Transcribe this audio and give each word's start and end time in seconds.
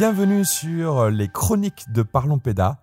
Bienvenue 0.00 0.46
sur 0.46 1.10
les 1.10 1.28
chroniques 1.28 1.84
de 1.92 2.00
Parlons 2.02 2.38
Péda. 2.38 2.80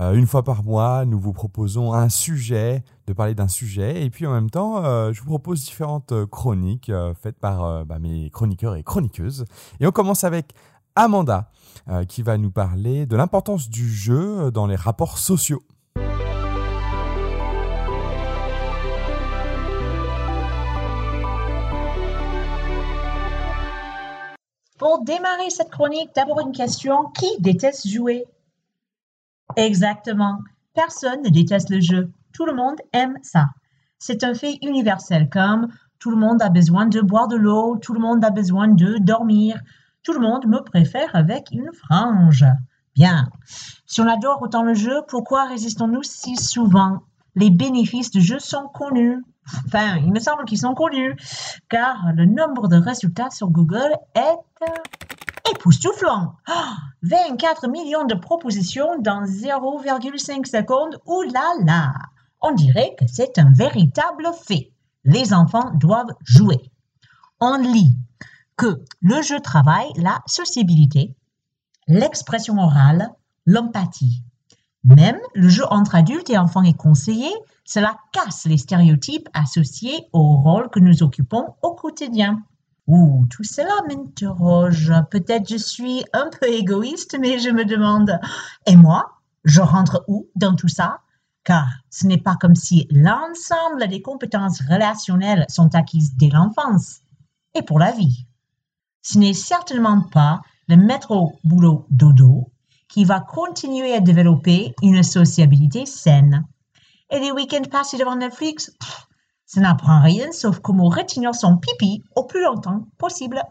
Euh, 0.00 0.14
une 0.14 0.26
fois 0.26 0.42
par 0.42 0.64
mois, 0.64 1.04
nous 1.04 1.16
vous 1.16 1.32
proposons 1.32 1.92
un 1.92 2.08
sujet, 2.08 2.82
de 3.06 3.12
parler 3.12 3.36
d'un 3.36 3.46
sujet, 3.46 4.02
et 4.04 4.10
puis 4.10 4.26
en 4.26 4.32
même 4.32 4.50
temps, 4.50 4.84
euh, 4.84 5.12
je 5.12 5.20
vous 5.20 5.28
propose 5.28 5.64
différentes 5.64 6.10
euh, 6.10 6.26
chroniques 6.26 6.90
faites 7.22 7.38
par 7.38 7.86
bah, 7.86 8.00
mes 8.00 8.30
chroniqueurs 8.30 8.74
et 8.74 8.82
chroniqueuses. 8.82 9.44
Et 9.78 9.86
on 9.86 9.92
commence 9.92 10.24
avec 10.24 10.54
Amanda, 10.96 11.52
qui 12.08 12.22
va 12.22 12.36
nous 12.36 12.50
parler 12.50 13.06
de 13.06 13.14
l'importance 13.14 13.70
du 13.70 13.88
jeu 13.88 14.50
dans 14.50 14.66
les 14.66 14.74
rapports 14.74 15.18
sociaux. 15.18 15.62
Pour 24.86 25.02
démarrer 25.02 25.50
cette 25.50 25.72
chronique, 25.72 26.10
d'abord 26.14 26.38
une 26.38 26.52
question. 26.52 27.06
Qui 27.06 27.26
déteste 27.40 27.88
jouer? 27.88 28.24
Exactement. 29.56 30.38
Personne 30.74 31.22
ne 31.24 31.28
déteste 31.28 31.70
le 31.70 31.80
jeu. 31.80 32.12
Tout 32.32 32.46
le 32.46 32.54
monde 32.54 32.76
aime 32.92 33.18
ça. 33.20 33.46
C'est 33.98 34.22
un 34.22 34.32
fait 34.32 34.60
universel 34.62 35.28
comme 35.28 35.66
tout 35.98 36.12
le 36.12 36.16
monde 36.16 36.40
a 36.40 36.50
besoin 36.50 36.86
de 36.86 37.00
boire 37.00 37.26
de 37.26 37.34
l'eau, 37.34 37.76
tout 37.78 37.94
le 37.94 37.98
monde 37.98 38.24
a 38.24 38.30
besoin 38.30 38.68
de 38.68 38.98
dormir, 38.98 39.60
tout 40.04 40.12
le 40.12 40.20
monde 40.20 40.46
me 40.46 40.60
préfère 40.60 41.16
avec 41.16 41.48
une 41.50 41.72
frange. 41.72 42.44
Bien. 42.94 43.28
Si 43.86 44.00
on 44.00 44.06
adore 44.06 44.40
autant 44.40 44.62
le 44.62 44.74
jeu, 44.74 45.02
pourquoi 45.08 45.46
résistons-nous 45.46 46.04
si 46.04 46.36
souvent? 46.36 47.00
Les 47.34 47.50
bénéfices 47.50 48.12
du 48.12 48.20
jeu 48.20 48.38
sont 48.38 48.68
connus. 48.68 49.20
Enfin, 49.66 49.96
il 49.98 50.12
me 50.12 50.20
semble 50.20 50.44
qu'ils 50.44 50.58
sont 50.58 50.74
connus, 50.74 51.16
car 51.68 52.12
le 52.14 52.26
nombre 52.26 52.68
de 52.68 52.76
résultats 52.76 53.30
sur 53.30 53.48
Google 53.48 53.94
est 54.14 55.50
époustouflant. 55.50 56.34
24 57.02 57.68
millions 57.68 58.04
de 58.04 58.14
propositions 58.14 58.98
dans 59.00 59.24
0,5 59.24 60.46
secondes. 60.46 60.98
Ouh 61.06 61.22
là 61.22 61.92
On 62.40 62.52
dirait 62.52 62.94
que 62.98 63.04
c'est 63.06 63.38
un 63.38 63.52
véritable 63.52 64.28
fait. 64.46 64.72
Les 65.04 65.32
enfants 65.32 65.70
doivent 65.74 66.14
jouer. 66.24 66.70
On 67.40 67.56
lit 67.58 67.96
que 68.56 68.82
le 69.02 69.22
jeu 69.22 69.40
travaille 69.40 69.92
la 69.96 70.20
sociabilité, 70.26 71.14
l'expression 71.86 72.58
orale, 72.58 73.10
l'empathie. 73.44 74.22
Même 74.86 75.18
le 75.34 75.48
jeu 75.48 75.64
entre 75.70 75.94
adultes 75.94 76.30
et 76.30 76.38
enfants 76.38 76.62
est 76.62 76.76
conseillé 76.76 77.28
cela 77.66 77.96
casse 78.12 78.46
les 78.46 78.58
stéréotypes 78.58 79.28
associés 79.34 80.06
au 80.12 80.36
rôle 80.36 80.70
que 80.70 80.78
nous 80.78 81.02
occupons 81.02 81.56
au 81.62 81.74
quotidien. 81.74 82.44
Ouh, 82.86 83.26
tout 83.28 83.42
cela 83.42 83.74
m'interroge. 83.88 84.92
Peut-être 85.10 85.48
je 85.48 85.56
suis 85.56 86.04
un 86.12 86.30
peu 86.30 86.46
égoïste, 86.48 87.16
mais 87.20 87.40
je 87.40 87.50
me 87.50 87.64
demande, 87.64 88.20
et 88.66 88.76
moi, 88.76 89.16
je 89.44 89.60
rentre 89.60 90.04
où 90.06 90.28
dans 90.36 90.54
tout 90.54 90.68
ça? 90.68 91.00
Car 91.42 91.66
ce 91.90 92.06
n'est 92.06 92.20
pas 92.20 92.36
comme 92.36 92.54
si 92.54 92.86
l'ensemble 92.90 93.88
des 93.88 94.00
compétences 94.00 94.60
relationnelles 94.60 95.46
sont 95.48 95.74
acquises 95.74 96.14
dès 96.16 96.30
l'enfance 96.30 97.00
et 97.54 97.62
pour 97.62 97.80
la 97.80 97.90
vie. 97.90 98.26
Ce 99.02 99.18
n'est 99.18 99.34
certainement 99.34 100.02
pas 100.02 100.40
le 100.68 100.76
maître 100.76 101.10
au 101.10 101.36
boulot 101.42 101.86
dodo 101.90 102.52
qui 102.96 103.04
va 103.04 103.20
continuer 103.20 103.92
à 103.92 104.00
développer 104.00 104.74
une 104.80 105.02
sociabilité 105.02 105.84
saine. 105.84 106.46
Et 107.10 107.20
les 107.20 107.30
week-ends 107.30 107.68
passés 107.70 107.98
devant 107.98 108.16
Netflix, 108.16 108.72
ça 109.44 109.60
n'apprend 109.60 110.00
rien 110.00 110.32
sauf 110.32 110.60
comment 110.60 110.88
retenir 110.88 111.34
son 111.34 111.58
pipi 111.58 112.02
au 112.14 112.24
plus 112.24 112.42
longtemps 112.42 112.86
possible. 112.96 113.42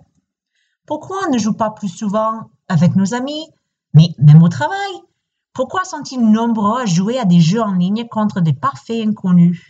Pourquoi 0.88 1.18
on 1.28 1.32
ne 1.32 1.38
joue 1.38 1.54
pas 1.54 1.70
plus 1.70 1.90
souvent 1.90 2.50
avec 2.70 2.96
nos 2.96 3.14
amis, 3.14 3.48
mais 3.94 4.16
même 4.18 4.42
au 4.42 4.50
travail? 4.50 4.94
Pourquoi 5.54 5.84
sont-ils 5.84 6.28
nombreux 6.28 6.82
à 6.82 6.88
jouer 6.88 7.20
à 7.20 7.26
des 7.26 7.40
jeux 7.40 7.62
en 7.62 7.74
ligne 7.74 8.08
contre 8.08 8.42
des 8.42 8.54
parfaits 8.54 9.08
inconnus? 9.08 9.62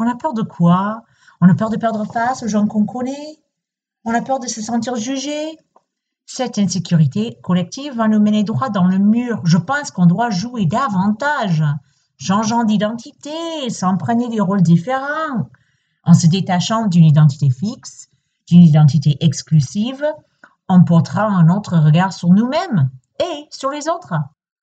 On 0.00 0.10
a 0.10 0.16
peur 0.16 0.32
de 0.34 0.42
quoi? 0.42 1.04
On 1.40 1.48
a 1.48 1.54
peur 1.54 1.70
de 1.70 1.76
perdre 1.76 2.04
face 2.12 2.42
aux 2.42 2.48
gens 2.48 2.66
qu'on 2.66 2.86
connaît? 2.86 3.38
On 4.04 4.12
a 4.12 4.20
peur 4.20 4.40
de 4.40 4.48
se 4.48 4.60
sentir 4.60 4.96
jugé 4.96 5.56
Cette 6.26 6.58
insécurité 6.58 7.38
collective 7.42 7.94
va 7.96 8.08
nous 8.08 8.20
mener 8.20 8.44
droit 8.44 8.68
dans 8.68 8.86
le 8.86 8.98
mur. 8.98 9.40
Je 9.44 9.58
pense 9.58 9.90
qu'on 9.90 10.06
doit 10.06 10.30
jouer 10.30 10.66
davantage 10.66 11.62
changeant 12.18 12.64
d'identité, 12.64 13.30
prendre 13.98 14.28
des 14.28 14.40
rôles 14.40 14.62
différents, 14.62 15.48
en 16.04 16.14
se 16.14 16.26
détachant 16.26 16.86
d'une 16.86 17.04
identité 17.04 17.50
fixe, 17.50 18.08
d'une 18.48 18.62
identité 18.62 19.16
exclusive, 19.20 20.04
on 20.68 20.82
portera 20.82 21.24
un 21.24 21.48
autre 21.48 21.76
regard 21.78 22.12
sur 22.12 22.30
nous-mêmes 22.30 22.90
et 23.20 23.46
sur 23.50 23.70
les 23.70 23.88
autres. 23.88 24.14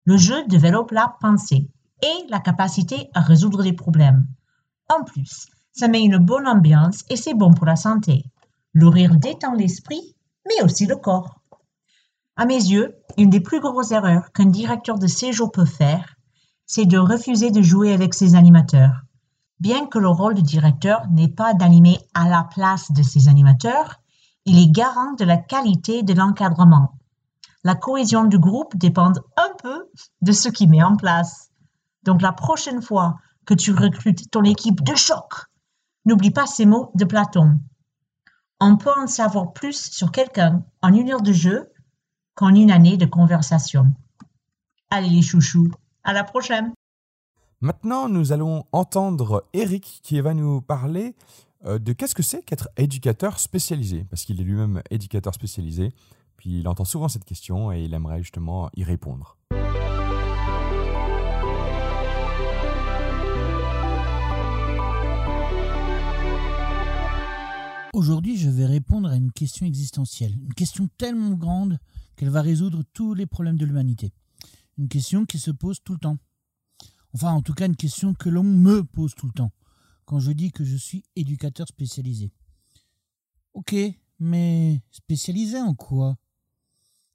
Le 0.06 0.18
jeu 0.18 0.46
développe 0.48 0.92
la 0.92 1.16
pensée 1.22 1.70
et 2.02 2.28
la 2.30 2.40
capacité 2.40 3.10
à 3.14 3.22
résoudre 3.22 3.64
des 3.64 3.74
problèmes. 3.74 4.26
En 4.90 5.04
plus, 5.04 5.48
ça 5.72 5.88
met 5.88 6.04
une 6.04 6.18
bonne 6.18 6.48
ambiance 6.48 7.04
et 7.10 7.16
c'est 7.16 7.34
bon 7.34 7.54
pour 7.54 7.66
la 7.66 7.76
santé. 7.76 8.26
Le 8.74 8.88
rire 8.88 9.16
détend 9.16 9.54
l'esprit, 9.54 10.16
mais 10.46 10.64
aussi 10.64 10.86
le 10.86 10.98
corps. 10.98 11.40
À 12.36 12.46
mes 12.46 12.56
yeux, 12.56 12.96
une 13.18 13.30
des 13.30 13.42
plus 13.42 13.60
grosses 13.60 13.92
erreurs 13.92 14.32
qu'un 14.32 14.48
directeur 14.48 14.98
de 14.98 15.06
séjour 15.06 15.52
peut 15.52 15.66
faire, 15.66 16.16
c'est 16.66 16.86
de 16.86 16.98
refuser 16.98 17.52
de 17.52 17.62
jouer 17.62 17.94
avec 17.94 18.16
ses 18.16 18.34
animateurs. 18.34 19.04
Bien 19.60 19.86
que 19.86 20.00
le 20.00 20.10
rôle 20.10 20.34
de 20.34 20.42
directeur 20.42 21.08
n'est 21.12 21.28
pas 21.30 21.54
d'animer 21.54 22.00
à 22.16 22.28
la 22.28 22.44
place 22.44 22.92
de 22.92 23.04
ses 23.04 23.28
animateurs, 23.28 24.02
il 24.46 24.58
est 24.58 24.72
garant 24.72 25.14
de 25.14 25.24
la 25.26 25.38
qualité 25.38 26.02
de 26.02 26.14
l'encadrement. 26.14 26.98
La 27.64 27.76
cohésion 27.76 28.24
du 28.26 28.40
groupe 28.40 28.76
dépend 28.76 29.12
un 29.38 29.50
peu 29.62 29.90
de 30.22 30.32
ce 30.32 30.50
qu'il 30.50 30.70
met 30.70 30.84
en 30.84 30.98
place. 30.98 31.52
Donc 32.02 32.22
la 32.22 32.34
prochaine 32.34 32.82
fois 32.82 33.20
que 33.46 33.54
tu 33.54 33.72
recrutes 33.72 34.32
ton 34.32 34.44
équipe 34.44 34.84
de 34.84 34.96
choc, 34.96 35.46
n'oublie 36.06 36.32
pas 36.32 36.48
ces 36.48 36.66
mots 36.66 36.92
de 36.96 37.06
Platon. 37.06 37.60
On 38.60 38.76
peut 38.76 38.92
en 38.98 39.08
savoir 39.08 39.54
plus 39.54 39.92
sur 39.92 40.12
quelqu'un 40.12 40.64
en 40.82 40.94
une 40.94 41.12
heure 41.12 41.22
de 41.22 41.32
jeu 41.32 41.70
qu'en 42.36 42.54
une 42.54 42.72
année 42.72 42.98
de 42.98 43.06
conversation. 43.06 43.94
Allez 44.90 45.10
les 45.10 45.22
chouchous, 45.22 45.72
à 46.04 46.14
la 46.14 46.24
prochaine. 46.24 46.74
Maintenant, 47.62 48.10
nous 48.10 48.32
allons 48.32 48.66
entendre 48.72 49.46
Eric 49.54 50.02
qui 50.04 50.20
va 50.20 50.34
nous 50.34 50.62
parler 50.62 51.16
euh, 51.66 51.80
de 51.80 51.94
qu'est-ce 51.94 52.16
que 52.16 52.24
c'est 52.24 52.44
qu'être 52.44 52.70
éducateur 52.78 53.40
spécialisé, 53.40 54.06
parce 54.10 54.26
qu'il 54.26 54.42
est 54.42 54.44
lui-même 54.44 54.82
éducateur 54.90 55.34
spécialisé, 55.34 55.94
puis 56.36 56.60
il 56.60 56.68
entend 56.68 56.86
souvent 56.86 57.08
cette 57.08 57.24
question 57.24 57.72
et 57.72 57.84
il 57.84 57.94
aimerait 57.94 58.22
justement 58.22 58.70
y 58.76 58.84
répondre. 58.84 59.38
Aujourd'hui, 67.94 68.38
je 68.38 68.50
vais 68.50 68.66
répondre 68.66 69.08
à 69.08 69.16
une 69.16 69.32
question 69.32 69.68
existentielle, 69.68 70.34
une 70.44 70.54
question 70.56 70.90
tellement 70.98 71.32
grande 71.32 71.78
qu'elle 72.16 72.30
va 72.30 72.42
résoudre 72.42 72.84
tous 72.94 73.14
les 73.14 73.26
problèmes 73.26 73.58
de 73.58 73.66
l'humanité 73.66 74.14
une 74.78 74.88
question 74.88 75.26
qui 75.26 75.40
se 75.40 75.52
pose 75.52 75.82
tout 75.84 75.94
le 75.94 76.00
temps. 76.00 76.18
Enfin, 77.14 77.32
en 77.32 77.42
tout 77.42 77.54
cas, 77.54 77.68
une 77.68 77.76
question 77.76 78.14
que 78.14 78.30
l'on 78.30 78.44
me 78.44 78.84
pose 78.84 79.14
tout 79.16 79.28
le 79.28 79.34
temps 79.34 79.52
quand 80.06 80.20
je 80.20 80.32
dis 80.32 80.52
que 80.52 80.66
je 80.66 80.76
suis 80.76 81.04
éducateur 81.16 81.68
spécialisé. 81.68 82.32
Ok, 83.54 83.76
mais 84.20 84.82
spécialisé 84.92 85.62
en 85.62 85.76
quoi? 85.76 86.18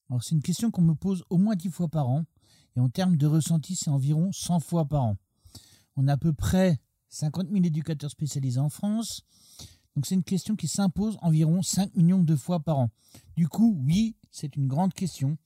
Alors, 0.08 0.22
c'est 0.22 0.34
une 0.34 0.42
question 0.42 0.70
qu'on 0.70 0.82
me 0.82 0.94
pose 0.94 1.24
au 1.28 1.36
moins 1.36 1.54
dix 1.54 1.68
fois 1.68 1.88
par 1.88 2.08
an, 2.08 2.24
et 2.76 2.80
en 2.80 2.88
termes 2.88 3.16
de 3.16 3.26
ressenti, 3.26 3.76
c'est 3.76 3.90
environ 3.90 4.32
100 4.32 4.60
fois 4.60 4.86
par 4.86 5.02
an. 5.02 5.18
On 5.96 6.08
a 6.08 6.14
à 6.14 6.16
peu 6.16 6.32
près 6.32 6.80
50 7.10 7.48
000 7.50 7.64
éducateurs 7.64 8.10
spécialisés 8.10 8.60
en 8.60 8.70
France, 8.70 9.22
donc 9.94 10.06
c'est 10.06 10.14
une 10.14 10.24
question 10.24 10.56
qui 10.56 10.68
s'impose 10.68 11.18
environ 11.20 11.60
5 11.60 11.94
millions 11.96 12.22
de 12.22 12.36
fois 12.36 12.60
par 12.60 12.78
an. 12.78 12.90
Du 13.36 13.48
coup, 13.48 13.76
oui, 13.84 14.16
c'est 14.30 14.56
une 14.56 14.68
grande 14.68 14.94
question 14.94 15.38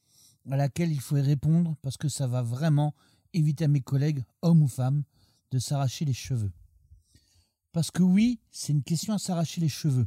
à 0.50 0.56
laquelle 0.56 0.92
il 0.92 1.00
faut 1.00 1.16
répondre 1.16 1.76
parce 1.82 1.96
que 1.96 2.08
ça 2.08 2.26
va 2.26 2.42
vraiment 2.42 2.94
éviter 3.32 3.64
à 3.64 3.68
mes 3.68 3.80
collègues, 3.80 4.24
hommes 4.42 4.62
ou 4.62 4.68
femmes, 4.68 5.04
de 5.50 5.58
s'arracher 5.58 6.04
les 6.04 6.12
cheveux. 6.12 6.52
Parce 7.72 7.90
que 7.90 8.02
oui, 8.02 8.40
c'est 8.50 8.72
une 8.72 8.82
question 8.82 9.14
à 9.14 9.18
s'arracher 9.18 9.60
les 9.60 9.68
cheveux. 9.68 10.06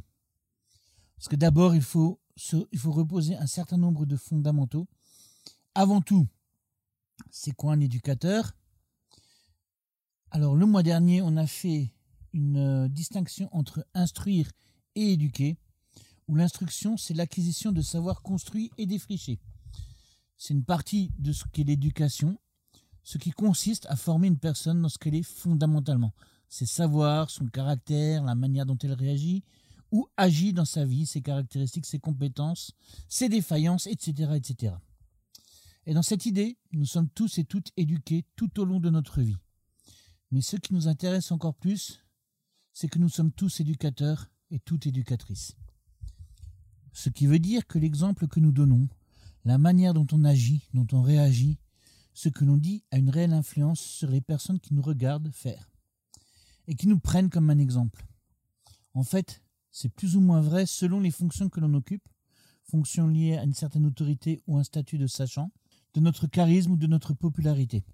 Parce 1.16 1.28
que 1.28 1.36
d'abord, 1.36 1.74
il 1.74 1.82
faut, 1.82 2.20
il 2.72 2.78
faut 2.78 2.92
reposer 2.92 3.36
un 3.36 3.46
certain 3.46 3.76
nombre 3.76 4.06
de 4.06 4.16
fondamentaux. 4.16 4.86
Avant 5.74 6.00
tout, 6.00 6.28
c'est 7.30 7.52
quoi 7.52 7.72
un 7.72 7.80
éducateur? 7.80 8.52
Alors, 10.30 10.54
le 10.54 10.66
mois 10.66 10.82
dernier, 10.82 11.22
on 11.22 11.36
a 11.36 11.46
fait 11.46 11.92
une 12.32 12.56
euh, 12.58 12.88
distinction 12.88 13.48
entre 13.52 13.86
instruire 13.94 14.50
et 14.94 15.12
éduquer, 15.12 15.58
où 16.28 16.34
l'instruction, 16.34 16.96
c'est 16.96 17.14
l'acquisition 17.14 17.72
de 17.72 17.82
savoir 17.82 18.22
construit 18.22 18.70
et 18.78 18.86
défriché 18.86 19.38
c'est 20.36 20.54
une 20.54 20.64
partie 20.64 21.12
de 21.18 21.32
ce 21.32 21.44
qu'est 21.52 21.64
l'éducation, 21.64 22.38
ce 23.02 23.18
qui 23.18 23.30
consiste 23.30 23.86
à 23.86 23.96
former 23.96 24.28
une 24.28 24.38
personne 24.38 24.82
dans 24.82 24.88
ce 24.88 24.98
qu'elle 24.98 25.14
est 25.14 25.22
fondamentalement. 25.22 26.12
Ses 26.48 26.66
savoirs, 26.66 27.30
son 27.30 27.46
caractère, 27.46 28.22
la 28.24 28.34
manière 28.34 28.66
dont 28.66 28.78
elle 28.82 28.92
réagit 28.92 29.44
ou 29.92 30.08
agit 30.16 30.52
dans 30.52 30.64
sa 30.64 30.84
vie, 30.84 31.06
ses 31.06 31.22
caractéristiques, 31.22 31.86
ses 31.86 32.00
compétences, 32.00 32.72
ses 33.08 33.28
défaillances, 33.28 33.86
etc. 33.86 34.32
etc. 34.34 34.74
Et 35.86 35.94
dans 35.94 36.02
cette 36.02 36.26
idée, 36.26 36.58
nous 36.72 36.86
sommes 36.86 37.08
tous 37.08 37.38
et 37.38 37.44
toutes 37.44 37.70
éduqués 37.76 38.24
tout 38.34 38.60
au 38.60 38.64
long 38.64 38.80
de 38.80 38.90
notre 38.90 39.20
vie. 39.20 39.36
Mais 40.32 40.40
ce 40.40 40.56
qui 40.56 40.74
nous 40.74 40.88
intéresse 40.88 41.30
encore 41.30 41.54
plus, 41.54 42.00
c'est 42.72 42.88
que 42.88 42.98
nous 42.98 43.08
sommes 43.08 43.32
tous 43.32 43.60
éducateurs 43.60 44.28
et 44.50 44.58
toutes 44.58 44.86
éducatrices. 44.86 45.54
Ce 46.96 47.10
qui 47.10 47.26
veut 47.26 47.38
dire 47.38 47.66
que 47.66 47.78
l'exemple 47.78 48.26
que 48.26 48.40
nous 48.40 48.52
donnons, 48.52 48.88
la 49.44 49.58
manière 49.58 49.92
dont 49.92 50.06
on 50.12 50.24
agit, 50.24 50.62
dont 50.72 50.86
on 50.92 51.02
réagit, 51.02 51.58
ce 52.14 52.30
que 52.30 52.42
l'on 52.42 52.56
dit 52.56 52.84
a 52.90 52.96
une 52.96 53.10
réelle 53.10 53.34
influence 53.34 53.80
sur 53.80 54.10
les 54.10 54.22
personnes 54.22 54.58
qui 54.58 54.72
nous 54.72 54.80
regardent 54.80 55.30
faire 55.30 55.70
et 56.66 56.74
qui 56.74 56.88
nous 56.88 56.98
prennent 56.98 57.28
comme 57.28 57.50
un 57.50 57.58
exemple. 57.58 58.06
En 58.94 59.02
fait, 59.02 59.42
c'est 59.70 59.90
plus 59.90 60.16
ou 60.16 60.22
moins 60.22 60.40
vrai 60.40 60.64
selon 60.64 60.98
les 60.98 61.10
fonctions 61.10 61.50
que 61.50 61.60
l'on 61.60 61.74
occupe, 61.74 62.08
fonctions 62.62 63.08
liées 63.08 63.36
à 63.36 63.44
une 63.44 63.52
certaine 63.52 63.84
autorité 63.84 64.40
ou 64.46 64.56
un 64.56 64.64
statut 64.64 64.96
de 64.96 65.06
sachant, 65.06 65.50
de 65.92 66.00
notre 66.00 66.26
charisme 66.26 66.72
ou 66.72 66.76
de 66.78 66.86
notre 66.86 67.12
popularité. 67.12 67.84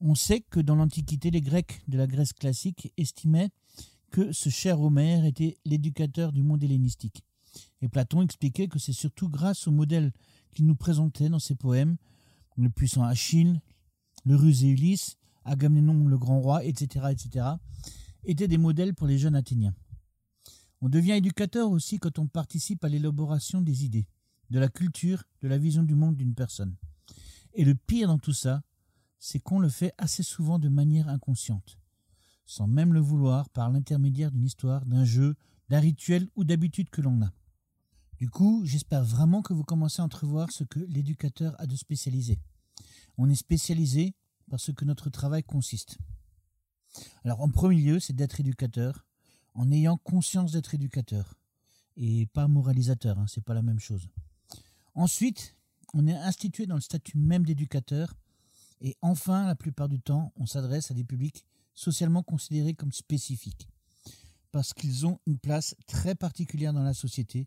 On 0.00 0.16
sait 0.16 0.40
que 0.40 0.58
dans 0.58 0.74
l'Antiquité, 0.74 1.30
les 1.30 1.42
Grecs 1.42 1.80
de 1.86 1.96
la 1.96 2.08
Grèce 2.08 2.32
classique 2.32 2.92
estimaient 2.96 3.50
que 4.10 4.32
ce 4.32 4.48
cher 4.48 4.80
Homère 4.80 5.24
était 5.24 5.58
l'éducateur 5.64 6.32
du 6.32 6.42
monde 6.42 6.64
hellénistique. 6.64 7.22
Et 7.80 7.88
Platon 7.88 8.22
expliquait 8.22 8.68
que 8.68 8.78
c'est 8.78 8.92
surtout 8.92 9.28
grâce 9.28 9.66
au 9.66 9.70
modèle 9.70 10.12
qu'il 10.52 10.66
nous 10.66 10.74
présentait 10.74 11.28
dans 11.28 11.38
ses 11.38 11.54
poèmes, 11.54 11.96
le 12.56 12.70
puissant 12.70 13.04
Achille, 13.04 13.60
le 14.24 14.36
rusé 14.36 14.68
Ulysse, 14.68 15.16
Agamemnon 15.44 16.06
le 16.06 16.18
grand 16.18 16.40
roi, 16.40 16.64
etc., 16.64 17.06
etc., 17.10 17.46
étaient 18.24 18.48
des 18.48 18.58
modèles 18.58 18.94
pour 18.94 19.06
les 19.06 19.18
jeunes 19.18 19.36
Athéniens. 19.36 19.74
On 20.80 20.88
devient 20.88 21.12
éducateur 21.12 21.70
aussi 21.70 21.98
quand 21.98 22.18
on 22.18 22.26
participe 22.26 22.84
à 22.84 22.88
l'élaboration 22.88 23.60
des 23.60 23.84
idées, 23.84 24.06
de 24.50 24.58
la 24.58 24.68
culture, 24.68 25.24
de 25.42 25.48
la 25.48 25.58
vision 25.58 25.82
du 25.82 25.94
monde 25.94 26.16
d'une 26.16 26.34
personne. 26.34 26.76
Et 27.54 27.64
le 27.64 27.74
pire 27.74 28.08
dans 28.08 28.18
tout 28.18 28.32
ça, 28.32 28.62
c'est 29.18 29.40
qu'on 29.40 29.58
le 29.58 29.68
fait 29.68 29.92
assez 29.98 30.22
souvent 30.22 30.58
de 30.58 30.68
manière 30.68 31.08
inconsciente, 31.08 31.78
sans 32.46 32.66
même 32.66 32.92
le 32.92 33.00
vouloir 33.00 33.48
par 33.48 33.70
l'intermédiaire 33.70 34.30
d'une 34.30 34.44
histoire, 34.44 34.84
d'un 34.86 35.04
jeu, 35.04 35.34
d'un 35.68 35.80
rituel 35.80 36.28
ou 36.36 36.44
d'habitude 36.44 36.90
que 36.90 37.00
l'on 37.00 37.22
a. 37.22 37.32
Du 38.18 38.28
coup, 38.28 38.62
j'espère 38.64 39.04
vraiment 39.04 39.42
que 39.42 39.52
vous 39.52 39.62
commencez 39.62 40.02
à 40.02 40.04
entrevoir 40.04 40.50
ce 40.50 40.64
que 40.64 40.80
l'éducateur 40.80 41.54
a 41.60 41.66
de 41.66 41.76
spécialisé. 41.76 42.40
On 43.16 43.30
est 43.30 43.36
spécialisé 43.36 44.16
parce 44.50 44.72
que 44.72 44.84
notre 44.84 45.08
travail 45.08 45.44
consiste. 45.44 45.98
Alors 47.22 47.40
en 47.40 47.48
premier 47.48 47.80
lieu, 47.80 48.00
c'est 48.00 48.14
d'être 48.14 48.40
éducateur, 48.40 49.06
en 49.54 49.70
ayant 49.70 49.96
conscience 49.98 50.50
d'être 50.50 50.74
éducateur, 50.74 51.34
et 51.96 52.26
pas 52.26 52.48
moralisateur, 52.48 53.20
hein, 53.20 53.26
c'est 53.28 53.44
pas 53.44 53.54
la 53.54 53.62
même 53.62 53.78
chose. 53.78 54.08
Ensuite, 54.94 55.54
on 55.94 56.08
est 56.08 56.16
institué 56.16 56.66
dans 56.66 56.74
le 56.74 56.80
statut 56.80 57.18
même 57.18 57.46
d'éducateur, 57.46 58.14
et 58.80 58.96
enfin, 59.00 59.46
la 59.46 59.54
plupart 59.54 59.88
du 59.88 60.00
temps, 60.00 60.32
on 60.34 60.46
s'adresse 60.46 60.90
à 60.90 60.94
des 60.94 61.04
publics 61.04 61.44
socialement 61.74 62.24
considérés 62.24 62.74
comme 62.74 62.92
spécifiques, 62.92 63.68
parce 64.50 64.74
qu'ils 64.74 65.06
ont 65.06 65.20
une 65.26 65.38
place 65.38 65.76
très 65.86 66.16
particulière 66.16 66.72
dans 66.72 66.82
la 66.82 66.94
société, 66.94 67.46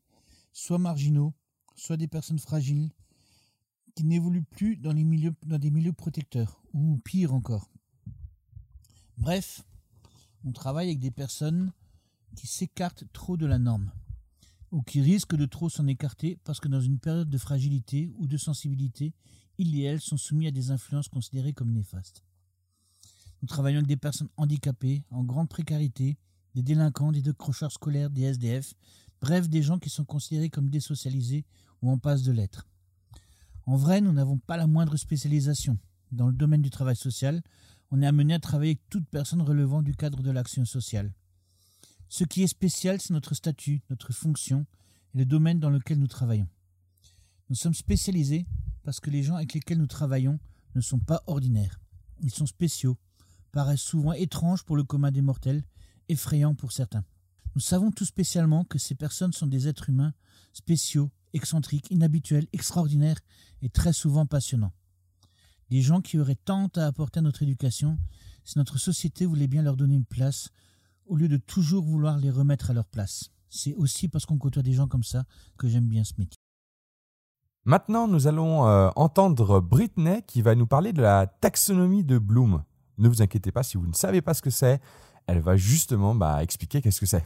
soit 0.52 0.78
marginaux, 0.78 1.34
soit 1.76 1.98
des 1.98 2.08
personnes 2.08 2.40
fragiles, 2.40 2.92
qui 3.96 4.04
n'évoluent 4.04 4.44
plus 4.44 4.78
dans, 4.78 4.94
des 4.94 5.04
milieux 5.72 5.94
protecteurs, 5.94 6.62
ou 6.74 6.98
pire 7.04 7.34
encore. 7.34 7.70
Bref, 9.18 9.64
on 10.44 10.52
travaille 10.52 10.88
avec 10.88 11.00
des 11.00 11.12
personnes 11.12 11.72
qui 12.36 12.48
s'écartent 12.48 13.04
trop 13.12 13.38
de 13.38 13.46
la 13.46 13.60
norme, 13.60 13.92
ou 14.72 14.82
qui 14.82 15.02
risquent 15.02 15.36
de 15.36 15.46
trop 15.46 15.70
s'en 15.70 15.88
écarter 15.88 16.38
parce 16.44 16.60
que 16.60 16.70
dans 16.70 16.80
une 16.80 17.00
période 17.00 17.30
de 17.30 17.38
fragilité 17.38 18.12
ou 18.18 18.28
de 18.28 18.38
sensibilité, 18.38 19.14
ils 19.58 19.78
et 19.78 19.84
elles 19.84 20.02
sont 20.02 20.18
soumis 20.18 20.48
à 20.48 20.52
des 20.52 20.72
influences 20.72 21.10
considérées 21.10 21.54
comme 21.54 21.74
néfastes. 21.74 22.24
Nous 23.42 23.48
travaillons 23.48 23.80
avec 23.80 23.88
des 23.88 23.98
personnes 23.98 24.30
handicapées, 24.38 25.04
en 25.12 25.24
grande 25.24 25.50
précarité, 25.50 26.18
des 26.56 26.64
délinquants, 26.64 27.12
des 27.12 27.22
décrocheurs 27.22 27.72
scolaires, 27.72 28.10
des 28.10 28.24
SDF, 28.24 28.74
bref, 29.22 29.50
des 29.50 29.62
gens 29.62 29.80
qui 29.80 29.90
sont 29.90 30.06
considérés 30.06 30.50
comme 30.50 30.70
désocialisés 30.70 31.46
ou 31.82 31.90
en 31.92 31.98
passe 31.98 32.24
de 32.24 32.32
l'être. 32.32 32.68
En 33.66 33.76
vrai, 33.76 34.02
nous 34.02 34.12
n'avons 34.12 34.38
pas 34.38 34.58
la 34.58 34.68
moindre 34.68 34.98
spécialisation. 34.98 35.78
Dans 36.12 36.28
le 36.28 36.34
domaine 36.34 36.62
du 36.62 36.70
travail 36.70 36.96
social, 36.96 37.42
on 37.92 38.02
est 38.02 38.08
amené 38.08 38.34
à 38.34 38.40
travailler 38.40 38.72
avec 38.72 38.90
toute 38.90 39.08
personne 39.08 39.42
relevant 39.42 39.82
du 39.82 39.96
cadre 39.96 40.22
de 40.24 40.32
l'action 40.32 40.66
sociale. 40.66 41.14
Ce 42.10 42.24
qui 42.24 42.44
est 42.44 42.48
spécial, 42.48 43.00
c'est 43.00 43.14
notre 43.14 43.36
statut, 43.36 43.82
notre 43.90 44.12
fonction 44.12 44.66
et 45.14 45.20
le 45.20 45.26
domaine 45.26 45.60
dans 45.60 45.70
lequel 45.70 46.00
nous 46.00 46.08
travaillons. 46.08 46.50
Nous 47.50 47.56
sommes 47.56 47.74
spécialisés 47.74 48.46
parce 48.84 49.00
que 49.00 49.10
les 49.10 49.24
gens 49.24 49.36
avec 49.36 49.54
lesquels 49.54 49.78
nous 49.78 49.88
travaillons 49.88 50.40
ne 50.76 50.82
sont 50.82 51.00
pas 51.00 51.24
ordinaires. 51.28 51.80
Ils 52.22 52.32
sont 52.32 52.46
spéciaux, 52.46 52.98
paraissent 53.52 53.82
souvent 53.82 54.14
étranges 54.14 54.64
pour 54.64 54.76
le 54.76 54.84
commun 54.84 55.12
des 55.12 55.22
mortels, 55.22 55.64
effrayants 56.10 56.56
pour 56.56 56.72
certains. 56.72 57.04
Nous 57.56 57.62
savons 57.62 57.92
tout 57.92 58.06
spécialement 58.06 58.64
que 58.64 58.78
ces 58.78 58.96
personnes 58.96 59.34
sont 59.34 59.48
des 59.48 59.68
êtres 59.68 59.90
humains 59.90 60.14
spéciaux, 60.54 61.12
excentriques, 61.34 61.92
inhabituels, 61.92 62.48
extraordinaires 62.54 63.20
et 63.62 63.70
très 63.70 63.94
souvent 63.94 64.26
passionnants. 64.26 64.74
Des 65.70 65.82
gens 65.82 66.02
qui 66.02 66.20
auraient 66.20 66.36
tant 66.36 66.68
à 66.76 66.86
apporter 66.86 67.20
à 67.20 67.22
notre 67.22 67.44
éducation 67.44 67.98
si 68.44 68.58
notre 68.58 68.78
société 68.78 69.26
voulait 69.26 69.48
bien 69.48 69.62
leur 69.62 69.78
donner 69.78 69.96
une 69.96 70.06
place 70.06 70.50
au 71.06 71.16
lieu 71.16 71.28
de 71.28 71.38
toujours 71.38 71.84
vouloir 71.84 72.18
les 72.18 72.30
remettre 72.30 72.72
à 72.72 72.74
leur 72.74 72.86
place. 72.86 73.32
C'est 73.50 73.74
aussi 73.76 74.08
parce 74.08 74.26
qu'on 74.26 74.38
côtoie 74.38 74.64
des 74.64 74.74
gens 74.74 74.88
comme 74.88 75.04
ça 75.04 75.26
que 75.58 75.68
j'aime 75.68 75.88
bien 75.88 76.04
ce 76.04 76.14
métier. 76.18 76.38
Maintenant, 77.64 78.08
nous 78.08 78.28
allons 78.28 78.66
euh, 78.66 78.90
entendre 78.96 79.60
Britney 79.60 80.24
qui 80.26 80.42
va 80.42 80.56
nous 80.56 80.66
parler 80.66 80.94
de 80.94 81.02
la 81.02 81.28
taxonomie 81.28 82.04
de 82.04 82.18
Bloom. 82.18 82.64
Ne 82.98 83.08
vous 83.08 83.22
inquiétez 83.22 83.52
pas 83.52 83.62
si 83.62 83.78
vous 83.78 83.88
ne 83.88 83.94
savez 83.94 84.22
pas 84.22 84.34
ce 84.34 84.42
que 84.42 84.50
c'est, 84.50 84.82
elle 85.28 85.40
va 85.40 85.58
justement 85.58 86.16
bah, 86.16 86.42
expliquer 86.42 86.82
qu'est-ce 86.82 87.00
que 87.00 87.06
c'est. 87.06 87.24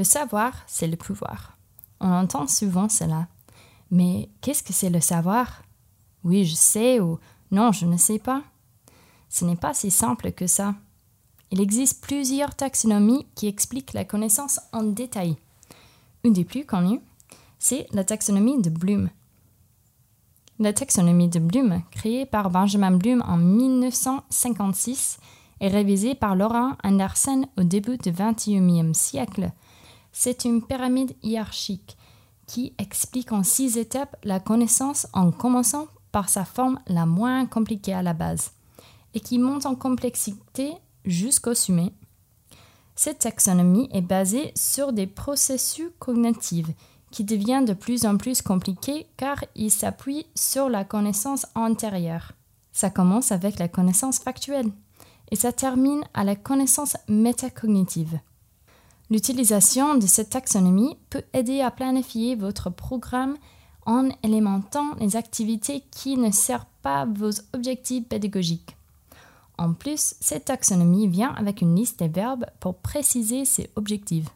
Le 0.00 0.04
savoir, 0.04 0.54
c'est 0.66 0.86
le 0.86 0.96
pouvoir. 0.96 1.58
On 2.00 2.10
entend 2.10 2.46
souvent 2.46 2.88
cela. 2.88 3.28
Mais 3.90 4.30
qu'est-ce 4.40 4.62
que 4.62 4.72
c'est 4.72 4.88
le 4.88 5.02
savoir? 5.02 5.62
Oui, 6.24 6.46
je 6.46 6.54
sais 6.54 7.00
ou 7.00 7.18
non, 7.50 7.70
je 7.70 7.84
ne 7.84 7.98
sais 7.98 8.18
pas. 8.18 8.42
Ce 9.28 9.44
n'est 9.44 9.56
pas 9.56 9.74
si 9.74 9.90
simple 9.90 10.32
que 10.32 10.46
ça. 10.46 10.74
Il 11.50 11.60
existe 11.60 12.02
plusieurs 12.02 12.54
taxonomies 12.54 13.26
qui 13.34 13.46
expliquent 13.46 13.92
la 13.92 14.06
connaissance 14.06 14.58
en 14.72 14.84
détail. 14.84 15.36
Une 16.24 16.32
des 16.32 16.46
plus 16.46 16.64
connues, 16.64 17.02
c'est 17.58 17.86
la 17.92 18.02
taxonomie 18.02 18.62
de 18.62 18.70
Bloom. 18.70 19.10
La 20.60 20.72
taxonomie 20.72 21.28
de 21.28 21.40
Bloom, 21.40 21.82
créée 21.90 22.24
par 22.24 22.48
Benjamin 22.48 22.92
Bloom 22.92 23.22
en 23.26 23.36
1956, 23.36 25.18
et 25.60 25.68
révisée 25.68 26.14
par 26.14 26.36
Laurent 26.36 26.72
Anderson 26.82 27.46
au 27.58 27.64
début 27.64 27.98
du 27.98 28.12
XXIe 28.12 28.94
siècle, 28.94 29.52
c'est 30.12 30.44
une 30.44 30.62
pyramide 30.62 31.14
hiérarchique 31.22 31.96
qui 32.46 32.74
explique 32.78 33.32
en 33.32 33.42
six 33.42 33.78
étapes 33.78 34.16
la 34.24 34.40
connaissance 34.40 35.06
en 35.12 35.30
commençant 35.30 35.86
par 36.10 36.28
sa 36.28 36.44
forme 36.44 36.80
la 36.86 37.06
moins 37.06 37.46
compliquée 37.46 37.94
à 37.94 38.02
la 38.02 38.12
base 38.12 38.50
et 39.14 39.20
qui 39.20 39.38
monte 39.38 39.66
en 39.66 39.74
complexité 39.74 40.72
jusqu'au 41.04 41.54
sommet. 41.54 41.92
Cette 42.96 43.20
taxonomie 43.20 43.88
est 43.92 44.02
basée 44.02 44.52
sur 44.56 44.92
des 44.92 45.06
processus 45.06 45.90
cognitifs 45.98 46.70
qui 47.10 47.24
deviennent 47.24 47.64
de 47.64 47.72
plus 47.72 48.04
en 48.04 48.16
plus 48.16 48.42
compliqués 48.42 49.06
car 49.16 49.44
ils 49.54 49.70
s'appuient 49.70 50.26
sur 50.34 50.68
la 50.68 50.84
connaissance 50.84 51.46
antérieure. 51.54 52.32
Ça 52.72 52.90
commence 52.90 53.32
avec 53.32 53.58
la 53.58 53.68
connaissance 53.68 54.18
factuelle 54.18 54.70
et 55.30 55.36
ça 55.36 55.52
termine 55.52 56.04
à 56.14 56.24
la 56.24 56.36
connaissance 56.36 56.96
métacognitive. 57.08 58.20
L'utilisation 59.10 59.96
de 59.96 60.06
cette 60.06 60.30
taxonomie 60.30 60.96
peut 61.10 61.24
aider 61.32 61.60
à 61.60 61.72
planifier 61.72 62.36
votre 62.36 62.70
programme 62.70 63.36
en 63.84 64.08
élémentant 64.22 64.94
les 65.00 65.16
activités 65.16 65.82
qui 65.90 66.16
ne 66.16 66.30
servent 66.30 66.64
pas 66.82 67.06
vos 67.06 67.30
objectifs 67.52 68.06
pédagogiques. 68.06 68.76
En 69.58 69.74
plus, 69.74 70.14
cette 70.20 70.46
taxonomie 70.46 71.08
vient 71.08 71.34
avec 71.34 71.60
une 71.60 71.74
liste 71.74 71.98
des 71.98 72.08
verbes 72.08 72.46
pour 72.60 72.76
préciser 72.78 73.44
ces 73.44 73.68
objectifs. 73.74 74.28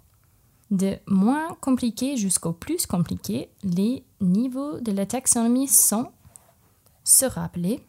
De 0.70 0.98
moins 1.06 1.54
compliqué 1.60 2.16
jusqu'au 2.16 2.52
plus 2.52 2.84
compliqué, 2.86 3.48
les 3.62 4.04
niveaux 4.20 4.80
de 4.80 4.90
la 4.90 5.06
taxonomie 5.06 5.68
sont 5.68 6.10
se 7.04 7.26
rappeler, 7.26 7.86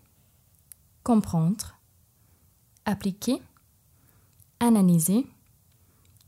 comprendre, 1.03 1.75
appliquer, 2.85 3.41
analyser, 4.59 5.25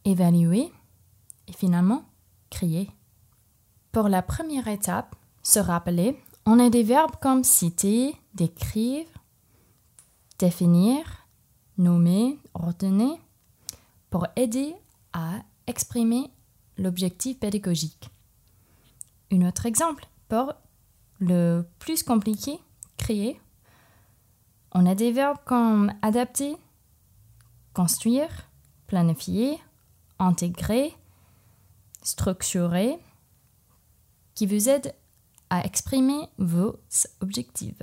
évaluer 0.07 0.71
et 1.47 1.53
finalement 1.53 2.05
crier. 2.49 2.89
Pour 3.91 4.07
la 4.07 4.21
première 4.21 4.67
étape, 4.67 5.15
se 5.43 5.59
rappeler, 5.59 6.17
on 6.45 6.59
a 6.59 6.69
des 6.69 6.83
verbes 6.83 7.17
comme 7.21 7.43
citer, 7.43 8.15
décrire, 8.33 9.05
définir, 10.39 11.27
nommer, 11.77 12.39
ordonner, 12.53 13.19
pour 14.09 14.27
aider 14.35 14.73
à 15.11 15.41
exprimer 15.67 16.29
l'objectif 16.77 17.39
pédagogique. 17.39 18.09
Un 19.31 19.45
autre 19.45 19.65
exemple, 19.65 20.07
pour 20.29 20.53
le 21.19 21.63
plus 21.79 22.03
compliqué, 22.03 22.59
créer, 22.95 23.41
on 24.71 24.85
a 24.85 24.95
des 24.95 25.11
verbes 25.11 25.39
comme 25.45 25.91
adapter, 26.01 26.55
construire, 27.73 28.49
planifier, 28.85 29.59
intégrer, 30.19 30.95
structurer, 32.03 32.97
qui 34.35 34.45
vous 34.45 34.69
aident 34.69 34.93
à 35.49 35.65
exprimer 35.65 36.27
vos 36.37 36.75
objectifs. 37.21 37.81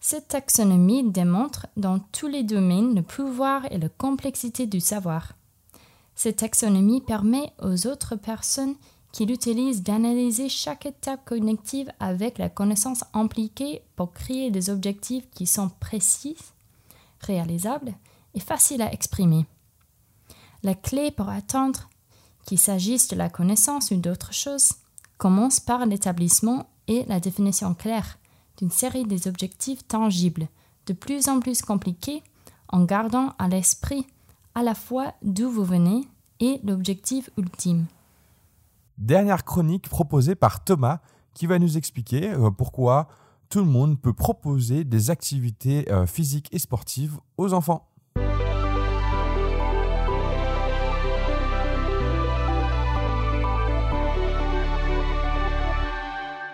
Cette 0.00 0.28
taxonomie 0.28 1.10
démontre 1.10 1.66
dans 1.76 1.98
tous 1.98 2.26
les 2.26 2.42
domaines 2.42 2.94
le 2.94 3.02
pouvoir 3.02 3.70
et 3.70 3.78
la 3.78 3.90
complexité 3.90 4.66
du 4.66 4.80
savoir. 4.80 5.34
Cette 6.14 6.36
taxonomie 6.36 7.02
permet 7.02 7.52
aux 7.62 7.86
autres 7.86 8.16
personnes 8.16 8.74
qui 9.12 9.26
l'utilisent 9.26 9.82
d'analyser 9.82 10.48
chaque 10.48 10.86
étape 10.86 11.24
cognitive 11.24 11.92
avec 12.00 12.38
la 12.38 12.48
connaissance 12.48 13.04
impliquée 13.12 13.82
pour 13.96 14.12
créer 14.12 14.50
des 14.50 14.70
objectifs 14.70 15.28
qui 15.30 15.46
sont 15.46 15.68
précis, 15.68 16.36
réalisables 17.20 17.92
et 18.34 18.40
faciles 18.40 18.82
à 18.82 18.92
exprimer. 18.92 19.46
La 20.62 20.74
clé 20.74 21.10
pour 21.10 21.28
atteindre 21.28 21.88
qu'il 22.44 22.58
s'agisse 22.58 23.08
de 23.08 23.16
la 23.16 23.30
connaissance 23.30 23.90
ou 23.90 23.96
d'autre 23.96 24.32
chose 24.32 24.72
commence 25.16 25.60
par 25.60 25.86
l'établissement 25.86 26.68
et 26.88 27.04
la 27.04 27.20
définition 27.20 27.74
claire 27.74 28.18
d'une 28.58 28.70
série 28.70 29.04
des 29.04 29.26
objectifs 29.26 29.86
tangibles, 29.86 30.48
de 30.86 30.92
plus 30.92 31.28
en 31.28 31.40
plus 31.40 31.62
compliqués, 31.62 32.22
en 32.68 32.84
gardant 32.84 33.32
à 33.38 33.48
l'esprit 33.48 34.06
à 34.54 34.62
la 34.62 34.74
fois 34.74 35.14
d'où 35.22 35.50
vous 35.50 35.64
venez 35.64 36.06
et 36.40 36.60
l'objectif 36.64 37.30
ultime. 37.36 37.86
Dernière 38.98 39.44
chronique 39.44 39.88
proposée 39.88 40.34
par 40.34 40.62
Thomas 40.62 40.98
qui 41.32 41.46
va 41.46 41.58
nous 41.58 41.78
expliquer 41.78 42.30
euh, 42.30 42.50
pourquoi 42.50 43.08
tout 43.48 43.60
le 43.60 43.66
monde 43.66 43.98
peut 43.98 44.12
proposer 44.12 44.84
des 44.84 45.10
activités 45.10 45.90
euh, 45.90 46.06
physiques 46.06 46.48
et 46.52 46.58
sportives 46.58 47.18
aux 47.38 47.54
enfants. 47.54 47.88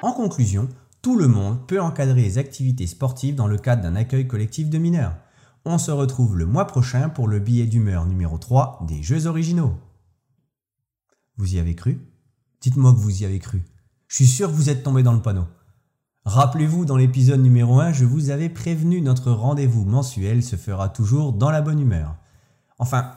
En 0.02 0.12
conclusion, 0.12 0.68
tout 1.00 1.16
le 1.16 1.26
monde 1.26 1.66
peut 1.66 1.80
encadrer 1.80 2.22
les 2.22 2.38
activités 2.38 2.86
sportives 2.86 3.34
dans 3.34 3.46
le 3.46 3.56
cadre 3.56 3.82
d'un 3.82 3.96
accueil 3.96 4.28
collectif 4.28 4.68
de 4.68 4.76
mineurs. 4.76 5.16
On 5.64 5.78
se 5.78 5.90
retrouve 5.90 6.36
le 6.36 6.44
mois 6.44 6.66
prochain 6.66 7.08
pour 7.08 7.28
le 7.28 7.40
billet 7.40 7.66
d'humeur 7.66 8.04
numéro 8.04 8.36
3 8.36 8.84
des 8.86 9.02
Jeux 9.02 9.26
originaux. 9.26 9.74
Vous 11.38 11.54
y 11.54 11.58
avez 11.58 11.74
cru? 11.74 11.98
Dites-moi 12.60 12.92
que 12.92 12.98
vous 12.98 13.22
y 13.22 13.24
avez 13.24 13.38
cru. 13.38 13.64
Je 14.08 14.16
suis 14.16 14.26
sûr 14.26 14.50
que 14.50 14.54
vous 14.54 14.68
êtes 14.68 14.82
tombé 14.82 15.02
dans 15.02 15.14
le 15.14 15.22
panneau. 15.22 15.46
Rappelez-vous, 16.24 16.84
dans 16.84 16.96
l'épisode 16.96 17.40
numéro 17.40 17.80
1, 17.80 17.92
je 17.92 18.04
vous 18.04 18.30
avais 18.30 18.48
prévenu 18.48 19.00
notre 19.00 19.30
rendez-vous 19.30 19.84
mensuel 19.84 20.42
se 20.42 20.56
fera 20.56 20.88
toujours 20.88 21.32
dans 21.32 21.50
la 21.50 21.62
bonne 21.62 21.80
humeur. 21.80 22.16
Enfin, 22.78 23.12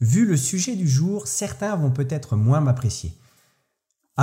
vu 0.00 0.26
le 0.26 0.36
sujet 0.36 0.76
du 0.76 0.86
jour, 0.86 1.26
certains 1.26 1.74
vont 1.74 1.90
peut-être 1.90 2.36
moins 2.36 2.60
m'apprécier. 2.60 3.19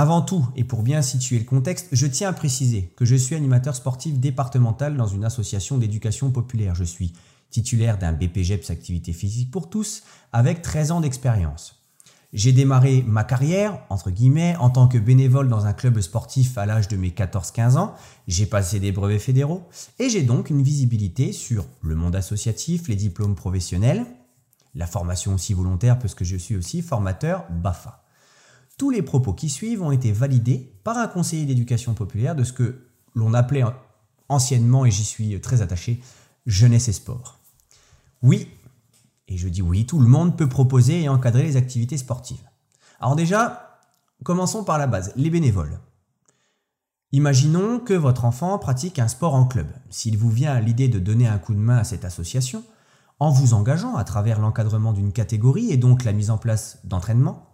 Avant 0.00 0.22
tout, 0.22 0.46
et 0.54 0.62
pour 0.62 0.82
bien 0.82 1.02
situer 1.02 1.40
le 1.40 1.44
contexte, 1.44 1.88
je 1.90 2.06
tiens 2.06 2.28
à 2.28 2.32
préciser 2.32 2.92
que 2.94 3.04
je 3.04 3.16
suis 3.16 3.34
animateur 3.34 3.74
sportif 3.74 4.16
départemental 4.20 4.96
dans 4.96 5.08
une 5.08 5.24
association 5.24 5.76
d'éducation 5.76 6.30
populaire. 6.30 6.76
Je 6.76 6.84
suis 6.84 7.14
titulaire 7.50 7.98
d'un 7.98 8.12
BPGEPS 8.12 8.70
Activité 8.70 9.12
physique 9.12 9.50
pour 9.50 9.68
tous 9.68 10.04
avec 10.32 10.62
13 10.62 10.92
ans 10.92 11.00
d'expérience. 11.00 11.82
J'ai 12.32 12.52
démarré 12.52 13.02
ma 13.08 13.24
carrière, 13.24 13.80
entre 13.90 14.12
guillemets, 14.12 14.54
en 14.60 14.70
tant 14.70 14.86
que 14.86 14.98
bénévole 14.98 15.48
dans 15.48 15.66
un 15.66 15.72
club 15.72 16.00
sportif 16.00 16.56
à 16.58 16.64
l'âge 16.64 16.86
de 16.86 16.96
mes 16.96 17.10
14-15 17.10 17.76
ans. 17.76 17.96
J'ai 18.28 18.46
passé 18.46 18.78
des 18.78 18.92
brevets 18.92 19.18
fédéraux 19.18 19.68
et 19.98 20.08
j'ai 20.08 20.22
donc 20.22 20.48
une 20.48 20.62
visibilité 20.62 21.32
sur 21.32 21.66
le 21.82 21.96
monde 21.96 22.14
associatif, 22.14 22.86
les 22.86 22.94
diplômes 22.94 23.34
professionnels, 23.34 24.06
la 24.76 24.86
formation 24.86 25.34
aussi 25.34 25.54
volontaire 25.54 25.98
parce 25.98 26.14
que 26.14 26.24
je 26.24 26.36
suis 26.36 26.54
aussi 26.54 26.82
formateur 26.82 27.46
BAFA. 27.50 28.04
Tous 28.78 28.90
les 28.90 29.02
propos 29.02 29.32
qui 29.32 29.48
suivent 29.48 29.82
ont 29.82 29.90
été 29.90 30.12
validés 30.12 30.72
par 30.84 30.96
un 30.98 31.08
conseiller 31.08 31.44
d'éducation 31.46 31.94
populaire 31.94 32.36
de 32.36 32.44
ce 32.44 32.52
que 32.52 32.86
l'on 33.14 33.34
appelait 33.34 33.64
anciennement, 34.28 34.86
et 34.86 34.90
j'y 34.92 35.04
suis 35.04 35.40
très 35.40 35.62
attaché, 35.62 36.00
jeunesse 36.46 36.88
et 36.88 36.92
sport. 36.92 37.40
Oui, 38.22 38.48
et 39.26 39.36
je 39.36 39.48
dis 39.48 39.62
oui, 39.62 39.84
tout 39.84 39.98
le 39.98 40.06
monde 40.06 40.36
peut 40.36 40.48
proposer 40.48 41.02
et 41.02 41.08
encadrer 41.08 41.42
les 41.42 41.56
activités 41.56 41.98
sportives. 41.98 42.48
Alors 43.00 43.16
déjà, 43.16 43.80
commençons 44.22 44.62
par 44.62 44.78
la 44.78 44.86
base, 44.86 45.12
les 45.16 45.30
bénévoles. 45.30 45.80
Imaginons 47.10 47.80
que 47.80 47.94
votre 47.94 48.24
enfant 48.24 48.58
pratique 48.58 49.00
un 49.00 49.08
sport 49.08 49.34
en 49.34 49.46
club. 49.46 49.66
S'il 49.90 50.16
vous 50.16 50.30
vient 50.30 50.60
l'idée 50.60 50.88
de 50.88 51.00
donner 51.00 51.26
un 51.26 51.38
coup 51.38 51.54
de 51.54 51.58
main 51.58 51.78
à 51.78 51.84
cette 51.84 52.04
association, 52.04 52.62
en 53.18 53.30
vous 53.30 53.54
engageant 53.54 53.96
à 53.96 54.04
travers 54.04 54.38
l'encadrement 54.38 54.92
d'une 54.92 55.12
catégorie 55.12 55.72
et 55.72 55.76
donc 55.76 56.04
la 56.04 56.12
mise 56.12 56.30
en 56.30 56.38
place 56.38 56.78
d'entraînement, 56.84 57.47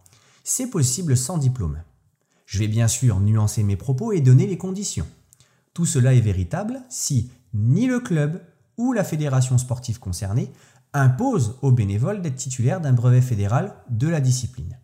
c'est 0.44 0.68
possible 0.68 1.16
sans 1.16 1.38
diplôme. 1.38 1.82
Je 2.46 2.58
vais 2.58 2.68
bien 2.68 2.86
sûr 2.86 3.18
nuancer 3.18 3.62
mes 3.62 3.76
propos 3.76 4.12
et 4.12 4.20
donner 4.20 4.46
les 4.46 4.58
conditions. 4.58 5.06
Tout 5.72 5.86
cela 5.86 6.14
est 6.14 6.20
véritable 6.20 6.82
si 6.88 7.30
ni 7.54 7.86
le 7.86 7.98
club 7.98 8.40
ou 8.76 8.92
la 8.92 9.04
fédération 9.04 9.58
sportive 9.58 9.98
concernée 9.98 10.52
impose 10.92 11.56
aux 11.62 11.72
bénévoles 11.72 12.22
d'être 12.22 12.36
titulaires 12.36 12.80
d'un 12.80 12.92
brevet 12.92 13.22
fédéral 13.22 13.74
de 13.88 14.06
la 14.06 14.20
discipline. 14.20 14.78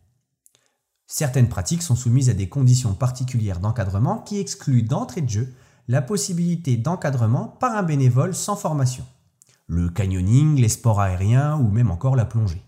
Certaines 1.07 1.49
pratiques 1.49 1.83
sont 1.83 1.97
soumises 1.97 2.31
à 2.31 2.35
des 2.35 2.49
conditions 2.49 2.95
particulières 2.95 3.61
d'encadrement 3.61 4.19
qui 4.19 4.39
excluent 4.39 4.83
d'entrée 4.83 5.21
de 5.21 5.29
jeu 5.29 5.55
la 5.89 6.03
possibilité 6.03 6.77
d'encadrement 6.77 7.49
par 7.49 7.77
un 7.77 7.83
bénévole 7.83 8.35
sans 8.35 8.57
formation. 8.57 9.05
Le 9.67 9.89
canyoning, 9.89 10.57
les 10.57 10.69
sports 10.69 11.01
aériens 11.01 11.59
ou 11.59 11.69
même 11.69 11.91
encore 11.91 12.17
la 12.17 12.25
plongée. 12.25 12.63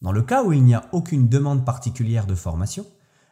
Dans 0.00 0.12
le 0.12 0.22
cas 0.22 0.44
où 0.44 0.52
il 0.52 0.62
n'y 0.62 0.74
a 0.74 0.88
aucune 0.92 1.28
demande 1.28 1.64
particulière 1.64 2.26
de 2.26 2.34
formation, 2.34 2.86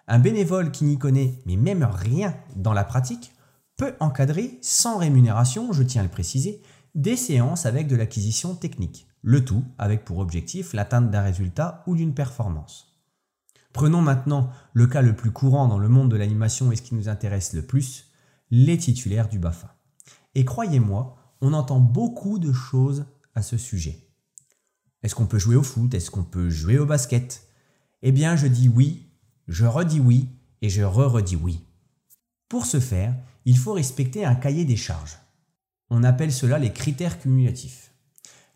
un 0.08 0.18
bénévole 0.18 0.70
qui 0.70 0.84
n'y 0.84 0.98
connaît 0.98 1.40
mais 1.46 1.56
même 1.56 1.84
rien 1.84 2.36
dans 2.56 2.72
la 2.72 2.84
pratique 2.84 3.32
peut 3.76 3.94
encadrer 4.00 4.58
sans 4.62 4.98
rémunération, 4.98 5.72
je 5.72 5.82
tiens 5.82 6.00
à 6.00 6.04
le 6.04 6.10
préciser, 6.10 6.62
des 6.94 7.16
séances 7.16 7.66
avec 7.66 7.86
de 7.88 7.96
l'acquisition 7.96 8.54
technique, 8.54 9.06
le 9.22 9.44
tout 9.44 9.64
avec 9.78 10.04
pour 10.04 10.18
objectif 10.18 10.72
l'atteinte 10.72 11.10
d'un 11.10 11.22
résultat 11.22 11.84
ou 11.86 11.94
d'une 11.94 12.14
performance. 12.14 12.96
Prenons 13.72 14.00
maintenant 14.00 14.48
le 14.72 14.86
cas 14.86 15.02
le 15.02 15.14
plus 15.14 15.30
courant 15.30 15.68
dans 15.68 15.78
le 15.78 15.88
monde 15.88 16.10
de 16.10 16.16
l'animation 16.16 16.72
et 16.72 16.76
ce 16.76 16.82
qui 16.82 16.94
nous 16.94 17.10
intéresse 17.10 17.52
le 17.52 17.62
plus, 17.62 18.10
les 18.50 18.78
titulaires 18.78 19.28
du 19.28 19.38
BAFA. 19.38 19.76
Et 20.34 20.46
croyez-moi, 20.46 21.16
on 21.42 21.52
entend 21.52 21.80
beaucoup 21.80 22.38
de 22.38 22.52
choses 22.52 23.04
à 23.34 23.42
ce 23.42 23.58
sujet. 23.58 24.05
Est-ce 25.06 25.14
qu'on 25.14 25.26
peut 25.26 25.38
jouer 25.38 25.54
au 25.54 25.62
foot? 25.62 25.94
Est-ce 25.94 26.10
qu'on 26.10 26.24
peut 26.24 26.50
jouer 26.50 26.80
au 26.80 26.84
basket? 26.84 27.46
Eh 28.02 28.10
bien, 28.10 28.34
je 28.34 28.48
dis 28.48 28.68
oui, 28.68 29.06
je 29.46 29.64
redis 29.64 30.00
oui 30.00 30.28
et 30.62 30.68
je 30.68 30.82
re-redis 30.82 31.36
oui. 31.36 31.64
Pour 32.48 32.66
ce 32.66 32.80
faire, 32.80 33.14
il 33.44 33.56
faut 33.56 33.72
respecter 33.72 34.24
un 34.24 34.34
cahier 34.34 34.64
des 34.64 34.74
charges. 34.74 35.18
On 35.90 36.02
appelle 36.02 36.32
cela 36.32 36.58
les 36.58 36.72
critères 36.72 37.20
cumulatifs. 37.20 37.92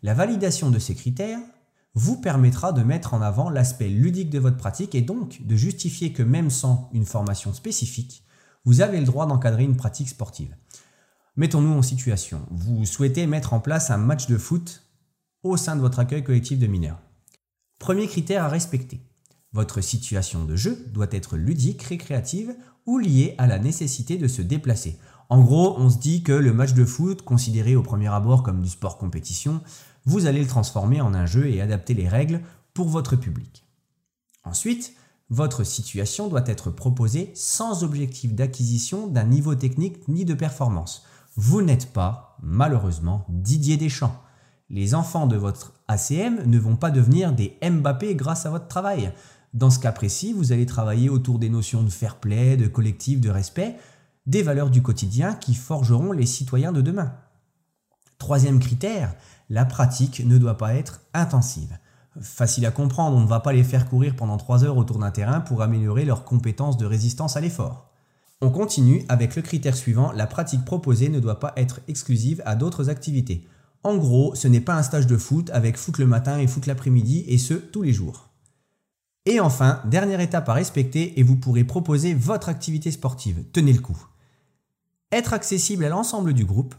La 0.03 0.13
validation 0.13 0.69
de 0.69 0.77
ces 0.77 0.93
critères 0.93 1.39
vous 1.93 2.19
permettra 2.19 2.73
de 2.73 2.83
mettre 2.83 3.13
en 3.13 3.21
avant 3.21 3.49
l'aspect 3.49 3.87
ludique 3.87 4.29
de 4.29 4.39
votre 4.39 4.57
pratique 4.57 4.93
et 4.93 5.01
donc 5.01 5.47
de 5.47 5.55
justifier 5.55 6.11
que 6.11 6.21
même 6.21 6.49
sans 6.49 6.89
une 6.91 7.05
formation 7.05 7.53
spécifique, 7.53 8.25
vous 8.65 8.81
avez 8.81 8.99
le 8.99 9.05
droit 9.05 9.25
d'encadrer 9.25 9.63
une 9.63 9.77
pratique 9.77 10.09
sportive. 10.09 10.53
Mettons-nous 11.37 11.71
en 11.71 11.81
situation. 11.81 12.45
Vous 12.51 12.85
souhaitez 12.85 13.25
mettre 13.25 13.53
en 13.53 13.61
place 13.61 13.89
un 13.89 13.95
match 13.95 14.27
de 14.27 14.37
foot 14.37 14.83
au 15.43 15.57
sein 15.57 15.75
de 15.75 15.81
votre 15.81 15.99
accueil 15.99 16.23
collectif 16.23 16.59
de 16.59 16.67
mineurs. 16.67 16.99
Premier 17.79 18.07
critère 18.07 18.43
à 18.43 18.47
respecter. 18.47 19.01
Votre 19.53 19.81
situation 19.81 20.45
de 20.45 20.55
jeu 20.55 20.85
doit 20.93 21.07
être 21.11 21.35
ludique, 21.35 21.83
récréative 21.83 22.55
ou 22.85 22.99
liée 22.99 23.35
à 23.37 23.47
la 23.47 23.59
nécessité 23.59 24.17
de 24.17 24.27
se 24.27 24.41
déplacer. 24.41 24.97
En 25.29 25.41
gros, 25.41 25.75
on 25.77 25.89
se 25.89 25.97
dit 25.97 26.23
que 26.23 26.31
le 26.31 26.53
match 26.53 26.73
de 26.73 26.85
foot, 26.85 27.21
considéré 27.21 27.75
au 27.75 27.83
premier 27.83 28.07
abord 28.07 28.43
comme 28.43 28.61
du 28.61 28.69
sport 28.69 28.97
compétition, 28.97 29.61
vous 30.05 30.25
allez 30.25 30.41
le 30.41 30.47
transformer 30.47 31.01
en 31.01 31.13
un 31.13 31.25
jeu 31.25 31.47
et 31.47 31.61
adapter 31.61 31.93
les 31.93 32.07
règles 32.07 32.41
pour 32.73 32.89
votre 32.89 33.15
public. 33.15 33.65
Ensuite, 34.43 34.93
votre 35.29 35.63
situation 35.63 36.27
doit 36.27 36.47
être 36.47 36.71
proposée 36.71 37.31
sans 37.35 37.83
objectif 37.83 38.33
d'acquisition 38.33 39.07
d'un 39.07 39.23
niveau 39.23 39.55
technique 39.55 40.07
ni 40.07 40.25
de 40.25 40.33
performance. 40.33 41.03
Vous 41.35 41.61
n'êtes 41.61 41.93
pas, 41.93 42.37
malheureusement, 42.41 43.25
Didier 43.29 43.77
Deschamps 43.77 44.21
les 44.71 44.95
enfants 44.95 45.27
de 45.27 45.35
votre 45.35 45.73
ACM 45.89 46.43
ne 46.45 46.57
vont 46.57 46.77
pas 46.77 46.91
devenir 46.91 47.33
des 47.33 47.57
Mbappé 47.61 48.15
grâce 48.15 48.45
à 48.45 48.49
votre 48.49 48.69
travail. 48.69 49.11
Dans 49.53 49.69
ce 49.69 49.79
cas 49.79 49.91
précis, 49.91 50.31
vous 50.31 50.53
allez 50.53 50.65
travailler 50.65 51.09
autour 51.09 51.39
des 51.39 51.49
notions 51.49 51.83
de 51.83 51.89
fair 51.89 52.15
play, 52.15 52.55
de 52.55 52.67
collectif, 52.67 53.19
de 53.19 53.29
respect, 53.29 53.75
des 54.25 54.43
valeurs 54.43 54.69
du 54.69 54.81
quotidien 54.81 55.35
qui 55.35 55.55
forgeront 55.55 56.13
les 56.13 56.25
citoyens 56.25 56.71
de 56.71 56.79
demain. 56.79 57.11
Troisième 58.17 58.59
critère, 58.59 59.13
la 59.49 59.65
pratique 59.65 60.25
ne 60.25 60.37
doit 60.37 60.57
pas 60.57 60.73
être 60.75 61.01
intensive. 61.13 61.77
Facile 62.21 62.65
à 62.65 62.71
comprendre, 62.71 63.17
on 63.17 63.21
ne 63.21 63.27
va 63.27 63.41
pas 63.41 63.51
les 63.51 63.65
faire 63.65 63.89
courir 63.89 64.15
pendant 64.15 64.37
3 64.37 64.63
heures 64.63 64.77
autour 64.77 64.99
d'un 64.99 65.11
terrain 65.11 65.41
pour 65.41 65.61
améliorer 65.61 66.05
leurs 66.05 66.23
compétences 66.23 66.77
de 66.77 66.85
résistance 66.85 67.35
à 67.35 67.41
l'effort. 67.41 67.89
On 68.39 68.51
continue 68.51 69.03
avec 69.09 69.35
le 69.35 69.41
critère 69.41 69.75
suivant, 69.75 70.13
la 70.13 70.27
pratique 70.27 70.63
proposée 70.63 71.09
ne 71.09 71.19
doit 71.19 71.39
pas 71.39 71.53
être 71.57 71.81
exclusive 71.89 72.41
à 72.45 72.55
d'autres 72.55 72.89
activités. 72.89 73.47
En 73.83 73.97
gros, 73.97 74.35
ce 74.35 74.47
n'est 74.47 74.61
pas 74.61 74.75
un 74.75 74.83
stage 74.83 75.07
de 75.07 75.17
foot 75.17 75.49
avec 75.51 75.77
foot 75.77 75.97
le 75.97 76.05
matin 76.05 76.37
et 76.37 76.47
foot 76.47 76.67
l'après-midi, 76.67 77.25
et 77.27 77.37
ce, 77.37 77.55
tous 77.55 77.81
les 77.81 77.93
jours. 77.93 78.29
Et 79.25 79.39
enfin, 79.39 79.81
dernière 79.85 80.19
étape 80.19 80.49
à 80.49 80.53
respecter, 80.53 81.19
et 81.19 81.23
vous 81.23 81.35
pourrez 81.35 81.63
proposer 81.63 82.13
votre 82.13 82.49
activité 82.49 82.91
sportive. 82.91 83.43
Tenez 83.53 83.73
le 83.73 83.81
coup. 83.81 83.97
Être 85.11 85.33
accessible 85.33 85.83
à 85.83 85.89
l'ensemble 85.89 86.33
du 86.33 86.45
groupe, 86.45 86.75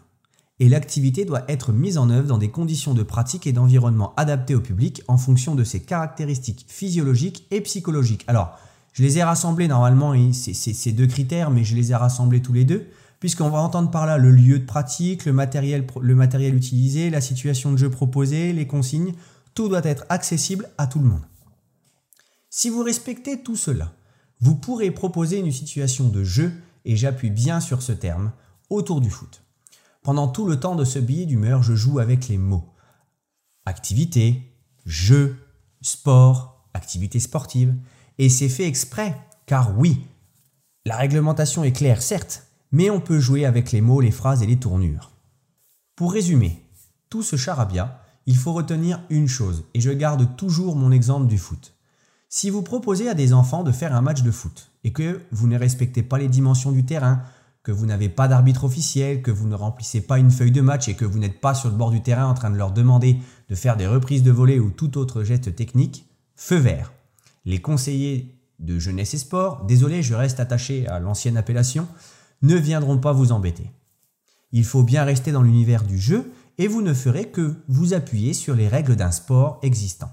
et 0.61 0.69
l'activité 0.69 1.25
doit 1.25 1.45
être 1.49 1.73
mise 1.73 1.99
en 1.99 2.09
œuvre 2.09 2.29
dans 2.29 2.39
des 2.39 2.51
conditions 2.51 2.95
de 2.95 3.03
pratique 3.03 3.49
et 3.49 3.53
d'environnement 3.53 4.15
adaptés 4.17 4.55
au 4.55 4.61
public 4.61 5.03
en 5.09 5.19
fonction 5.19 5.57
de 5.57 5.65
ses 5.65 5.81
caractéristiques 5.81 6.67
physiologiques 6.69 7.47
et 7.51 7.61
psychologiques. 7.63 8.25
Alors, 8.29 8.57
je 8.93 9.03
les 9.03 9.19
ai 9.19 9.25
rassemblés 9.25 9.67
normalement, 9.67 10.15
ces 10.33 10.93
deux 10.93 11.07
critères, 11.07 11.51
mais 11.51 11.65
je 11.65 11.75
les 11.75 11.91
ai 11.91 11.95
rassemblés 11.97 12.43
tous 12.43 12.53
les 12.53 12.65
deux, 12.65 12.87
puisqu'on 13.23 13.51
va 13.51 13.61
entendre 13.61 13.89
par 13.89 14.05
là 14.05 14.19
le 14.19 14.33
lieu 14.33 14.59
de 14.59 14.65
pratique, 14.65 15.27
le 15.27 15.33
matériel, 15.33 15.87
utilisé, 16.57 17.09
la 17.09 17.21
situation 17.21 17.71
de 17.71 17.77
jeu 17.77 17.89
proposée, 17.89 18.53
les 18.53 18.67
consignes, 18.67 19.15
tout 19.55 19.69
doit 19.69 19.85
être 19.85 20.05
accessible 20.09 20.69
à 20.77 20.89
tout 20.89 20.99
le 20.99 21.05
monde. 21.05 21.23
Si 22.51 22.69
vous 22.69 22.83
respectez 22.83 23.41
tout 23.41 23.55
cela, 23.55 23.93
vous 24.41 24.57
pourrez 24.57 24.91
proposer 24.91 25.39
une 25.39 25.53
situation 25.53 26.09
de 26.09 26.25
jeu, 26.25 26.53
et 26.85 26.97
j'appuie 26.97 27.31
bien 27.31 27.61
sur 27.61 27.81
ce 27.81 27.93
terme, 27.93 28.33
autour 28.71 29.01
du 29.01 29.09
foot. 29.09 29.45
Pendant 30.03 30.27
tout 30.27 30.45
le 30.49 30.59
temps 30.59 30.75
de 30.75 30.85
ce 30.85 30.99
billet 30.99 31.27
d'humeur, 31.27 31.63
je 31.63 31.77
joue 31.77 32.01
avec 32.01 32.27
les 32.27 32.39
mots. 32.39 32.75
Activité, 33.67 34.53
jeu, 34.85 35.37
sport, 35.81 36.67
activité 36.75 37.21
sportive. 37.21 37.73
Et 38.19 38.29
c'est 38.29 38.49
fait 38.49 38.67
exprès, 38.67 39.17
car 39.47 39.79
oui, 39.79 40.09
la 40.85 40.97
réglementation 40.97 41.63
est 41.63 41.71
claire, 41.71 42.03
certes, 42.03 42.49
mais 42.73 42.91
on 42.91 43.01
peut 43.01 43.21
jouer 43.21 43.45
avec 43.45 43.71
les 43.71 43.81
mots, 43.81 44.01
les 44.01 44.11
phrases 44.11 44.43
et 44.43 44.47
les 44.47 44.59
tournures. 44.59 45.13
Pour 45.95 46.13
résumer, 46.13 46.65
tout 47.11 47.23
ce 47.23 47.37
charabia, 47.37 48.03
il 48.27 48.37
faut 48.37 48.53
retenir 48.53 49.01
une 49.11 49.29
chose, 49.29 49.65
et 49.75 49.81
je 49.81 49.91
garde 49.91 50.37
toujours 50.37 50.75
mon 50.75 50.91
exemple 50.91 51.27
du 51.27 51.39
foot. 51.39 51.75
Si 52.29 52.49
vous 52.49 52.63
proposez 52.63 53.09
à 53.09 53.15
des 53.15 53.35
enfants 53.35 53.63
de 53.63 53.73
faire 53.73 53.95
un 53.95 54.01
match 54.01 54.23
de 54.23 54.31
foot, 54.31 54.71
et 54.85 54.93
que 54.93 55.21
vous 55.31 55.47
ne 55.47 55.59
respectez 55.59 56.03
pas 56.03 56.19
les 56.19 56.29
dimensions 56.29 56.73
du 56.73 56.85
terrain, 56.85 57.23
que 57.63 57.73
vous 57.73 57.87
n'avez 57.87 58.09
pas 58.09 58.27
d'arbitre 58.27 58.65
officiel, 58.65 59.23
que 59.23 59.31
vous 59.31 59.47
ne 59.47 59.55
remplissez 59.55 60.01
pas 60.01 60.19
une 60.19 60.31
feuille 60.31 60.51
de 60.51 60.61
match 60.61 60.89
et 60.89 60.95
que 60.95 61.05
vous 61.05 61.19
n'êtes 61.19 61.41
pas 61.41 61.55
sur 61.55 61.71
le 61.71 61.77
bord 61.77 61.91
du 61.91 62.03
terrain 62.03 62.27
en 62.27 62.35
train 62.35 62.51
de 62.51 62.57
leur 62.57 62.73
demander 62.73 63.19
de 63.49 63.55
faire 63.55 63.77
des 63.77 63.87
reprises 63.87 64.23
de 64.23 64.33
volée 64.33 64.59
ou 64.59 64.71
tout 64.71 64.99
autre 64.99 65.23
geste 65.23 65.55
technique, 65.55 66.07
feu 66.35 66.57
vert. 66.57 66.93
Les 67.45 67.61
conseillers 67.61 68.35
de 68.59 68.79
jeunesse 68.79 69.15
et 69.15 69.19
sport, 69.19 69.65
désolé, 69.65 70.03
je 70.03 70.15
reste 70.15 70.41
attaché 70.41 70.87
à 70.89 70.99
l'ancienne 70.99 71.37
appellation, 71.37 71.87
ne 72.43 72.57
viendront 72.57 72.99
pas 72.99 73.13
vous 73.13 73.33
embêter. 73.33 73.73
Il 74.53 74.65
faut 74.65 74.83
bien 74.83 75.05
rester 75.05 75.33
dans 75.33 75.43
l'univers 75.43 75.85
du 75.85 75.99
jeu 75.99 76.33
et 76.59 76.69
vous 76.69 76.83
ne 76.83 76.93
ferez 76.93 77.31
que 77.31 77.55
vous 77.69 77.95
appuyer 77.95 78.35
sur 78.35 78.55
les 78.55 78.69
règles 78.69 78.97
d'un 78.97 79.11
sport 79.11 79.59
existant. 79.63 80.11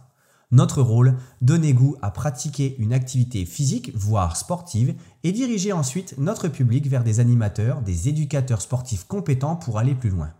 Notre 0.51 0.81
rôle, 0.81 1.15
donner 1.41 1.73
goût 1.73 1.95
à 2.01 2.09
pratiquer 2.09 2.75
une 2.79 2.93
activité 2.93 3.45
physique, 3.45 3.91
voire 3.95 4.35
sportive, 4.35 4.95
et 5.23 5.31
diriger 5.31 5.73
ensuite 5.73 6.15
notre 6.17 6.47
public 6.47 6.87
vers 6.87 7.03
des 7.03 7.19
animateurs, 7.19 7.81
des 7.81 8.09
éducateurs 8.09 8.61
sportifs 8.61 9.03
compétents 9.03 9.55
pour 9.55 9.77
aller 9.77 9.93
plus 9.93 10.09
loin. 10.09 10.31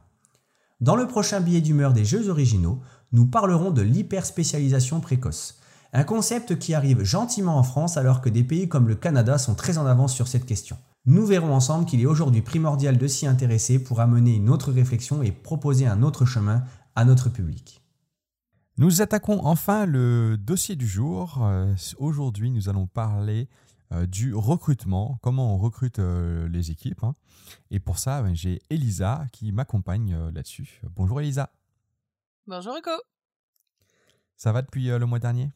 Dans 0.82 0.96
le 0.96 1.08
prochain 1.08 1.42
billet 1.42 1.62
d'humeur 1.62 1.94
des 1.94 2.06
Jeux 2.06 2.30
originaux, 2.30 2.80
nous 3.12 3.28
parlerons 3.28 3.70
de 3.70 3.82
l'hyperspécialisation 3.82 5.00
précoce, 5.00 5.60
un 5.94 6.04
concept 6.04 6.58
qui 6.58 6.74
arrive 6.74 7.04
gentiment 7.04 7.58
en 7.58 7.64
France 7.64 7.98
alors 7.98 8.22
que 8.22 8.30
des 8.30 8.44
pays 8.44 8.70
comme 8.70 8.88
le 8.88 8.96
Canada 8.96 9.38
sont 9.38 9.56
très 9.56 9.78
en 9.78 9.86
avance 9.86 10.14
sur 10.14 10.28
cette 10.28 10.46
question. 10.46 10.78
Nous 11.06 11.26
verrons 11.26 11.54
ensemble 11.54 11.86
qu'il 11.86 12.02
est 12.02 12.06
aujourd'hui 12.06 12.42
primordial 12.42 12.98
de 12.98 13.08
s'y 13.08 13.26
intéresser 13.26 13.84
pour 13.84 14.00
amener 14.00 14.36
une 14.36 14.50
autre 14.50 14.72
réflexion 14.72 15.24
et 15.24 15.32
proposer 15.32 15.88
un 15.88 16.04
autre 16.04 16.26
chemin 16.26 16.64
à 16.96 17.06
notre 17.06 17.30
public. 17.30 17.82
Nous 18.78 19.02
attaquons 19.02 19.42
enfin 19.44 19.86
le 19.86 20.38
dossier 20.38 20.76
du 20.76 20.88
jour. 20.88 21.44
Euh, 21.44 21.74
aujourd'hui, 21.98 22.50
nous 22.50 22.70
allons 22.70 22.88
parler 22.88 23.50
euh, 23.92 24.06
du 24.06 24.34
recrutement, 24.34 25.20
comment 25.22 25.54
on 25.54 25.58
recrute 25.58 26.00
euh, 26.00 26.48
les 26.48 26.72
équipes. 26.72 27.04
Hein. 27.04 27.16
Et 27.72 27.80
pour 27.80 28.00
ça, 28.00 28.22
ben, 28.22 28.34
j'ai 28.34 28.62
Elisa 28.70 29.26
qui 29.34 29.52
m'accompagne 29.52 30.30
là-dessus. 30.34 30.82
Bonjour 30.96 31.20
Elisa. 31.20 31.52
Bonjour 32.48 32.76
Hugo. 32.78 32.92
Ça 34.38 34.54
va 34.54 34.62
depuis 34.62 34.88
le 34.88 35.06
mois 35.06 35.20
dernier? 35.20 35.52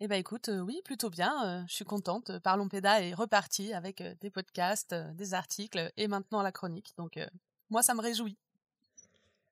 Eh 0.00 0.08
bien 0.08 0.16
écoute, 0.16 0.50
oui, 0.64 0.80
plutôt 0.84 1.10
bien. 1.10 1.64
je 1.68 1.74
suis 1.74 1.84
contente. 1.84 2.38
Parlons 2.40 2.68
Péda 2.68 3.02
est 3.02 3.14
reparti 3.14 3.72
avec 3.72 4.02
des 4.20 4.30
podcasts, 4.30 4.94
des 5.14 5.34
articles 5.34 5.92
et 5.96 6.08
maintenant 6.08 6.42
la 6.42 6.52
chronique. 6.52 6.94
Donc 6.96 7.18
moi, 7.70 7.82
ça 7.82 7.94
me 7.94 8.00
réjouit. 8.00 8.36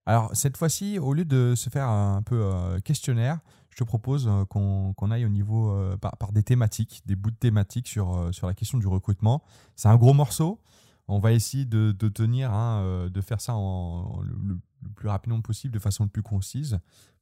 Alors, 0.08 0.34
cette 0.34 0.56
fois-ci, 0.56 0.98
au 0.98 1.12
lieu 1.12 1.26
de 1.26 1.54
se 1.54 1.68
faire 1.68 1.86
un 1.86 2.22
peu 2.22 2.40
euh, 2.42 2.80
questionnaire, 2.80 3.40
je 3.68 3.76
te 3.76 3.84
propose 3.84 4.26
euh, 4.26 4.46
qu'on 4.46 5.10
aille 5.10 5.26
au 5.26 5.28
niveau 5.28 5.70
euh, 5.70 5.98
par, 5.98 6.32
des 6.32 6.42
thématiques, 6.42 7.02
des 7.04 7.14
bouts 7.14 7.30
de 7.30 7.36
thématiques 7.36 7.86
sur, 7.86 8.30
sur 8.32 8.46
la 8.46 8.54
question 8.54 8.78
du 8.78 8.86
recrutement. 8.86 9.42
C'est 9.76 9.88
un 9.88 9.96
gros 9.96 10.14
morceau. 10.14 10.62
On 11.08 11.18
va 11.18 11.32
essayer 11.32 11.66
de, 11.66 11.92
tenir, 12.08 12.52
hein, 12.54 13.08
de 13.10 13.20
faire 13.20 13.42
ça 13.42 13.52
le, 13.52 14.58
plus 14.94 15.08
rapidement 15.08 15.42
possible, 15.42 15.74
de 15.74 15.78
façon 15.78 16.04
le 16.04 16.10
plus 16.10 16.22
concise, 16.22 16.78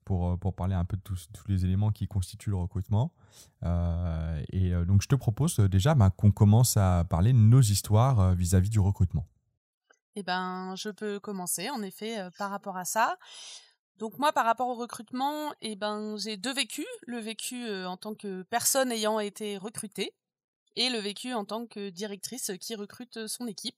pour, 0.06 0.38
pour 0.38 0.54
parler 0.54 0.74
un 0.74 0.86
peu 0.86 0.96
de 0.96 1.02
tous, 1.02 1.28
les 1.48 1.66
éléments 1.66 1.90
qui 1.90 2.08
constituent 2.08 2.50
le 2.50 2.56
recrutement. 2.56 3.12
et 3.62 4.72
donc, 4.86 5.02
je 5.02 5.08
te 5.08 5.14
propose 5.14 5.56
déjà 5.58 5.94
bah, 5.94 6.08
qu'on 6.10 6.32
commence 6.32 6.78
à 6.78 7.04
parler 7.04 7.34
de 7.34 7.38
nos 7.38 7.60
histoires 7.60 8.34
vis 8.34 8.54
à 8.54 8.60
-vis 8.60 8.70
du 8.70 8.80
recrutement. 8.80 9.26
Eh 10.14 10.22
ben, 10.22 10.74
je 10.76 10.88
peux 10.88 11.20
commencer, 11.20 11.68
en 11.68 11.82
effet, 11.82 12.16
par 12.38 12.50
rapport 12.50 12.78
à 12.78 12.86
ça. 12.86 13.18
Donc 13.98 14.18
moi, 14.18 14.32
par 14.32 14.44
rapport 14.44 14.68
au 14.68 14.74
recrutement, 14.74 15.54
eh 15.62 15.74
ben, 15.74 16.16
j'ai 16.18 16.36
deux 16.36 16.52
vécus. 16.52 16.86
Le 17.06 17.18
vécu 17.18 17.66
en 17.84 17.96
tant 17.96 18.14
que 18.14 18.42
personne 18.42 18.92
ayant 18.92 19.18
été 19.20 19.56
recrutée 19.56 20.14
et 20.76 20.90
le 20.90 20.98
vécu 20.98 21.32
en 21.32 21.44
tant 21.46 21.66
que 21.66 21.88
directrice 21.88 22.52
qui 22.60 22.74
recrute 22.74 23.26
son 23.26 23.46
équipe. 23.46 23.76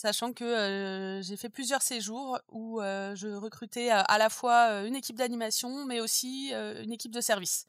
Sachant 0.00 0.32
que 0.32 1.18
j'ai 1.24 1.36
fait 1.36 1.48
plusieurs 1.48 1.82
séjours 1.82 2.38
où 2.52 2.78
je 2.80 3.34
recrutais 3.34 3.90
à 3.90 4.16
la 4.16 4.30
fois 4.30 4.84
une 4.86 4.94
équipe 4.94 5.16
d'animation, 5.16 5.84
mais 5.86 6.00
aussi 6.00 6.52
une 6.52 6.92
équipe 6.92 7.10
de 7.10 7.20
service. 7.20 7.66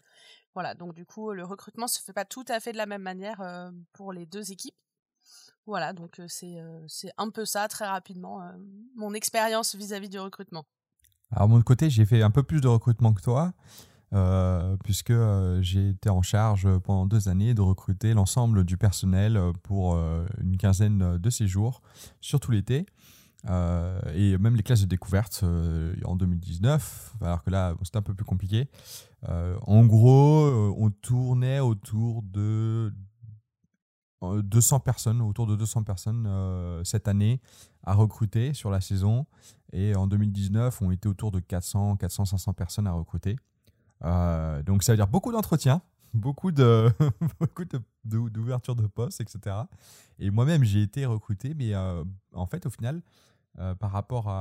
Voilà, 0.54 0.76
donc 0.76 0.94
du 0.94 1.08
coup, 1.08 1.32
le 1.32 1.44
recrutement 1.44 1.88
se 1.88 2.00
fait 2.00 2.13
pas 2.13 2.26
tout 2.26 2.46
à 2.48 2.60
fait 2.60 2.72
de 2.72 2.78
la 2.78 2.86
même 2.86 3.02
manière 3.02 3.72
pour 3.94 4.13
les 4.13 4.28
deux 4.28 4.52
équipes. 4.52 4.76
Voilà, 5.65 5.92
donc 5.92 6.22
c'est 6.28 6.62
un 7.18 7.32
peu 7.32 7.46
ça, 7.46 7.68
très 7.68 7.88
rapidement, 7.88 8.48
mon 8.94 9.15
expérience 9.15 9.74
vis-à-vis 9.74 10.10
du 10.10 10.20
recrutement. 10.20 10.68
Alors, 11.32 11.50
mon 11.50 11.60
côté, 11.63 11.89
j'ai 11.89 12.06
fait 12.06 12.22
un 12.22 12.30
peu 12.30 12.44
plus 12.44 12.62
de 12.62 12.68
recrutement 12.68 13.12
que 13.12 13.24
toi, 13.24 13.54
puisque 14.84 15.13
j'ai 15.62 15.89
été 15.89 16.10
en 16.10 16.22
charge 16.22 16.67
pendant 16.80 17.06
deux 17.06 17.30
années 17.30 17.54
de 17.54 17.62
recruter 17.62 18.13
l'ensemble 18.13 18.63
du 18.63 18.78
personnel 18.78 19.39
pour 19.63 19.95
une 20.41 20.58
quinzaine 20.58 21.17
de 21.17 21.30
séjours, 21.30 21.82
surtout 22.19 22.52
l'été. 22.52 22.86
et 23.45 24.38
même 24.38 24.56
les 24.56 24.63
classes 24.63 24.82
de 24.82 24.88
découverte 24.88 25.43
en 26.06 26.15
2019, 26.15 27.15
alors 27.22 27.43
que 27.43 27.52
là, 27.52 27.76
c'était 27.84 27.98
un 27.98 28.02
peu 28.02 28.15
plus 28.15 28.26
compliqué. 28.26 28.67
en 29.28 29.86
gros, 29.86 30.74
on 30.78 30.89
tournait 30.89 31.60
autour 31.60 32.24
de 32.24 32.91
200 34.22 34.80
personnes, 34.82 35.22
autour 35.22 35.48
de 35.48 35.56
200 35.56 35.84
personnes 35.84 36.26
euh, 36.28 36.84
cette 36.84 37.08
année 37.08 37.41
à 37.84 37.93
recruter 37.93 38.54
sur 38.54 38.69
la 38.69 38.82
saison. 38.82 39.26
Et 39.72 39.95
en 39.95 40.08
2019, 40.08 40.82
on 40.82 40.91
était 40.91 41.08
autour 41.08 41.32
de 41.32 41.39
400, 41.39 41.98
400, 41.98 42.26
500 42.26 42.54
personnes 42.54 42.88
à 42.88 42.91
recruter. 42.91 43.38
Euh, 44.04 44.64
donc 44.64 44.84
ça 44.84 44.94
veut 44.94 44.98
dire 44.98 45.08
beaucoup 45.08 45.32
d'entretiens, 45.32 45.82
beaucoup 46.14 46.52
de 46.52 46.92
beaucoup 47.40 47.64
d'ouverture 48.04 48.76
de, 48.76 48.88
postes, 48.88 49.22
etc. 49.22 49.56
Et 50.20 50.30
moi-même, 50.32 50.64
j'ai 50.64 50.82
été 50.82 51.06
recruté, 51.06 51.54
mais 51.54 51.74
euh, 51.74 52.04
en 52.34 52.46
fait, 52.46 52.66
au 52.66 52.70
final, 52.70 53.02
par 53.80 53.92
rapport 53.92 54.32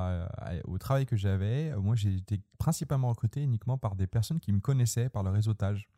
au 0.65 0.79
travail 0.79 1.05
que 1.05 1.17
j'avais, 1.17 1.75
moi, 1.77 1.97
j'ai 1.97 2.15
été 2.15 2.41
principalement 2.59 3.09
recruté 3.09 3.43
uniquement 3.43 3.77
par 3.77 3.97
des 3.97 4.07
personnes 4.07 4.39
qui 4.39 4.53
me 4.53 4.61
connaissaient 4.61 5.09
par 5.09 5.25
le 5.25 5.31
réseautage. 5.31 5.89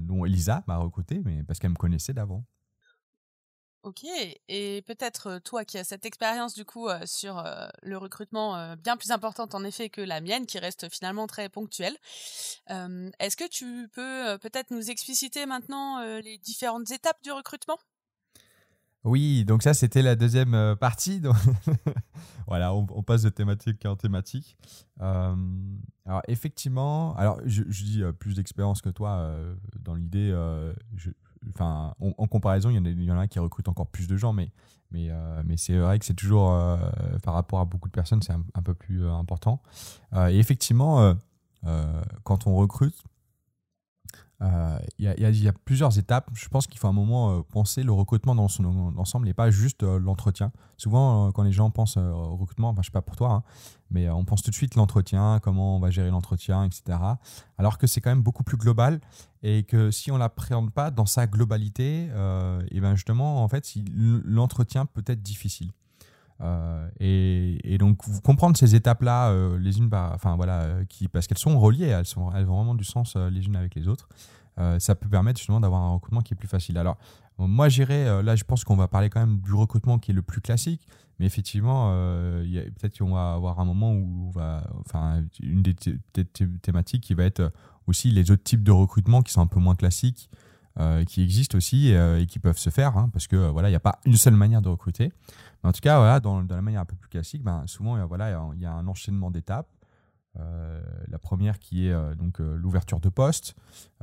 dont 0.00 0.24
Elisa 0.24 0.62
m'a 0.68 0.76
recruté, 0.76 1.22
mais 1.24 1.42
parce 1.42 1.58
qu'elle 1.58 1.70
me 1.72 1.76
connaissait 1.76 2.14
d'avant. 2.14 2.44
Ok, 3.86 4.04
et 4.48 4.82
peut-être 4.82 5.38
toi 5.38 5.64
qui 5.64 5.78
as 5.78 5.84
cette 5.84 6.04
expérience 6.04 6.54
du 6.54 6.64
coup 6.64 6.88
sur 7.04 7.44
le 7.82 7.96
recrutement 7.96 8.74
bien 8.74 8.96
plus 8.96 9.12
importante 9.12 9.54
en 9.54 9.62
effet 9.62 9.90
que 9.90 10.00
la 10.00 10.20
mienne, 10.20 10.44
qui 10.44 10.58
reste 10.58 10.92
finalement 10.92 11.28
très 11.28 11.48
ponctuelle, 11.48 11.96
est-ce 12.68 13.36
que 13.36 13.48
tu 13.48 13.88
peux 13.92 14.38
peut-être 14.38 14.72
nous 14.72 14.90
expliciter 14.90 15.46
maintenant 15.46 16.00
les 16.18 16.36
différentes 16.38 16.90
étapes 16.90 17.22
du 17.22 17.30
recrutement? 17.30 17.78
Oui, 19.06 19.44
donc 19.44 19.62
ça 19.62 19.72
c'était 19.72 20.02
la 20.02 20.16
deuxième 20.16 20.54
euh, 20.54 20.74
partie. 20.74 21.22
voilà, 22.48 22.74
on, 22.74 23.02
passe 23.04 23.22
de 23.22 23.28
thématique 23.28 23.86
en 23.86 23.94
thématique. 23.94 24.58
Euh, 25.00 25.36
alors 26.04 26.22
effectivement, 26.26 27.14
alors 27.14 27.40
je, 27.44 27.62
dis 27.62 28.02
euh, 28.02 28.10
plus 28.10 28.34
d'expérience 28.34 28.82
que 28.82 28.88
toi 28.88 29.32
dans 29.78 29.94
l'idée. 29.94 30.34
Enfin, 31.54 31.94
en 32.00 32.26
comparaison, 32.26 32.70
il 32.70 33.02
y, 33.02 33.10
en 33.10 33.18
a, 33.18 33.26
qui 33.26 33.38
recrutent 33.38 33.68
encore 33.68 33.86
plus 33.86 34.08
de 34.08 34.16
gens, 34.16 34.32
mais 34.32 34.50
mais, 34.92 35.10
mais 35.44 35.56
c'est 35.56 35.76
vrai 35.76 35.98
que 35.98 36.04
c'est 36.04 36.14
toujours 36.14 36.56
par 37.22 37.34
rapport 37.34 37.60
à 37.60 37.64
beaucoup 37.64 37.88
de 37.88 37.92
personnes, 37.92 38.22
c'est 38.22 38.32
un, 38.32 38.62
peu 38.62 38.74
plus 38.74 39.06
important. 39.06 39.60
et 40.14 40.38
effectivement, 40.38 41.14
quand 42.22 42.46
on 42.46 42.54
recrute, 42.54 42.94
euh, 44.42 44.78
il 44.98 45.06
y, 45.06 45.48
a 45.48 45.52
plusieurs 45.64 45.98
étapes. 45.98 46.28
Je 46.34 46.48
pense 46.48 46.66
qu'il 46.66 46.78
faut 46.78 46.88
un 46.88 46.92
moment 46.92 47.30
euh, 47.30 47.42
penser 47.42 47.82
le 47.82 47.92
recrutement 47.92 48.34
dans 48.34 48.48
son 48.48 48.94
ensemble 48.98 49.28
et 49.28 49.34
pas 49.34 49.50
juste 49.50 49.82
euh, 49.82 49.98
l'entretien. 49.98 50.52
Souvent, 50.76 51.32
quand 51.32 51.42
les 51.42 51.52
gens 51.52 51.70
pensent 51.70 51.96
au 51.96 52.36
recrutement, 52.36 52.74
je 52.78 52.82
sais 52.86 52.90
pas 52.90 53.00
pour 53.00 53.16
toi, 53.16 53.32
hein, 53.32 53.42
mais 53.90 54.10
on 54.10 54.24
pense 54.24 54.42
tout 54.42 54.50
de 54.50 54.54
suite 54.54 54.74
l'entretien, 54.74 55.40
comment 55.42 55.76
on 55.76 55.80
va 55.80 55.90
gérer 55.90 56.10
l'entretien, 56.10 56.64
etc. 56.64 56.98
Alors 57.56 57.78
que 57.78 57.86
c'est 57.86 58.02
quand 58.02 58.10
même 58.10 58.22
beaucoup 58.22 58.44
plus 58.44 58.58
global 58.58 59.00
et 59.42 59.62
que 59.62 59.90
si 59.90 60.10
on 60.10 60.18
l'appréhende 60.18 60.70
pas 60.70 60.90
dans 60.90 61.06
sa 61.06 61.26
globalité, 61.26 62.08
et 62.70 62.80
ben 62.80 62.94
justement, 62.94 63.42
en 63.42 63.48
fait, 63.48 63.66
l'entretien 64.24 64.84
peut 64.84 65.04
être 65.06 65.22
difficile. 65.22 65.70
Et, 67.00 67.76
donc 67.78 67.98
comprendre 68.22 68.56
ces 68.56 68.74
étapes-là, 68.74 69.32
les 69.58 69.78
unes, 69.78 69.90
enfin 69.92 70.36
voilà, 70.36 70.84
qui, 70.88 71.08
parce 71.08 71.26
qu'elles 71.26 71.38
sont 71.38 71.58
reliées, 71.58 71.86
elles 71.86 72.18
ont 72.18 72.30
vraiment 72.30 72.74
du 72.74 72.84
sens 72.84 73.16
les 73.16 73.46
unes 73.46 73.56
avec 73.56 73.74
les 73.74 73.88
autres. 73.88 74.08
ça 74.78 74.94
peut 74.94 75.08
permettre 75.08 75.38
justement 75.38 75.60
d'avoir 75.60 75.82
un 75.82 75.92
recrutement 75.92 76.20
qui 76.20 76.34
est 76.34 76.36
plus 76.36 76.48
facile. 76.48 76.78
Alors 76.78 76.96
moi 77.38 77.68
j'irai, 77.68 78.22
là 78.22 78.36
je 78.36 78.44
pense 78.44 78.64
qu'on 78.64 78.76
va 78.76 78.88
parler 78.88 79.10
quand 79.10 79.20
même 79.20 79.40
du 79.40 79.52
recrutement 79.52 79.98
qui 79.98 80.10
est 80.10 80.14
le 80.14 80.22
plus 80.22 80.40
classique, 80.40 80.86
mais 81.18 81.26
effectivement, 81.26 81.90
peut-être 82.42 82.98
qu'on 82.98 83.14
va 83.14 83.34
avoir 83.34 83.60
un 83.60 83.64
moment 83.64 83.92
où 83.92 84.26
on 84.26 84.30
va, 84.30 84.62
enfin 84.80 85.22
une 85.40 85.62
des 85.62 85.74
thématiques 86.62 87.02
qui 87.02 87.14
va 87.14 87.24
être 87.24 87.50
aussi 87.86 88.10
les 88.10 88.30
autres 88.30 88.42
types 88.42 88.62
de 88.62 88.72
recrutement 88.72 89.22
qui 89.22 89.32
sont 89.32 89.40
un 89.40 89.46
peu 89.46 89.60
moins 89.60 89.74
classiques. 89.74 90.28
Qui 91.06 91.22
existent 91.22 91.56
aussi 91.56 91.88
et 91.90 92.26
qui 92.26 92.38
peuvent 92.38 92.58
se 92.58 92.70
faire, 92.70 92.98
hein, 92.98 93.08
parce 93.12 93.26
que 93.26 93.36
voilà, 93.36 93.68
il 93.68 93.72
n'y 93.72 93.76
a 93.76 93.80
pas 93.80 93.98
une 94.04 94.16
seule 94.16 94.34
manière 94.34 94.60
de 94.60 94.68
recruter 94.68 95.12
en 95.66 95.72
tout 95.72 95.80
cas, 95.80 95.98
voilà, 95.98 96.20
dans, 96.20 96.42
la 96.42 96.62
manière 96.62 96.80
un 96.80 96.84
peu 96.84 96.96
plus 96.96 97.08
classique, 97.08 97.42
ben, 97.42 97.64
souvent, 97.66 98.04
voilà, 98.06 98.38
il 98.54 98.60
y 98.60 98.66
a 98.66 98.72
un 98.72 98.86
enchaînement 98.86 99.30
d'étapes. 99.30 99.68
Euh, 100.38 100.82
la 101.08 101.18
première 101.18 101.58
qui 101.58 101.86
est 101.86 101.92
euh, 101.92 102.14
donc 102.14 102.42
euh, 102.42 102.58
l'ouverture 102.58 103.00
de 103.00 103.08
poste. 103.08 103.54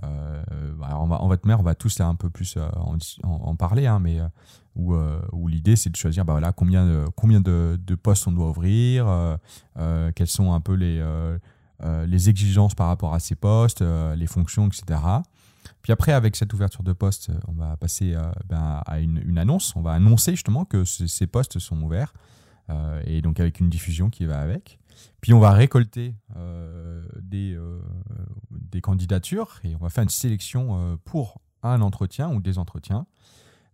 Bah, 0.02 0.98
en 0.98 1.28
votre 1.28 1.48
mère, 1.48 1.60
on 1.60 1.64
va 1.64 1.76
tous 1.76 2.02
un 2.02 2.16
peu 2.16 2.30
plus 2.30 2.58
en, 3.24 3.56
parler, 3.56 3.86
hein, 3.86 4.00
mais 4.00 4.20
où, 4.76 5.48
l'idée 5.48 5.76
c'est 5.76 5.90
de 5.90 5.96
choisir 5.96 6.26
bah, 6.26 6.34
voilà, 6.34 6.52
combien, 6.52 6.86
de, 6.86 7.06
combien 7.16 7.40
de, 7.40 7.96
postes 8.02 8.28
on 8.28 8.32
doit 8.32 8.50
ouvrir, 8.50 9.38
quelles 10.16 10.28
sont 10.28 10.54
un 10.54 10.60
peu 10.60 10.74
les 10.74 12.30
exigences 12.30 12.76
par 12.76 12.88
rapport 12.88 13.14
à 13.14 13.20
ces 13.20 13.36
postes, 13.36 13.82
les 13.82 14.28
fonctions, 14.28 14.68
etc. 14.68 15.00
Puis 15.84 15.92
après, 15.92 16.14
avec 16.14 16.38
cette 16.38 16.54
ouverture 16.54 16.82
de 16.82 16.94
poste, 16.94 17.30
euh, 17.30 17.40
on 17.48 17.52
va 17.52 17.76
passer 17.76 18.16
euh, 18.16 18.22
ben, 18.48 18.82
à 18.86 19.00
une, 19.02 19.38
annonce. 19.38 19.76
On 19.76 19.82
va 19.82 19.92
annoncer 19.92 20.32
justement 20.32 20.64
que 20.66 20.86
ces 20.86 21.28
postes 21.28 21.60
sont 21.60 21.80
ouverts. 21.82 22.14
Euh, 22.70 23.04
et 23.06 23.22
donc 23.22 23.42
avec 23.42 23.60
une 23.60 23.70
diffusion 23.70 24.10
qui 24.10 24.26
va 24.26 24.40
avec. 24.40 24.80
Puis 25.20 25.34
on 25.34 25.40
va 25.40 25.52
récolter 25.52 26.16
des, 27.22 27.60
candidatures 28.82 29.60
et 29.64 29.76
on 29.76 29.80
va 29.80 29.90
faire 29.90 30.04
une 30.04 30.10
sélection 30.10 30.98
pour 31.04 31.42
un 31.62 31.82
entretien 31.82 32.30
ou 32.30 32.42
des 32.42 32.58
entretiens. 32.58 33.06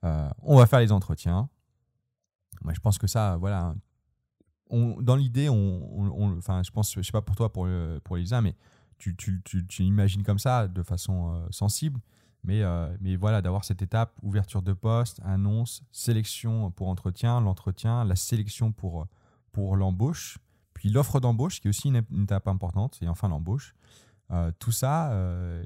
on 0.01 0.57
va 0.57 0.65
faire 0.65 0.79
les 0.79 0.91
entretiens. 0.91 1.49
Moi, 2.63 2.73
je 2.73 2.79
pense 2.79 2.97
que 2.97 3.07
ça, 3.07 3.37
voilà, 3.37 3.75
on, 4.69 5.01
dans 5.01 5.15
l'idée, 5.15 5.49
enfin, 5.49 6.63
je 6.63 6.71
pense, 6.71 6.95
je 6.95 7.01
sais 7.01 7.11
pas 7.11 7.21
pour 7.21 7.35
toi, 7.35 7.51
pour, 7.51 7.67
pour 8.03 8.17
Elisa, 8.17 8.41
mais 8.41 8.55
tu, 8.99 9.15
tu, 9.15 9.41
tu, 9.67 9.83
imagines 9.83 10.23
comme 10.23 10.39
ça 10.39 10.67
de 10.67 10.83
façon 10.83 11.33
euh, 11.33 11.47
sensible. 11.49 11.99
Mais, 12.43 12.63
euh, 12.63 12.95
mais 13.01 13.15
voilà, 13.15 13.41
d'avoir 13.41 13.65
cette 13.65 13.81
étape, 13.81 14.13
ouverture 14.21 14.61
de 14.61 14.73
poste, 14.73 15.19
annonce, 15.25 15.83
sélection 15.91 16.71
pour 16.71 16.87
entretien, 16.87 17.41
l'entretien, 17.41 18.05
la 18.05 18.15
sélection 18.15 18.71
pour, 18.71 19.07
pour 19.51 19.75
l'embauche, 19.75 20.37
puis 20.73 20.89
l'offre 20.89 21.19
d'embauche 21.19 21.59
qui 21.59 21.67
est 21.67 21.69
aussi 21.69 21.89
une, 21.89 22.23
étape 22.23 22.47
importante, 22.47 22.97
et 23.01 23.07
enfin 23.09 23.27
l'embauche. 23.27 23.73
Euh, 24.31 24.51
tout 24.59 24.71
ça, 24.71 25.11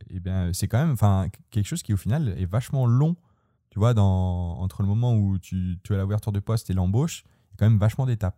eh 0.09 0.19
bien, 0.19 0.51
c'est 0.53 0.67
quand 0.67 0.83
même 0.83 1.29
quelque 1.51 1.67
chose 1.67 1.83
qui 1.83 1.93
au 1.93 1.97
final 1.97 2.29
est 2.29 2.45
vachement 2.45 2.87
long. 2.87 3.15
Tu 3.69 3.77
vois, 3.77 3.93
entre 3.97 4.81
le 4.81 4.87
moment 4.87 5.15
où 5.15 5.37
tu, 5.37 5.77
tu 5.83 5.93
as 5.93 5.97
l'ouverture 5.99 6.31
de 6.31 6.39
poste 6.39 6.69
et 6.69 6.73
l'embauche, 6.73 7.23
il 7.25 7.51
y 7.51 7.53
a 7.53 7.57
quand 7.57 7.69
même 7.69 7.79
vachement 7.79 8.05
d'étapes. 8.05 8.37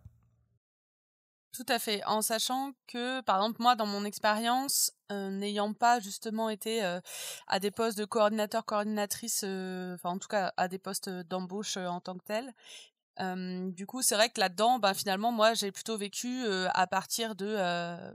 Tout 1.52 1.64
à 1.68 1.78
fait, 1.78 2.04
en 2.04 2.20
sachant 2.20 2.72
que, 2.86 3.22
par 3.22 3.36
exemple, 3.38 3.62
moi, 3.62 3.76
dans 3.76 3.86
mon 3.86 4.04
expérience, 4.04 4.92
euh, 5.10 5.30
n'ayant 5.30 5.72
pas 5.72 6.00
justement 6.00 6.50
été 6.50 6.84
euh, 6.84 7.00
à 7.46 7.60
des 7.60 7.70
postes 7.70 7.96
de 7.96 8.04
coordinateur, 8.04 8.66
coordinatrice, 8.66 9.42
euh, 9.44 9.94
enfin 9.94 10.10
en 10.10 10.18
tout 10.18 10.28
cas 10.28 10.52
à 10.58 10.68
des 10.68 10.78
postes 10.78 11.08
d'embauche 11.08 11.78
en 11.78 12.00
tant 12.00 12.16
que 12.18 12.24
tel, 12.24 12.52
du 13.72 13.86
coup, 13.86 14.02
c'est 14.02 14.14
vrai 14.14 14.28
que 14.28 14.38
là-dedans, 14.40 14.78
ben, 14.78 14.92
finalement, 14.92 15.32
moi, 15.32 15.54
j'ai 15.54 15.72
plutôt 15.72 15.96
vécu 15.96 16.44
à 16.74 16.86
partir 16.86 17.34
de, 17.34 17.56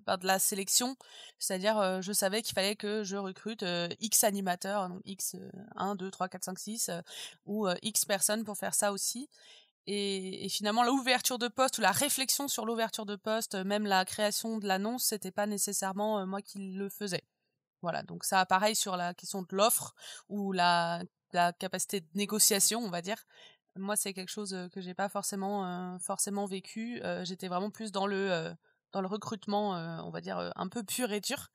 ben, 0.06 0.18
de 0.18 0.28
la 0.28 0.38
sélection, 0.38 0.96
c'est-à-dire, 1.40 2.02
je 2.04 2.14
savais 2.14 2.44
qu'il 2.44 2.54
fallait 2.54 2.76
que 2.76 3.04
je 3.04 3.18
recrute 3.18 3.66
X 4.00 4.24
animateurs, 4.24 4.90
donc 4.90 5.02
X 5.06 5.36
1, 5.76 5.96
2, 5.96 6.12
3, 6.12 6.30
4, 6.30 6.44
5, 6.44 6.60
6, 6.60 6.92
ou 7.48 7.68
X 7.82 8.06
personnes 8.06 8.44
pour 8.44 8.58
faire 8.58 8.76
ça 8.76 8.92
aussi. 8.92 9.28
Et, 9.88 10.48
finalement, 10.50 10.84
l'ouverture 10.84 11.40
de 11.40 11.48
poste 11.48 11.80
ou 11.80 11.82
la 11.82 11.92
réflexion 11.92 12.48
sur 12.48 12.66
l'ouverture 12.66 13.06
de 13.06 13.16
poste, 13.16 13.56
même 13.56 13.86
la 13.86 14.06
création 14.06 14.58
de 14.60 14.68
l'annonce, 14.68 15.06
c'était 15.06 15.32
pas 15.32 15.48
nécessairement 15.48 16.20
euh, 16.20 16.26
moi 16.26 16.42
qui 16.42 16.60
le 16.60 16.90
faisais. 16.90 17.24
Voilà, 17.82 18.04
donc 18.04 18.24
ça, 18.24 18.46
pareil 18.46 18.76
sur 18.76 18.96
la 18.96 19.14
question 19.16 19.42
de 19.42 19.56
l'offre 19.56 19.96
ou 20.30 20.52
la, 20.52 21.02
la 21.34 21.52
capacité 21.54 22.02
de 22.02 22.08
négociation, 22.14 22.80
on 22.80 22.92
va 22.92 23.02
dire. 23.02 23.26
Moi, 23.76 23.96
c'est 23.96 24.14
quelque 24.14 24.30
chose 24.30 24.54
euh, 24.54 24.70
que 24.70 24.82
j'ai 24.82 24.94
pas 24.94 25.10
forcément 25.10 25.66
euh, 25.66 25.98
forcément 26.00 26.46
vécu. 26.46 27.02
J'étais 27.24 27.48
vraiment 27.48 27.72
plus 27.72 27.92
dans 27.92 28.06
le 28.06 28.54
dans 28.92 29.02
le 29.02 29.08
recrutement, 29.08 29.72
on 30.06 30.12
va 30.12 30.20
dire 30.20 30.52
un 30.58 30.68
peu 30.68 30.84
pur 30.84 31.14
et 31.14 31.22
dur. 31.22 31.48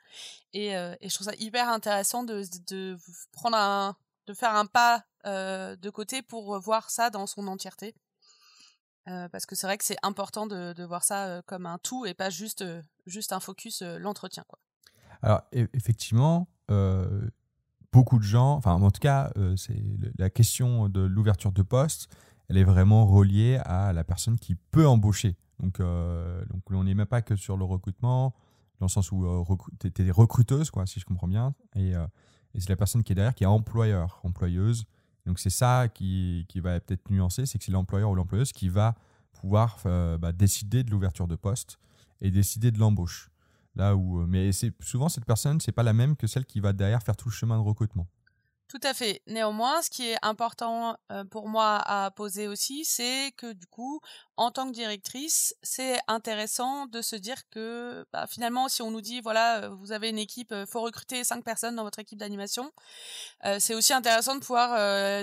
Et, 0.54 0.70
et 0.70 1.08
je 1.08 1.14
trouve 1.14 1.26
ça 1.26 1.34
hyper 1.38 1.68
intéressant 1.68 2.24
de, 2.24 2.42
de 2.66 2.96
prendre 3.32 3.58
un, 3.58 3.94
de 4.26 4.32
faire 4.32 4.54
un 4.54 4.64
pas 4.64 5.04
de 5.24 5.90
côté 5.90 6.22
pour 6.22 6.58
voir 6.60 6.88
ça 6.88 7.10
dans 7.10 7.26
son 7.26 7.46
entièreté. 7.46 7.94
Euh, 9.08 9.28
parce 9.28 9.46
que 9.46 9.54
c'est 9.54 9.66
vrai 9.66 9.78
que 9.78 9.84
c'est 9.84 9.96
important 10.02 10.46
de, 10.46 10.84
voir 10.84 11.04
ça 11.04 11.26
euh, 11.26 11.42
comme 11.46 11.66
un 11.66 11.78
tout 11.78 12.06
et 12.06 12.14
pas 12.14 12.28
juste, 12.28 12.62
euh, 12.62 12.82
juste 13.06 13.32
un 13.32 13.40
focus 13.40 13.82
l'entretien. 13.82 14.44
Quoi. 14.48 14.58
Alors 15.22 15.42
e, 15.54 15.68
effectivement, 15.74 16.48
beaucoup 17.92 18.18
de 18.18 18.24
gens, 18.24 18.54
enfin 18.54 18.74
en 18.74 18.90
tout 18.90 19.00
cas, 19.00 19.32
c'est 19.56 19.80
la 20.18 20.30
question 20.30 20.88
de 20.88 21.00
l'ouverture 21.00 21.52
de 21.52 21.62
poste, 21.62 22.08
elle 22.48 22.58
est 22.58 22.64
vraiment 22.64 23.06
reliée 23.06 23.60
à 23.64 23.92
la 23.92 24.04
personne 24.04 24.38
qui 24.38 24.56
peut 24.56 24.86
embaucher. 24.86 25.36
Donc, 25.60 25.78
donc 25.78 26.62
on 26.70 26.84
n'est 26.84 26.94
même 26.94 27.06
pas 27.06 27.22
que 27.22 27.36
sur 27.36 27.56
le 27.56 27.64
recrutement, 27.64 28.34
dans 28.80 28.86
le 28.86 28.90
sens 28.90 29.12
où 29.12 29.46
tu 29.80 30.06
es 30.06 30.10
recruteuse, 30.10 30.70
quoi, 30.70 30.86
si 30.86 30.98
je 31.00 31.04
comprends 31.04 31.28
bien, 31.28 31.54
et, 31.76 31.92
et 31.92 32.60
c'est 32.60 32.68
la 32.68 32.76
personne 32.76 33.04
qui 33.04 33.12
est 33.12 33.14
derrière 33.14 33.34
qui 33.34 33.44
est 33.44 33.48
employeur, 33.48 34.20
employeuse. 34.24 34.84
Donc 35.26 35.40
c'est 35.40 35.50
ça 35.50 35.88
qui, 35.92 36.46
qui 36.48 36.60
va 36.60 36.78
peut-être 36.80 37.10
nuancer, 37.10 37.46
c'est 37.46 37.58
que 37.58 37.64
c'est 37.64 37.72
l'employeur 37.72 38.10
ou 38.10 38.14
l'employeuse 38.14 38.52
qui 38.52 38.68
va 38.68 38.94
pouvoir 39.32 39.78
euh, 39.86 40.16
bah, 40.16 40.32
décider 40.32 40.84
de 40.84 40.90
l'ouverture 40.90 41.26
de 41.26 41.36
poste 41.36 41.78
et 42.20 42.30
décider 42.30 42.70
de 42.70 42.78
l'embauche. 42.78 43.30
Là 43.74 43.94
où, 43.94 44.20
euh, 44.20 44.26
mais 44.26 44.52
c'est 44.52 44.72
souvent 44.82 45.08
cette 45.08 45.26
personne, 45.26 45.60
c'est 45.60 45.72
pas 45.72 45.82
la 45.82 45.92
même 45.92 46.16
que 46.16 46.26
celle 46.26 46.46
qui 46.46 46.60
va 46.60 46.72
derrière 46.72 47.02
faire 47.02 47.16
tout 47.16 47.28
le 47.28 47.34
chemin 47.34 47.56
de 47.56 47.62
recrutement. 47.62 48.06
Tout 48.68 48.80
à 48.82 48.94
fait. 48.94 49.22
Néanmoins, 49.28 49.80
ce 49.80 49.90
qui 49.90 50.08
est 50.08 50.16
important 50.22 50.96
euh, 51.12 51.24
pour 51.24 51.48
moi 51.48 51.76
à 51.86 52.10
poser 52.10 52.48
aussi, 52.48 52.84
c'est 52.84 53.32
que 53.36 53.52
du 53.52 53.68
coup, 53.68 54.00
en 54.36 54.50
tant 54.50 54.66
que 54.66 54.72
directrice, 54.72 55.54
c'est 55.62 56.00
intéressant 56.08 56.86
de 56.86 57.00
se 57.00 57.14
dire 57.14 57.48
que 57.50 58.04
bah, 58.12 58.26
finalement, 58.26 58.68
si 58.68 58.82
on 58.82 58.90
nous 58.90 59.00
dit 59.00 59.20
voilà, 59.20 59.62
euh, 59.62 59.68
vous 59.68 59.92
avez 59.92 60.08
une 60.08 60.18
équipe, 60.18 60.50
euh, 60.50 60.66
faut 60.66 60.80
recruter 60.80 61.22
cinq 61.22 61.44
personnes 61.44 61.76
dans 61.76 61.84
votre 61.84 62.00
équipe 62.00 62.18
d'animation, 62.18 62.72
c'est 63.58 63.74
aussi 63.74 63.92
intéressant 63.92 64.34
de 64.34 64.40
pouvoir 64.40 64.70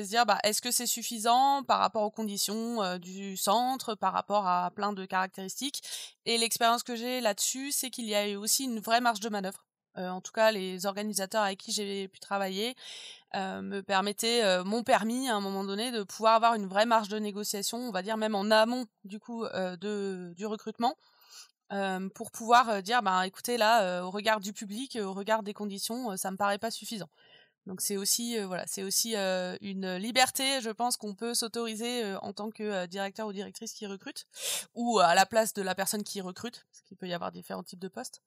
se 0.04 0.08
dire 0.08 0.26
bah, 0.26 0.40
est-ce 0.44 0.62
que 0.62 0.72
c'est 0.72 0.88
suffisant 0.88 1.64
par 1.64 1.80
rapport 1.80 2.04
aux 2.04 2.12
conditions 2.12 2.98
du 2.98 3.36
centre, 3.38 3.96
par 3.96 4.14
rapport 4.14 4.48
à 4.48 4.72
plein 4.72 4.94
de 4.94 5.06
caractéristiques? 5.06 5.82
Et 6.26 6.38
l'expérience 6.38 6.84
que 6.84 6.96
j'ai 6.96 7.22
là-dessus, 7.22 7.72
c'est 7.72 7.90
qu'il 7.90 8.06
y 8.06 8.16
a 8.16 8.28
eu 8.30 8.36
aussi 8.38 8.64
une 8.66 8.80
vraie 8.80 9.02
marge 9.02 9.20
de 9.20 9.30
manœuvre. 9.30 9.66
En 9.96 10.22
tout 10.22 10.32
cas, 10.32 10.52
les 10.52 10.86
organisateurs 10.86 11.44
avec 11.44 11.60
qui 11.60 11.72
j'ai 11.72 12.08
pu 12.08 12.20
travailler 12.20 12.76
euh, 13.36 13.64
me 13.64 13.82
permettait, 13.82 14.44
euh, 14.44 14.64
mon 14.64 14.84
permis 14.84 15.28
à 15.28 15.36
un 15.36 15.42
moment 15.42 15.64
donné, 15.64 15.92
de 15.92 16.04
pouvoir 16.04 16.36
avoir 16.36 16.54
une 16.54 16.68
vraie 16.68 16.86
marge 16.86 17.10
de 17.10 17.18
négociation, 17.18 17.80
on 17.80 17.92
va 17.92 18.04
dire 18.04 18.16
même 18.16 18.36
en 18.36 18.52
amont 18.52 18.86
du 19.06 19.20
coup 19.20 19.44
euh, 19.46 19.76
de, 19.78 20.34
du 20.38 20.46
recrutement, 20.46 20.96
pour 22.14 22.30
pouvoir 22.30 22.84
dire, 22.84 23.02
bah, 23.02 23.26
écoutez 23.26 23.58
là, 23.58 24.04
au 24.04 24.12
regard 24.12 24.40
du 24.40 24.54
public, 24.54 24.96
au 25.02 25.12
regard 25.12 25.42
des 25.42 25.54
conditions, 25.56 26.16
ça 26.18 26.30
me 26.30 26.38
paraît 26.38 26.60
pas 26.60 26.70
suffisant. 26.70 27.10
Donc 27.66 27.80
c'est 27.80 27.96
aussi 27.96 28.38
voilà, 28.40 28.66
c'est 28.68 28.84
aussi 28.84 29.16
une 29.16 29.96
liberté, 29.96 30.60
je 30.62 30.70
pense 30.70 30.98
qu'on 30.98 31.16
peut 31.16 31.34
s'autoriser 31.34 32.16
en 32.22 32.34
tant 32.34 32.52
que 32.52 32.86
directeur 32.88 33.28
ou 33.28 33.34
directrice 33.34 33.74
qui 33.74 33.88
recrute 33.88 34.28
ou 34.76 35.00
à 35.00 35.16
la 35.16 35.26
place 35.26 35.54
de 35.54 35.62
la 35.62 35.74
personne 35.74 36.04
qui 36.04 36.20
recrute, 36.20 36.66
parce 36.70 36.82
qu'il 36.82 36.98
peut 36.98 37.08
y 37.08 37.14
avoir 37.14 37.32
différents 37.32 37.64
types 37.64 37.80
de 37.80 37.88
postes. 37.88 38.22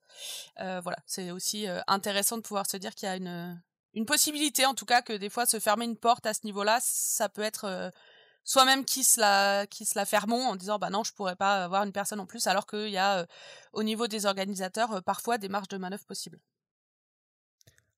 voilà, 0.57 0.97
c'est 1.05 1.29
aussi 1.31 1.67
intéressant 1.85 2.37
de 2.37 2.41
pouvoir 2.41 2.65
se 2.67 2.77
dire 2.77 2.95
qu'il 2.95 3.07
y 3.07 3.11
a 3.11 3.15
une 3.15 3.61
une 3.93 4.05
possibilité 4.05 4.65
en 4.65 4.73
tout 4.75 4.85
cas 4.85 5.01
que 5.01 5.13
des 5.13 5.29
fois 5.29 5.45
se 5.45 5.59
fermer 5.59 5.85
une 5.85 5.97
porte 5.97 6.25
à 6.25 6.33
ce 6.33 6.41
niveau-là, 6.43 6.79
ça 6.81 7.29
peut 7.29 7.41
être 7.41 7.91
soi-même 8.43 8.85
qui 8.85 9.03
se 9.03 9.19
la 9.19 9.67
qui 9.67 9.85
se 9.85 9.97
la 9.97 10.05
fermons 10.05 10.47
en 10.47 10.55
disant 10.55 10.79
bah 10.79 10.89
non 10.89 11.03
je 11.03 11.13
pourrais 11.13 11.35
pas 11.35 11.63
avoir 11.63 11.83
une 11.83 11.91
personne 11.91 12.19
en 12.19 12.25
plus 12.25 12.47
alors 12.47 12.65
qu'il 12.65 12.89
y 12.89 12.97
a 12.97 13.27
au 13.73 13.83
niveau 13.83 14.07
des 14.07 14.25
organisateurs 14.25 15.03
parfois 15.03 15.37
des 15.37 15.49
marges 15.49 15.67
de 15.67 15.77
manœuvre 15.77 16.05
possibles. 16.05 16.39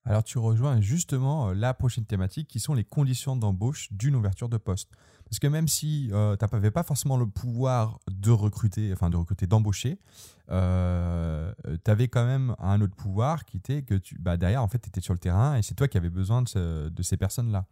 Alors 0.04 0.24
tu 0.24 0.38
rejoins 0.38 0.80
justement 0.80 1.52
la 1.52 1.74
prochaine 1.74 2.04
thématique 2.04 2.48
qui 2.48 2.58
sont 2.58 2.74
les 2.74 2.84
conditions 2.84 3.36
d'embauche 3.36 3.88
d'une 3.92 4.14
ouverture 4.14 4.48
de 4.48 4.56
poste. 4.56 4.90
Parce 5.24 5.38
que 5.38 5.46
même 5.46 5.68
si 5.68 6.08
tu 6.10 6.46
n'avais 6.52 6.70
pas 6.70 6.82
forcément 6.82 7.16
le 7.16 7.26
pouvoir 7.26 8.00
de 8.10 8.30
recruter, 8.30 8.92
enfin 8.92 9.10
de 9.10 9.16
recruter, 9.16 9.46
d'embaucher, 9.46 9.98
euh, 10.50 11.52
tu 11.84 11.90
avais 11.90 12.08
quand 12.08 12.24
même 12.24 12.56
un 12.58 12.80
autre 12.80 12.96
pouvoir 12.96 13.44
qui 13.44 13.58
était 13.58 13.82
que 13.82 13.94
tu, 13.94 14.18
bah, 14.18 14.36
derrière, 14.36 14.62
en 14.62 14.68
fait, 14.68 14.80
tu 14.80 14.88
étais 14.88 15.00
sur 15.00 15.12
le 15.14 15.20
terrain 15.20 15.56
et 15.56 15.62
c'est 15.62 15.74
toi 15.74 15.86
qui 15.86 15.98
avais 15.98 16.10
besoin 16.10 16.42
de, 16.42 17.02
ces 17.02 17.16
personnes-là. 17.16 17.66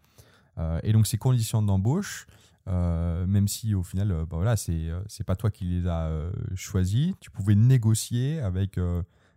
et 0.85 0.93
donc 0.93 1.09
ces 1.09 1.19
conditions 1.19 1.62
d'embauche, 1.62 2.27
euh, 2.69 3.27
même 3.27 3.49
si 3.49 3.75
au 3.75 3.83
final, 3.83 4.12
euh, 4.12 4.27
bah 4.27 4.37
voilà, 4.37 4.57
c'est 4.57 5.25
pas 5.27 5.37
toi 5.37 5.51
qui 5.51 5.64
les 5.64 5.87
as 5.87 6.07
euh, 6.07 6.31
choisis. 6.55 7.12
Tu 7.21 7.31
pouvais 7.31 7.55
négocier 7.55 8.41
avec 8.41 8.79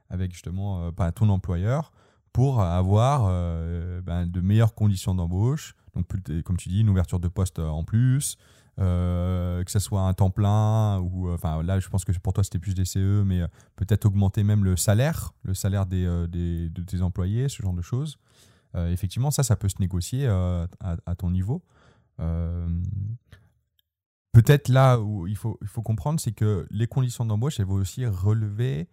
avec 0.09 0.33
justement 0.33 0.91
pas 0.91 1.11
ton 1.11 1.29
employeur 1.29 1.93
pour 2.33 2.61
avoir 2.61 3.23
ben, 4.03 4.25
de 4.25 4.41
meilleures 4.41 4.73
conditions 4.73 5.15
d'embauche. 5.15 5.75
Donc, 5.95 6.05
comme 6.43 6.57
tu 6.57 6.69
dis, 6.69 6.81
une 6.81 6.89
ouverture 6.89 7.19
de 7.19 7.27
poste 7.27 7.59
en 7.59 7.83
plus, 7.83 8.37
que 8.77 9.63
ce 9.67 9.79
soit 9.79 10.01
un 10.01 10.13
temps 10.13 10.29
plein 10.29 10.99
ou 10.99 11.29
enfin 11.31 11.61
là, 11.61 11.79
je 11.79 11.89
pense 11.89 12.05
que 12.05 12.11
pour 12.19 12.33
toi 12.33 12.43
c'était 12.43 12.59
plus 12.59 12.73
des 12.73 12.85
CE, 12.85 13.23
mais 13.23 13.41
peut-être 13.75 14.05
augmenter 14.05 14.43
même 14.43 14.63
le 14.63 14.77
salaire, 14.77 15.33
le 15.43 15.53
salaire 15.53 15.85
des, 15.85 16.07
des, 16.29 16.69
de 16.69 16.81
tes 16.83 17.01
employés, 17.01 17.49
ce 17.49 17.61
genre 17.61 17.73
de 17.73 17.81
choses. 17.81 18.17
effectivement, 18.75 19.31
ça, 19.31 19.43
ça 19.43 19.57
peut 19.57 19.69
se 19.69 19.79
négocier 19.79 20.27
à, 20.27 20.67
à, 20.79 21.15
ton 21.15 21.29
niveau. 21.31 21.61
Euh, 22.21 22.67
peut-être 24.31 24.69
là 24.69 24.99
où 24.99 25.27
il 25.27 25.35
faut, 25.35 25.57
il 25.61 25.67
faut 25.67 25.81
comprendre, 25.81 26.19
c'est 26.19 26.31
que 26.31 26.67
les 26.69 26.87
conditions 26.87 27.25
d'embauche, 27.25 27.59
elles 27.59 27.65
vont 27.65 27.75
aussi 27.75 28.05
relever 28.05 28.87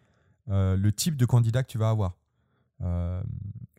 euh, 0.48 0.76
le 0.76 0.92
type 0.92 1.16
de 1.16 1.26
candidat 1.26 1.62
que 1.62 1.70
tu 1.70 1.78
vas 1.78 1.90
avoir. 1.90 2.16
Euh, 2.82 3.22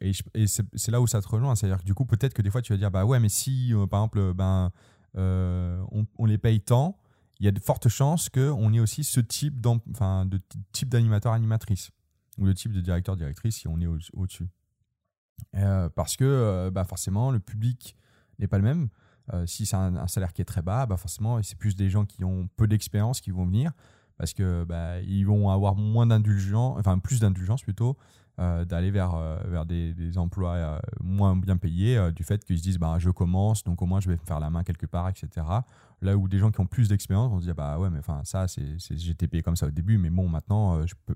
et, 0.01 0.11
c'est 0.47 0.91
là 0.91 1.01
où 1.01 1.07
ça 1.07 1.21
te 1.21 1.27
rejoint. 1.27 1.55
C'est-à-dire 1.55 1.79
que 1.79 1.85
du 1.85 1.93
coup, 1.93 2.05
peut-être 2.05 2.33
que 2.33 2.41
des 2.41 2.49
fois, 2.49 2.61
tu 2.61 2.73
vas 2.73 2.77
dire, 2.77 2.91
bah 2.91 3.05
ouais, 3.05 3.19
mais 3.19 3.29
si, 3.29 3.73
par 3.89 4.01
exemple, 4.01 4.33
ben, 4.33 4.71
on, 5.15 6.25
les 6.25 6.37
paye 6.37 6.61
tant, 6.61 6.97
il 7.39 7.45
y 7.45 7.49
a 7.49 7.51
de 7.51 7.59
fortes 7.59 7.89
chances 7.89 8.29
qu'on 8.29 8.73
ait 8.73 8.79
aussi 8.79 9.03
ce 9.03 9.19
type 9.19 9.59
d'animateur, 9.61 11.33
animatrice, 11.33 11.91
ou 12.37 12.45
le 12.45 12.53
type 12.53 12.71
de 12.71 12.81
directeur, 12.81 13.15
directrice 13.15 13.57
si 13.57 13.67
on 13.67 13.79
est 13.79 13.87
au-dessus. 13.87 14.47
parce 15.95 16.15
que 16.15 16.69
bah 16.73 16.85
forcément, 16.85 17.31
le 17.31 17.39
public 17.39 17.95
n'est 18.39 18.47
pas 18.47 18.57
le 18.57 18.63
même. 18.63 18.89
Euh, 19.33 19.45
si 19.45 19.65
c'est 19.65 19.75
un, 19.75 20.07
salaire 20.07 20.33
qui 20.33 20.41
est 20.41 20.45
très 20.45 20.61
bas, 20.61 20.85
bah 20.85 20.97
forcément, 20.97 21.41
c'est 21.43 21.57
plus 21.57 21.75
des 21.75 21.89
gens 21.89 22.05
qui 22.05 22.23
ont 22.23 22.49
peu 22.57 22.67
d'expérience 22.67 23.21
qui 23.21 23.31
vont 23.31 23.45
venir 23.45 23.71
parce 24.17 24.33
que 24.33 24.65
bah, 24.65 24.95
vont 25.25 25.49
avoir 25.49 25.75
moins 25.75 26.07
d'indulgence, 26.07 26.77
enfin 26.79 26.99
plus 26.99 27.19
d'indulgence 27.19 27.61
plutôt, 27.61 27.97
euh, 28.39 28.63
d'aller 28.63 28.89
vers, 28.89 29.15
euh, 29.15 29.37
vers 29.47 29.65
des, 29.65 29.93
des 29.93 30.17
emplois 30.17 30.79
moins 31.01 31.35
bien 31.35 31.57
payés 31.57 32.11
du 32.13 32.23
fait 32.23 32.45
qu'ils 32.45 32.57
se 32.57 32.63
disent 32.63 32.77
bah, 32.77 32.95
je 32.97 33.09
commence, 33.09 33.65
donc 33.65 33.81
au 33.81 33.85
moins 33.85 33.99
je 33.99 34.07
vais 34.07 34.15
me 34.15 34.25
faire 34.25 34.39
la 34.39 34.49
main 34.49 34.63
quelque 34.63 34.85
part, 34.85 35.09
etc. 35.09 35.45
Là 36.01 36.15
où 36.15 36.29
des 36.29 36.39
gens 36.39 36.49
qui 36.49 36.61
ont 36.61 36.65
plus 36.65 36.87
d'expérience 36.87 37.29
vont 37.29 37.39
se 37.39 37.45
dire 37.45 37.55
bah 37.55 37.77
ouais, 37.77 37.89
mais 37.89 37.99
enfin 37.99 38.21
ça, 38.23 38.47
c'est, 38.47 38.77
j'étais 38.91 39.27
payé 39.27 39.43
comme 39.43 39.57
ça 39.57 39.67
au 39.67 39.71
début, 39.71 39.97
mais 39.97 40.09
bon, 40.09 40.29
maintenant, 40.29 40.85
je 40.87 40.95
peux, 41.05 41.15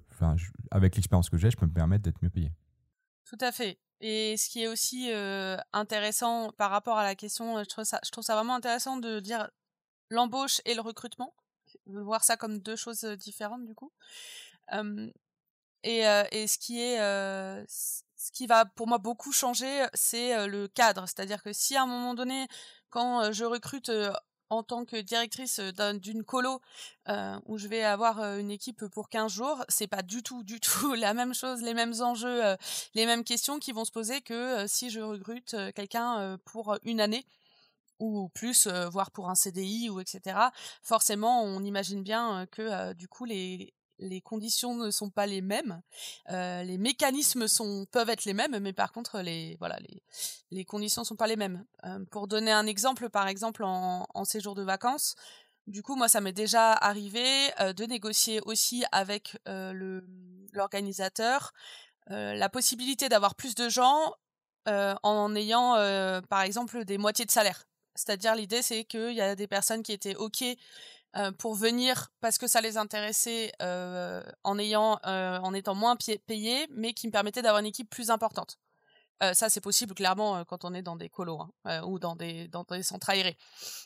avec 0.70 0.98
l'expérience 0.98 1.30
que 1.30 1.38
j'ai, 1.38 1.50
je 1.50 1.56
peux 1.56 1.66
me 1.66 1.74
permettre 1.74 2.04
d'être 2.04 2.22
mieux 2.22 2.30
payé. 2.30 2.52
Tout 3.24 3.38
à 3.40 3.54
fait. 3.54 3.80
Et 4.02 4.36
ce 4.36 4.50
qui 4.50 4.62
est 4.62 4.68
aussi 4.68 5.10
intéressant 5.72 6.52
par 6.58 6.72
rapport 6.72 6.98
à 6.98 7.04
la 7.04 7.16
question, 7.16 7.58
je 7.64 7.70
trouve 7.70 7.86
ça, 7.86 8.02
je 8.04 8.12
trouve 8.12 8.26
ça 8.26 8.36
vraiment 8.36 8.56
intéressant 8.56 8.98
de 8.98 9.22
dire 9.22 9.50
l'embauche 10.10 10.60
et 10.66 10.76
le 10.76 10.82
recrutement, 10.82 11.34
voir 11.86 12.26
ça 12.26 12.36
comme 12.36 12.60
deux 12.60 12.76
choses 12.76 13.06
différentes 13.18 13.66
du 13.66 13.76
coup. 13.76 13.94
Et, 15.84 16.04
et 16.32 16.48
ce 16.48 16.58
qui 16.58 16.82
est, 16.82 16.98
ce 17.67 18.32
qui 18.32 18.48
va 18.48 18.65
pour 18.65 18.88
moi 18.88 18.98
beaucoup 18.98 19.32
changer, 19.32 19.86
c'est 19.93 20.48
le 20.48 20.67
cadre. 20.67 21.06
C'est-à-dire 21.08 21.43
que 21.43 21.54
si 21.54 21.76
à 21.76 21.84
un 21.84 21.88
moment 21.88 22.13
donné, 22.13 22.48
quand 22.89 23.32
je 23.32 23.43
recrute 23.46 23.91
en 24.50 24.63
tant 24.63 24.86
que 24.86 24.98
directrice 24.98 25.60
d'une 25.60 26.24
colo 26.24 26.62
où 27.46 27.58
je 27.58 27.67
vais 27.67 27.84
avoir 27.84 28.19
une 28.38 28.52
équipe 28.52 28.86
pour 28.88 29.10
15 29.10 29.32
jours, 29.32 29.63
c'est 29.67 29.88
pas 29.88 30.04
du 30.04 30.24
tout, 30.24 30.43
du 30.43 30.60
tout 30.62 30.93
la 30.93 31.13
même 31.13 31.34
chose, 31.34 31.62
les 31.62 31.74
mêmes 31.74 31.96
enjeux, 32.02 32.41
les 32.93 33.06
mêmes 33.06 33.24
questions 33.24 33.60
qui 33.60 33.72
vont 33.72 33.86
se 33.86 33.91
poser 33.91 34.22
que 34.22 34.65
si 34.67 34.89
je 34.89 35.02
recrute 35.02 35.56
quelqu'un 35.76 36.38
pour 36.46 36.78
une 36.84 37.02
année 37.02 37.26
ou 38.00 38.30
plus, 38.30 38.67
voire 38.67 39.12
pour 39.12 39.30
un 39.30 39.36
CDI 39.36 39.89
ou 39.89 40.00
etc. 40.00 40.38
Forcément, 40.82 41.43
on 41.43 41.63
imagine 41.63 42.04
bien 42.04 42.46
que 42.52 42.93
du 42.93 43.08
coup 43.08 43.26
les 43.26 43.74
les 44.00 44.22
conditions 44.22 44.76
ne 44.76 44.92
sont 44.92 45.10
pas 45.10 45.26
les 45.26 45.42
mêmes, 45.42 45.82
euh, 46.30 46.64
les 46.64 46.78
mécanismes 46.78 47.48
sont 47.48 47.86
peuvent 47.92 48.10
être 48.10 48.26
les 48.26 48.34
mêmes, 48.34 48.58
mais 48.60 48.74
par 48.74 48.92
contre 48.92 49.20
les 49.20 49.56
voilà 49.60 49.78
les 49.80 50.04
les 50.52 50.66
conditions 50.66 51.04
sont 51.04 51.16
pas 51.16 51.28
les 51.28 51.36
mêmes. 51.36 51.66
Euh, 51.86 52.04
pour 52.12 52.28
donner 52.28 52.52
un 52.52 52.68
exemple, 52.68 53.10
par 53.10 53.28
exemple 53.28 53.64
en, 53.64 54.06
séjour 54.26 54.56
de 54.56 54.64
vacances, 54.64 55.16
du 55.68 55.84
coup 55.84 55.96
moi 55.96 56.08
ça 56.08 56.22
m'est 56.22 56.34
déjà 56.34 56.74
arrivé 56.74 57.26
euh, 57.60 57.74
de 57.74 57.86
négocier 57.86 58.42
aussi 58.46 58.84
avec 58.92 59.38
l'organisateur 59.46 61.54
la 62.08 62.50
possibilité 62.50 63.10
d'avoir 63.10 63.36
plus 63.36 63.56
de 63.56 63.70
gens 63.70 64.14
en 64.68 65.36
ayant 65.36 65.74
par 66.30 66.42
exemple 66.42 66.86
des 66.86 66.98
moitiés 66.98 67.26
de 67.26 67.32
salaire. 67.32 67.66
C'est-à-dire 67.96 68.36
l'idée 68.36 68.62
c'est 68.62 68.86
qu'il 68.86 69.14
y 69.14 69.22
a 69.22 69.36
des 69.36 69.48
personnes 69.48 69.84
qui 69.84 69.94
étaient 69.94 70.16
ok 70.16 70.44
euh, 71.15 71.32
pour 71.32 71.54
venir 71.54 72.12
parce 72.21 72.39
que 72.39 72.47
ça 72.47 72.60
les 72.60 72.76
intéressait 72.78 73.52
euh, 73.62 74.23
en 74.43 74.58
ayant 74.58 74.99
euh, 75.06 75.38
en 75.38 75.54
étant 75.54 75.76
moins 75.76 75.95
payés, 75.95 76.67
mais 76.71 76.93
qui 76.93 77.06
me 77.06 77.12
permettait 77.12 77.43
d'avoir 77.43 77.60
une 77.60 77.67
équipe 77.67 77.89
plus 77.89 78.10
importante. 78.10 78.58
ça, 79.34 79.47
c'est 79.47 79.62
possible 79.62 79.93
clairement 79.93 80.43
quand 80.43 80.65
on 80.65 80.73
est 80.73 80.82
dans 80.82 80.97
des 80.97 81.10
colos 81.10 81.39
hein, 81.65 81.82
ou 81.84 81.97
dans 81.99 82.15
des 82.15 82.47
dans 82.49 82.63
des 82.63 82.84
centres 82.84 83.10
aérés. 83.10 83.38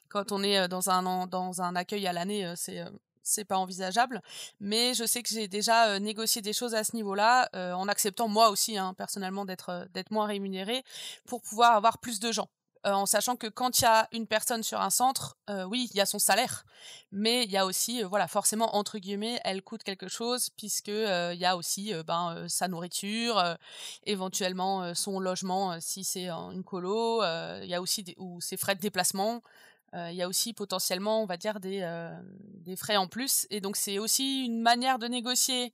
Quand 0.10 0.32
on 0.32 0.42
est 0.42 0.68
dans 0.68 0.90
un 0.90 1.28
dans 1.28 1.62
un 1.62 1.76
accueil 1.76 2.08
à 2.08 2.14
l'année, 2.14 2.54
c'est 2.56 2.84
c'est 3.24 3.46
pas 3.46 3.58
envisageable. 3.58 4.22
Mais 4.60 4.94
je 4.96 5.06
sais 5.06 5.22
que 5.22 5.30
j'ai 5.30 5.48
déjà 5.48 6.00
négocié 6.00 6.42
des 6.42 6.54
choses 6.54 6.74
à 6.76 6.84
ce 6.84 6.96
niveau-là, 6.96 7.50
en 7.76 7.88
acceptant 7.88 8.28
moi 8.30 8.50
aussi 8.50 8.78
hein, 8.78 8.94
personnellement 8.96 9.46
d'être 9.46 9.88
d'être 9.94 10.12
moins 10.12 10.28
rémunéré 10.28 10.84
pour 11.26 11.42
pouvoir 11.42 11.76
avoir 11.76 12.00
plus 12.00 12.20
de 12.20 12.32
gens. 12.32 12.50
Euh, 12.86 12.92
en 12.92 13.06
sachant 13.06 13.36
que 13.36 13.48
quand 13.48 13.80
il 13.80 13.84
y 13.84 13.86
a 13.86 14.08
une 14.12 14.28
personne 14.28 14.64
sur 14.64 14.80
un 14.80 14.90
centre, 14.90 15.38
euh, 15.50 15.64
oui, 15.64 15.90
il 15.92 15.98
y 15.98 16.02
a 16.02 16.06
son 16.06 16.20
salaire, 16.20 16.66
mais 17.12 17.44
il 17.44 17.52
y 17.52 17.58
a 17.58 17.66
aussi, 17.66 18.04
euh, 18.04 18.08
voilà, 18.08 18.28
forcément 18.28 18.76
entre 18.76 18.98
guillemets, 19.00 19.40
elle 19.44 19.64
coûte 19.64 19.84
quelque 19.84 20.08
chose 20.08 20.50
puisque 20.58 20.88
il 20.88 21.38
y 21.38 21.46
a 21.46 21.58
aussi, 21.58 21.94
ben, 22.06 22.48
sa 22.48 22.68
nourriture, 22.68 23.42
éventuellement 24.06 24.94
son 24.94 25.20
logement 25.20 25.80
si 25.80 26.04
c'est 26.04 26.30
une 26.30 26.64
colo, 26.64 27.24
il 27.24 27.68
y 27.68 27.74
a 27.74 27.82
aussi 27.82 28.04
des, 28.04 28.16
ou 28.18 28.42
ses 28.42 28.58
frais 28.58 28.76
de 28.76 28.82
déplacement. 28.82 29.42
Il 29.94 30.14
y 30.14 30.22
a 30.22 30.28
aussi 30.28 30.54
potentiellement, 30.54 31.24
on 31.24 31.26
va 31.26 31.38
dire, 31.38 31.60
des, 31.60 31.82
des 32.66 32.76
frais 32.76 32.98
en 32.98 33.08
plus. 33.08 33.48
Et 33.50 33.62
donc, 33.62 33.78
c'est 33.78 34.00
aussi 34.00 34.46
une 34.46 34.62
manière 34.62 35.00
de 35.00 35.08
négocier 35.08 35.74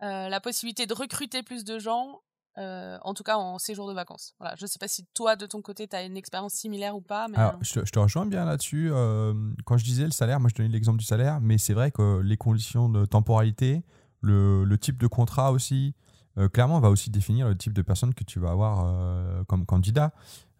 la 0.00 0.40
possibilité 0.40 0.86
de 0.86 0.94
recruter 0.94 1.42
plus 1.42 1.64
de 1.64 1.78
gens 1.78 2.22
euh, 2.58 2.98
en 3.02 3.14
tout 3.14 3.22
cas 3.22 3.36
en 3.36 3.58
séjour 3.58 3.88
de 3.88 3.94
vacances. 3.94 4.34
Voilà, 4.38 4.54
je 4.56 4.64
ne 4.64 4.66
sais 4.66 4.78
pas 4.78 4.88
si 4.88 5.06
toi, 5.14 5.36
de 5.36 5.46
ton 5.46 5.62
côté, 5.62 5.88
tu 5.88 5.96
as 5.96 6.02
une 6.02 6.18
expérience 6.18 6.52
similaire 6.52 6.94
ou 6.94 7.00
pas. 7.00 7.28
Mais... 7.28 7.38
Alors, 7.38 7.56
je, 7.62 7.80
te, 7.80 7.98
rejoins 7.98 8.26
bien 8.26 8.44
là-dessus. 8.44 8.90
Euh, 8.92 9.32
quand 9.64 9.78
je 9.78 9.84
disais 9.84 10.04
le 10.04 10.10
salaire, 10.10 10.38
moi 10.38 10.50
je 10.50 10.56
donnais 10.56 10.68
l'exemple 10.68 10.98
du 10.98 11.04
salaire, 11.04 11.40
mais 11.40 11.56
c'est 11.56 11.72
vrai 11.72 11.90
que 11.90 12.20
les 12.20 12.36
conditions 12.36 12.90
de 12.90 13.06
temporalité, 13.06 13.82
le, 14.20 14.64
le 14.64 14.78
type 14.78 14.98
de 14.98 15.06
contrat 15.06 15.50
aussi, 15.50 15.94
euh, 16.36 16.48
clairement, 16.48 16.78
va 16.78 16.90
aussi 16.90 17.10
définir 17.10 17.48
le 17.48 17.56
type 17.56 17.72
de 17.72 17.82
personne 17.82 18.12
que 18.12 18.24
tu 18.24 18.38
vas 18.38 18.50
avoir 18.50 19.46
comme 19.46 19.64
candidat. 19.64 20.12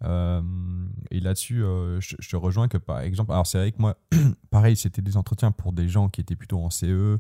et 0.03 1.21
là-dessus, 1.21 1.59
je, 1.59 2.17
je, 2.19 2.29
te 2.29 2.37
rejoins 2.37 2.69
que 2.69 2.79
par 2.79 3.01
exemple, 3.01 3.33
alors 3.33 3.47
c'est 3.47 3.59
vrai 3.59 3.73
que 3.73 3.81
moi, 3.81 3.99
pareil, 4.51 4.77
c'était 4.77 5.03
des 5.03 5.19
entretiens 5.19 5.53
pour 5.53 5.75
des 5.75 5.89
gens 5.89 6.09
qui 6.09 6.23
étaient 6.23 6.37
plutôt 6.37 6.59
en 6.59 6.71
CE 6.71 7.19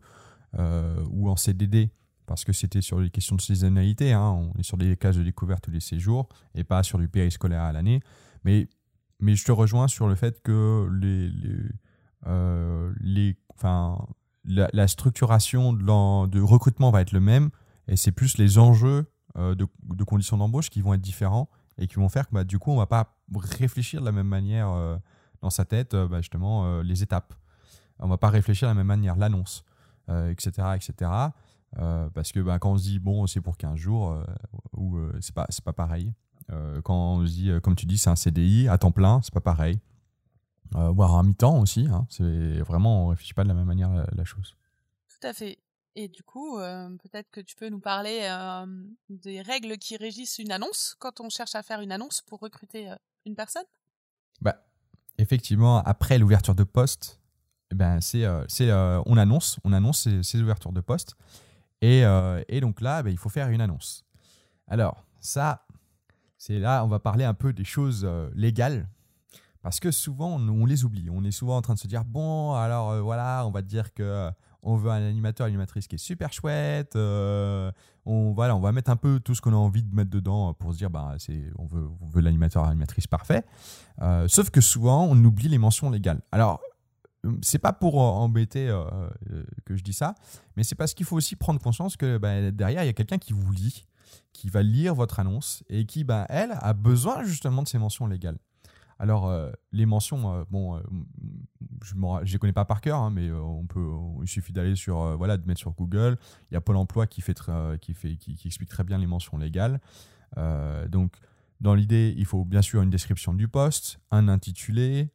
ou 0.58 1.28
en 1.28 1.36
CDD 1.36 1.90
parce 2.26 2.44
que 2.44 2.52
c'était 2.52 2.80
sur 2.80 3.00
les 3.00 3.10
questions 3.10 3.36
de 3.36 3.40
saisonnalité. 3.40 4.12
Hein. 4.12 4.30
On 4.30 4.58
est 4.58 4.62
sur 4.62 4.76
des 4.76 4.96
cases 4.96 5.16
de 5.16 5.22
découverte 5.22 5.64
tous 5.64 5.70
les 5.70 5.80
séjours 5.80 6.28
et 6.54 6.64
pas 6.64 6.82
sur 6.82 6.98
du 6.98 7.08
périscolaire 7.08 7.62
à 7.62 7.72
l'année. 7.72 8.00
Mais, 8.44 8.68
mais 9.20 9.34
je 9.34 9.44
te 9.44 9.52
rejoins 9.52 9.88
sur 9.88 10.08
le 10.08 10.14
fait 10.14 10.42
que 10.42 10.88
les, 11.00 11.28
les, 11.28 11.70
euh, 12.26 13.32
enfin, 13.54 13.98
la, 14.44 14.88
structuration 14.88 15.72
de, 15.72 16.40
recrutement 16.40 16.90
va 16.90 17.00
être 17.00 17.12
le 17.12 17.20
même 17.20 17.50
et 17.88 17.96
c'est 17.96 18.12
plus 18.12 18.38
les 18.38 18.58
enjeux 18.58 19.06
euh, 19.36 19.54
de, 19.54 20.04
conditions 20.04 20.36
d'embauche 20.36 20.70
qui 20.70 20.80
vont 20.82 20.94
être 20.94 21.00
différents 21.00 21.48
et 21.78 21.86
qui 21.86 21.96
vont 21.96 22.08
faire 22.08 22.28
que 22.28 22.34
bah, 22.34 22.44
du 22.44 22.58
coup, 22.58 22.70
on 22.70 22.76
va 22.76 22.86
pas 22.86 23.16
réfléchir 23.34 24.00
de 24.00 24.06
la 24.06 24.12
même 24.12 24.28
manière 24.28 24.70
euh, 24.70 24.96
dans 25.40 25.50
sa 25.50 25.64
tête, 25.64 25.96
bah, 25.96 26.20
justement, 26.20 26.80
les 26.82 27.02
étapes. 27.02 27.34
On 27.98 28.08
va 28.08 28.18
pas 28.18 28.30
réfléchir 28.30 28.68
de 28.68 28.70
la 28.70 28.74
même 28.74 28.86
manière, 28.86 29.16
l'annonce, 29.16 29.64
etc., 30.08 30.68
etc. 30.76 31.10
parce 31.76 32.32
que 32.32 32.40
bah, 32.40 32.58
quand 32.58 32.72
on 32.72 32.78
se 32.78 32.84
dit, 32.84 32.98
bon, 32.98 33.26
c'est 33.26 33.40
pour 33.40 33.56
15 33.56 33.76
jours, 33.76 34.16
ou 34.76 34.98
c'est 35.20 35.34
pas, 35.34 35.46
c'est 35.48 35.64
pas 35.64 35.72
pareil. 35.72 36.12
quand 36.84 37.14
on 37.14 37.26
se 37.26 37.32
dit, 37.32 37.50
comme 37.62 37.76
tu 37.76 37.86
dis, 37.86 37.98
c'est 37.98 38.10
un 38.10 38.16
CDI 38.16 38.68
à 38.68 38.78
temps 38.78 38.92
plein, 38.92 39.20
c'est 39.22 39.34
pas 39.34 39.40
pareil. 39.40 39.80
voire 40.72 41.16
à 41.16 41.22
mi-temps 41.22 41.60
aussi, 41.60 41.88
hein, 41.90 42.06
c'est 42.08 42.60
vraiment, 42.60 43.06
on 43.06 43.08
réfléchit 43.08 43.34
pas 43.34 43.44
de 43.44 43.48
la 43.48 43.54
même 43.54 43.66
manière 43.66 43.90
la, 43.90 44.06
la 44.12 44.24
chose. 44.24 44.56
Tout 45.08 45.26
à 45.26 45.32
fait. 45.32 45.58
Et 45.94 46.08
du 46.08 46.22
coup, 46.22 46.58
euh, 46.58 46.88
peut-être 47.02 47.30
que 47.30 47.40
tu 47.40 47.54
peux 47.54 47.68
nous 47.68 47.80
parler 47.80 48.20
euh, 48.22 48.66
des 49.10 49.42
règles 49.42 49.76
qui 49.76 49.96
régissent 49.96 50.38
une 50.38 50.50
annonce 50.50 50.96
quand 50.98 51.20
on 51.20 51.28
cherche 51.28 51.54
à 51.54 51.62
faire 51.62 51.80
une 51.80 51.92
annonce 51.92 52.22
pour 52.22 52.40
recruter 52.40 52.90
euh, 52.90 52.96
une 53.26 53.34
personne? 53.34 53.64
Bah, 54.40 54.64
Effectivement, 55.18 55.78
après 55.78 56.18
l'ouverture 56.18 56.54
de 56.54 56.64
poste, 56.64 57.20
eh 57.70 57.74
ben, 57.74 58.00
c'est, 58.00 58.24
c'est, 58.48 58.72
on 58.72 59.16
annonce, 59.16 59.58
on 59.62 59.72
annonce 59.72 60.08
ces, 60.22 60.40
ouvertures 60.40 60.72
de 60.72 60.80
poste. 60.80 61.14
Et, 61.82 62.04
et 62.48 62.60
donc 62.60 62.80
là, 62.80 63.02
bah, 63.02 63.10
il 63.10 63.18
faut 63.18 63.28
faire 63.28 63.48
une 63.48 63.60
annonce. 63.60 64.04
Alors, 64.68 65.04
ça, 65.20 65.66
c'est 66.38 66.58
là, 66.58 66.84
on 66.84 66.88
va 66.88 67.00
parler 67.00 67.24
un 67.24 67.34
peu 67.34 67.52
des 67.52 67.64
choses 67.64 68.08
légales. 68.34 68.88
Parce 69.62 69.80
que 69.80 69.90
souvent, 69.90 70.38
on, 70.38 70.64
les 70.64 70.84
oublie. 70.84 71.10
On 71.10 71.24
est 71.24 71.32
souvent 71.32 71.56
en 71.56 71.62
train 71.62 71.74
de 71.74 71.78
se 71.78 71.88
dire, 71.88 72.04
bon, 72.04 72.54
alors 72.54 73.02
voilà, 73.02 73.44
on 73.46 73.50
va 73.50 73.62
dire 73.62 73.92
que 73.92 74.30
on 74.62 74.76
veut 74.76 74.90
un 74.90 75.04
animateur, 75.04 75.46
animatrice 75.46 75.88
qui 75.88 75.96
est 75.96 75.98
super 75.98 76.32
chouette. 76.32 76.94
Euh, 76.94 77.70
on, 78.06 78.32
voilà, 78.32 78.54
on 78.54 78.60
va 78.60 78.72
mettre 78.72 78.90
un 78.90 78.96
peu 78.96 79.18
tout 79.18 79.34
ce 79.34 79.40
qu'on 79.40 79.52
a 79.52 79.56
envie 79.56 79.82
de 79.82 79.94
mettre 79.94 80.10
dedans 80.10 80.54
pour 80.54 80.72
se 80.72 80.78
dire, 80.78 80.90
bah, 80.90 81.16
on 81.58 81.66
veut, 81.66 82.20
l'animateur, 82.20 82.64
animatrice 82.64 83.06
parfait. 83.06 83.44
Euh, 84.00 84.28
sauf 84.28 84.50
que 84.50 84.60
souvent, 84.60 85.04
on 85.04 85.16
oublie 85.24 85.48
les 85.48 85.58
mentions 85.58 85.90
légales. 85.90 86.20
Alors, 86.30 86.60
c'est 87.42 87.58
pas 87.58 87.72
pour 87.72 87.98
embêter 87.98 88.68
euh, 88.68 88.84
que 89.64 89.76
je 89.76 89.82
dis 89.82 89.92
ça, 89.92 90.14
mais 90.56 90.64
c'est 90.64 90.74
parce 90.74 90.94
qu'il 90.94 91.06
faut 91.06 91.16
aussi 91.16 91.36
prendre 91.36 91.60
conscience 91.60 91.96
que 91.96 92.18
bah, 92.18 92.50
derrière, 92.50 92.82
il 92.82 92.86
y 92.86 92.90
a 92.90 92.94
quelqu'un 92.94 93.18
qui 93.18 93.32
vous 93.32 93.52
lit, 93.52 93.86
qui 94.32 94.48
va 94.48 94.62
lire 94.62 94.94
votre 94.94 95.20
annonce 95.20 95.62
et 95.68 95.86
qui, 95.86 96.04
bah, 96.04 96.26
elle, 96.28 96.56
a 96.60 96.72
besoin 96.72 97.24
justement 97.24 97.62
de 97.62 97.68
ces 97.68 97.78
mentions 97.78 98.06
légales. 98.06 98.38
Alors, 99.02 99.26
euh, 99.26 99.50
les 99.72 99.84
mentions, 99.84 100.32
euh, 100.32 100.44
bon, 100.48 100.76
euh, 100.76 100.80
je 101.82 101.96
ne 101.96 102.24
les 102.24 102.38
connais 102.38 102.52
pas 102.52 102.64
par 102.64 102.80
cœur, 102.80 102.98
hein, 103.00 103.10
mais 103.10 103.32
on 103.32 103.66
peut, 103.66 103.84
il 104.22 104.28
suffit 104.28 104.52
d'aller 104.52 104.76
sur, 104.76 105.16
voilà, 105.16 105.36
de 105.36 105.44
mettre 105.44 105.58
sur 105.58 105.72
Google. 105.72 106.16
Il 106.50 106.54
y 106.54 106.56
a 106.56 106.60
Pôle 106.60 106.76
emploi 106.76 107.08
qui, 107.08 107.20
fait 107.20 107.36
qui, 107.80 107.94
fait, 107.94 108.14
qui, 108.16 108.46
explique 108.46 108.68
très 108.68 108.84
bien 108.84 108.98
les 108.98 109.08
mentions 109.08 109.38
légales. 109.38 109.80
donc, 110.88 111.16
dans 111.60 111.74
l'idée, 111.74 112.14
il 112.16 112.26
faut 112.26 112.44
bien 112.44 112.62
sûr 112.62 112.80
une 112.80 112.90
description 112.90 113.34
du 113.34 113.48
poste, 113.48 113.98
un 114.12 114.28
intitulé. 114.28 115.08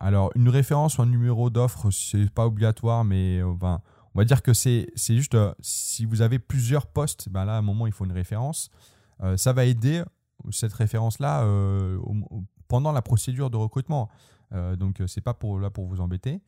Alors, 0.00 0.30
une 0.36 0.48
référence 0.48 0.98
ou 0.98 1.02
un 1.02 1.06
numéro 1.06 1.50
d'offre, 1.50 1.90
c'est 1.90 2.30
pas 2.30 2.46
obligatoire, 2.46 3.04
mais 3.04 3.42
enfin, 3.42 3.80
on 4.14 4.18
va 4.18 4.24
dire 4.24 4.42
que 4.42 4.54
c'est 4.54 4.86
juste 4.96 5.36
si 5.60 6.04
vous 6.04 6.22
avez 6.22 6.38
plusieurs 6.38 6.86
postes, 6.86 7.28
ben 7.28 7.44
là, 7.44 7.56
à 7.56 7.58
un 7.58 7.62
moment, 7.62 7.86
il 7.86 7.92
faut 7.92 8.04
une 8.04 8.12
référence. 8.12 8.70
ça 9.36 9.52
va 9.52 9.64
aider 9.64 10.02
cette 10.50 10.72
référence-là 10.72 11.44
pendant 12.68 12.92
la 12.92 13.02
procédure 13.02 13.50
de 13.50 13.56
recrutement. 13.56 14.08
Euh, 14.52 14.76
donc, 14.76 15.00
euh, 15.00 15.06
c'est 15.06 15.20
pas 15.20 15.34
pour, 15.34 15.58
là 15.58 15.70
pour 15.70 15.86
vous 15.86 16.00
embêter. 16.00 16.40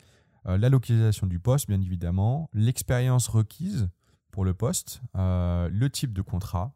Euh, 0.47 0.57
la 0.57 0.69
localisation 0.69 1.27
du 1.27 1.39
poste, 1.39 1.67
bien 1.67 1.81
évidemment, 1.81 2.49
l'expérience 2.53 3.29
requise 3.29 3.89
pour 4.31 4.45
le 4.45 4.55
poste, 4.55 5.03
le 5.15 5.89
type 5.89 6.13
de 6.13 6.23
contrat, 6.23 6.73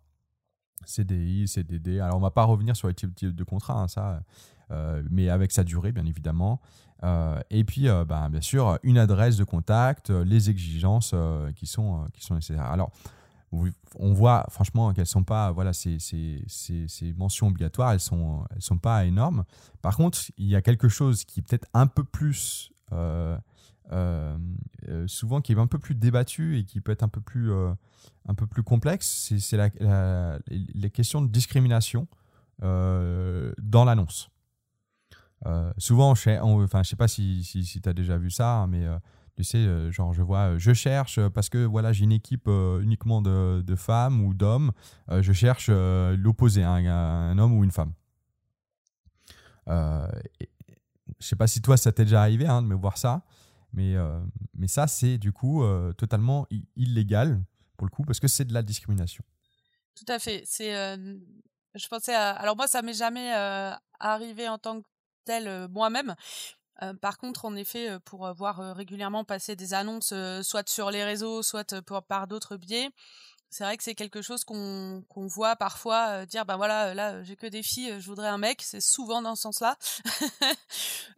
CDI, 0.86 1.46
CDD. 1.46 2.00
Alors, 2.00 2.16
on 2.16 2.20
va 2.20 2.32
pas 2.32 2.44
revenir 2.44 2.74
sur 2.74 2.88
les 2.88 2.94
types 2.94 3.14
de 3.14 3.44
contrat, 3.44 3.80
hein, 3.80 3.88
ça, 3.88 4.22
mais 5.10 5.28
avec 5.28 5.52
sa 5.52 5.64
durée, 5.64 5.92
bien 5.92 6.06
évidemment. 6.06 6.60
et 7.50 7.64
puis, 7.64 7.86
ben, 8.08 8.28
bien 8.30 8.40
sûr, 8.40 8.78
une 8.82 8.98
adresse 8.98 9.36
de 9.36 9.44
contact, 9.44 10.10
les 10.10 10.50
exigences 10.50 11.14
qui, 11.56 11.66
sont, 11.66 12.06
qui 12.12 12.24
sont 12.24 12.34
nécessaires. 12.34 12.70
Alors, 12.70 12.90
on 13.96 14.12
voit 14.12 14.46
franchement 14.50 14.92
qu'elles 14.92 15.06
sont 15.06 15.24
pas, 15.24 15.52
voilà, 15.52 15.72
ces, 15.72 15.98
mentions 17.16 17.48
obligatoires, 17.48 17.92
elles 17.92 18.00
sont, 18.00 18.44
elles 18.54 18.62
sont 18.62 18.78
pas 18.78 19.04
énormes. 19.04 19.44
Par 19.82 19.96
contre, 19.96 20.18
il 20.36 20.46
y 20.46 20.56
a 20.56 20.62
quelque 20.62 20.88
chose 20.88 21.24
qui 21.24 21.40
est 21.40 21.42
peut-être 21.42 21.68
un 21.74 21.86
peu 21.86 22.04
plus, 22.04 22.72
euh, 22.92 23.36
euh, 23.92 24.36
euh, 24.88 25.06
souvent 25.06 25.40
qui 25.40 25.52
est 25.52 25.58
un 25.58 25.66
peu 25.66 25.78
plus 25.78 25.94
débattu 25.94 26.58
et 26.58 26.64
qui 26.64 26.80
peut 26.80 26.92
être 26.92 27.02
un 27.02 27.08
peu 27.08 27.20
plus, 27.20 27.52
un 27.52 28.34
peu 28.34 28.46
plus 28.46 28.62
complexe, 28.62 29.32
c'est 29.38 29.56
la, 29.56 30.38
les 30.48 30.90
questions 30.90 31.22
de 31.22 31.28
discrimination 31.28 32.08
dans 32.60 33.84
l'annonce. 33.84 34.30
Souvent, 35.78 36.10
enfin, 36.10 36.82
je 36.82 36.88
sais 36.88 36.96
pas 36.96 37.08
si, 37.08 37.44
si, 37.44 37.80
tu 37.80 37.88
as 37.88 37.92
déjà 37.92 38.16
vu 38.18 38.30
ça, 38.30 38.58
hein, 38.58 38.66
mais 38.66 38.86
tu 39.36 39.42
sais, 39.42 39.58
euh, 39.58 39.90
genre, 39.90 40.12
je 40.12 40.22
vois, 40.22 40.52
euh, 40.52 40.58
je 40.58 40.72
cherche 40.72 41.18
euh, 41.18 41.28
parce 41.28 41.48
que 41.48 41.58
voilà, 41.64 41.92
j'ai 41.92 42.04
une 42.04 42.12
équipe 42.12 42.48
uniquement 42.48 43.20
de, 43.20 43.62
de, 43.62 43.76
femmes 43.76 44.20
ou 44.24 44.32
d'hommes. 44.32 44.72
je 45.10 45.32
cherche 45.32 45.70
l'opposé, 45.70 46.62
un, 46.62 46.86
un, 46.86 47.38
homme 47.38 47.52
ou 47.52 47.64
une 47.64 47.72
femme. 47.72 47.92
je 49.66 50.06
sais 51.20 51.36
pas 51.36 51.46
si 51.46 51.60
toi, 51.60 51.76
ça 51.76 51.92
t'est 51.92 52.04
déjà 52.04 52.22
arrivé 52.22 52.46
hein, 52.46 52.62
de 52.62 52.68
me 52.68 52.76
voir 52.76 52.96
ça, 52.96 53.22
mais, 53.72 53.94
mais 54.54 54.68
ça, 54.68 54.86
c'est 54.86 55.18
du 55.18 55.32
coup 55.32 55.64
totalement 55.96 56.46
illégal 56.76 57.42
pour 57.76 57.86
le 57.86 57.90
coup 57.90 58.04
parce 58.04 58.20
que 58.20 58.28
c'est 58.28 58.44
de 58.44 58.54
la 58.54 58.62
discrimination. 58.62 59.24
Tout 59.96 60.12
à 60.12 60.18
fait. 60.18 60.42
C'est, 60.46 60.72
je 61.74 61.88
pensais 61.88 62.14
alors 62.14 62.56
moi, 62.56 62.68
ça 62.68 62.82
m'est 62.82 62.94
jamais 62.94 63.32
arrivé 63.98 64.48
en 64.48 64.58
tant 64.58 64.80
que 64.80 64.86
tel 65.24 65.68
moi-même, 65.68 66.14
par 67.00 67.18
contre, 67.18 67.44
en 67.44 67.54
effet, 67.56 67.98
pour 68.04 68.32
voir 68.34 68.74
régulièrement 68.76 69.24
passer 69.24 69.56
des 69.56 69.74
annonces, 69.74 70.12
soit 70.42 70.68
sur 70.68 70.90
les 70.90 71.04
réseaux, 71.04 71.42
soit 71.42 71.74
par 72.08 72.26
d'autres 72.26 72.56
biais, 72.56 72.90
c'est 73.54 73.62
vrai 73.62 73.76
que 73.76 73.84
c'est 73.84 73.94
quelque 73.94 74.20
chose 74.20 74.42
qu'on 74.42 75.04
voit 75.14 75.54
parfois 75.54 76.26
dire 76.26 76.44
ben 76.44 76.56
voilà 76.56 76.92
là 76.92 77.22
j'ai 77.22 77.36
que 77.36 77.46
des 77.46 77.62
filles 77.62 78.00
je 78.00 78.06
voudrais 78.06 78.26
un 78.26 78.36
mec 78.36 78.60
c'est 78.62 78.80
souvent 78.80 79.22
dans 79.22 79.36
ce 79.36 79.42
sens-là. 79.42 79.78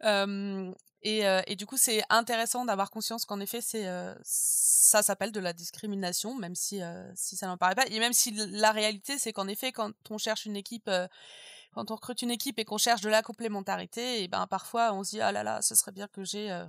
Et, 1.01 1.55
du 1.55 1.65
coup 1.65 1.77
c'est 1.77 2.03
intéressant 2.09 2.65
d'avoir 2.65 2.91
conscience 2.91 3.25
qu'en 3.25 3.39
effet 3.39 3.59
ça 3.61 5.01
s'appelle 5.01 5.31
de 5.31 5.39
la 5.39 5.53
discrimination 5.53 6.35
même 6.35 6.53
si 6.53 6.79
si 7.15 7.35
ça 7.37 7.47
n'en 7.47 7.57
paraît 7.57 7.73
pas 7.73 7.87
et 7.87 7.97
même 7.99 8.13
si 8.13 8.31
la 8.31 8.71
réalité 8.71 9.17
c'est 9.17 9.33
qu'en 9.33 9.47
effet 9.47 9.71
quand 9.71 9.93
on 10.11 10.19
cherche 10.19 10.45
une 10.45 10.57
équipe 10.57 10.91
quand 11.77 11.91
on 11.91 11.95
recrute 11.95 12.23
une 12.23 12.31
équipe 12.31 12.57
et 12.57 12.65
qu'on 12.65 12.79
cherche 12.79 13.01
de 13.01 13.09
la 13.09 13.21
complémentarité, 13.21 14.23
et 14.23 14.27
ben 14.27 14.47
parfois 14.47 14.93
on 14.93 15.03
se 15.03 15.11
dit 15.11 15.21
ah 15.21 15.31
là 15.31 15.43
là, 15.43 15.61
ce 15.61 15.75
serait 15.75 15.91
bien 15.91 16.07
que 16.07 16.23
j'ai 16.23 16.51
euh, 16.51 16.65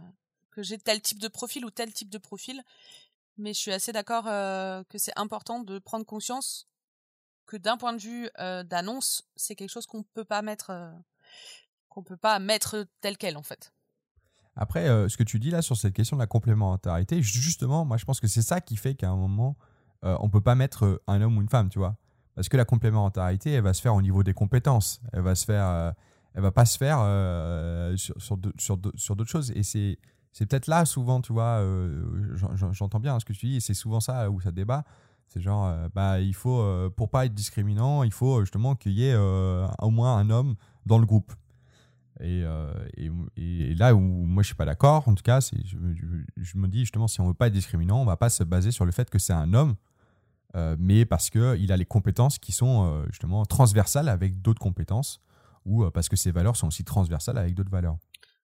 que 0.50 0.62
j'ai 0.62 0.76
tel 0.76 1.00
type 1.00 1.18
de 1.18 1.28
profil 1.28 1.64
ou 1.64 1.70
tel 1.70 1.94
type 1.94 2.10
de 2.10 2.18
profil. 2.18 2.62
Mais 3.38 3.54
je 3.54 3.58
suis 3.58 3.72
assez 3.72 3.90
d'accord 3.90 4.26
euh, 4.26 4.82
que 4.90 4.98
c'est 4.98 5.18
important 5.18 5.60
de 5.60 5.78
prendre 5.78 6.04
conscience 6.04 6.68
que 7.46 7.56
d'un 7.56 7.78
point 7.78 7.94
de 7.94 8.02
vue 8.02 8.28
euh, 8.38 8.62
d'annonce, 8.64 9.26
c'est 9.34 9.54
quelque 9.54 9.70
chose 9.70 9.86
qu'on 9.86 10.02
peut 10.02 10.26
pas 10.26 10.42
mettre 10.42 10.92
qu'on 11.88 12.02
peut 12.02 12.18
pas 12.18 12.38
mettre 12.38 12.86
tel 13.00 13.16
quel 13.16 13.38
en 13.38 13.42
fait. 13.42 13.72
Après, 14.56 14.88
ce 15.08 15.16
que 15.16 15.22
tu 15.22 15.38
dis 15.38 15.50
là 15.50 15.62
sur 15.62 15.78
cette 15.78 15.94
question 15.94 16.18
de 16.18 16.22
la 16.22 16.26
complémentarité, 16.26 17.22
justement, 17.22 17.86
moi 17.86 17.96
je 17.96 18.04
pense 18.04 18.20
que 18.20 18.26
c'est 18.26 18.42
ça 18.42 18.60
qui 18.60 18.76
fait 18.76 18.94
qu'à 18.94 19.08
un 19.08 19.16
moment, 19.16 19.56
on 20.02 20.28
peut 20.28 20.42
pas 20.42 20.54
mettre 20.54 21.00
un 21.06 21.22
homme 21.22 21.38
ou 21.38 21.40
une 21.40 21.48
femme, 21.48 21.70
tu 21.70 21.78
vois. 21.78 21.96
Parce 22.38 22.48
que 22.48 22.56
la 22.56 22.64
complémentarité, 22.64 23.50
elle 23.50 23.64
va 23.64 23.74
se 23.74 23.82
faire 23.82 23.96
au 23.96 24.00
niveau 24.00 24.22
des 24.22 24.32
compétences. 24.32 25.00
Elle 25.12 25.22
va 25.22 25.34
se 25.34 25.44
faire, 25.44 25.66
euh, 25.66 25.90
elle 26.34 26.42
va 26.42 26.52
pas 26.52 26.66
se 26.66 26.78
faire 26.78 26.98
euh, 27.00 27.96
sur, 27.96 28.36
d'autres 28.36 29.28
choses. 29.28 29.50
Et 29.56 29.64
c'est, 29.64 29.98
peut-être 30.38 30.68
là 30.68 30.84
souvent, 30.84 31.20
tu 31.20 31.32
vois, 31.32 31.58
euh, 31.58 32.36
j'entends 32.70 33.00
bien 33.00 33.18
ce 33.18 33.24
que 33.24 33.32
tu 33.32 33.46
dis, 33.46 33.60
c'est 33.60 33.74
souvent 33.74 33.98
ça 33.98 34.30
où 34.30 34.40
ça 34.40 34.52
débat. 34.52 34.84
C'est 35.26 35.40
genre, 35.40 35.74
bah, 35.96 36.20
il 36.20 36.32
faut, 36.32 36.64
pour 36.90 37.10
pas 37.10 37.26
être 37.26 37.34
discriminant, 37.34 38.04
il 38.04 38.12
faut 38.12 38.38
justement 38.42 38.76
qu'il 38.76 38.92
y 38.92 39.08
ait 39.08 39.16
au 39.16 39.90
moins 39.90 40.16
un 40.16 40.30
homme 40.30 40.54
dans 40.86 40.98
le 40.98 41.06
groupe. 41.06 41.32
Et, 42.20 42.44
là 43.74 43.96
où 43.96 43.98
moi 43.98 44.44
je 44.44 44.46
suis 44.46 44.54
pas 44.54 44.64
d'accord, 44.64 45.08
en 45.08 45.14
tout 45.16 45.24
cas, 45.24 45.40
je, 45.40 45.76
je, 46.36 46.56
me 46.56 46.68
dis 46.68 46.80
justement, 46.80 47.08
si 47.08 47.20
on 47.20 47.26
veut 47.26 47.34
pas 47.34 47.48
être 47.48 47.52
discriminant, 47.52 48.00
on 48.00 48.04
va 48.04 48.16
pas 48.16 48.30
se 48.30 48.44
baser 48.44 48.70
sur 48.70 48.84
le 48.84 48.92
fait 48.92 49.10
que 49.10 49.18
c'est 49.18 49.32
un 49.32 49.54
homme 49.54 49.74
euh, 50.54 50.76
mais 50.78 51.04
parce 51.04 51.30
qu'il 51.30 51.72
a 51.72 51.76
les 51.76 51.84
compétences 51.84 52.38
qui 52.38 52.52
sont 52.52 52.86
euh, 52.86 53.06
justement 53.08 53.44
transversales 53.44 54.08
avec 54.08 54.40
d'autres 54.40 54.60
compétences, 54.60 55.20
ou 55.66 55.84
euh, 55.84 55.90
parce 55.90 56.08
que 56.08 56.16
ses 56.16 56.30
valeurs 56.30 56.56
sont 56.56 56.68
aussi 56.68 56.84
transversales 56.84 57.36
avec 57.36 57.54
d'autres 57.54 57.70
valeurs. 57.70 57.98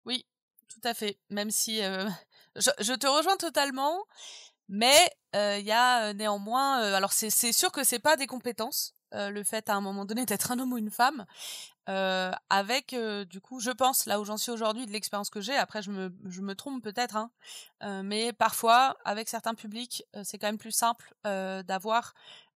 Oui, 0.04 0.24
tout 0.68 0.80
à 0.84 0.94
fait. 0.94 1.18
Même 1.30 1.50
si 1.50 1.80
je, 2.56 2.94
te 2.94 3.06
rejoins 3.06 3.36
totalement, 3.36 4.04
mais 4.68 5.10
il 5.34 5.64
y 5.64 5.72
a 5.72 6.12
néanmoins, 6.14 6.78
alors 6.94 7.12
c'est 7.12 7.52
sûr 7.52 7.72
que 7.72 7.84
c'est 7.84 7.98
pas 7.98 8.16
des 8.16 8.26
compétences, 8.26 8.94
le 9.12 9.42
fait 9.42 9.68
à 9.68 9.74
un 9.74 9.80
moment 9.80 10.04
donné 10.04 10.24
d'être 10.24 10.52
un 10.52 10.58
homme 10.58 10.72
ou 10.72 10.78
une 10.78 10.90
femme, 10.90 11.26
euh, 11.88 12.32
avec 12.50 12.92
euh, 12.92 13.24
du 13.24 13.40
coup, 13.40 13.60
je 13.60 13.70
pense 13.70 14.04
là 14.06 14.20
où 14.20 14.24
j'en 14.24 14.36
suis 14.36 14.52
aujourd'hui 14.52 14.84
de 14.84 14.92
l'expérience 14.92 15.30
que 15.30 15.40
j'ai. 15.40 15.56
Après, 15.56 15.82
je 15.82 15.90
me, 15.90 16.12
je 16.26 16.42
me 16.42 16.54
trompe 16.54 16.82
peut-être, 16.82 17.16
hein, 17.16 17.30
euh, 17.82 18.02
mais 18.02 18.32
parfois 18.32 18.96
avec 19.04 19.28
certains 19.28 19.54
publics, 19.54 20.04
c'est 20.22 20.38
quand 20.38 20.48
même 20.48 20.58
plus 20.58 20.72
simple 20.72 21.14
d'avoir 21.24 22.14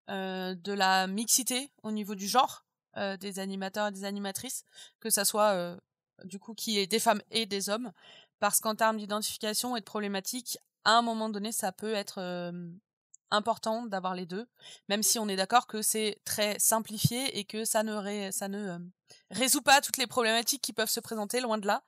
de 0.09 0.73
la 0.73 1.07
mixité 1.07 1.71
au 1.83 1.93
niveau 1.93 2.15
du 2.15 2.29
genre. 2.29 2.65
des 2.97 3.39
animateurs 3.39 3.89
et 3.89 3.93
des 3.93 4.05
animatrices, 4.05 4.65
que 5.01 5.09
ça 5.09 5.25
soit 5.25 5.79
du 6.25 6.39
coup 6.39 6.55
qui 6.55 6.79
est 6.79 6.87
des 6.87 6.99
femmes 7.01 7.23
et 7.31 7.47
des 7.47 7.71
hommes, 7.71 7.93
parce 8.39 8.61
qu'en 8.61 8.75
termes 8.75 8.99
d'identification 8.99 9.77
et 9.77 9.81
de 9.81 9.85
problématiques, 9.85 10.59
à 10.85 10.99
un 10.99 11.03
moment 11.03 11.31
donné, 11.31 11.53
ça 11.53 11.73
peut 11.73 11.95
être 11.95 12.53
important 13.33 13.87
d'avoir 13.87 14.15
les 14.15 14.27
deux, 14.27 14.47
même 14.89 15.03
si 15.03 15.19
on 15.19 15.27
est 15.27 15.37
d'accord 15.37 15.67
que 15.67 15.83
c'est 15.83 16.21
très 16.25 16.59
simplifié 16.59 17.39
et 17.39 17.45
que 17.45 17.65
ça 17.65 17.83
ne, 17.83 17.93
ne 18.49 18.79
résout 19.31 19.63
pas 19.63 19.81
toutes 19.81 19.97
les 19.97 20.07
problématiques 20.07 20.63
qui 20.63 20.73
peuvent 20.73 20.91
se 20.91 21.01
présenter, 21.01 21.41
loin 21.41 21.59
de 21.59 21.67
là. 21.67 21.83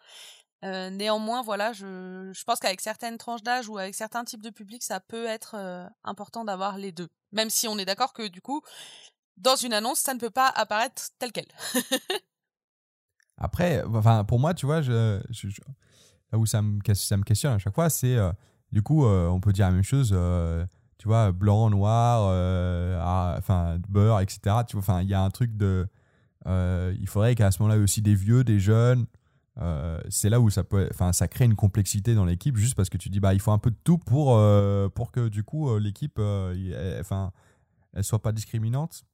néanmoins, 0.90 1.42
voilà, 1.42 1.72
je, 1.72 2.44
pense 2.44 2.58
qu'avec 2.58 2.80
certaines 2.80 3.18
tranches 3.18 3.42
d'âge 3.42 3.68
ou 3.68 3.78
avec 3.78 3.94
certains 3.94 4.24
types 4.24 4.42
de 4.42 4.50
publics, 4.50 4.82
ça 4.82 5.00
peut 5.00 5.26
être 5.26 5.54
important 6.02 6.44
d'avoir 6.44 6.78
les 6.78 6.92
deux. 6.92 7.10
Même 7.32 7.50
si 7.50 7.68
on 7.68 7.78
est 7.78 7.84
d'accord 7.84 8.14
que 8.14 8.26
du 8.26 8.40
coup, 8.40 8.62
dans 9.36 9.56
une 9.56 9.74
annonce, 9.74 9.98
ça 9.98 10.14
ne 10.14 10.18
peut 10.18 10.30
pas 10.30 10.48
apparaître 10.48 11.10
tel 11.18 11.30
quel. 11.30 11.46
Après, 13.36 13.82
pour 14.26 14.38
moi, 14.38 14.54
tu 14.54 14.64
vois, 14.64 14.80
là 14.80 15.20
où 16.32 16.46
ça 16.46 16.62
me, 16.62 16.80
ça 16.94 17.16
me 17.16 17.24
questionne 17.24 17.52
à 17.52 17.58
chaque 17.58 17.74
fois, 17.74 17.90
c'est 17.90 18.16
du 18.72 18.82
coup, 18.82 19.04
on 19.04 19.40
peut 19.40 19.52
dire 19.52 19.66
la 19.66 19.72
même 19.72 19.82
chose 19.82 20.14
tu 21.04 21.08
vois, 21.08 21.32
blanc, 21.32 21.68
noir, 21.68 22.28
euh, 22.30 22.98
enfin, 23.36 23.76
beurre, 23.90 24.20
etc. 24.20 24.56
Tu 24.66 24.78
vois, 24.78 25.02
il 25.02 25.08
y 25.10 25.12
a 25.12 25.20
un 25.20 25.28
truc 25.28 25.54
de. 25.54 25.86
Euh, 26.46 26.96
il 26.98 27.06
faudrait 27.06 27.34
qu'à 27.34 27.50
ce 27.50 27.60
moment-là, 27.62 27.78
aussi 27.78 28.00
des 28.00 28.14
vieux, 28.14 28.42
des 28.42 28.58
jeunes. 28.58 29.04
Euh, 29.60 30.00
c'est 30.08 30.30
là 30.30 30.40
où 30.40 30.48
ça 30.48 30.64
peut, 30.64 30.88
enfin, 30.90 31.12
ça 31.12 31.28
crée 31.28 31.44
une 31.44 31.56
complexité 31.56 32.14
dans 32.14 32.24
l'équipe, 32.24 32.56
juste 32.56 32.74
parce 32.74 32.88
que 32.88 32.96
tu 32.96 33.10
dis, 33.10 33.20
bah, 33.20 33.34
il 33.34 33.40
faut 33.40 33.50
un 33.50 33.58
peu 33.58 33.70
de 33.70 33.76
tout 33.84 33.98
pour, 33.98 34.40
pour 34.94 35.12
que 35.12 35.28
du 35.28 35.44
coup, 35.44 35.76
l'équipe, 35.76 36.18
enfin, 36.98 37.32
elle 37.92 38.02
soit 38.02 38.22
pas 38.22 38.32
discriminante. 38.32 39.04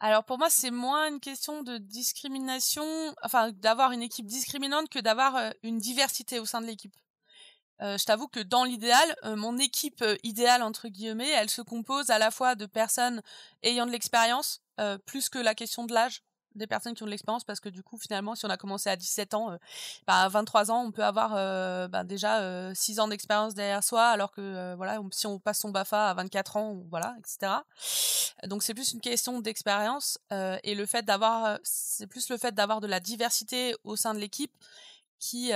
Alors 0.00 0.24
pour 0.24 0.38
moi, 0.38 0.48
c'est 0.48 0.70
moins 0.70 1.10
une 1.10 1.20
question 1.20 1.62
de 1.62 1.76
discrimination, 1.76 2.86
enfin 3.22 3.52
d'avoir 3.52 3.92
une 3.92 4.02
équipe 4.02 4.26
discriminante 4.26 4.88
que 4.88 4.98
d'avoir 4.98 5.52
une 5.62 5.76
diversité 5.76 6.40
au 6.40 6.46
sein 6.46 6.62
de 6.62 6.66
l'équipe. 6.66 6.96
Euh, 7.82 7.98
je 7.98 8.04
t'avoue 8.04 8.28
que 8.28 8.40
dans 8.40 8.64
l'idéal, 8.64 9.16
euh, 9.24 9.34
mon 9.34 9.58
équipe 9.58 10.02
euh, 10.02 10.16
idéale 10.22 10.62
entre 10.62 10.88
guillemets, 10.88 11.30
elle 11.30 11.50
se 11.50 11.62
compose 11.62 12.10
à 12.10 12.18
la 12.18 12.30
fois 12.30 12.54
de 12.54 12.66
personnes 12.66 13.22
ayant 13.62 13.86
de 13.86 13.90
l'expérience, 13.90 14.60
plus 15.06 15.28
que 15.28 15.38
la 15.38 15.54
question 15.54 15.84
de 15.84 15.94
l'âge 15.94 16.22
des 16.56 16.66
personnes 16.66 16.94
qui 16.94 17.02
ont 17.04 17.06
de 17.06 17.10
l'expérience 17.10 17.44
parce 17.44 17.60
que 17.60 17.68
du 17.68 17.84
coup 17.84 17.98
finalement 17.98 18.34
si 18.34 18.44
on 18.44 18.50
a 18.50 18.56
commencé 18.56 18.90
à 18.90 18.96
17 18.96 19.34
ans 19.34 19.56
bah, 20.08 20.22
à 20.22 20.28
23 20.28 20.72
ans 20.72 20.82
on 20.84 20.90
peut 20.90 21.04
avoir 21.04 21.30
bah, 21.88 22.02
déjà 22.02 22.74
6 22.74 22.98
ans 22.98 23.06
d'expérience 23.06 23.54
derrière 23.54 23.84
soi 23.84 24.06
alors 24.06 24.32
que 24.32 24.74
voilà 24.74 24.98
si 25.12 25.28
on 25.28 25.38
passe 25.38 25.60
son 25.60 25.70
Bafa 25.70 26.10
à 26.10 26.14
24 26.14 26.56
ans 26.56 26.82
voilà 26.90 27.14
etc 27.20 27.52
donc 28.48 28.64
c'est 28.64 28.74
plus 28.74 28.92
une 28.92 29.00
question 29.00 29.40
d'expérience 29.40 30.18
et 30.64 30.74
le 30.74 30.86
fait 30.86 31.04
d'avoir 31.04 31.58
c'est 31.62 32.08
plus 32.08 32.28
le 32.28 32.38
fait 32.38 32.52
d'avoir 32.52 32.80
de 32.80 32.88
la 32.88 32.98
diversité 32.98 33.76
au 33.84 33.94
sein 33.94 34.12
de 34.12 34.18
l'équipe 34.18 34.52
qui 35.20 35.52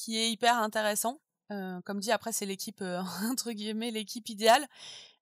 qui 0.00 0.18
est 0.18 0.30
hyper 0.30 0.56
intéressant. 0.58 1.20
Euh, 1.50 1.80
comme 1.82 2.00
dit, 2.00 2.12
après, 2.12 2.32
c'est 2.32 2.46
l'équipe, 2.46 2.80
euh, 2.80 3.02
entre 3.30 3.52
guillemets, 3.52 3.90
l'équipe 3.90 4.28
idéale. 4.28 4.66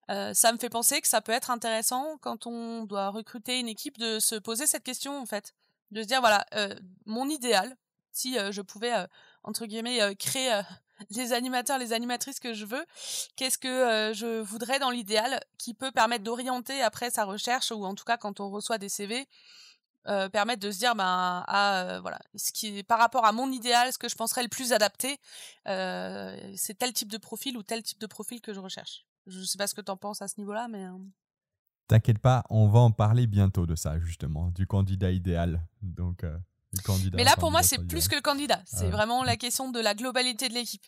Euh, 0.09 0.33
ça 0.33 0.51
me 0.51 0.57
fait 0.57 0.69
penser 0.69 1.01
que 1.01 1.07
ça 1.07 1.21
peut 1.21 1.31
être 1.31 1.51
intéressant 1.51 2.17
quand 2.21 2.47
on 2.47 2.85
doit 2.85 3.09
recruter 3.09 3.59
une 3.59 3.67
équipe 3.67 3.97
de 3.97 4.19
se 4.19 4.35
poser 4.35 4.65
cette 4.65 4.83
question, 4.83 5.19
en 5.19 5.25
fait. 5.25 5.53
De 5.91 6.01
se 6.01 6.07
dire, 6.07 6.19
voilà, 6.19 6.45
mon 7.05 7.27
idéal, 7.29 7.75
si 8.11 8.37
je 8.51 8.61
pouvais, 8.61 8.93
entre 9.43 9.65
guillemets, 9.65 10.15
créer 10.15 10.61
les 11.09 11.33
animateurs, 11.33 11.79
les 11.79 11.93
animatrices 11.93 12.39
que 12.39 12.53
je 12.53 12.65
veux, 12.65 12.85
qu'est-ce 13.35 13.57
que 13.57 14.11
je 14.13 14.39
voudrais 14.39 14.77
dans 14.77 14.91
l'idéal 14.91 15.39
qui 15.57 15.73
peut 15.73 15.91
permettre 15.91 16.23
d'orienter 16.23 16.81
après 16.83 17.09
sa 17.09 17.25
recherche 17.25 17.71
ou 17.71 17.85
en 17.85 17.95
tout 17.95 18.03
cas 18.03 18.17
quand 18.17 18.39
on 18.39 18.51
reçoit 18.51 18.77
des 18.77 18.89
CV, 18.89 19.27
euh, 20.07 20.29
permettre 20.29 20.61
de 20.61 20.71
se 20.71 20.79
dire 20.79 20.95
ben 20.95 21.43
ah, 21.47 21.83
euh, 21.83 21.99
voilà 21.99 22.19
ce 22.35 22.51
qui 22.53 22.79
est 22.79 22.83
par 22.83 22.99
rapport 22.99 23.25
à 23.25 23.31
mon 23.31 23.51
idéal 23.51 23.91
ce 23.91 23.97
que 23.97 24.07
je 24.07 24.15
penserais 24.15 24.43
le 24.43 24.47
plus 24.47 24.71
adapté 24.71 25.19
euh, 25.67 26.37
c'est 26.55 26.77
tel 26.77 26.93
type 26.93 27.11
de 27.11 27.17
profil 27.17 27.57
ou 27.57 27.63
tel 27.63 27.83
type 27.83 27.99
de 27.99 28.07
profil 28.07 28.39
que 28.39 28.53
je 28.53 28.59
recherche. 28.59 29.05
Je 29.27 29.41
sais 29.43 29.57
pas 29.57 29.67
ce 29.67 29.75
que 29.75 29.81
tu 29.81 29.91
en 29.91 29.97
penses 29.97 30.21
à 30.21 30.27
ce 30.27 30.35
niveau 30.39 30.53
là 30.53 30.67
mais 30.69 30.85
t'inquiète 31.87 32.19
pas 32.19 32.43
on 32.49 32.69
va 32.69 32.79
en 32.79 32.91
parler 32.91 33.27
bientôt 33.27 33.65
de 33.65 33.75
ça 33.75 33.99
justement 33.99 34.51
du 34.51 34.65
candidat 34.65 35.11
idéal. 35.11 35.67
Donc 35.81 36.25
candidat 36.83 37.17
mais 37.17 37.23
là 37.23 37.35
pour 37.37 37.51
moi 37.51 37.61
c'est 37.61 37.85
plus 37.85 38.07
que 38.07 38.15
le 38.15 38.21
candidat. 38.21 38.61
C'est 38.65 38.89
vraiment 38.89 39.23
la 39.23 39.35
question 39.35 39.69
de 39.69 39.79
la 39.79 39.95
globalité 39.95 40.47
de 40.47 40.53
l'équipe 40.53 40.85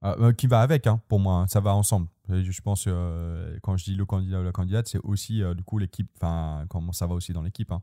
ah, 0.00 0.14
bah, 0.16 0.32
qui 0.32 0.46
va 0.46 0.60
avec, 0.60 0.86
hein, 0.86 1.00
pour 1.08 1.18
moi, 1.18 1.34
hein, 1.34 1.48
ça 1.48 1.60
va 1.60 1.74
ensemble. 1.74 2.08
Je 2.28 2.60
pense, 2.60 2.84
euh, 2.86 3.58
quand 3.62 3.76
je 3.76 3.84
dis 3.84 3.94
le 3.94 4.04
candidat 4.04 4.40
ou 4.40 4.44
la 4.44 4.52
candidate, 4.52 4.86
c'est 4.86 4.98
aussi 4.98 5.42
euh, 5.42 5.54
du 5.54 5.64
coup 5.64 5.78
l'équipe, 5.78 6.10
enfin, 6.16 6.66
comment 6.68 6.92
ça 6.92 7.06
va 7.06 7.14
aussi 7.14 7.32
dans 7.32 7.42
l'équipe. 7.42 7.72
Hein. 7.72 7.82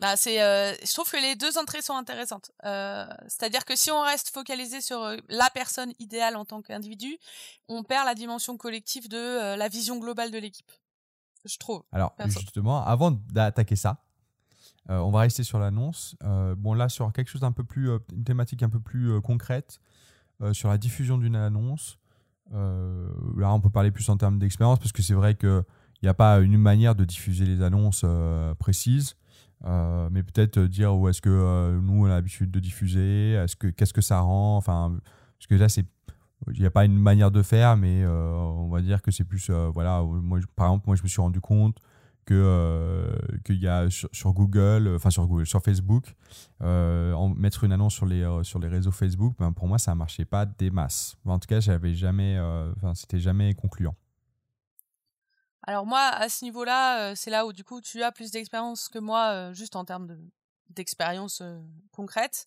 Bah, 0.00 0.16
c'est, 0.16 0.42
euh, 0.42 0.74
je 0.84 0.92
trouve 0.92 1.10
que 1.10 1.16
les 1.16 1.36
deux 1.36 1.56
entrées 1.56 1.80
sont 1.80 1.94
intéressantes. 1.94 2.50
c'est-à-dire 2.62 3.64
que 3.64 3.76
si 3.76 3.90
on 3.90 4.02
reste 4.02 4.30
focalisé 4.30 4.80
sur 4.80 5.00
la 5.28 5.48
personne 5.54 5.92
idéale 5.98 6.36
en 6.36 6.44
tant 6.44 6.60
qu'individu, 6.60 7.16
on 7.68 7.82
perd 7.82 8.04
la 8.04 8.14
dimension 8.14 8.56
collective 8.56 9.08
de 9.08 9.56
la 9.56 9.68
vision 9.68 9.98
globale 9.98 10.30
de 10.30 10.38
l'équipe. 10.38 10.70
Je 11.46 11.56
trouve. 11.58 11.84
Alors, 11.92 12.14
justement, 12.26 12.84
avant 12.84 13.12
d'attaquer 13.12 13.76
ça, 13.76 14.02
on 14.88 15.10
va 15.10 15.20
rester 15.20 15.44
sur 15.44 15.58
l'annonce. 15.58 16.16
bon, 16.20 16.74
là, 16.74 16.90
sur 16.90 17.10
quelque 17.12 17.28
chose 17.28 17.42
d'un 17.42 17.52
peu 17.52 17.64
plus, 17.64 17.88
une 18.12 18.24
thématique 18.24 18.62
un 18.62 18.70
peu 18.70 18.80
plus 18.80 19.20
concrète. 19.22 19.80
Euh, 20.42 20.52
sur 20.52 20.68
la 20.68 20.78
diffusion 20.78 21.16
d'une 21.16 21.36
annonce. 21.36 21.98
Euh, 22.52 23.08
là, 23.36 23.52
on 23.52 23.60
peut 23.60 23.70
parler 23.70 23.92
plus 23.92 24.08
en 24.08 24.16
termes 24.16 24.38
d'expérience 24.38 24.80
parce 24.80 24.90
que 24.90 25.00
c'est 25.00 25.14
vrai 25.14 25.36
qu'il 25.36 25.64
n'y 26.02 26.08
a 26.08 26.14
pas 26.14 26.40
une 26.40 26.58
manière 26.58 26.96
de 26.96 27.04
diffuser 27.04 27.46
les 27.46 27.62
annonces 27.62 28.02
euh, 28.04 28.52
précises. 28.56 29.14
mais 29.64 30.22
peut-être 30.24 30.58
dire 30.58 30.94
où 30.94 31.08
est-ce 31.08 31.22
que 31.22 31.78
nous 31.80 32.02
on 32.02 32.06
a 32.06 32.08
l'habitude 32.08 32.50
de 32.50 32.60
diffuser, 32.60 33.32
est-ce 33.32 33.56
que 33.56 33.68
qu'est-ce 33.68 33.94
que 33.94 34.02
ça 34.02 34.20
rend, 34.20 34.56
enfin 34.56 34.98
parce 35.38 35.46
que 35.46 35.54
là 35.54 35.68
il 36.52 36.60
n'y 36.60 36.66
a 36.66 36.70
pas 36.70 36.84
une 36.84 36.98
manière 36.98 37.30
de 37.30 37.42
faire, 37.42 37.76
mais 37.76 38.04
on 38.06 38.68
va 38.68 38.82
dire 38.82 39.00
que 39.00 39.10
c'est 39.10 39.24
plus 39.24 39.50
voilà 39.50 40.02
moi 40.02 40.38
par 40.56 40.66
exemple 40.66 40.84
moi 40.88 40.96
je 40.96 41.02
me 41.02 41.08
suis 41.08 41.22
rendu 41.22 41.40
compte 41.40 41.78
que 42.24 42.34
euh, 42.34 43.16
qu'il 43.44 43.56
y 43.56 43.68
a 43.68 43.88
sur, 43.90 44.32
Google, 44.32 44.94
enfin 44.96 45.10
sur 45.10 45.26
Google, 45.26 45.46
sur 45.46 45.62
Facebook, 45.62 46.04
euh, 46.62 47.28
mettre 47.36 47.64
une 47.64 47.72
annonce 47.72 47.94
sur 47.94 48.06
les 48.06 48.22
euh, 48.22 48.42
sur 48.42 48.58
les 48.58 48.68
réseaux 48.68 48.90
Facebook, 48.90 49.34
ben 49.38 49.52
pour 49.52 49.68
moi 49.68 49.78
ça 49.78 49.94
marchait 49.94 50.24
pas 50.24 50.46
des 50.46 50.70
masses. 50.70 51.16
En 51.24 51.38
tout 51.38 51.46
cas, 51.46 51.60
j'avais 51.60 51.94
jamais, 51.94 52.38
c'était 52.94 53.20
jamais 53.20 53.54
concluant. 53.54 53.94
Alors 55.66 55.86
moi, 55.86 56.00
à 56.00 56.28
ce 56.28 56.44
niveau-là, 56.44 57.14
c'est 57.14 57.30
là 57.30 57.46
où 57.46 57.52
du 57.52 57.64
coup 57.64 57.80
tu 57.80 58.02
as 58.02 58.12
plus 58.12 58.30
d'expérience 58.30 58.88
que 58.88 58.98
moi, 58.98 59.52
juste 59.52 59.76
en 59.76 59.84
termes 59.84 60.16
d'expérience 60.70 61.42
concrète. 61.92 62.46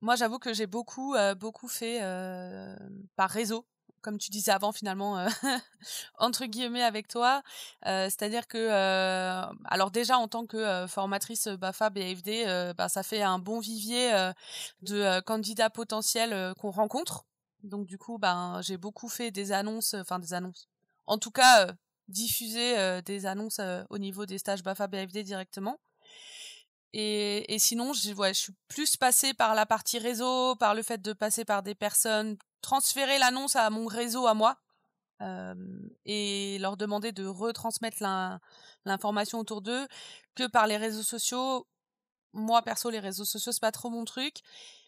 Moi, 0.00 0.14
j'avoue 0.14 0.38
que 0.38 0.52
j'ai 0.52 0.66
beaucoup 0.66 1.16
beaucoup 1.38 1.68
fait 1.68 2.00
par 3.16 3.30
réseau 3.30 3.66
comme 4.00 4.18
tu 4.18 4.30
disais 4.30 4.52
avant 4.52 4.72
finalement 4.72 5.18
euh, 5.18 5.28
entre 6.18 6.46
guillemets 6.46 6.82
avec 6.82 7.08
toi. 7.08 7.42
Euh, 7.86 8.04
c'est-à-dire 8.04 8.46
que 8.46 8.58
euh, 8.58 9.44
alors 9.64 9.90
déjà 9.90 10.18
en 10.18 10.28
tant 10.28 10.46
que 10.46 10.86
formatrice 10.86 11.48
Bafa 11.48 11.90
BFD 11.90 12.72
bah, 12.76 12.88
ça 12.88 13.02
fait 13.02 13.22
un 13.22 13.38
bon 13.38 13.60
vivier 13.60 14.10
de 14.82 15.20
candidats 15.20 15.70
potentiels 15.70 16.54
qu'on 16.60 16.70
rencontre. 16.70 17.24
Donc 17.62 17.86
du 17.86 17.98
coup 17.98 18.18
ben 18.18 18.60
j'ai 18.62 18.76
beaucoup 18.76 19.08
fait 19.08 19.30
des 19.30 19.52
annonces 19.52 19.94
enfin 19.94 20.18
des 20.18 20.32
annonces 20.32 20.68
en 21.06 21.18
tout 21.18 21.32
cas 21.32 21.68
diffuser 22.06 23.02
des 23.02 23.26
annonces 23.26 23.60
au 23.90 23.98
niveau 23.98 24.26
des 24.26 24.38
stages 24.38 24.62
Bafa 24.62 24.86
BFD 24.86 25.24
directement. 25.24 25.78
Et, 26.94 27.54
et, 27.54 27.58
sinon, 27.58 27.92
je, 27.92 28.14
ouais, 28.14 28.32
je 28.32 28.38
suis 28.38 28.54
plus 28.68 28.96
passée 28.96 29.34
par 29.34 29.54
la 29.54 29.66
partie 29.66 29.98
réseau, 29.98 30.56
par 30.56 30.74
le 30.74 30.82
fait 30.82 31.02
de 31.02 31.12
passer 31.12 31.44
par 31.44 31.62
des 31.62 31.74
personnes 31.74 32.38
transférer 32.60 33.18
l'annonce 33.18 33.56
à 33.56 33.70
mon 33.70 33.86
réseau 33.86 34.26
à 34.26 34.34
moi 34.34 34.58
euh, 35.20 35.54
et 36.04 36.58
leur 36.60 36.76
demander 36.76 37.10
de 37.10 37.26
retransmettre 37.26 38.04
l'information 38.84 39.40
autour 39.40 39.62
d'eux 39.62 39.88
que 40.36 40.46
par 40.46 40.66
les 40.66 40.76
réseaux 40.76 41.02
sociaux. 41.02 41.66
Moi 42.32 42.62
perso, 42.62 42.90
les 42.90 43.00
réseaux 43.00 43.24
sociaux 43.24 43.52
c'est 43.52 43.60
pas 43.60 43.72
trop 43.72 43.90
mon 43.90 44.04
truc. 44.04 44.42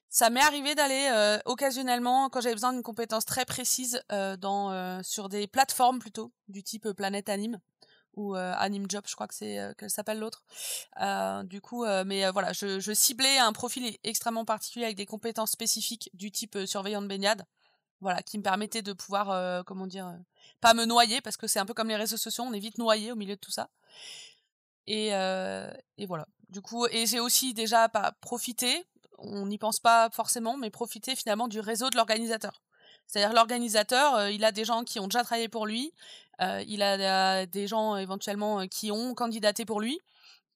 Ça 0.09 0.31
m'est 0.31 0.43
arrivé 0.43 0.75
d'aller 0.75 1.09
euh, 1.12 1.39
occasionnellement 1.47 2.31
quand 2.31 2.41
j'avais 2.41 2.55
besoin 2.55 2.73
d'une 2.73 2.83
compétence 2.83 3.25
très 3.25 3.45
précise 3.45 4.03
euh, 4.12 4.37
dans 4.37 5.03
sur 5.03 5.29
des 5.29 5.47
plateformes 5.47 5.99
plutôt 5.99 6.33
du 6.49 6.62
type 6.62 6.89
Planète 6.93 7.29
Anime 7.29 7.61
ou 8.14 8.35
Anime 8.35 8.87
Job, 8.89 9.05
je 9.07 9.14
crois 9.14 9.29
que 9.29 9.35
c'est 9.35 9.73
que 9.79 9.89
s'appelle 9.89 10.18
l'autre. 10.18 10.43
du 11.45 11.61
coup, 11.61 11.85
mais 12.05 12.29
voilà, 12.31 12.53
je, 12.53 12.93
ciblais 12.93 13.39
un 13.39 13.53
profil 13.53 13.97
extrêmement 14.03 14.45
particulier 14.45 14.85
avec 14.85 14.97
des 14.97 15.07
compétences 15.07 15.53
spécifiques 15.53 16.11
du 16.12 16.31
type 16.33 16.59
surveillant 16.66 17.03
de 17.03 17.07
baignade 17.07 17.47
voilà, 18.01 18.22
qui 18.22 18.38
me 18.38 18.42
permettait 18.42 18.82
de 18.82 18.92
pouvoir, 18.92 19.30
euh, 19.30 19.62
comment 19.62 19.86
dire, 19.86 20.07
euh, 20.07 20.16
pas 20.61 20.74
me 20.74 20.84
noyer, 20.84 21.20
parce 21.20 21.36
que 21.36 21.46
c'est 21.46 21.59
un 21.59 21.66
peu 21.66 21.74
comme 21.74 21.88
les 21.88 21.96
réseaux 21.96 22.16
sociaux, 22.16 22.44
on 22.44 22.53
est 22.53 22.59
vite 22.59 22.78
noyé 22.78 23.12
au 23.12 23.16
milieu 23.16 23.34
de 23.34 23.40
tout 23.40 23.51
ça. 23.51 23.68
Et, 24.86 25.14
euh, 25.14 25.70
et 25.98 26.07
voilà. 26.07 26.26
Du 26.48 26.61
coup, 26.62 26.86
et 26.86 27.07
j'ai 27.07 27.20
aussi 27.20 27.55
déjà 27.55 27.88
pas 27.88 28.12
profité, 28.20 28.84
on 29.18 29.46
n'y 29.46 29.59
pense 29.59 29.78
pas 29.78 30.11
forcément, 30.11 30.57
mais 30.57 30.70
profiter 30.70 31.14
finalement 31.14 31.46
du 31.46 31.61
réseau 31.61 31.90
de 31.90 31.96
l'organisateur. 31.96 32.62
C'est-à-dire 33.07 33.32
l'organisateur, 33.34 34.28
il 34.28 34.44
a 34.44 34.53
des 34.53 34.64
gens 34.64 34.84
qui 34.84 34.98
ont 34.98 35.07
déjà 35.07 35.22
travaillé 35.22 35.48
pour 35.48 35.66
lui, 35.66 35.92
il 36.40 36.82
a 36.82 37.44
des 37.46 37.66
gens 37.66 37.96
éventuellement 37.96 38.66
qui 38.68 38.90
ont 38.90 39.14
candidaté 39.14 39.64
pour 39.64 39.80
lui. 39.80 40.01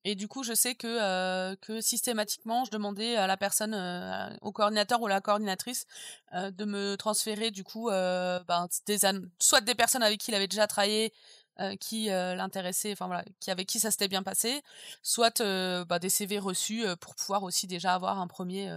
Et 0.04 0.14
du 0.14 0.28
coup, 0.28 0.42
je 0.44 0.52
sais 0.52 0.74
que, 0.74 1.54
que 1.56 1.80
systématiquement, 1.80 2.64
je 2.64 2.70
demandais 2.70 3.16
à 3.16 3.26
la 3.26 3.38
personne, 3.38 3.74
au 4.42 4.52
coordinateur 4.52 5.00
ou 5.00 5.06
à 5.06 5.08
la 5.08 5.20
coordinatrice, 5.22 5.86
de 6.32 6.64
me 6.66 6.96
transférer 6.96 7.50
du 7.50 7.64
coup, 7.64 7.88
ben, 7.88 8.68
des 8.86 8.98
soit 9.40 9.62
des 9.62 9.74
personnes 9.74 10.02
avec 10.02 10.20
qui 10.20 10.30
il 10.30 10.34
avait 10.34 10.48
déjà 10.48 10.66
travaillé, 10.66 11.12
qui 11.80 12.06
l'intéressaient, 12.06 12.92
enfin 12.92 13.06
voilà, 13.06 13.24
qui 13.40 13.50
avec 13.50 13.66
qui 13.66 13.80
ça 13.80 13.90
s'était 13.90 14.08
bien 14.08 14.22
passé, 14.22 14.62
soit 15.02 15.40
bah, 15.88 15.98
des 15.98 16.10
CV 16.10 16.38
reçus 16.38 16.84
pour 17.00 17.14
pouvoir 17.14 17.42
aussi 17.42 17.66
déjà 17.66 17.94
avoir 17.94 18.18
un 18.20 18.26
premier, 18.26 18.70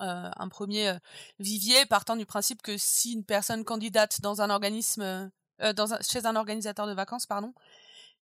un 0.00 0.48
premier 0.48 0.96
vivier, 1.38 1.86
partant 1.86 2.16
du 2.16 2.26
principe 2.26 2.62
que 2.62 2.76
si 2.76 3.12
une 3.12 3.24
personne 3.24 3.64
candidate 3.64 4.20
dans 4.22 4.42
un 4.42 4.50
organisme, 4.50 5.30
dans 5.60 6.02
chez 6.02 6.26
un 6.26 6.34
organisateur 6.34 6.88
de 6.88 6.94
vacances, 6.94 7.26
pardon, 7.26 7.54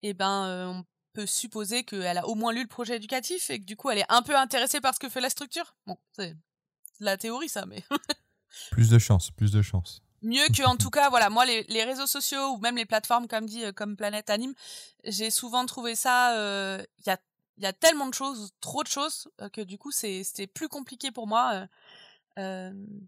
et 0.05 0.11
eh 0.11 0.15
ben 0.15 0.67
on 0.69 0.85
peut 1.13 1.27
supposer 1.27 1.85
qu'elle 1.85 2.19
a 2.19 2.27
au 2.27 2.35
moins 2.35 2.53
lu 2.53 2.63
le 2.63 2.69
projet 2.69 2.97
éducatif 2.97 3.51
et 3.51 3.59
que 3.59 3.65
du 3.65 3.77
coup 3.77 3.91
elle 3.91 3.99
est 3.99 4.11
un 4.11 4.23
peu 4.23 4.37
intéressée 4.37 4.81
par 4.81 4.95
ce 4.95 5.01
que 5.01 5.09
fait 5.09 5.21
la 5.21 5.31
structure. 5.31 5.75
Bon, 5.87 5.99
c'est 6.13 6.37
la 7.01 7.17
théorie 7.17 7.49
ça, 7.49 7.67
mais. 7.67 7.85
plus 8.71 8.89
de 8.89 8.99
chance, 8.99 9.31
plus 9.31 9.53
de 9.53 9.63
chance. 9.63 10.03
Mieux 10.23 10.47
que 10.57 10.65
en 10.65 10.77
tout 10.77 10.91
cas, 10.91 11.11
voilà, 11.11 11.31
moi 11.31 11.45
les, 11.45 11.65
les, 11.65 11.83
réseaux 11.83 12.07
sociaux 12.07 12.53
ou 12.53 12.59
même 12.59 12.77
les 12.77 12.87
plateformes 12.87 13.27
comme 13.27 13.47
dit 13.47 13.65
euh, 13.65 13.73
comme 13.73 13.97
Planète 13.97 14.31
Anime, 14.31 14.55
j'ai 15.05 15.31
souvent 15.31 15.67
trouvé 15.67 15.97
ça. 15.97 16.37
Euh, 16.37 16.83
il 16.99 17.09
y 17.09 17.11
a 17.11 17.19
y 17.59 17.67
a 17.67 17.73
tellement 17.73 18.07
de 18.07 18.15
choses, 18.15 18.51
trop 18.61 18.83
de 18.83 18.89
choses 18.89 19.29
euh, 19.41 19.49
que 19.49 19.61
du 19.61 19.79
coup 19.79 19.91
c'était 19.91 20.47
plus 20.47 20.69
compliqué 20.69 21.11
pour 21.11 21.27
moi. 21.27 21.67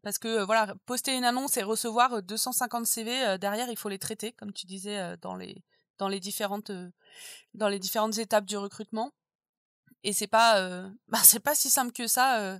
parce 0.02 0.18
que 0.18 0.42
voilà, 0.44 0.74
poster 0.86 1.16
une 1.16 1.24
annonce 1.24 1.56
et 1.56 1.62
recevoir 1.62 2.22
250 2.22 2.86
CV 2.86 3.38
derrière, 3.38 3.70
il 3.70 3.76
faut 3.76 3.88
les 3.88 3.98
traiter, 3.98 4.32
comme 4.32 4.52
tu 4.52 4.66
disais 4.66 5.16
dans 5.22 5.36
les 5.36 5.62
dans 5.98 6.08
les 6.08 6.20
différentes 6.20 6.72
dans 7.54 7.68
les 7.68 7.78
différentes 7.78 8.18
étapes 8.18 8.44
du 8.44 8.56
recrutement. 8.56 9.12
Et 10.02 10.12
c'est 10.12 10.26
pas 10.26 10.60
bah 11.08 11.20
c'est 11.22 11.40
pas 11.40 11.54
si 11.54 11.70
simple 11.70 11.92
que 11.92 12.06
ça 12.06 12.58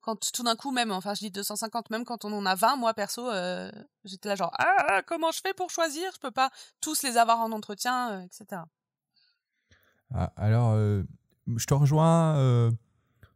quand 0.00 0.32
tout 0.32 0.42
d'un 0.42 0.56
coup 0.56 0.72
même 0.72 0.90
enfin 0.90 1.14
je 1.14 1.20
dis 1.20 1.30
250 1.30 1.90
même 1.90 2.04
quand 2.04 2.24
on 2.24 2.32
en 2.32 2.46
a 2.46 2.54
20 2.54 2.76
moi 2.76 2.94
perso 2.94 3.30
j'étais 4.04 4.30
là 4.30 4.34
genre 4.34 4.52
ah, 4.58 4.76
ah 4.88 5.02
comment 5.02 5.30
je 5.30 5.40
fais 5.40 5.52
pour 5.52 5.70
choisir? 5.70 6.10
Je 6.14 6.20
peux 6.20 6.30
pas 6.30 6.50
tous 6.80 7.02
les 7.02 7.18
avoir 7.18 7.40
en 7.40 7.52
entretien 7.52 8.22
etc 8.22 8.62
ah, 10.14 10.32
alors 10.36 10.74
je 10.74 11.66
te 11.66 11.74
rejoins 11.74 12.70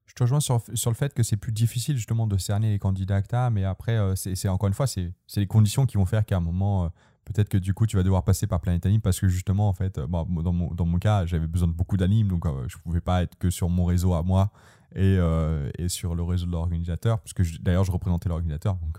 je 0.07 0.14
te 0.14 0.22
rejoins 0.22 0.40
sur, 0.40 0.62
sur 0.74 0.90
le 0.90 0.97
fait 0.97 1.12
que 1.12 1.22
c'est 1.22 1.36
plus 1.36 1.53
difficile 1.53 1.97
justement 1.97 2.26
de 2.26 2.38
cerner 2.38 2.70
les 2.70 2.78
candidats 2.78 3.20
que 3.20 3.28
tu 3.28 3.53
mais 3.53 3.64
après 3.64 3.99
c'est 4.16 4.49
encore 4.49 4.68
une 4.68 4.74
fois 4.74 4.86
c'est 4.86 5.12
les 5.36 5.47
conditions 5.47 5.84
qui 5.84 5.99
vont 5.99 6.07
faire 6.07 6.24
qu'à 6.24 6.38
un 6.38 6.40
moment 6.40 6.90
peut-être 7.24 7.48
que 7.48 7.58
du 7.58 7.74
coup 7.74 7.86
tu 7.86 7.96
vas 7.96 8.02
devoir 8.02 8.24
passer 8.24 8.46
par 8.46 8.60
Planet 8.60 8.84
Anime 8.86 9.00
parce 9.00 9.20
que 9.20 9.28
justement 9.28 9.68
en 9.68 9.72
fait 9.72 9.98
euh, 9.98 10.06
dans, 10.06 10.52
mon, 10.52 10.72
dans 10.74 10.84
mon 10.84 10.98
cas 10.98 11.26
j'avais 11.26 11.46
besoin 11.46 11.68
de 11.68 11.72
beaucoup 11.72 11.96
d'animes 11.96 12.28
donc 12.28 12.46
euh, 12.46 12.64
je 12.68 12.76
pouvais 12.78 13.00
pas 13.00 13.22
être 13.22 13.36
que 13.38 13.50
sur 13.50 13.68
mon 13.68 13.84
réseau 13.84 14.14
à 14.14 14.22
moi 14.22 14.50
et, 14.94 15.18
euh, 15.18 15.70
sur 15.88 16.14
le 16.14 16.22
réseau 16.22 16.46
de 16.46 16.52
l'organisateur 16.52 17.20
parce 17.20 17.32
que 17.32 17.42
d'ailleurs 17.60 17.84
je 17.84 17.92
représentais 17.92 18.28
l'organisateur 18.28 18.76
donc 18.76 18.98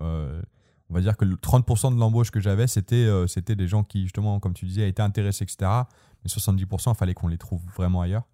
on 0.00 0.94
va 0.94 1.00
dire 1.00 1.16
que 1.16 1.24
le 1.24 1.36
30% 1.36 1.94
de 1.94 2.00
l'embauche 2.00 2.30
que 2.30 2.40
j'avais 2.40 2.66
c'était 2.66 3.08
c'était 3.28 3.54
des 3.56 3.68
gens 3.68 3.84
qui 3.84 4.02
justement 4.02 4.40
comme 4.40 4.54
tu 4.54 4.64
disais 4.64 4.88
étaient 4.88 5.02
intéressés 5.02 5.44
etc 5.44 5.70
mais 6.24 6.28
70% 6.28 6.92
il 6.92 6.96
fallait 6.96 7.14
qu'on 7.14 7.28
les 7.28 7.38
trouve 7.38 7.62
vraiment 7.76 8.00
ailleurs. 8.00 8.26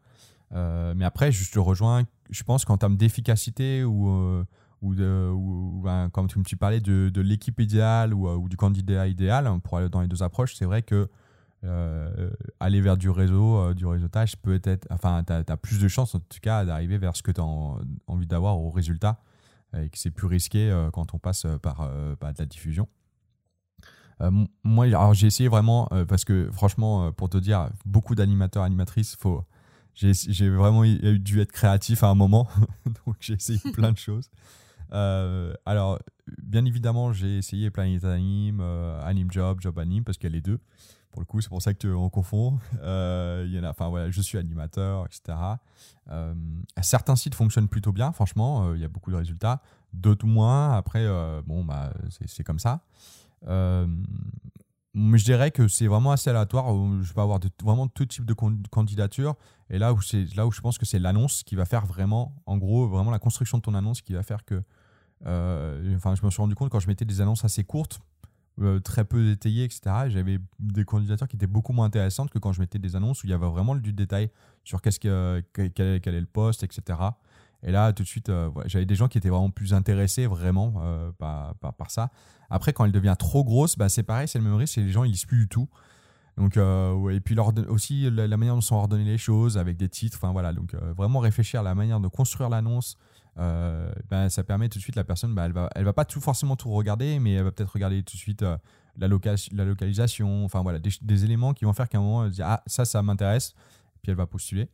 Mais 0.53 1.05
après 1.05 1.33
je 1.33 1.51
te 1.51 1.59
rejoins 1.59 2.05
je 2.31 2.43
pense 2.45 2.65
qu'en 2.65 2.79
termes 2.79 2.97
d'efficacité 2.97 3.85
ou 3.85 4.45
ou, 4.83 4.93
ou, 4.95 5.81
ben, 5.83 6.11
comme 6.11 6.29
tu, 6.29 6.39
me 6.39 6.57
parlais 6.57 6.81
de, 6.81 7.09
de 7.09 7.21
l'équipe 7.21 7.59
idéale 7.61 8.15
ou, 8.15 8.29
ou, 8.29 8.49
du 8.49 8.57
candidat 8.57 9.07
idéal, 9.09 9.47
hein, 9.47 9.59
pour 9.59 9.79
aller 9.79 9.89
dans 9.89 10.01
les 10.01 10.09
deux 10.09 10.23
approches, 10.23 10.55
c'est 10.55 10.67
vrai 10.67 10.83
que 10.83 11.09
euh, 11.65 12.31
aller 12.61 12.81
vers 12.81 12.97
du 12.97 13.11
réseau, 13.11 13.57
euh, 13.57 13.75
du 13.75 13.87
réseautage, 13.87 14.37
peut 14.37 14.61
être, 14.63 14.87
enfin, 14.91 15.25
tu 15.27 15.33
as, 15.33 15.57
plus 15.57 15.81
de 15.81 15.89
chances 15.89 16.15
en 16.15 16.21
tout 16.21 16.39
cas 16.41 16.65
d'arriver 16.65 16.99
vers 16.99 17.17
ce 17.17 17.23
que 17.23 17.33
tu 17.33 17.41
as 17.41 17.45
envie 17.45 18.27
d'avoir 18.27 18.59
au 18.59 18.71
résultat 18.71 19.21
et 19.77 19.89
que 19.89 19.99
c'est 19.99 20.11
plus 20.11 20.27
risqué 20.27 20.71
euh, 20.71 20.91
quand 20.91 21.15
on 21.15 21.19
passe 21.19 21.47
par, 21.63 21.91
par, 22.21 22.33
de 22.33 22.39
la 22.39 22.47
diffusion. 22.47 22.89
moi, 24.63 24.85
alors 24.85 25.15
j'ai 25.15 25.27
essayé 25.27 25.49
vraiment, 25.49 25.89
parce 26.09 26.25
que 26.25 26.51
franchement, 26.53 27.11
pour 27.13 27.31
te 27.31 27.39
dire, 27.39 27.71
beaucoup 27.85 28.15
d'animateurs, 28.15 28.63
animatrices, 28.63 29.17
faut, 29.17 29.45
j'ai 29.95 30.51
vraiment 30.51 30.85
dû 30.85 31.41
être 31.41 31.53
créatif 31.53 32.05
à 32.05 32.09
un 32.09 32.15
moment, 32.15 32.49
donc 33.07 33.17
j'ai 33.19 33.35
essayé 33.35 33.59
plein 33.73 33.93
de 33.93 33.99
choses. 33.99 34.31
Euh, 34.93 35.55
alors, 35.65 35.99
bien 36.43 36.65
évidemment, 36.65 37.13
j'ai 37.13 37.39
essayé 37.39 37.71
Planet 37.71 38.05
Anime, 38.05 38.61
euh, 38.61 39.01
Anime 39.05 39.31
Job, 39.31 39.59
Job 39.61 39.79
Anime, 39.79 40.05
parce 40.05 40.19
qu'il 40.19 40.31
y 40.31 40.33
a 40.33 40.35
les 40.35 40.41
deux. 40.41 40.61
Pour 41.11 41.21
le 41.21 41.27
coup, 41.27 41.41
c'est 41.41 41.49
pour 41.49 41.63
ça 41.63 41.75
qu'on 41.75 42.09
confond. 42.11 42.59
Euh, 42.83 43.47
y 43.49 43.59
en 43.59 43.65
a, 43.65 43.71
enfin, 43.71 43.89
voilà, 43.89 44.11
je 44.11 44.21
suis 44.21 44.39
animateur, 44.39 45.07
etc. 45.07 45.37
certains 46.83 47.17
sites 47.17 47.35
fonctionnent 47.35 47.69
plutôt 47.69 47.93
bien, 47.93 48.13
franchement, 48.13 48.75
il 48.75 48.81
y 48.81 48.85
a 48.85 48.89
beaucoup 48.89 49.11
de 49.11 49.17
résultats. 49.17 49.61
D'autres 49.93 50.27
moins. 50.27 50.73
Après, 50.73 51.07
bon, 51.47 51.65
bah, 51.65 51.93
c'est 52.27 52.45
comme 52.45 52.59
ça. 52.59 52.83
mais 53.43 55.19
je 55.19 55.25
dirais 55.25 55.51
que 55.51 55.69
c'est 55.69 55.87
vraiment 55.87 56.13
assez 56.13 56.31
aléatoire. 56.31 56.67
Je 57.03 57.13
peux 57.13 57.21
avoir 57.21 57.41
vraiment 57.63 57.89
tout 57.89 58.07
type 58.07 58.25
de 58.25 58.35
candidature. 58.71 59.37
Et 59.71 59.79
là 59.79 59.93
où, 59.93 59.99
là 60.37 60.47
où 60.47 60.53
je 60.53 60.61
pense 60.61 60.79
que 60.79 60.87
c'est 60.87 60.99
l'annonce 60.99 61.43
qui 61.43 61.57
va 61.57 61.65
faire 61.65 61.87
vraiment, 61.87 62.35
en 62.47 62.57
gros, 62.57 62.87
vraiment 62.87 63.11
la 63.11 63.19
construction 63.19 63.59
de 63.59 63.63
ton 63.63 63.75
annonce 63.75 64.01
qui 64.01 64.13
va 64.13 64.23
faire 64.23 64.45
que 64.45 64.55
euh, 64.55 64.63
enfin, 65.25 66.15
je 66.15 66.25
me 66.25 66.31
suis 66.31 66.43
rendu 66.43 66.55
compte 66.55 66.71
quand 66.71 66.81
je 66.81 66.89
mettais 66.89 67.05
des 67.05 67.21
annonces 67.21 67.45
assez 67.45 67.65
courtes, 67.65 68.01
euh, 68.63 68.81
très 68.81 69.05
peu 69.05 69.23
détaillées, 69.23 69.65
etc. 69.65 69.81
J'avais 70.09 70.39
des 70.59 70.87
candidatures 70.87 71.29
qui 71.29 71.37
étaient 71.37 71.47
beaucoup 71.47 71.75
moins 71.75 71.85
intéressantes 71.85 72.31
que 72.31 72.39
quand 72.39 72.55
je 72.55 72.61
mettais 72.61 72.79
des 72.79 72.97
annonces 72.97 73.23
où 73.23 73.27
il 73.27 73.31
y 73.31 73.35
avait 73.35 73.47
vraiment 73.47 73.77
du 73.77 73.93
détail 73.93 74.31
sur 74.65 74.81
qu'est-ce 74.81 74.99
que, 74.99 75.45
quel, 75.53 76.01
est 76.15 76.21
le 76.21 76.25
poste, 76.25 76.63
etc. 76.63 76.99
Et 77.63 77.71
là, 77.71 77.93
tout 77.93 78.03
de 78.03 78.09
suite, 78.09 78.31
euh, 78.31 78.51
j'avais 78.65 78.87
des 78.87 78.95
gens 78.95 79.09
qui 79.09 79.19
étaient 79.19 79.29
vraiment 79.29 79.51
plus 79.51 79.75
intéressés 79.75 80.27
vraiment 80.27 80.83
par, 81.19 81.55
par, 81.55 81.91
ça. 81.91 82.11
Après, 82.49 82.73
quand 82.73 82.87
elle 82.87 82.93
devient 82.93 83.17
trop 83.19 83.45
grosse, 83.45 83.77
bah, 83.77 83.91
c'est 83.91 84.05
pareil, 84.05 84.27
c'est 84.27 84.39
le 84.39 84.45
même 84.45 84.55
risque, 84.55 84.77
les 84.77 84.89
gens 84.89 85.05
ils 85.05 85.13
lisent 85.13 85.27
plus 85.27 85.41
du 85.41 85.49
tout. 85.49 85.69
Donc, 86.39 86.57
et 86.57 87.21
puis 87.21 87.37
aussi 87.69 88.11
la, 88.11 88.37
manière 88.39 88.55
dont 88.55 88.63
sont 88.63 88.77
ordonnées 88.77 89.05
les 89.05 89.19
choses 89.19 89.59
avec 89.59 89.77
des 89.77 89.91
titres. 89.91 90.19
Voilà, 90.33 90.55
donc 90.55 90.75
vraiment 90.97 91.19
réfléchir 91.19 91.61
à 91.61 91.63
la 91.63 91.75
manière 91.75 92.01
de 92.01 92.09
construire 92.09 92.49
l'annonce, 92.49 92.97
ben, 93.37 94.29
ça 94.29 94.45
permet 94.45 94.69
tout 94.69 94.79
de 94.79 94.83
suite 94.83 94.97
la 94.97 95.05
personne, 95.05 95.35
ben, 95.35 95.45
elle 95.45 95.53
va, 95.53 95.69
elle 95.75 95.85
va 95.85 95.93
pas 95.93 96.05
tout 96.05 96.21
forcément 96.21 96.57
tout 96.57 96.71
regarder, 96.71 97.19
mais 97.19 97.35
elle 97.35 97.45
va 97.45 97.53
peut-être 97.53 97.73
regarder 97.73 98.03
tout 98.03 98.17
de 98.17 98.21
suite 98.21 98.43
euh, 98.43 98.57
la, 98.97 99.09
la 99.09 99.65
localisation, 99.65 100.45
enfin 100.45 100.63
voilà, 100.63 100.79
des, 100.79 101.25
éléments 101.25 101.53
qui 101.53 101.65
vont 101.65 101.73
faire 101.73 101.89
qu'à 101.89 101.99
un 101.99 102.01
moment 102.01 102.25
elle 102.25 102.31
dit 102.31 102.43
ah 102.43 102.63
ça 102.67 102.85
ça 102.85 103.03
m'intéresse, 103.03 103.55
puis 104.03 104.11
elle 104.11 104.17
va 104.17 104.27
postuler. 104.27 104.71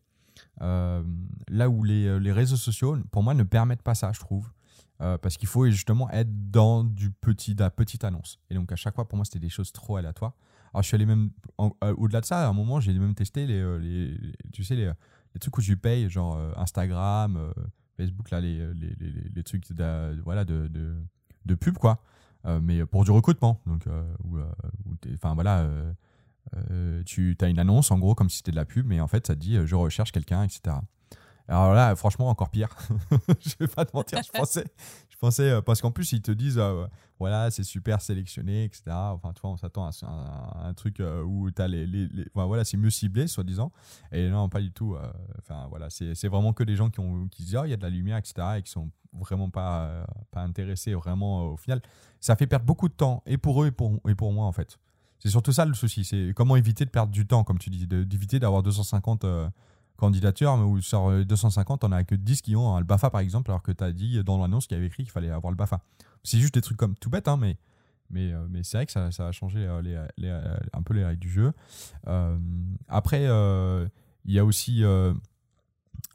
Euh, 0.61 1.03
là 1.49 1.69
où 1.69 1.83
les, 1.83 2.19
les, 2.21 2.33
réseaux 2.33 2.57
sociaux, 2.57 2.97
pour 3.11 3.23
moi, 3.23 3.35
ne 3.35 3.43
permettent 3.43 3.83
pas 3.83 3.95
ça, 3.95 4.13
je 4.13 4.21
trouve. 4.21 4.51
parce 4.99 5.37
qu'il 5.37 5.49
faut 5.49 5.69
justement 5.69 6.09
être 6.11 6.31
dans 6.51 6.85
du 6.85 7.11
petit, 7.11 7.55
de 7.55 7.63
la 7.63 7.71
petite 7.71 8.05
annonce. 8.05 8.39
Et 8.49 8.55
donc, 8.55 8.71
à 8.71 8.77
chaque 8.77 8.95
fois, 8.95 9.09
pour 9.09 9.17
moi, 9.17 9.25
c'était 9.25 9.41
des 9.41 9.49
choses 9.49 9.73
trop 9.73 9.97
aléatoires. 9.97 10.35
Alors, 10.73 10.83
je 10.83 10.89
suis 10.89 10.95
allé 10.95 11.05
même, 11.05 11.31
au-delà 11.59 12.21
de 12.21 12.27
ça, 12.27 12.47
à 12.47 12.49
un 12.49 12.53
moment, 12.53 12.81
j'ai 12.81 12.95
même 12.95 13.15
testé 13.15 13.47
les, 13.47 13.79
les, 13.81 14.17
tu 14.53 14.65
sais, 14.65 14.77
les, 14.77 14.91
les, 15.35 15.41
trucs 15.41 15.59
où 15.59 15.61
je 15.61 15.75
paye, 15.75 16.09
genre 16.09 16.39
Instagram, 16.57 17.53
Facebook, 17.97 18.31
là, 18.31 18.41
les, 18.41 18.59
les, 18.75 18.95
les, 18.99 19.13
les 19.35 19.43
trucs 19.43 19.73
de, 19.73 20.21
voilà, 20.23 20.45
de, 20.45 20.69
de, 20.69 20.97
de 21.45 21.55
pub, 21.55 21.79
quoi. 21.79 22.03
Euh, 22.45 22.61
mais 22.61 22.85
pour 22.87 23.05
du 23.05 23.11
recrutement. 23.11 23.61
Donc, 23.67 23.87
euh, 23.87 24.03
euh, 24.35 24.45
enfin 25.15 25.35
voilà, 25.35 25.69
tu 27.07 27.37
as 27.41 27.47
une 27.47 27.59
annonce, 27.59 27.91
en 27.91 27.99
gros, 27.99 28.15
comme 28.15 28.29
si 28.29 28.39
c'était 28.39 28.51
de 28.51 28.57
la 28.57 28.65
pub, 28.65 28.87
mais 28.87 29.01
en 29.01 29.09
fait, 29.09 29.27
ça 29.27 29.35
te 29.35 29.41
dit 29.41 29.59
je 29.65 29.75
recherche 29.75 30.13
quelqu'un, 30.13 30.43
etc. 30.43 30.77
Alors 31.49 31.75
là, 31.75 31.95
franchement, 31.97 32.29
encore 32.29 32.51
pire. 32.51 32.71
je 33.41 33.55
vais 33.61 33.69
pas 33.69 33.85
te 33.85 33.95
mentir, 33.95 34.21
je 34.25 34.31
pensais, 34.39 34.65
je 35.23 35.27
pensais 35.29 35.63
parce 35.63 35.81
qu'en 35.81 35.93
plus, 35.93 36.11
ils 36.13 36.21
te 36.21 36.33
disent 36.33 36.61
voilà, 37.21 37.53
c'est 37.53 37.63
super 37.63 38.01
sélectionné, 38.01 38.65
etc. 38.65 38.83
Enfin, 38.89 39.33
tu 39.33 39.41
vois, 39.41 39.53
on 39.53 39.57
s'attend 39.57 39.87
à, 39.87 40.67
un 40.67 40.75
truc 40.75 41.01
où 41.25 41.49
tu 41.53 41.63
as 41.63 41.69
les. 41.69 42.09
voilà, 42.35 42.65
c'est 42.65 42.77
mieux 42.77 42.91
ciblé, 42.91 43.29
soi-disant. 43.29 43.71
Et 44.11 44.29
non, 44.29 44.49
pas 44.49 44.61
du 44.61 44.73
tout. 44.73 44.97
Enfin, 45.39 45.69
voilà, 45.71 45.89
c'est 45.91 46.27
vraiment 46.27 46.53
que 46.53 46.65
des 46.65 46.75
gens 46.75 46.91
qui, 46.91 46.99
ont, 46.99 47.29
qui 47.29 47.43
se 47.43 47.47
disent, 47.47 47.57
oh, 47.61 47.65
il 47.65 47.71
y 47.71 47.75
a 47.75 47.77
de 47.77 47.83
la 47.83 47.91
lumière, 47.91 48.17
etc. 48.17 48.35
et 48.59 48.63
qui 48.63 48.71
sont 48.73 48.91
vraiment 49.13 49.49
pas, 49.49 50.05
pas 50.33 50.41
intéressés 50.41 50.95
vraiment 50.95 51.53
au 51.53 51.57
final. 51.57 51.81
Ça 52.19 52.35
fait 52.35 52.49
perdre 52.49 52.67
beaucoup 52.67 52.89
de 52.89 52.95
temps, 52.95 53.23
et 53.25 53.39
pour 53.39 53.63
eux, 53.63 53.69
et 53.69 53.71
pour, 53.71 54.01
et 54.09 54.17
pour 54.17 54.33
moi, 54.33 54.47
en 54.47 54.53
fait. 54.53 54.79
C'est 55.21 55.31
surtout 55.31 55.53
ça 55.53 55.65
le 55.65 55.75
souci. 55.75 56.03
C'est 56.03 56.33
comment 56.35 56.57
éviter 56.57 56.85
de 56.85 56.91
perdre 56.91 57.13
du 57.13 57.29
temps, 57.29 57.45
comme 57.45 57.61
tu 57.61 57.71
dis, 57.71 57.87
d'éviter 57.87 58.41
d'avoir 58.41 58.65
250 58.65 59.25
candidatures, 60.03 60.57
mais 60.57 60.65
où 60.65 60.81
sur 60.81 61.25
250, 61.25 61.85
on 61.85 61.93
a 61.93 62.03
que 62.03 62.17
10 62.17 62.43
qui 62.43 62.57
ont 62.57 62.77
le 62.77 62.85
BAFA, 62.85 63.09
par 63.09 63.21
exemple, 63.21 63.53
alors 63.53 63.63
que 63.63 63.71
tu 63.71 63.85
as 63.85 63.93
dit 63.93 64.23
dans 64.25 64.37
l'annonce 64.37 64.67
qu'il 64.67 64.77
y 64.77 64.79
avait 64.79 64.89
écrit 64.89 65.05
qu'il 65.05 65.13
fallait 65.13 65.31
avoir 65.31 65.53
le 65.53 65.57
BAFA. 65.57 65.81
C'est 66.25 66.39
juste 66.39 66.55
des 66.55 66.61
trucs 66.61 66.77
comme 66.77 66.97
tout 66.97 67.09
bête, 67.09 67.29
hein, 67.29 67.37
mais, 67.37 67.57
mais, 68.11 68.33
euh, 68.33 68.47
mais 68.51 68.63
c'est 68.63 68.79
vrai 68.79 68.87
que 68.87 68.93
ça, 68.93 69.07
a 69.07 69.33
changé 69.33 69.61
euh, 69.61 69.81
les, 69.83 70.29
euh, 70.29 70.57
un 70.73 70.83
peu 70.83 70.95
les 70.95 71.05
règles 71.05 71.21
du 71.21 71.31
jeu. 71.31 71.53
après, 72.89 73.23
il 74.25 74.33
y 74.33 74.39
a 74.39 74.45
aussi 74.45 74.83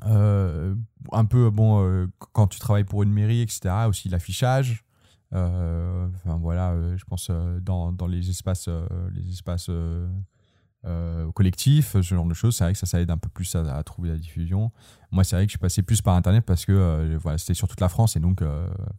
un 0.01 1.25
peu, 1.29 1.49
bon, 1.49 2.09
quand 2.33 2.47
tu 2.47 2.59
travailles 2.59 2.85
pour 2.85 3.03
une 3.03 3.11
mairie, 3.11 3.41
etc., 3.41 3.73
aussi 3.88 4.09
l'affichage. 4.09 4.83
enfin 5.31 6.38
voilà, 6.39 6.75
je 6.97 7.03
pense 7.05 7.31
dans, 7.61 7.91
dans, 7.91 8.07
les 8.07 8.29
espaces, 8.29 8.69
les 9.13 9.29
espaces 9.29 9.69
collectifs, 11.33 11.93
ce 11.93 12.01
genre 12.01 12.25
de 12.25 12.33
choses. 12.33 12.55
C'est 12.55 12.63
vrai 12.63 12.73
que 12.73 12.85
ça, 12.85 13.01
aide 13.01 13.11
un 13.11 13.17
peu 13.17 13.29
plus 13.29 13.55
à, 13.55 13.83
trouver 13.83 14.09
la 14.09 14.17
diffusion. 14.17 14.71
Moi, 15.11 15.23
c'est 15.23 15.35
vrai 15.35 15.45
que 15.45 15.49
je 15.49 15.53
suis 15.53 15.59
passé 15.59 15.81
plus 15.81 16.01
par 16.01 16.15
Internet 16.15 16.45
parce 16.45 16.65
que 16.65 17.17
voilà, 17.17 17.38
c'était 17.38 17.53
sur 17.53 17.67
toute 17.67 17.81
la 17.81 17.89
France 17.89 18.15
et 18.15 18.19
donc 18.19 18.41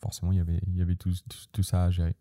forcément, 0.03 0.33
il 0.33 0.39
y 0.39 0.41
avait, 0.41 0.61
il 0.67 0.77
y 0.77 0.83
avait 0.83 0.97
tout, 0.97 1.13
ça 1.63 1.85
à 1.85 1.91
gérer. 1.91 2.17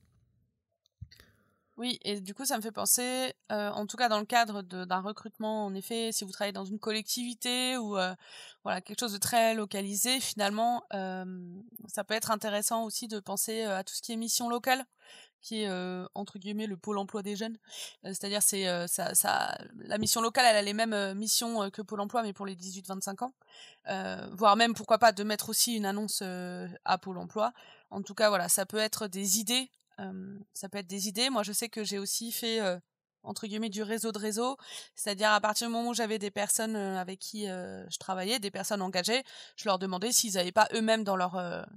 Oui, 1.78 2.00
et 2.04 2.22
du 2.22 2.34
coup, 2.34 2.44
ça 2.44 2.58
me 2.58 2.62
fait 2.64 2.72
penser, 2.72 3.36
euh, 3.52 3.70
en 3.70 3.86
tout 3.86 3.98
cas 3.98 4.10
dans 4.10 4.18
le 4.18 4.26
cadre 4.26 4.64
d'un 4.64 5.00
recrutement, 5.00 5.66
en 5.68 5.76
effet, 5.76 6.12
si 6.12 6.24
vous 6.24 6.32
travaillez 6.32 6.52
dans 6.52 6.66
une 6.66 6.80
collectivité 6.80 7.78
ou 7.78 7.96
euh, 7.98 8.16
voilà 8.64 8.82
quelque 8.82 9.00
chose 9.00 9.14
de 9.14 9.20
très 9.20 9.54
localisé, 9.54 10.20
finalement, 10.20 10.84
euh, 10.96 11.24
ça 11.88 12.04
peut 12.04 12.16
être 12.16 12.32
intéressant 12.32 12.84
aussi 12.84 13.08
de 13.08 13.20
penser 13.20 13.62
à 13.62 13.84
tout 13.84 13.94
ce 13.94 14.02
qui 14.02 14.12
est 14.12 14.16
mission 14.16 14.50
locale, 14.50 14.86
qui 15.48 15.64
est 15.64 15.70
entre 16.14 16.38
guillemets 16.40 16.68
le 16.68 16.78
pôle 16.78 16.98
emploi 16.98 17.24
des 17.24 17.36
jeunes. 17.36 17.58
C'est-à-dire, 18.04 18.42
c'est 18.44 18.66
ça, 18.88 19.58
la 19.78 19.98
mission 19.98 20.22
locale, 20.22 20.46
elle 20.50 20.58
a 20.58 20.62
les 20.62 20.74
mêmes 20.74 21.14
missions 21.14 21.70
que 21.70 21.82
Pôle 21.82 22.02
Emploi, 22.02 22.24
mais 22.24 22.34
pour 22.34 22.46
les 22.46 22.56
18-25 22.56 23.24
ans, 23.24 23.34
voire 24.34 24.56
même 24.56 24.74
pourquoi 24.74 24.98
pas 24.98 25.12
de 25.12 25.24
mettre 25.24 25.50
aussi 25.50 25.76
une 25.76 25.86
annonce 25.86 26.22
à 26.86 26.98
Pôle 26.98 27.18
Emploi. 27.18 27.54
En 27.90 28.02
tout 28.02 28.14
cas, 28.14 28.30
voilà, 28.30 28.50
ça 28.50 28.66
peut 28.66 28.78
être 28.78 29.08
des 29.08 29.40
idées 29.40 29.70
ça 30.54 30.70
peut 30.70 30.78
être 30.78 30.88
des 30.88 31.08
idées. 31.08 31.30
Moi, 31.30 31.42
je 31.44 31.52
sais 31.52 31.70
que 31.70 31.84
j'ai 31.84 31.98
aussi 31.98 32.32
fait 32.32 32.60
entre 33.24 33.48
guillemets 33.48 33.70
du 33.70 33.84
réseau 33.84 34.12
de 34.12 34.20
réseau, 34.20 34.58
c'est-à-dire 34.96 35.32
à 35.32 35.42
partir 35.42 35.68
du 35.68 35.74
moment 35.74 35.90
où 35.90 35.94
j'avais 35.94 36.20
des 36.20 36.32
personnes 36.32 36.76
avec 36.76 37.20
qui 37.20 37.46
je 37.46 37.98
travaillais, 37.98 38.40
des 38.40 38.52
personnes 38.52 38.82
engagées, 38.82 39.24
je 39.56 39.66
leur 39.66 39.80
demandais 39.80 40.12
s'ils 40.12 40.34
n'avaient 40.36 40.52
pas 40.52 40.68
eux-mêmes 40.74 41.04
dans 41.04 41.16
leur 41.16 41.34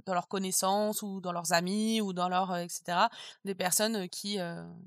dans 0.07 0.15
leurs 0.15 0.29
connaissances 0.29 1.03
ou 1.03 1.21
dans 1.21 1.33
leurs 1.33 1.53
amis 1.53 2.01
ou 2.01 2.13
dans 2.13 2.29
leur 2.29 2.57
etc 2.57 2.99
des 3.45 3.55
personnes 3.55 4.09
qui 4.09 4.39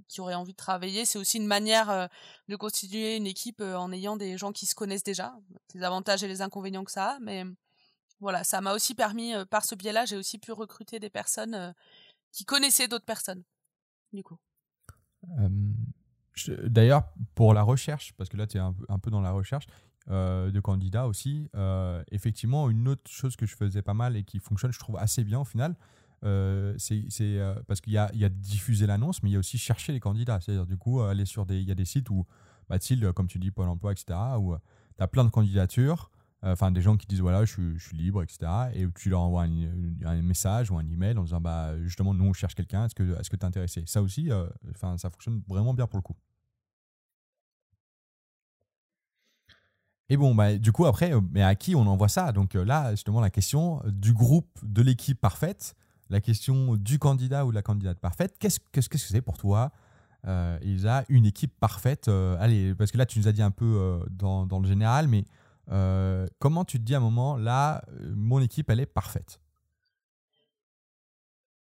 qui 0.08 0.22
auraient 0.22 0.36
envie 0.36 0.54
de 0.54 0.58
travailler. 0.58 1.06
C'est 1.06 1.20
aussi 1.20 1.38
une 1.38 1.48
manière 1.48 2.10
de 2.48 2.56
constituer 2.56 3.18
une 3.18 3.28
équipe 3.28 3.62
en 3.62 3.92
ayant 3.92 4.16
des 4.16 4.38
gens 4.38 4.52
qui 4.52 4.66
se 4.66 4.76
connaissent 4.76 5.04
déjà, 5.04 5.36
les 5.74 5.84
avantages 5.84 6.24
et 6.24 6.28
les 6.28 6.42
inconvénients 6.42 6.84
que 6.84 6.92
ça 6.92 7.12
a, 7.12 7.20
mais 7.20 7.44
voilà, 8.20 8.44
ça 8.46 8.62
m'a 8.62 8.74
aussi 8.74 8.96
permis 8.96 9.34
par 9.50 9.66
ce 9.66 9.76
biais-là, 9.76 10.06
j'ai 10.06 10.16
aussi 10.16 10.38
pu 10.38 10.54
recruter 10.54 11.00
des 11.00 11.10
personnes 11.10 11.74
qui 12.32 12.46
connaissaient 12.46 12.88
d'autres 12.88 13.06
personnes, 13.06 13.44
du 14.14 14.24
coup. 14.24 14.38
D'ailleurs, 16.66 17.04
pour 17.36 17.54
la 17.54 17.62
recherche, 17.62 18.14
parce 18.18 18.30
que 18.30 18.38
là, 18.38 18.48
tu 18.48 18.58
es 18.58 18.60
un, 18.60 19.00
peu 19.02 19.12
dans 19.12 19.22
la 19.22 19.32
recherche 19.32 19.66
euh, 20.10 20.52
de 20.52 20.60
candidats 20.60 21.08
aussi, 21.08 21.50
euh, 21.56 22.04
effectivement, 22.12 22.70
une 22.70 22.88
autre 22.88 23.10
chose 23.10 23.36
que 23.36 23.46
je 23.46 23.56
faisais 23.56 23.82
pas 23.82 23.94
mal 23.94 24.16
et 24.16 24.24
qui 24.24 24.40
fonctionne, 24.40 24.72
je 24.72 24.80
trouve, 24.80 24.98
assez 24.98 25.24
bien 25.24 25.40
au 25.40 25.46
final, 25.46 25.76
euh, 26.26 26.74
c'est 26.78 27.06
parce 27.68 27.82
qu'il 27.82 27.94
y 27.94 27.98
a, 27.98 28.10
y 28.14 28.26
a 28.26 28.30
diffuser 28.30 28.88
l'annonce, 28.88 29.22
mais 29.24 29.30
il 29.30 29.34
y 29.34 29.36
a 29.36 29.40
aussi 29.40 29.58
chercher 29.58 29.94
les 29.94 30.00
candidats. 30.00 30.40
C'est-à-dire, 30.42 30.66
du 30.66 30.78
coup, 30.78 31.02
aller 31.02 31.26
sur 31.26 31.46
des. 31.46 31.60
Il 31.60 31.68
y 31.68 31.72
a 31.72 31.76
des 31.76 31.86
sites 31.86 32.10
où, 32.10 32.26
bah, 32.70 32.78
comme 33.14 33.28
tu 33.28 33.40
dis, 33.40 33.52
Pôle 33.52 33.68
emploi, 33.68 33.92
etc., 33.92 34.18
où 34.40 34.56
tu 34.98 35.04
as 35.04 35.08
plein 35.08 35.26
de 35.26 35.30
candidatures 35.30 36.10
enfin 36.44 36.72
des 36.72 36.82
gens 36.82 36.98
qui 36.98 37.08
disent 37.08 37.22
voilà 37.22 37.46
je, 37.46 37.78
suis 37.78 37.98
libre 37.98 38.22
etc 38.22 38.52
et 38.74 38.86
tu 38.96 39.10
leur 39.10 39.22
envoies 39.22 39.44
un, 39.44 40.22
message 40.22 40.72
ou 40.72 40.78
un 40.78 40.88
email 40.88 41.18
en 41.18 41.24
disant 41.24 41.42
bah 41.42 41.80
justement 41.84 42.14
nous 42.14 42.26
on 42.26 42.34
cherche 42.34 42.56
quelqu'un. 42.56 42.86
Est-ce 42.86 42.96
que 42.96 43.20
est-ce 43.20 43.30
que 43.30 43.36
t'es 43.36 43.46
intéressé? 43.46 43.84
Ça 43.86 44.02
aussi 44.02 44.32
euh, 44.32 44.48
enfin 44.72 44.98
ça 44.98 45.10
fonctionne 45.10 45.42
vraiment 45.48 45.74
bien 45.74 45.88
pour 45.88 45.98
le 45.98 46.04
coup. 46.04 46.16
Et 50.10 50.18
bon 50.18 50.36
bah 50.36 50.58
du 50.58 50.72
coup 50.72 50.86
après 50.86 51.14
euh, 51.14 51.22
mais 51.32 51.44
à 51.44 51.56
qui 51.56 51.76
on 51.76 51.88
envoie 51.88 52.10
ça? 52.10 52.32
Donc 52.32 52.56
euh, 52.56 52.66
là 52.66 52.92
justement 52.92 53.22
la 53.22 53.30
question 53.30 53.82
du 53.88 54.14
groupe 54.14 54.60
de 54.64 54.82
l'équipe 54.82 55.20
parfaite 55.20 55.76
la 56.10 56.20
question 56.20 56.76
du 56.76 57.00
candidat 57.00 57.46
ou 57.46 57.52
de 57.52 57.56
la 57.56 57.62
candidate 57.62 58.00
parfaite 58.00 58.36
qu'est-ce 58.38 58.60
qu'est-ce 58.72 58.90
que 58.90 58.98
c'est 58.98 59.22
pour 59.22 59.38
toi? 59.38 59.72
Euh, 60.26 60.58
Isa, 60.62 61.04
une 61.10 61.26
équipe 61.26 61.54
parfaite 61.60 62.10
allez 62.40 62.76
parce 62.76 62.92
que 62.92 62.98
là 62.98 63.06
tu 63.06 63.20
nous 63.20 63.28
as 63.28 63.32
dit 63.32 63.42
un 63.42 63.52
peu 63.52 64.02
dans, 64.12 64.46
dans 64.46 64.60
le 64.60 64.68
général 64.68 65.08
mais 65.08 65.26
euh, 65.72 66.28
comment 66.40 66.66
tu 66.66 66.78
te 66.80 66.84
dis 66.84 66.94
à 66.94 66.98
un 66.98 67.02
moment, 67.02 67.38
là, 67.38 67.84
euh, 67.90 68.14
mon 68.16 68.42
équipe, 68.42 68.70
elle 68.70 68.80
est 68.80 68.86
parfaite? 68.86 69.40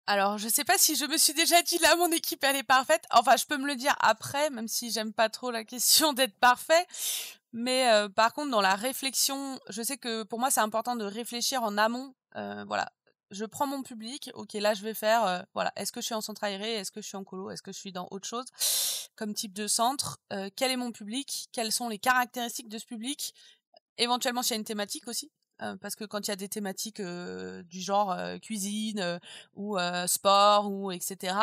Alors, 0.08 0.38
je 0.38 0.50
sais 0.50 0.64
pas 0.64 0.78
si 0.78 0.96
je 0.96 1.06
me 1.06 1.18
suis 1.18 1.34
déjà 1.34 1.62
dit 1.62 1.78
là, 1.78 1.96
mon 1.96 2.12
équipe, 2.12 2.44
elle 2.44 2.56
est 2.56 2.64
parfaite. 2.64 3.04
Enfin, 3.12 3.38
je 3.38 3.46
peux 3.46 3.58
me 3.58 3.68
le 3.68 3.76
dire 3.76 3.96
après, 4.00 4.50
même 4.50 4.68
si 4.68 4.92
j'aime 4.92 5.14
pas 5.14 5.30
trop 5.30 5.52
la 5.52 5.64
question 5.64 6.14
d'être 6.14 6.38
parfait. 6.40 6.86
Mais 7.54 7.90
euh, 7.92 8.10
par 8.10 8.34
contre, 8.34 8.52
dans 8.52 8.62
la 8.62 8.76
réflexion, 8.76 9.60
je 9.70 9.82
sais 9.82 9.98
que 9.98 10.24
pour 10.24 10.40
moi, 10.40 10.52
c'est 10.52 10.62
important 10.62 10.96
de 10.96 11.06
réfléchir 11.06 11.64
en 11.64 11.78
amont. 11.78 12.14
voilà, 12.34 12.92
je 13.30 13.46
prends 13.46 13.68
mon 13.68 13.84
public. 13.84 14.32
Ok, 14.34 14.54
là, 14.54 14.74
je 14.74 14.84
vais 14.84 14.94
faire. 14.94 15.46
voilà, 15.54 15.72
est-ce 15.76 15.92
que 15.92 16.02
je 16.02 16.06
suis 16.08 16.16
en 16.16 16.22
centre 16.22 16.44
aéré? 16.44 16.74
Est-ce 16.74 16.92
que 16.92 17.02
je 17.02 17.08
suis 17.08 17.18
en 17.18 17.24
colo? 17.24 17.50
Est-ce 17.50 17.62
que 17.62 17.72
je 17.72 17.78
suis 17.78 17.92
dans 17.92 18.08
autre 18.12 18.28
chose? 18.28 18.46
Comme 19.16 19.34
type 19.34 19.54
de 19.54 19.68
centre 19.68 20.20
Quel 20.56 20.72
est 20.72 20.78
mon 20.78 20.92
public? 20.92 21.48
Quelles 21.52 21.72
sont 21.72 21.90
les 21.90 22.00
caractéristiques 22.00 22.70
de 22.70 22.80
ce 22.80 22.86
public? 22.86 23.34
Éventuellement 23.98 24.44
s'il 24.44 24.52
y 24.52 24.58
a 24.58 24.60
une 24.60 24.66
thématique 24.66 25.08
aussi. 25.08 25.32
Euh, 25.62 25.76
parce 25.78 25.96
que 25.96 26.06
quand 26.06 26.28
il 26.28 26.32
y 26.32 26.34
a 26.34 26.36
des 26.36 26.50
thématiques 26.50 27.00
euh, 27.00 27.62
du 27.64 27.82
genre 27.82 28.12
euh, 28.12 28.40
cuisine 28.40 29.20
ou 29.56 29.78
sport 30.08 30.72
ou 30.72 30.92
etc 30.92 31.36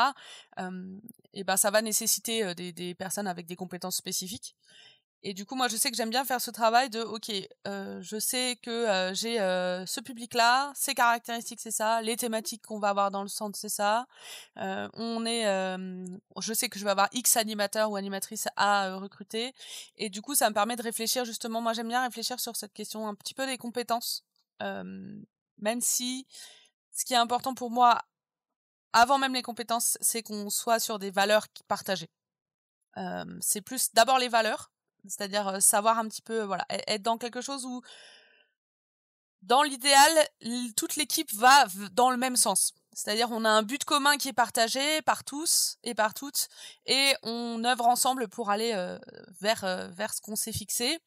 et 1.34 1.44
ben 1.44 1.57
ça 1.57 1.70
va 1.70 1.82
nécessiter 1.82 2.55
des, 2.55 2.72
des, 2.72 2.94
personnes 2.94 3.28
avec 3.28 3.46
des 3.46 3.55
compétences 3.55 3.96
spécifiques 3.96 4.57
et 5.25 5.35
du 5.35 5.45
coup, 5.45 5.57
moi, 5.57 5.66
je 5.66 5.77
sais 5.77 5.91
que 5.91 5.97
j'aime 5.97 6.11
bien 6.11 6.25
faire 6.25 6.41
ce 6.41 6.53
travail 6.53 6.91
de, 6.91 7.01
ok, 7.01 7.33
euh, 7.66 8.01
je 8.01 8.21
sais 8.21 8.57
que 8.62 8.71
euh, 8.71 9.14
j'ai 9.14 9.41
euh, 9.41 9.85
ce 9.85 10.01
public-là, 10.01 10.71
ses 10.77 10.95
caractéristiques, 10.95 11.59
c'est 11.61 11.73
ça, 11.73 12.01
les 12.03 12.16
thématiques 12.16 12.64
qu'on 12.64 12.79
va 12.79 12.91
avoir 12.91 13.11
dans 13.11 13.23
le 13.23 13.29
centre, 13.29 13.59
c'est 13.59 13.69
ça. 13.69 14.07
on 14.57 15.27
est, 15.27 15.45
je 16.41 16.53
sais 16.53 16.69
que 16.69 16.79
je 16.79 16.85
vais 16.85 16.91
avoir 16.91 17.09
X 17.12 17.37
animateurs 17.37 17.91
ou 17.91 17.97
animatrices 17.97 18.47
à 18.57 18.95
recruter, 18.97 19.55
et 19.97 20.09
du 20.09 20.23
coup, 20.23 20.37
ça 20.37 20.49
me 20.51 20.55
permet 20.55 20.77
de 20.77 20.83
réfléchir 20.83 21.25
justement. 21.25 21.61
Moi, 21.61 21.73
j'aime 21.73 21.89
bien 21.89 22.03
réfléchir 22.03 22.39
sur 22.39 22.55
cette 22.57 22.73
question 22.73 23.09
un 23.09 23.14
petit 23.14 23.35
peu 23.35 23.47
des 23.47 23.59
compétences, 23.59 24.25
même 24.61 25.81
si 25.81 26.27
ce 26.93 27.05
qui 27.05 27.14
est 27.14 27.16
important 27.16 27.55
pour 27.55 27.71
moi, 27.71 28.03
avant 28.93 29.19
même 29.19 29.35
les 29.35 29.43
compétences, 29.43 29.99
c'est 30.01 30.23
qu'on 30.23 30.49
soit 30.51 30.79
sur 30.79 30.99
des 31.01 31.11
valeurs 31.11 31.49
partagées. 31.66 32.11
c'est 33.41 33.62
plus 33.62 33.93
d'abord 33.95 34.19
les 34.19 34.29
valeurs 34.29 34.71
c'est-à-dire 35.09 35.63
savoir 35.63 35.99
un 35.99 36.09
petit 36.09 36.23
peu, 36.23 36.43
voilà, 36.43 36.65
être 36.69 37.03
dans 37.03 37.19
quelque 37.19 37.41
chose 37.41 37.65
où, 37.65 37.83
dans 39.43 39.63
l'idéal, 39.63 40.11
toute 40.77 40.97
l'équipe 40.97 41.33
va 41.35 41.67
dans 41.93 42.11
le 42.11 42.17
même 42.17 42.37
sens. 42.37 42.75
C'est-à-dire 42.93 43.31
on 43.31 43.45
a 43.45 43.49
un 43.49 43.63
but 43.63 43.85
commun 43.85 44.17
qui 44.17 44.29
est 44.29 44.33
partagé 44.33 45.03
par 45.03 45.23
tous 45.23 45.77
et 45.85 45.95
par 45.95 46.15
toutes, 46.15 46.49
et 46.87 47.15
on 47.23 47.63
œuvre 47.65 47.87
ensemble 47.87 48.27
pour 48.27 48.51
aller 48.51 48.73
vers 49.41 49.89
vers 49.93 50.13
ce 50.13 50.21
qu'on 50.21 50.35
s'est 50.35 50.53
fixé. 50.53 50.99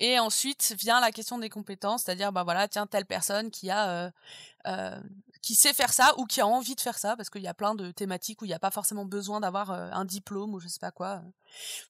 Et 0.00 0.18
ensuite 0.18 0.74
vient 0.80 1.00
la 1.00 1.12
question 1.12 1.38
des 1.38 1.48
compétences, 1.48 2.02
c'est-à-dire 2.02 2.32
bah 2.32 2.42
voilà, 2.42 2.66
tiens 2.66 2.88
telle 2.88 3.06
personne 3.06 3.52
qui 3.52 3.70
a 3.70 4.10
qui 5.44 5.54
sait 5.54 5.74
faire 5.74 5.92
ça 5.92 6.14
ou 6.16 6.24
qui 6.24 6.40
a 6.40 6.46
envie 6.46 6.74
de 6.74 6.80
faire 6.80 6.98
ça, 6.98 7.16
parce 7.16 7.28
qu'il 7.28 7.42
y 7.42 7.48
a 7.48 7.54
plein 7.54 7.74
de 7.74 7.90
thématiques 7.90 8.40
où 8.40 8.46
il 8.46 8.48
n'y 8.48 8.54
a 8.54 8.58
pas 8.58 8.70
forcément 8.70 9.04
besoin 9.04 9.40
d'avoir 9.40 9.70
euh, 9.70 9.90
un 9.92 10.06
diplôme 10.06 10.54
ou 10.54 10.58
je 10.60 10.68
sais 10.68 10.80
pas 10.80 10.90
quoi 10.90 11.22
euh, 11.22 11.30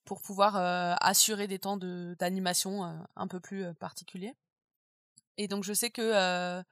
pour 0.03 0.21
pouvoir 0.21 0.57
euh, 0.57 0.93
assurer 0.99 1.47
des 1.47 1.59
temps 1.59 1.77
d'animation 1.77 2.83
un 3.15 3.27
peu 3.27 3.39
plus 3.39 3.73
particuliers. 3.75 4.35
Et 5.37 5.47
donc 5.47 5.63
je 5.63 5.73
sais 5.73 5.89
que 5.89 6.63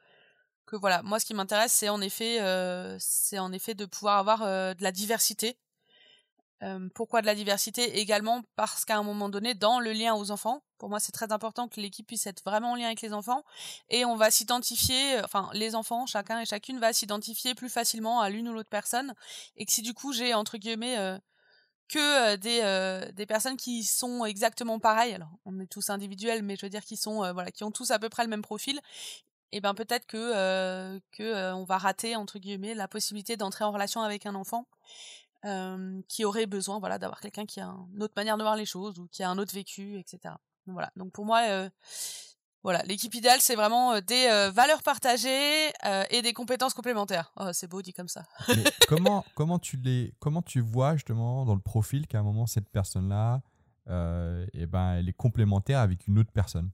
que 0.65 0.75
voilà, 0.77 1.01
moi 1.03 1.19
ce 1.19 1.25
qui 1.25 1.33
m'intéresse 1.33 1.73
c'est 1.73 1.89
en 1.89 2.01
effet 2.01 2.37
c'est 2.99 3.39
en 3.39 3.51
effet 3.51 3.73
de 3.75 3.85
pouvoir 3.85 4.17
avoir 4.17 4.39
de 4.41 4.83
la 4.83 4.91
diversité 4.91 5.57
pourquoi 6.95 7.21
de 7.21 7.25
la 7.25 7.35
diversité 7.35 7.99
Également? 7.99 8.41
Parce 8.55 8.85
qu'à 8.85 8.97
un 8.97 9.03
moment 9.03 9.29
donné, 9.29 9.53
dans 9.53 9.79
le 9.79 9.91
lien 9.91 10.15
aux 10.15 10.31
enfants, 10.31 10.63
pour 10.77 10.89
moi 10.89 10.99
c'est 10.99 11.11
très 11.11 11.31
important 11.31 11.67
que 11.67 11.81
l'équipe 11.81 12.07
puisse 12.07 12.25
être 12.27 12.41
vraiment 12.43 12.71
en 12.71 12.75
lien 12.75 12.87
avec 12.87 13.01
les 13.01 13.13
enfants, 13.13 13.43
et 13.89 14.05
on 14.05 14.15
va 14.15 14.31
s'identifier, 14.31 15.19
enfin 15.23 15.49
les 15.53 15.75
enfants, 15.75 16.05
chacun 16.05 16.39
et 16.39 16.45
chacune 16.45 16.79
va 16.79 16.93
s'identifier 16.93 17.53
plus 17.55 17.69
facilement 17.69 18.21
à 18.21 18.29
l'une 18.29 18.47
ou 18.47 18.53
l'autre 18.53 18.69
personne, 18.69 19.13
et 19.57 19.65
que 19.65 19.71
si 19.71 19.81
du 19.81 19.93
coup 19.93 20.13
j'ai 20.13 20.33
entre 20.33 20.57
guillemets 20.57 21.19
que 21.89 22.35
des, 22.37 23.11
des 23.13 23.25
personnes 23.25 23.57
qui 23.57 23.83
sont 23.83 24.25
exactement 24.25 24.79
pareilles, 24.79 25.13
alors 25.13 25.31
on 25.45 25.59
est 25.59 25.67
tous 25.67 25.89
individuels, 25.89 26.43
mais 26.43 26.55
je 26.55 26.65
veux 26.65 26.69
dire 26.69 26.83
qui 26.83 26.97
sont 26.97 27.17
voilà, 27.33 27.51
qui 27.51 27.63
ont 27.63 27.71
tous 27.71 27.91
à 27.91 27.99
peu 27.99 28.09
près 28.09 28.23
le 28.23 28.29
même 28.29 28.41
profil, 28.41 28.79
et 29.51 29.61
ben 29.61 29.73
peut-être 29.73 30.05
que 30.05 30.99
que 31.11 31.53
on 31.53 31.63
va 31.65 31.77
rater 31.77 32.15
entre 32.15 32.39
guillemets 32.39 32.73
la 32.73 32.87
possibilité 32.87 33.37
d'entrer 33.37 33.63
en 33.65 33.71
relation 33.71 34.01
avec 34.01 34.25
un 34.25 34.35
enfant 34.35 34.65
qui 36.07 36.25
aurait 36.25 36.45
besoin 36.45 36.79
voilà 36.79 36.97
d'avoir 36.97 37.19
quelqu'un 37.19 37.45
qui 37.45 37.59
a 37.59 37.75
une 37.93 38.03
autre 38.03 38.13
manière 38.15 38.37
de 38.37 38.43
voir 38.43 38.55
les 38.55 38.65
choses 38.65 38.99
ou 38.99 39.07
qui 39.11 39.23
a 39.23 39.29
un 39.29 39.37
autre 39.37 39.53
vécu 39.53 39.97
etc 39.97 40.35
donc, 40.65 40.73
voilà. 40.73 40.91
Donc 40.95 41.11
pour 41.11 41.25
moi 41.25 41.41
voilà 42.63 42.81
l'équipe 42.83 43.13
idéale 43.13 43.41
c'est 43.41 43.55
vraiment 43.55 43.99
des 43.99 44.49
valeurs 44.53 44.83
partagées 44.83 45.71
et 46.09 46.21
des 46.21 46.33
compétences 46.33 46.73
complémentaires. 46.73 47.33
Oh, 47.35 47.49
c'est 47.51 47.67
beau 47.67 47.81
dit 47.81 47.93
comme 47.93 48.07
ça. 48.07 48.23
Comment 48.87 49.25
comment 49.35 49.59
tu 49.59 49.77
les 49.77 50.13
comment 50.19 50.41
tu 50.41 50.61
vois 50.61 50.93
justement 50.93 51.45
dans 51.45 51.55
le 51.55 51.61
profil 51.61 52.07
qu'à 52.07 52.19
un 52.19 52.23
moment 52.23 52.47
cette 52.47 52.69
personne 52.69 53.09
là 53.09 53.41
et 54.53 54.65
ben 54.65 54.93
elle 54.93 55.09
est 55.09 55.13
complémentaire 55.13 55.79
avec 55.79 56.07
une 56.07 56.19
autre 56.19 56.31
personne? 56.31 56.71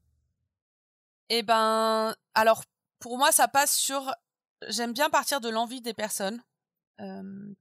Et 1.30 1.42
ben 1.42 2.14
alors 2.36 2.64
pour 3.00 3.18
moi 3.18 3.32
ça 3.32 3.48
passe 3.48 3.76
sur 3.76 4.14
j'aime 4.68 4.94
bien 4.94 5.10
partir 5.10 5.42
de 5.42 5.50
l'envie 5.50 5.82
des 5.82 5.96
personnes 5.96 6.40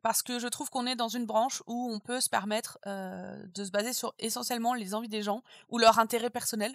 parce 0.03 0.23
que 0.23 0.39
je 0.39 0.49
trouve 0.49 0.71
qu'on 0.71 0.87
est 0.87 0.97
dans 0.97 1.09
une 1.09 1.27
branche 1.27 1.63
où 1.67 1.91
on 1.93 2.01
peut 2.01 2.21
se 2.21 2.29
permettre 2.29 2.79
de 2.87 3.65
se 3.65 3.71
baser 3.71 3.93
sur 3.93 4.15
essentiellement 4.19 4.75
les 4.75 4.95
envies 4.95 5.09
des 5.09 5.23
gens 5.23 5.43
ou 5.69 5.79
leur 5.79 5.99
intérêt 5.99 6.31
personnel, 6.31 6.75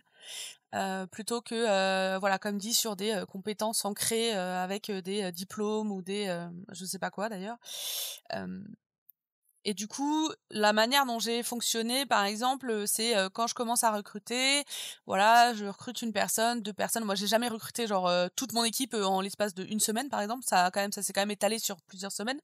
plutôt 1.11 1.41
que 1.41 2.17
voilà 2.19 2.39
comme 2.39 2.57
dit 2.57 2.73
sur 2.73 2.95
des 2.95 3.23
compétences 3.29 3.85
ancrées 3.85 4.33
avec 4.33 4.91
des 4.91 5.31
diplômes 5.31 5.91
ou 5.91 6.01
des 6.01 6.47
je 6.71 6.85
sais 6.85 6.99
pas 6.99 7.11
quoi 7.11 7.29
d'ailleurs. 7.29 7.57
Et 9.65 9.73
du 9.73 9.87
coup, 9.87 10.29
la 10.49 10.73
manière 10.73 11.05
dont 11.05 11.19
j'ai 11.19 11.41
fonctionné, 11.41 12.05
par 12.05 12.25
exemple, 12.25 12.83
c'est 12.85 13.13
quand 13.33 13.47
je 13.47 13.53
commence 13.53 13.83
à 13.83 13.91
recruter, 13.91 14.63
voilà, 15.05 15.53
je 15.53 15.65
recrute 15.65 16.01
une 16.01 16.11
personne, 16.11 16.61
deux 16.61 16.73
personnes. 16.73 17.05
Moi, 17.05 17.15
j'ai 17.15 17.27
jamais 17.27 17.47
recruté 17.47 17.87
genre 17.87 18.11
toute 18.35 18.51
mon 18.51 18.65
équipe 18.65 18.93
en 18.93 19.21
l'espace 19.21 19.53
de 19.53 19.63
une 19.63 19.79
semaine, 19.79 20.09
par 20.09 20.21
exemple. 20.21 20.43
Ça, 20.45 20.69
quand 20.73 20.81
même, 20.81 20.91
ça 20.91 21.01
s'est 21.01 21.13
quand 21.13 21.21
même 21.21 21.31
étalé 21.31 21.59
sur 21.59 21.81
plusieurs 21.81 22.11
semaines. 22.11 22.41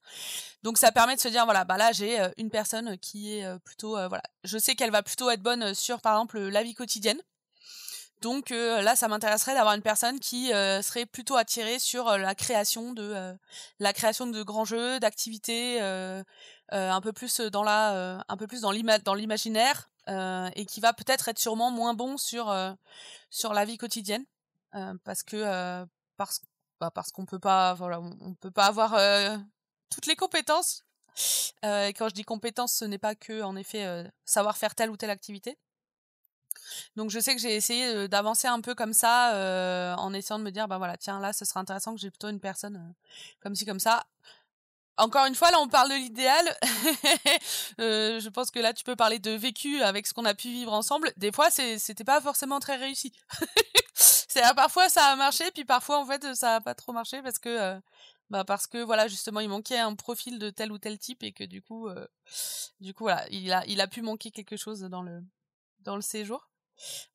Donc, 0.64 0.78
ça 0.78 0.92
permet 0.92 1.16
de 1.16 1.22
se 1.22 1.28
dire, 1.28 1.44
voilà, 1.46 1.66
bah 1.66 1.78
là, 1.78 1.92
j'ai 1.92 2.20
une 2.38 2.50
personne 2.50 2.98
qui 3.00 3.34
est 3.34 3.60
plutôt, 3.66 3.92
voilà, 4.08 4.24
je 4.46 4.58
sais 4.58 4.76
qu'elle 4.76 4.92
va 4.92 5.04
plutôt 5.04 5.30
être 5.30 5.42
bonne 5.42 5.74
sur, 5.74 6.02
par 6.02 6.14
exemple, 6.14 6.40
la 6.40 6.64
vie 6.64 6.74
quotidienne. 6.74 7.20
Donc 8.22 8.50
là, 8.50 8.98
ça 8.98 9.08
m'intéresserait 9.08 9.54
d'avoir 9.54 9.76
une 9.76 9.82
personne 9.82 10.20
qui 10.20 10.48
serait 10.48 11.06
plutôt 11.06 11.38
attirée 11.38 11.80
sur 11.80 12.18
la 12.18 12.36
création 12.36 12.92
de 12.92 13.38
la 13.80 13.94
création 13.94 14.28
de 14.28 14.44
grands 14.44 14.66
jeux, 14.66 15.00
d'activités 15.00 15.80
un 16.72 17.02
peu 17.02 17.14
plus 17.14 17.40
dans 17.40 17.64
la 17.64 18.24
un 18.28 18.38
peu 18.38 18.48
plus 18.48 18.62
dans 18.62 18.72
l'imaginaire 18.72 19.90
et 20.08 20.66
qui 20.66 20.80
va 20.82 20.94
peut-être 20.94 21.28
être 21.28 21.40
sûrement 21.40 21.72
moins 21.72 21.94
bon 21.94 22.18
sur 22.18 22.54
sur 23.30 23.54
la 23.54 23.66
vie 23.66 23.78
quotidienne 23.78 24.26
parce 25.04 25.24
que 25.24 25.86
parce 26.18 26.42
bah, 26.80 26.92
parce 26.92 27.12
qu'on 27.12 27.26
peut 27.26 27.40
pas 27.40 27.74
voilà 27.74 28.00
on, 28.00 28.34
peut 28.36 28.52
pas 28.52 28.68
avoir 28.68 28.92
toutes 29.90 30.06
les 30.06 30.16
compétences 30.16 30.84
et 31.64 31.94
quand 31.98 32.10
je 32.10 32.14
dis 32.14 32.24
compétences 32.24 32.74
ce 32.74 32.86
n'est 32.86 33.00
pas 33.00 33.16
que 33.16 33.42
en 33.42 33.56
effet 33.56 34.06
savoir 34.26 34.58
faire 34.58 34.76
telle 34.76 34.90
ou 34.90 34.98
telle 34.98 35.10
activité 35.10 35.58
donc 36.96 37.10
je 37.10 37.20
sais 37.20 37.36
que 37.36 37.42
j'ai 37.42 37.56
essayé 37.56 38.08
d'avancer 38.08 38.48
un 38.48 38.62
peu 38.62 38.76
comme 38.76 38.94
ça, 38.94 39.96
en 39.98 40.14
essayant 40.14 40.40
de 40.40 40.44
me 40.44 40.52
dire, 40.52 40.68
bah 40.68 40.78
voilà, 40.78 40.98
tiens 40.98 41.20
là, 41.20 41.34
ce 41.34 41.46
serait 41.46 41.60
intéressant 41.60 41.94
que 41.94 42.00
j'ai 42.00 42.12
plutôt 42.12 42.30
une 42.30 42.40
personne 42.40 42.94
comme 43.42 43.56
ci 43.56 43.66
comme 43.66 43.80
ça. 43.80 44.06
Encore 45.00 45.26
une 45.26 45.36
fois, 45.36 45.50
là, 45.50 45.60
on 45.62 45.68
parle 45.68 45.90
de 45.90 45.96
l'idéal. 45.96 46.58
je 47.80 48.30
pense 48.30 48.52
que 48.52 48.60
là, 48.60 48.74
tu 48.74 48.84
peux 48.84 48.96
parler 48.96 49.18
de 49.20 49.32
vécu 49.32 49.82
avec 49.82 50.06
ce 50.06 50.14
qu'on 50.14 50.26
a 50.26 50.34
pu 50.34 50.50
vivre 50.50 50.74
ensemble. 50.74 51.14
Des 51.18 51.32
fois, 51.32 51.50
c'était 51.50 52.04
pas 52.04 52.20
forcément 52.22 52.60
très 52.60 52.76
réussi. 52.76 53.14
c'est 53.94 54.42
parfois 54.56 54.90
ça 54.90 55.06
a 55.06 55.16
marché, 55.16 55.50
puis 55.52 55.66
parfois 55.66 56.00
en 56.00 56.06
fait 56.06 56.36
ça 56.36 56.56
a 56.56 56.62
pas 56.62 56.76
trop 56.76 56.94
marché 56.94 57.22
parce 57.22 57.40
que 57.40 57.80
bah 58.30 58.46
parce 58.46 58.68
que 58.68 58.78
voilà 58.78 59.08
justement 59.08 59.40
il 59.40 59.50
manquait 59.50 59.80
un 59.80 59.96
profil 59.96 60.38
de 60.40 60.50
tel 60.50 60.72
ou 60.72 60.78
tel 60.78 61.00
type 61.00 61.24
et 61.24 61.32
que 61.34 61.44
du 61.44 61.62
coup 61.62 61.90
du 62.80 62.94
coup 62.94 63.06
voilà 63.06 63.28
il 63.32 63.52
a 63.52 63.66
il 63.66 63.82
a 63.82 63.88
pu 63.88 64.02
manquer 64.02 64.32
quelque 64.32 64.56
chose 64.56 64.82
dans 64.82 65.02
le 65.02 65.22
dans 65.82 65.96
le 65.96 66.02
séjour. 66.02 66.50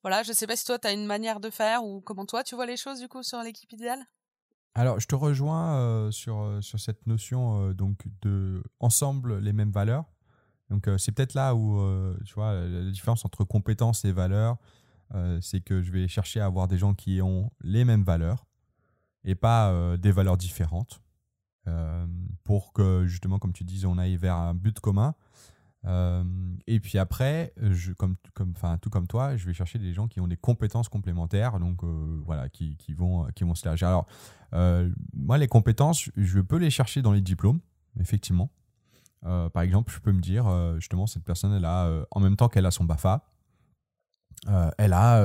Voilà, 0.03 0.21
je 0.23 0.31
sais 0.33 0.47
pas 0.47 0.55
si 0.55 0.65
toi 0.65 0.77
tu 0.77 0.87
as 0.87 0.91
une 0.91 1.05
manière 1.05 1.39
de 1.39 1.49
faire 1.49 1.83
ou 1.83 2.01
comment 2.01 2.25
toi 2.25 2.43
tu 2.43 2.55
vois 2.55 2.65
les 2.65 2.77
choses 2.77 2.99
du 2.99 3.07
coup 3.07 3.23
sur 3.23 3.41
l'équipe 3.41 3.71
idéale? 3.71 4.05
Alors, 4.77 4.99
je 4.99 5.07
te 5.07 5.15
rejoins 5.15 5.77
euh, 5.77 6.11
sur, 6.11 6.41
euh, 6.41 6.59
sur 6.59 6.81
cette 6.81 7.07
notion 7.07 7.69
euh, 7.69 7.73
donc 7.73 8.03
de 8.21 8.61
ensemble 8.81 9.39
les 9.39 9.53
mêmes 9.53 9.71
valeurs. 9.71 10.03
Donc, 10.69 10.89
c'est 10.97 11.11
peut-être 11.11 11.35
là 11.35 11.53
où 11.53 11.79
tu 12.25 12.33
vois 12.33 12.55
la 12.55 12.89
différence 12.89 13.23
entre 13.23 13.43
compétences 13.43 14.03
et 14.03 14.11
valeurs, 14.11 14.57
c'est 15.39 15.61
que 15.61 15.83
je 15.83 15.91
vais 15.91 16.07
chercher 16.07 16.39
à 16.39 16.45
avoir 16.45 16.67
des 16.67 16.79
gens 16.79 16.95
qui 16.95 17.21
ont 17.21 17.51
les 17.61 17.85
mêmes 17.85 18.01
valeurs 18.01 18.47
et 19.25 19.35
pas 19.35 19.95
des 19.97 20.11
valeurs 20.11 20.37
différentes 20.37 21.03
pour 22.43 22.73
que 22.73 23.05
justement, 23.05 23.37
comme 23.37 23.53
tu 23.53 23.63
disais, 23.63 23.85
on 23.85 23.99
aille 23.99 24.17
vers 24.17 24.33
un 24.33 24.55
but 24.55 24.79
commun. 24.79 25.13
Euh, 25.87 26.23
et 26.67 26.79
puis 26.79 26.97
après, 26.97 27.53
je, 27.57 27.93
comme, 27.93 28.15
comme, 28.33 28.53
tout 28.81 28.89
comme 28.89 29.07
toi, 29.07 29.35
je 29.37 29.45
vais 29.45 29.53
chercher 29.53 29.79
des 29.79 29.93
gens 29.93 30.07
qui 30.07 30.19
ont 30.19 30.27
des 30.27 30.37
compétences 30.37 30.89
complémentaires, 30.89 31.59
donc 31.59 31.83
euh, 31.83 32.21
voilà, 32.25 32.49
qui, 32.49 32.75
qui, 32.77 32.93
vont, 32.93 33.27
qui 33.35 33.43
vont 33.43 33.55
se 33.55 33.67
lâcher. 33.67 33.85
Alors, 33.85 34.07
euh, 34.53 34.89
moi, 35.13 35.37
les 35.37 35.47
compétences, 35.47 36.09
je 36.15 36.39
peux 36.39 36.57
les 36.57 36.69
chercher 36.69 37.01
dans 37.01 37.11
les 37.11 37.21
diplômes, 37.21 37.59
effectivement. 37.99 38.49
par 39.21 39.61
exemple, 39.61 39.91
je 39.93 39.99
peux 39.99 40.11
me 40.11 40.21
dire, 40.21 40.45
justement, 40.79 41.07
cette 41.07 41.23
personne, 41.23 41.53
elle 41.53 41.65
a, 41.65 42.05
en 42.11 42.19
même 42.19 42.35
temps 42.35 42.49
qu'elle 42.49 42.65
a 42.65 42.71
son 42.71 42.83
BAFA, 42.83 43.27
elle, 44.77 44.93
a, 44.93 45.19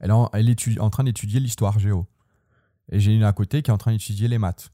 elle, 0.00 0.12
elle 0.32 0.48
est 0.48 0.80
en 0.80 0.90
train 0.90 1.04
d'étudier 1.04 1.40
l'histoire 1.40 1.78
géo. 1.78 2.06
Et 2.92 3.00
j'ai 3.00 3.14
une 3.14 3.22
à 3.22 3.32
côté 3.32 3.62
qui 3.62 3.70
est 3.70 3.74
en 3.74 3.78
train 3.78 3.92
d'étudier 3.92 4.28
les 4.28 4.38
maths. 4.38 4.72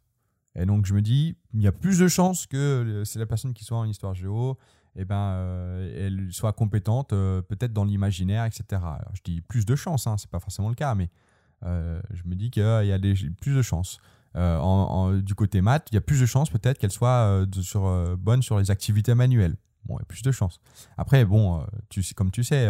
Et 0.55 0.65
donc, 0.65 0.87
je 0.87 0.95
me 0.95 1.03
dis, 1.03 1.37
il 1.53 1.61
y 1.61 1.67
a 1.67 1.73
plus 1.73 1.99
de 1.99 2.09
chances 2.09 2.47
que 2.47 3.03
c'est 3.05 3.19
la 3.19 3.27
personne 3.27 3.53
qui 3.53 3.65
soit 3.65 3.77
en 3.77 3.85
histoire 3.85 4.15
géo 4.15 4.57
eh 4.97 5.05
ben, 5.05 5.17
euh, 5.17 6.07
elle 6.07 6.33
soit 6.33 6.53
compétente 6.55 7.13
euh, 7.13 7.43
peut-être 7.43 7.73
dans 7.73 7.85
l'imaginaire, 7.85 8.45
etc. 8.45 8.81
je 9.13 9.21
dis 9.23 9.43
plus 9.43 9.67
de 9.67 9.77
chance, 9.77 10.07
hein, 10.07 10.17
c'est 10.17 10.31
pas 10.31 10.41
forcément 10.41 10.71
le 10.71 10.75
cas, 10.75 10.95
mais 10.95 11.11
euh, 11.65 12.01
je 12.13 12.23
me 12.25 12.35
dis 12.35 12.51
qu'il 12.51 12.63
y 12.63 12.93
a 12.93 12.99
plus 13.41 13.55
de 13.55 13.63
chances. 13.63 13.99
du 14.35 15.35
côté 15.35 15.61
maths, 15.61 15.89
il 15.93 15.95
y 15.95 15.99
a 15.99 16.01
plus 16.01 16.21
de 16.21 16.27
chances 16.27 16.49
peut-être 16.49 16.79
qu'elle 16.79 16.91
soit 16.91 17.47
sur, 17.61 18.17
bonne 18.17 18.43
sur 18.43 18.59
les 18.59 18.71
activités 18.71 19.15
manuelles. 19.15 19.57
Bon, 19.85 19.97
il 19.99 20.01
y 20.01 20.03
a 20.03 20.07
plus 20.07 20.23
de 20.23 20.33
chances. 20.33 20.61
Après, 20.97 21.25
bon, 21.25 21.65
tu 21.91 22.03
comme 22.15 22.31
tu 22.31 22.43
sais, 22.43 22.67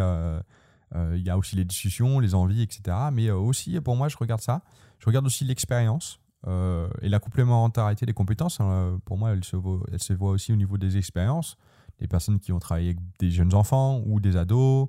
il 0.94 1.22
y 1.22 1.30
a 1.30 1.38
aussi 1.38 1.54
les 1.56 1.64
discussions, 1.64 2.18
les 2.18 2.34
envies, 2.34 2.62
etc. 2.62 2.96
Mais 3.12 3.30
aussi, 3.30 3.80
pour 3.80 3.96
moi, 3.96 4.08
je 4.08 4.16
regarde 4.16 4.40
ça. 4.40 4.62
Je 4.98 5.06
regarde 5.06 5.26
aussi 5.26 5.44
l'expérience. 5.44 6.20
et 6.46 7.08
la 7.08 7.18
complémentarité 7.20 8.04
des 8.04 8.14
compétences, 8.14 8.60
hein, 8.60 8.98
pour 9.04 9.16
moi, 9.16 9.30
elle 9.30 9.44
se 9.44 10.12
voit 10.12 10.30
aussi 10.30 10.52
au 10.52 10.56
niveau 10.56 10.76
des 10.76 10.96
expériences 10.96 11.56
des 12.00 12.06
personnes 12.06 12.40
qui 12.40 12.52
ont 12.52 12.58
travaillé 12.58 12.88
avec 12.88 12.98
des 13.18 13.30
jeunes 13.30 13.54
enfants 13.54 14.02
ou 14.06 14.20
des 14.20 14.36
ados, 14.36 14.88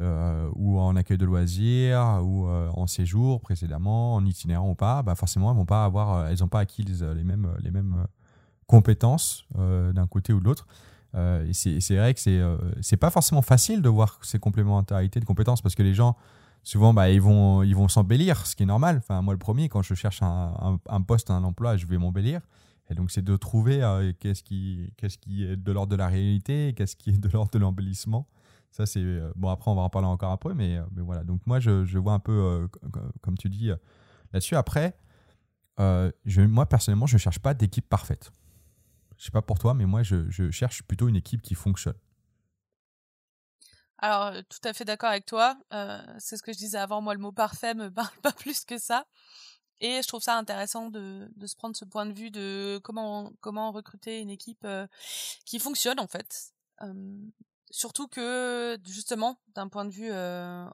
euh, 0.00 0.48
ou 0.54 0.78
en 0.78 0.94
accueil 0.94 1.18
de 1.18 1.24
loisirs, 1.24 2.20
ou 2.22 2.46
euh, 2.46 2.70
en 2.74 2.86
séjour 2.86 3.40
précédemment, 3.40 4.14
en 4.14 4.24
itinérant 4.24 4.70
ou 4.70 4.74
pas, 4.76 5.02
bah 5.02 5.16
forcément, 5.16 5.50
elles 5.50 5.56
n'ont 5.56 5.66
pas, 5.66 5.84
avoir, 5.84 6.14
euh, 6.14 6.28
elles 6.28 6.44
ont 6.44 6.48
pas 6.48 6.60
acquis 6.60 6.84
les, 6.84 7.24
mêmes, 7.24 7.52
les 7.60 7.72
mêmes 7.72 8.06
compétences 8.68 9.44
d'un 9.56 10.06
côté 10.06 10.32
ou 10.32 10.38
de 10.38 10.44
l'autre. 10.44 10.68
et 11.16 11.52
c'est 11.52 11.96
vrai 11.96 12.14
que 12.14 12.20
c'est 12.20 12.40
c'est 12.80 12.96
pas 12.96 13.10
forcément 13.10 13.42
facile 13.42 13.82
de 13.82 13.88
voir 13.88 14.20
ces 14.22 14.38
complémentarités 14.38 15.18
de 15.18 15.24
compétences 15.24 15.62
parce 15.62 15.74
que 15.74 15.82
les 15.82 15.94
gens, 15.94 16.16
souvent, 16.62 16.94
bah, 16.94 17.10
ils 17.10 17.20
vont 17.20 17.64
ils 17.64 17.74
vont 17.74 17.88
s'embellir, 17.88 18.46
ce 18.46 18.54
qui 18.54 18.62
est 18.62 18.66
normal. 18.66 18.98
Enfin, 18.98 19.20
moi, 19.22 19.34
le 19.34 19.38
premier, 19.38 19.68
quand 19.68 19.82
je 19.82 19.94
cherche 19.94 20.22
un, 20.22 20.78
un 20.88 21.00
poste, 21.02 21.30
un 21.30 21.42
emploi, 21.42 21.76
je 21.76 21.86
vais 21.86 21.98
m'embellir. 21.98 22.40
Et 22.90 22.94
donc, 22.94 23.10
c'est 23.10 23.22
de 23.22 23.36
trouver 23.36 23.82
euh, 23.82 24.12
qu'est-ce 24.18 24.42
qui, 24.42 24.92
est 25.42 25.56
de 25.56 25.72
l'ordre 25.72 25.90
de 25.90 25.96
la 25.96 26.08
réalité, 26.08 26.74
qu'est-ce 26.76 26.96
qui 26.96 27.10
est 27.10 27.18
de 27.18 27.28
l'ordre 27.28 27.50
de 27.50 27.58
l'embellissement. 27.58 28.28
Ça, 28.70 28.86
c'est. 28.86 29.00
Euh, 29.00 29.30
bon, 29.36 29.50
après, 29.50 29.70
on 29.70 29.74
va 29.74 29.82
en 29.82 29.90
parler 29.90 30.08
encore 30.08 30.32
après, 30.32 30.54
mais, 30.54 30.76
euh, 30.76 30.84
mais 30.92 31.02
voilà. 31.02 31.22
Donc, 31.22 31.46
moi, 31.46 31.60
je, 31.60 31.98
vois 31.98 32.14
un 32.14 32.18
peu, 32.18 32.68
comme 33.20 33.36
tu 33.36 33.50
dis, 33.50 33.70
là-dessus. 34.32 34.56
Après, 34.56 34.96
moi, 35.78 36.66
personnellement, 36.66 37.06
je 37.06 37.16
ne 37.16 37.18
cherche 37.18 37.40
pas 37.40 37.54
d'équipe 37.54 37.88
parfaite. 37.88 38.30
Je 39.16 39.22
ne 39.22 39.24
sais 39.26 39.32
pas 39.32 39.42
pour 39.42 39.58
toi, 39.58 39.74
mais 39.74 39.84
moi, 39.84 40.02
je, 40.02 40.50
cherche 40.50 40.82
plutôt 40.82 41.08
une 41.08 41.16
équipe 41.16 41.42
qui 41.42 41.54
fonctionne. 41.54 41.96
Alors, 44.00 44.32
tout 44.48 44.60
à 44.66 44.72
fait 44.72 44.84
d'accord 44.84 45.10
avec 45.10 45.26
toi. 45.26 45.58
c'est 46.18 46.38
ce 46.38 46.42
que 46.42 46.52
je 46.54 46.58
disais 46.58 46.78
avant. 46.78 47.02
Moi, 47.02 47.12
le 47.12 47.20
mot 47.20 47.32
parfait 47.32 47.74
me 47.74 47.90
parle 47.90 48.16
pas 48.22 48.32
plus 48.32 48.64
que 48.64 48.78
ça. 48.78 49.04
Et 49.80 50.02
je 50.02 50.08
trouve 50.08 50.22
ça 50.22 50.36
intéressant 50.36 50.90
de, 50.90 51.28
se 51.46 51.54
prendre 51.54 51.76
ce 51.76 51.84
point 51.84 52.06
de 52.06 52.12
vue 52.12 52.30
de 52.30 52.80
comment 52.82 53.32
comment 53.40 53.70
recruter 53.70 54.20
une 54.20 54.30
équipe 54.30 54.64
euh, 54.64 54.86
qui 55.44 55.58
fonctionne 55.58 56.00
en 56.00 56.08
fait. 56.08 56.52
surtout 57.70 58.08
que 58.08 58.78
justement 58.84 59.38
d'un 59.54 59.68
point 59.68 59.84
de 59.84 59.90
vue 59.90 60.10
euh, 60.10 60.68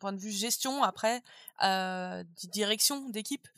point 0.00 0.12
de 0.12 0.18
vue 0.18 0.30
gestion 0.30 0.82
après 0.82 1.22
euh, 1.62 2.24
direction 2.52 3.08
d'équipe, 3.10 3.48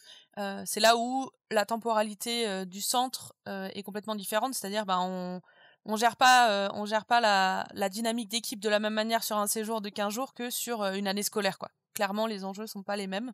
c'est 0.65 0.81
là 0.81 0.97
où 0.97 1.31
la 1.51 1.65
temporalité 1.67 2.67
du 2.67 2.81
centre 2.81 3.35
est 3.47 3.83
complètement 3.85 4.17
différente. 4.17 4.55
C'est-à-dire 4.55 4.87
ben 4.87 4.99
on 5.01 5.41
on 5.87 5.97
gère 5.97 6.17
pas 6.17 6.71
on 6.75 6.85
gère 6.87 7.05
pas 7.05 7.21
la, 7.21 7.67
la 7.75 7.89
dynamique 7.89 8.29
d'équipe 8.29 8.59
de 8.59 8.69
la 8.69 8.81
même 8.81 8.95
manière 8.95 9.23
sur 9.23 9.37
un 9.39 9.47
séjour 9.47 9.81
de 9.81 9.89
15 9.89 10.13
jours 10.13 10.35
que 10.35 10.51
sur 10.51 10.85
une 10.85 11.07
année 11.07 11.23
scolaire 11.23 11.59
quoi. 11.59 11.71
Clairement 11.95 12.27
les 12.27 12.45
enjeux 12.45 12.67
sont 12.67 12.83
pas 12.83 12.97
les 12.97 13.07
mêmes. 13.07 13.33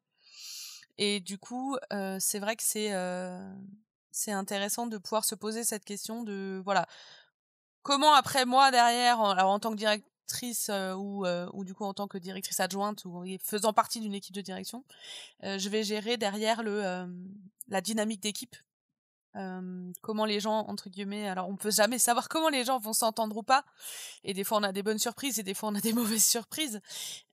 Et 1.00 1.18
du 1.18 1.38
coup, 1.38 1.76
c'est 2.20 2.38
vrai 2.38 2.54
que 2.54 2.62
c'est 2.62 2.92
c'est 4.12 4.32
intéressant 4.32 4.86
de 4.86 4.98
pouvoir 4.98 5.24
se 5.24 5.34
poser 5.34 5.64
cette 5.64 5.84
question 5.84 6.22
de 6.22 6.60
voilà 6.64 6.86
comment 7.82 8.12
après 8.12 8.44
moi 8.44 8.70
derrière, 8.70 9.20
alors 9.22 9.50
en 9.50 9.58
tant 9.58 9.70
que 9.70 9.76
directrice 9.76 10.70
ou 10.98 11.24
ou 11.54 11.64
du 11.64 11.74
coup 11.74 11.84
en 11.84 11.94
tant 11.94 12.06
que 12.06 12.18
directrice 12.18 12.60
adjointe 12.60 13.06
ou 13.06 13.24
faisant 13.42 13.72
partie 13.72 14.00
d'une 14.00 14.14
équipe 14.14 14.34
de 14.34 14.42
direction, 14.42 14.84
je 15.42 15.68
vais 15.70 15.82
gérer 15.84 16.18
derrière 16.18 16.62
le 16.62 17.06
la 17.68 17.80
dynamique 17.80 18.20
d'équipe. 18.20 18.56
comment 20.02 20.26
les 20.26 20.38
gens 20.38 20.66
entre 20.68 20.90
guillemets 20.90 21.30
alors 21.30 21.48
on 21.48 21.56
peut 21.56 21.70
jamais 21.70 21.98
savoir 21.98 22.28
comment 22.28 22.50
les 22.50 22.64
gens 22.66 22.78
vont 22.78 22.92
s'entendre 22.92 23.38
ou 23.38 23.42
pas 23.42 23.64
et 24.22 24.34
des 24.34 24.44
fois 24.44 24.58
on 24.58 24.64
a 24.64 24.72
des 24.72 24.82
bonnes 24.82 24.98
surprises 24.98 25.38
et 25.38 25.44
des 25.44 25.54
fois 25.54 25.70
on 25.70 25.74
a 25.76 25.80
des 25.80 25.92
mauvaises 26.00 26.26
surprises 26.26 26.78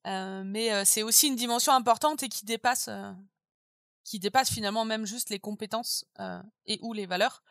mais 0.05 0.85
c'est 0.85 1.03
aussi 1.03 1.27
une 1.27 1.35
dimension 1.35 1.73
importante 1.73 2.23
et 2.23 2.29
qui 2.29 2.45
dépasse 2.45 2.89
qui 4.07 4.19
dépasse 4.19 4.49
finalement 4.49 4.85
même 4.85 5.05
juste 5.05 5.29
les 5.29 5.39
compétences 5.39 6.05
euh, 6.21 6.41
et 6.65 6.79
ou 6.81 6.93
les 6.93 7.05
valeurs. 7.05 7.43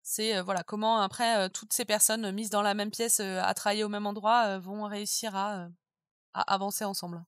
C'est 0.00 0.40
voilà 0.40 0.62
comment 0.62 1.00
après 1.00 1.50
toutes 1.50 1.72
ces 1.72 1.84
personnes 1.84 2.30
mises 2.30 2.50
dans 2.50 2.62
la 2.62 2.72
même 2.72 2.90
pièce 2.90 3.18
à 3.20 3.52
travailler 3.52 3.82
au 3.82 3.88
même 3.88 4.06
endroit 4.06 4.58
vont 4.58 4.84
réussir 4.84 5.34
à, 5.34 5.68
à, 6.32 6.54
avancer 6.54 6.84
ensemble. 6.84 7.22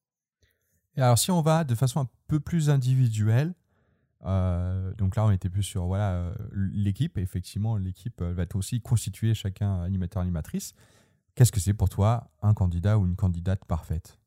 Et 0.97 1.03
alors 1.03 1.19
si 1.19 1.33
on 1.33 1.43
va 1.43 1.65
de 1.65 1.75
façon 1.75 2.01
un 2.01 2.09
peu 2.29 2.39
plus 2.39 2.71
individuelle, 2.71 3.55
donc 4.23 5.17
là 5.17 5.27
on 5.27 5.33
était 5.33 5.51
plus 5.51 5.65
sur 5.65 5.87
voilà 5.87 6.33
l'équipe. 6.53 7.19
Effectivement, 7.19 7.77
l'équipe 7.77 8.23
va 8.23 8.45
être 8.45 8.57
aussi 8.57 8.81
constituée 8.81 9.35
chacun 9.35 9.83
animateur 9.83 10.23
animatrice. 10.23 10.73
Qu'est-ce 11.35 11.53
que 11.53 11.61
c'est 11.61 11.75
pour 11.75 11.89
toi 11.89 12.31
un 12.41 12.55
candidat 12.55 12.99
ou 12.99 13.05
une 13.05 13.17
candidate 13.17 13.65
parfaite? 13.65 14.19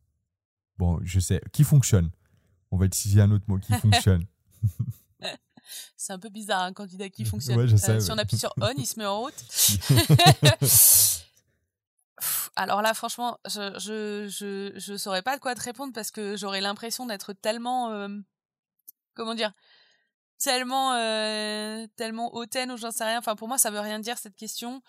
Bon, 0.78 1.00
je 1.04 1.20
sais, 1.20 1.42
qui 1.54 1.64
fonctionne? 1.64 2.12
On 2.72 2.78
va 2.78 2.86
utiliser 2.86 3.22
un 3.22 3.32
autre 3.32 3.46
mot, 3.48 3.60
qui 3.60 3.74
fonctionne. 3.80 4.26
C'est 5.96 6.14
un 6.14 6.20
peu 6.20 6.30
bizarre, 6.30 6.64
un 6.64 6.74
candidat 6.74 7.10
qui 7.10 7.26
fonctionne. 7.26 7.58
Ouais, 7.58 7.68
je 7.68 7.76
sais, 7.76 8.00
si 8.00 8.12
on 8.12 8.18
appuie 8.18 8.38
sur 8.38 8.54
on, 8.62 8.74
il 8.78 8.86
se 8.86 9.00
met 9.00 9.06
en 9.06 9.22
route. 9.22 9.34
Alors 12.56 12.82
là, 12.82 12.94
franchement, 12.94 13.40
je, 13.46 13.80
je, 13.80 14.28
je, 14.30 14.72
je, 14.78 14.98
saurais 14.98 15.22
pas 15.22 15.36
de 15.36 15.42
quoi 15.42 15.56
te 15.56 15.62
répondre 15.62 15.92
parce 15.94 16.12
que 16.12 16.38
j'aurais 16.38 16.62
l'impression 16.62 17.06
d'être 17.06 17.34
tellement, 17.34 17.92
euh, 17.92 18.10
comment 19.14 19.34
dire, 19.34 19.52
tellement, 20.38 20.94
euh, 20.94 21.88
tellement 21.96 22.36
hautaine 22.36 22.72
ou 22.72 22.78
j'en 22.78 22.92
sais 22.92 23.06
rien. 23.06 23.18
Enfin, 23.20 23.36
pour 23.36 23.48
moi, 23.48 23.58
ça 23.58 23.72
veut 23.72 23.80
rien 23.80 24.00
dire 24.00 24.18
cette 24.18 24.36
question. 24.36 24.82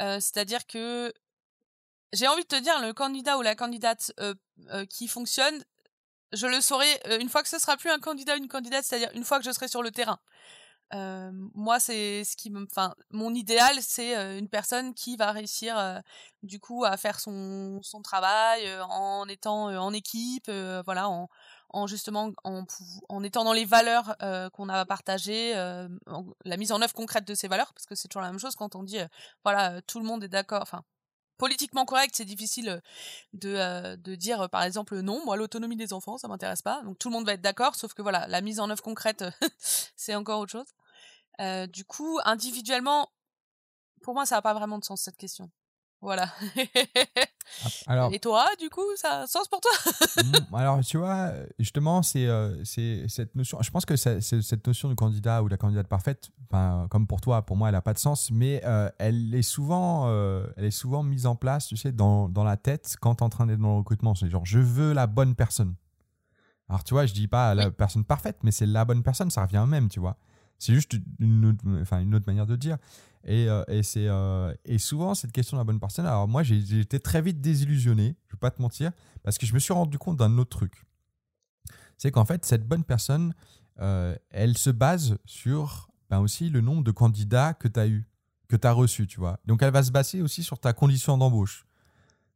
Euh, 0.00 0.18
C'est-à-dire 0.18 0.66
que 0.66 1.12
j'ai 2.14 2.28
envie 2.28 2.42
de 2.42 2.48
te 2.48 2.60
dire, 2.60 2.80
le 2.80 2.92
candidat 2.92 3.38
ou 3.38 3.42
la 3.42 3.54
candidate 3.54 4.12
euh, 4.20 4.34
euh, 4.70 4.86
qui 4.86 5.08
fonctionne, 5.08 5.64
je 6.34 6.46
le 6.46 6.60
saurai 6.60 6.86
euh, 7.06 7.18
une 7.20 7.28
fois 7.28 7.42
que 7.42 7.48
ce 7.48 7.58
sera 7.58 7.76
plus 7.76 7.90
un 7.90 7.98
candidat 7.98 8.36
une 8.36 8.48
candidate, 8.48 8.84
c'est-à-dire 8.84 9.10
une 9.14 9.24
fois 9.24 9.38
que 9.38 9.44
je 9.44 9.50
serai 9.52 9.68
sur 9.68 9.82
le 9.82 9.90
terrain. 9.90 10.18
moi, 11.54 11.80
c'est 11.80 12.24
ce 12.24 12.36
qui 12.36 12.52
enfin, 12.70 12.94
mon 13.10 13.34
idéal, 13.34 13.76
c'est 13.80 14.38
une 14.38 14.48
personne 14.48 14.94
qui 14.94 15.16
va 15.16 15.32
réussir, 15.32 15.74
du 16.42 16.60
coup, 16.60 16.84
à 16.84 16.96
faire 16.96 17.18
son, 17.20 17.80
travail 18.04 18.62
en 18.90 19.26
étant 19.28 19.66
en 19.76 19.92
équipe, 19.92 20.50
voilà, 20.84 21.08
en, 21.08 21.28
en 21.70 21.86
justement 21.88 22.30
en, 22.44 23.24
étant 23.24 23.44
dans 23.44 23.52
les 23.52 23.64
valeurs 23.64 24.16
qu'on 24.52 24.68
a 24.68 24.84
partagées, 24.84 25.54
la 26.44 26.56
mise 26.56 26.70
en 26.70 26.80
œuvre 26.80 26.94
concrète 26.94 27.26
de 27.26 27.34
ces 27.34 27.48
valeurs, 27.48 27.72
parce 27.74 27.86
que 27.86 27.94
c'est 27.96 28.08
toujours 28.08 28.22
la 28.22 28.30
même 28.30 28.40
chose 28.40 28.54
quand 28.54 28.76
on 28.76 28.84
dit, 28.84 29.00
voilà, 29.42 29.82
tout 29.82 29.98
le 29.98 30.04
monde 30.06 30.22
est 30.22 30.28
d'accord, 30.28 30.84
politiquement 31.38 31.84
correct, 31.84 32.14
c'est 32.16 32.24
difficile 32.24 32.80
de, 33.32 33.96
de 33.96 34.14
dire 34.14 34.48
par 34.50 34.62
exemple 34.62 35.00
non, 35.00 35.24
moi 35.24 35.36
l'autonomie 35.36 35.76
des 35.76 35.92
enfants, 35.92 36.18
ça 36.18 36.28
m'intéresse 36.28 36.62
pas. 36.62 36.82
Donc 36.82 36.98
tout 36.98 37.08
le 37.08 37.14
monde 37.14 37.26
va 37.26 37.32
être 37.32 37.42
d'accord, 37.42 37.74
sauf 37.74 37.94
que 37.94 38.02
voilà, 38.02 38.26
la 38.28 38.40
mise 38.40 38.60
en 38.60 38.70
œuvre 38.70 38.82
concrète, 38.82 39.24
c'est 39.96 40.14
encore 40.14 40.40
autre 40.40 40.52
chose. 40.52 41.68
du 41.68 41.84
coup, 41.84 42.18
individuellement, 42.24 43.10
pour 44.02 44.14
moi, 44.14 44.26
ça 44.26 44.36
n'a 44.36 44.42
pas 44.42 44.54
vraiment 44.54 44.78
de 44.78 44.84
sens 44.84 45.02
cette 45.02 45.16
question. 45.16 45.50
Voilà. 46.04 46.28
Ah, 47.64 47.68
alors, 47.86 48.12
Et 48.12 48.18
toi, 48.18 48.46
du 48.60 48.68
coup, 48.68 48.84
ça 48.96 49.20
a 49.20 49.22
un 49.22 49.26
sens 49.26 49.48
pour 49.48 49.60
toi? 49.60 49.70
Mmh, 50.22 50.54
Alors, 50.54 50.80
tu 50.80 50.98
vois, 50.98 51.32
justement, 51.58 52.02
c'est 52.02 52.28
c'est 52.64 53.06
cette 53.08 53.34
notion. 53.34 53.58
Je 53.62 53.70
pense 53.70 53.86
que 53.86 53.96
cette 53.96 54.66
notion 54.66 54.88
du 54.88 54.94
candidat 54.94 55.42
ou 55.42 55.46
de 55.46 55.50
la 55.50 55.56
candidate 55.56 55.88
parfaite, 55.88 56.30
comme 56.90 57.06
pour 57.06 57.20
toi, 57.20 57.42
pour 57.42 57.56
moi, 57.56 57.68
elle 57.68 57.74
n'a 57.74 57.80
pas 57.82 57.94
de 57.94 57.98
sens, 57.98 58.30
mais 58.30 58.62
elle, 58.98 59.34
est 59.34 59.42
souvent, 59.42 60.10
elle 60.56 60.64
est 60.64 60.70
souvent 60.70 61.02
mise 61.02 61.26
en 61.26 61.36
place, 61.36 61.66
tu 61.66 61.76
sais, 61.76 61.92
dans, 61.92 62.28
dans 62.28 62.44
la 62.44 62.56
tête 62.56 62.96
quand 63.00 63.16
tu 63.16 63.20
es 63.20 63.26
en 63.26 63.30
train 63.30 63.46
d'être 63.46 63.60
dans 63.60 63.72
le 63.72 63.78
recrutement. 63.78 64.14
C'est 64.14 64.28
genre, 64.28 64.44
je 64.44 64.58
veux 64.58 64.92
la 64.92 65.06
bonne 65.06 65.34
personne. 65.34 65.74
Alors, 66.68 66.84
tu 66.84 66.94
vois, 66.94 67.06
je 67.06 67.14
dis 67.14 67.28
pas 67.28 67.54
la 67.54 67.70
personne 67.70 68.04
parfaite, 68.04 68.38
mais 68.42 68.50
c'est 68.50 68.66
la 68.66 68.84
bonne 68.84 69.02
personne, 69.02 69.30
ça 69.30 69.42
revient 69.42 69.64
même, 69.66 69.88
tu 69.88 70.00
vois. 70.00 70.16
C'est 70.58 70.74
juste 70.74 70.96
une 71.18 71.56
enfin, 71.82 72.00
une 72.00 72.14
autre 72.14 72.26
manière 72.26 72.46
de 72.46 72.56
dire. 72.56 72.78
Et, 73.24 73.48
euh, 73.48 73.64
et, 73.68 73.82
c'est, 73.82 74.06
euh, 74.06 74.54
et 74.64 74.78
souvent, 74.78 75.14
cette 75.14 75.32
question 75.32 75.56
de 75.56 75.60
la 75.60 75.64
bonne 75.64 75.80
personne, 75.80 76.06
alors 76.06 76.28
moi, 76.28 76.42
j'ai 76.42 76.80
été 76.80 77.00
très 77.00 77.22
vite 77.22 77.40
désillusionné, 77.40 78.16
je 78.28 78.36
vais 78.36 78.38
pas 78.38 78.50
te 78.50 78.60
mentir, 78.60 78.92
parce 79.22 79.38
que 79.38 79.46
je 79.46 79.54
me 79.54 79.58
suis 79.58 79.72
rendu 79.72 79.98
compte 79.98 80.18
d'un 80.18 80.36
autre 80.36 80.50
truc. 80.50 80.84
C'est 81.96 82.10
qu'en 82.10 82.24
fait, 82.24 82.44
cette 82.44 82.66
bonne 82.66 82.84
personne, 82.84 83.34
euh, 83.80 84.14
elle 84.30 84.58
se 84.58 84.70
base 84.70 85.16
sur 85.24 85.88
ben 86.10 86.20
aussi 86.20 86.50
le 86.50 86.60
nombre 86.60 86.84
de 86.84 86.90
candidats 86.90 87.54
que 87.54 87.66
tu 87.66 87.80
as 87.80 87.88
eu, 87.88 88.06
que 88.48 88.56
tu 88.56 88.66
as 88.66 88.72
reçus, 88.72 89.06
tu 89.06 89.18
vois. 89.18 89.40
Donc, 89.46 89.62
elle 89.62 89.72
va 89.72 89.82
se 89.82 89.90
baser 89.90 90.20
aussi 90.20 90.42
sur 90.42 90.58
ta 90.58 90.74
condition 90.74 91.16
d'embauche. 91.16 91.64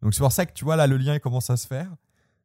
Donc, 0.01 0.15
c'est 0.15 0.21
pour 0.21 0.33
ça 0.33 0.47
que, 0.47 0.53
tu 0.53 0.65
vois, 0.65 0.77
là, 0.77 0.87
le 0.87 0.97
lien 0.97 1.19
commence 1.19 1.51
à 1.51 1.57
se 1.59 1.67
faire. 1.67 1.95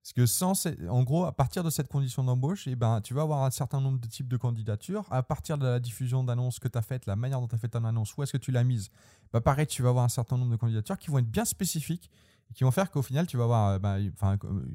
Parce 0.03 0.11
que 0.11 0.25
sans, 0.25 0.67
en 0.89 1.01
gros, 1.03 1.23
à 1.23 1.31
partir 1.31 1.63
de 1.63 1.69
cette 1.69 1.87
condition 1.87 2.25
d'embauche, 2.25 2.67
eh 2.67 2.75
ben, 2.75 2.99
tu 2.99 3.13
vas 3.13 3.21
avoir 3.21 3.43
un 3.45 3.51
certain 3.51 3.79
nombre 3.79 3.99
de 3.99 4.07
types 4.07 4.27
de 4.27 4.35
candidatures. 4.35 5.05
À 5.09 5.23
partir 5.23 5.57
de 5.57 5.65
la 5.65 5.79
diffusion 5.79 6.25
d'annonces 6.25 6.59
que 6.59 6.67
tu 6.67 6.77
as 6.77 6.81
faite, 6.81 7.05
la 7.05 7.15
manière 7.15 7.39
dont 7.39 7.47
tu 7.47 7.55
as 7.55 7.57
fait 7.57 7.69
ton 7.69 7.85
annonce, 7.85 8.13
où 8.17 8.21
est-ce 8.21 8.33
que 8.33 8.37
tu 8.37 8.51
l'as 8.51 8.65
mise, 8.65 8.89
bah, 9.31 9.39
pareil, 9.39 9.65
tu 9.65 9.81
vas 9.81 9.89
avoir 9.89 10.03
un 10.03 10.09
certain 10.09 10.37
nombre 10.37 10.51
de 10.51 10.57
candidatures 10.57 10.97
qui 10.97 11.09
vont 11.09 11.19
être 11.19 11.31
bien 11.31 11.45
spécifiques 11.45 12.11
et 12.51 12.53
qui 12.53 12.65
vont 12.65 12.71
faire 12.71 12.91
qu'au 12.91 13.01
final, 13.01 13.27
tu 13.27 13.37
vas 13.37 13.45
avoir, 13.45 13.69
euh, 13.69 13.79
bah, 13.79 13.95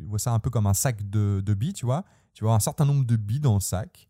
vois 0.07 0.19
ça 0.19 0.33
un 0.33 0.39
peu 0.39 0.49
comme 0.49 0.67
un 0.67 0.73
sac 0.73 1.11
de, 1.11 1.43
de, 1.45 1.55
billes, 1.55 1.75
tu 1.75 1.85
vois. 1.85 2.07
Tu 2.33 2.43
vas 2.43 2.47
avoir 2.47 2.57
un 2.57 2.61
certain 2.61 2.87
nombre 2.87 3.05
de 3.05 3.17
billes 3.17 3.41
dans 3.41 3.55
le 3.55 3.61
sac. 3.61 4.09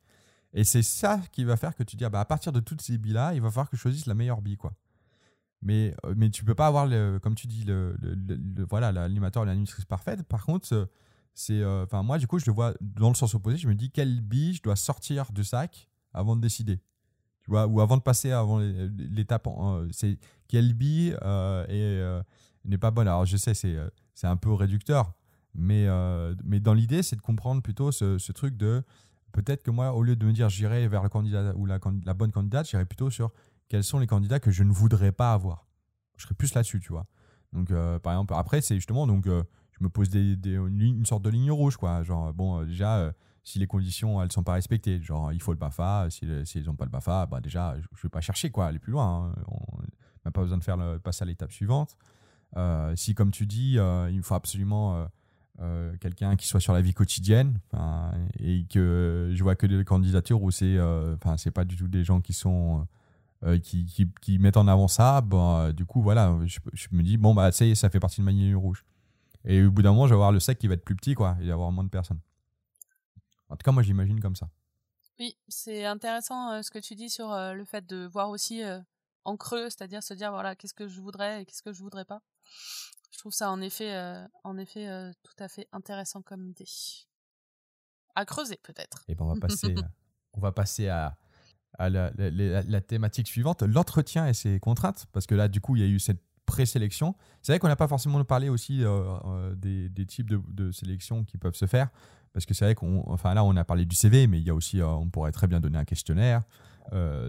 Et 0.54 0.62
c'est 0.62 0.82
ça 0.82 1.20
qui 1.32 1.42
va 1.42 1.56
faire 1.56 1.74
que 1.74 1.82
tu 1.82 1.96
dis, 1.96 2.04
ah, 2.04 2.10
bah, 2.10 2.20
à 2.20 2.26
partir 2.26 2.52
de 2.52 2.60
toutes 2.60 2.80
ces 2.80 2.96
billes-là, 2.96 3.34
il 3.34 3.42
va 3.42 3.50
falloir 3.50 3.68
que 3.68 3.76
je 3.76 3.82
choisisse 3.82 4.06
la 4.06 4.14
meilleure 4.14 4.40
bille, 4.40 4.56
quoi. 4.56 4.72
Mais, 5.62 5.96
euh, 6.06 6.14
mais 6.16 6.30
tu 6.30 6.44
peux 6.44 6.54
pas 6.54 6.68
avoir, 6.68 6.86
le, 6.86 7.18
comme 7.20 7.34
tu 7.34 7.48
dis, 7.48 7.64
le, 7.64 7.96
le, 8.00 8.64
voilà, 8.70 8.92
l'animateur 8.92 9.42
ou 9.42 9.46
l'animatrice 9.46 9.84
parfaite. 9.84 10.22
Par 10.22 10.44
contre, 10.46 10.88
c'est, 11.38 11.62
euh, 11.62 11.84
enfin, 11.84 12.02
moi, 12.02 12.18
du 12.18 12.26
coup, 12.26 12.40
je 12.40 12.46
le 12.46 12.52
vois 12.52 12.74
dans 12.80 13.10
le 13.10 13.14
sens 13.14 13.32
opposé. 13.32 13.58
Je 13.58 13.68
me 13.68 13.74
dis 13.76 13.92
quelle 13.92 14.20
bille 14.20 14.54
je 14.54 14.62
dois 14.62 14.74
sortir 14.74 15.30
du 15.30 15.44
sac 15.44 15.88
avant 16.12 16.34
de 16.34 16.40
décider. 16.40 16.80
Tu 17.42 17.50
vois, 17.52 17.68
ou 17.68 17.80
avant 17.80 17.96
de 17.96 18.02
passer 18.02 18.32
avant 18.32 18.58
l'étape. 18.58 19.46
Euh, 19.46 19.88
c'est 19.92 20.18
quelle 20.48 20.74
bille 20.74 21.16
euh, 21.22 22.22
n'est 22.64 22.76
pas 22.76 22.90
bonne. 22.90 23.06
Alors, 23.06 23.24
je 23.24 23.36
sais, 23.36 23.54
c'est, 23.54 23.76
c'est 24.14 24.26
un 24.26 24.36
peu 24.36 24.52
réducteur. 24.52 25.12
Mais, 25.54 25.86
mais 26.44 26.58
dans 26.58 26.74
l'idée, 26.74 27.04
c'est 27.04 27.16
de 27.16 27.20
comprendre 27.20 27.62
plutôt 27.62 27.92
ce, 27.92 28.18
ce 28.18 28.32
truc 28.32 28.56
de 28.56 28.82
peut-être 29.30 29.62
que 29.62 29.70
moi, 29.70 29.92
au 29.92 30.02
lieu 30.02 30.16
de 30.16 30.26
me 30.26 30.32
dire 30.32 30.48
j'irai 30.48 30.88
vers 30.88 31.04
le 31.04 31.08
candidat 31.08 31.54
ou 31.54 31.66
la, 31.66 31.78
la 32.04 32.14
bonne 32.14 32.32
candidate, 32.32 32.68
j'irai 32.68 32.84
plutôt 32.84 33.10
sur 33.10 33.30
quels 33.68 33.84
sont 33.84 34.00
les 34.00 34.08
candidats 34.08 34.40
que 34.40 34.50
je 34.50 34.64
ne 34.64 34.72
voudrais 34.72 35.12
pas 35.12 35.32
avoir. 35.32 35.68
Je 36.16 36.24
serais 36.24 36.34
plus 36.34 36.52
là-dessus, 36.54 36.80
tu 36.80 36.90
vois. 36.90 37.06
Donc, 37.52 37.72
par 38.02 38.12
exemple, 38.12 38.34
après, 38.36 38.60
c'est 38.60 38.74
justement 38.74 39.06
donc 39.06 39.28
me 39.80 39.88
pose 39.88 40.14
une, 40.14 41.06
sorte 41.06 41.22
de 41.22 41.30
ligne 41.30 41.50
rouge, 41.50 41.76
quoi. 41.76 42.02
Genre, 42.02 42.32
bon, 42.32 42.60
euh, 42.60 42.64
déjà, 42.64 42.98
euh, 42.98 43.12
si 43.44 43.58
les 43.58 43.66
conditions, 43.66 44.22
elles 44.22 44.32
sont 44.32 44.42
pas 44.42 44.54
respectées, 44.54 45.00
genre, 45.00 45.32
il 45.32 45.40
faut 45.40 45.52
le 45.52 45.58
BAFA, 45.58 46.08
si, 46.10 46.26
si 46.44 46.58
ils 46.58 46.66
n'ont 46.66 46.74
pas 46.74 46.84
le 46.84 46.90
BAFA, 46.90 47.26
bah, 47.26 47.40
déjà, 47.40 47.74
je 47.76 47.80
ne 47.80 48.02
vais 48.02 48.08
pas 48.08 48.20
chercher, 48.20 48.50
quoi, 48.50 48.66
aller 48.66 48.78
plus 48.78 48.92
loin. 48.92 49.32
Hein. 49.36 49.42
On 49.48 49.78
n'a 50.24 50.30
pas 50.30 50.42
besoin 50.42 50.58
de 50.58 50.64
faire 50.64 50.78
passer 51.00 51.22
à 51.22 51.26
l'étape 51.26 51.52
suivante. 51.52 51.96
Euh, 52.56 52.94
si, 52.96 53.14
comme 53.14 53.30
tu 53.30 53.46
dis, 53.46 53.78
il 54.10 54.22
faut 54.22 54.34
absolument 54.34 55.08
quelqu'un 56.00 56.36
qui 56.36 56.46
soit 56.46 56.60
sur 56.60 56.72
la 56.72 56.82
vie 56.82 56.94
quotidienne, 56.94 57.58
et 58.38 58.64
que 58.68 59.32
je 59.34 59.42
vois 59.42 59.56
que 59.56 59.66
des 59.66 59.84
candidatures 59.84 60.42
où 60.42 60.50
c'est 60.50 60.78
enfin 61.14 61.36
c'est 61.36 61.50
pas 61.50 61.64
du 61.64 61.76
tout 61.76 61.88
des 61.88 62.04
gens 62.04 62.20
qui 62.20 62.32
sont. 62.32 62.86
qui, 63.62 64.38
mettent 64.38 64.56
en 64.56 64.68
avant 64.68 64.88
ça, 64.88 65.20
bah, 65.20 65.72
du 65.72 65.84
coup, 65.86 66.02
voilà, 66.02 66.36
je, 66.44 66.58
je, 66.74 66.88
me 66.92 67.02
dis, 67.02 67.16
bon, 67.16 67.34
bah, 67.34 67.50
ça 67.52 67.74
ça 67.74 67.88
fait 67.88 68.00
partie 68.00 68.20
de 68.20 68.26
ma 68.26 68.32
ligne 68.32 68.54
rouge. 68.54 68.84
Et 69.44 69.62
au 69.62 69.70
bout 69.70 69.82
d'un 69.82 69.92
moment, 69.92 70.06
je 70.06 70.10
vais 70.10 70.16
avoir 70.16 70.32
le 70.32 70.40
sec 70.40 70.58
qui 70.58 70.66
va 70.66 70.74
être 70.74 70.84
plus 70.84 70.96
petit, 70.96 71.14
quoi, 71.14 71.36
et 71.40 71.46
y 71.46 71.52
avoir 71.52 71.70
moins 71.72 71.84
de 71.84 71.90
personnes. 71.90 72.20
En 73.48 73.56
tout 73.56 73.64
cas, 73.64 73.72
moi, 73.72 73.82
j'imagine 73.82 74.20
comme 74.20 74.36
ça. 74.36 74.48
Oui, 75.18 75.36
c'est 75.48 75.84
intéressant 75.84 76.52
euh, 76.52 76.62
ce 76.62 76.70
que 76.70 76.78
tu 76.78 76.94
dis 76.94 77.10
sur 77.10 77.32
euh, 77.32 77.52
le 77.52 77.64
fait 77.64 77.84
de 77.86 78.06
voir 78.06 78.30
aussi 78.30 78.62
euh, 78.62 78.78
en 79.24 79.36
creux, 79.36 79.64
c'est-à-dire 79.64 80.02
se 80.02 80.14
dire 80.14 80.30
voilà 80.30 80.54
qu'est-ce 80.54 80.74
que 80.74 80.86
je 80.86 81.00
voudrais 81.00 81.42
et 81.42 81.44
qu'est-ce 81.44 81.62
que 81.62 81.72
je 81.72 81.82
voudrais 81.82 82.04
pas. 82.04 82.22
Je 83.10 83.18
trouve 83.18 83.32
ça 83.32 83.50
en 83.50 83.60
effet, 83.60 83.96
en 84.44 84.58
effet, 84.58 84.86
tout 85.22 85.42
à 85.42 85.48
fait 85.48 85.66
intéressant 85.72 86.22
comme 86.22 86.46
idée. 86.46 86.66
À 88.14 88.24
creuser 88.24 88.60
peut-être. 88.62 89.04
Et 89.08 89.14
ben 89.14 89.24
on 89.24 89.34
va 89.34 89.40
passer, 89.40 89.74
on 90.34 90.40
va 90.40 90.52
passer 90.52 90.88
à, 90.88 91.18
à 91.78 91.88
la, 91.88 92.12
la, 92.16 92.80
thématique 92.80 93.26
suivante, 93.26 93.62
l'entretien 93.62 94.28
et 94.28 94.34
ses 94.34 94.60
contraintes, 94.60 95.06
parce 95.12 95.26
que 95.26 95.34
là, 95.34 95.48
du 95.48 95.60
coup, 95.60 95.74
il 95.74 95.82
y 95.82 95.84
a 95.84 95.88
eu 95.88 95.98
cette 95.98 96.22
présélection. 96.48 97.14
C'est 97.42 97.52
vrai 97.52 97.58
qu'on 97.58 97.68
n'a 97.68 97.76
pas 97.76 97.86
forcément 97.86 98.22
parlé 98.24 98.48
aussi 98.48 98.82
euh, 98.82 99.04
euh, 99.26 99.54
des, 99.54 100.06
types 100.06 100.28
de, 100.28 100.40
de 100.48 100.72
sélections 100.72 101.22
qui 101.22 101.36
peuvent 101.36 101.54
se 101.54 101.66
faire, 101.66 101.90
parce 102.32 102.46
que 102.46 102.54
c'est 102.54 102.64
vrai 102.64 102.74
qu'on, 102.74 103.04
enfin 103.06 103.34
là, 103.34 103.44
on 103.44 103.54
a 103.56 103.64
parlé 103.64 103.84
du 103.84 103.94
CV, 103.94 104.26
mais 104.26 104.38
il 104.38 104.46
y 104.46 104.50
a 104.50 104.54
aussi, 104.54 104.80
euh, 104.80 104.86
on 104.86 105.08
pourrait 105.08 105.30
très 105.30 105.46
bien 105.46 105.60
donner 105.60 105.78
un 105.78 105.84
questionnaire. 105.84 106.42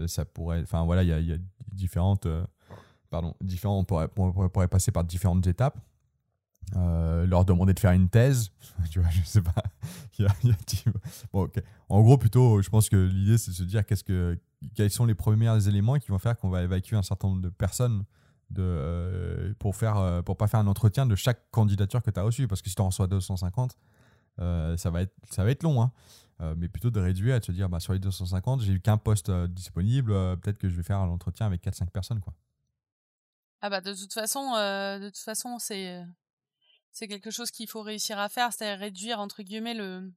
ça 0.06 0.24
pourrait, 0.24 0.62
enfin 0.62 0.84
voilà, 0.84 1.02
il 1.02 1.08
y 1.08 1.32
a, 1.32 1.36
différentes, 1.70 2.26
pardon, 3.10 3.34
différents, 3.42 3.78
on 3.78 3.84
pourrait, 3.84 4.68
passer 4.68 4.90
par 4.90 5.04
différentes 5.04 5.46
étapes. 5.46 5.78
leur 6.74 7.44
demander 7.44 7.74
de 7.74 7.80
faire 7.80 7.92
une 7.92 8.08
thèse, 8.08 8.50
tu 8.90 9.00
vois, 9.00 9.10
je 9.10 9.22
sais 9.22 9.42
pas. 9.42 9.62
y 10.18 10.24
a 10.24 10.34
bon, 11.32 11.48
En 11.90 12.00
gros, 12.00 12.16
plutôt, 12.16 12.62
je 12.62 12.70
pense 12.70 12.88
que 12.88 12.96
l'idée, 12.96 13.36
c'est 13.36 13.50
de 13.50 13.56
se 13.56 13.64
dire 13.64 13.84
qu'est-ce 13.84 14.04
que, 14.04 14.38
quels 14.74 14.90
sont 14.90 15.04
les 15.04 15.14
premiers 15.14 15.68
éléments 15.68 15.98
qui 15.98 16.08
vont 16.08 16.18
faire 16.18 16.38
qu'on 16.38 16.48
va 16.48 16.62
évacuer 16.62 16.96
un 16.96 17.02
certain 17.02 17.28
nombre 17.28 17.42
de 17.42 17.50
personnes 17.50 18.04
de, 18.50 18.62
euh, 18.62 19.54
pour 19.58 19.76
faire 19.76 19.96
euh, 19.96 20.22
pour 20.22 20.36
pas 20.36 20.48
faire 20.48 20.60
un 20.60 20.66
entretien 20.66 21.06
de 21.06 21.14
chaque 21.14 21.50
candidature 21.50 22.02
que 22.02 22.10
tu 22.10 22.18
as 22.18 22.22
reçue 22.22 22.48
parce 22.48 22.62
que 22.62 22.68
si 22.68 22.74
tu 22.74 22.82
en 22.82 22.86
reçois 22.86 23.06
250 23.06 23.76
ça, 24.76 24.90
va 24.90 25.02
être, 25.02 25.14
ça 25.30 25.44
va 25.44 25.50
être 25.50 25.62
long. 25.62 25.82
Hein. 25.82 25.92
mais 26.56 26.68
plutôt 26.68 26.90
de 26.90 26.98
réduire 26.98 27.36
et 27.36 27.40
de 27.40 27.44
se 27.44 27.52
dire, 27.52 27.68
bah, 27.68 27.78
sur 27.78 27.92
les 27.92 27.98
250, 27.98 28.62
j'ai 28.62 28.72
eu 28.72 28.80
qu'un 28.80 28.96
poste 28.96 29.30
disponible, 29.30 30.12
peut-être 30.38 30.56
que 30.56 30.70
je 30.70 30.74
vais 30.74 30.82
faire 30.82 31.04
l'entretien 31.04 31.44
avec 31.44 31.62
4-5 31.62 31.90
personnes. 31.90 32.20
Quoi. 32.20 32.32
Ah 33.60 33.68
bah 33.68 33.82
de 33.82 33.92
toute 33.92 34.14
façon, 34.14 34.52
de 34.52 35.10
façon, 35.14 35.58
c'est 35.58 36.02
c'est 36.90 37.06
quelque 37.06 37.30
chose 37.30 37.50
qu'il 37.50 37.68
faut 37.68 37.82
réussir 37.82 38.18
à 38.18 38.30
faire, 38.30 38.50
c'est-à-dire 38.50 38.78
réduire 38.78 39.20
entre 39.20 39.42
guillemets 39.42 39.74
le 39.74 40.10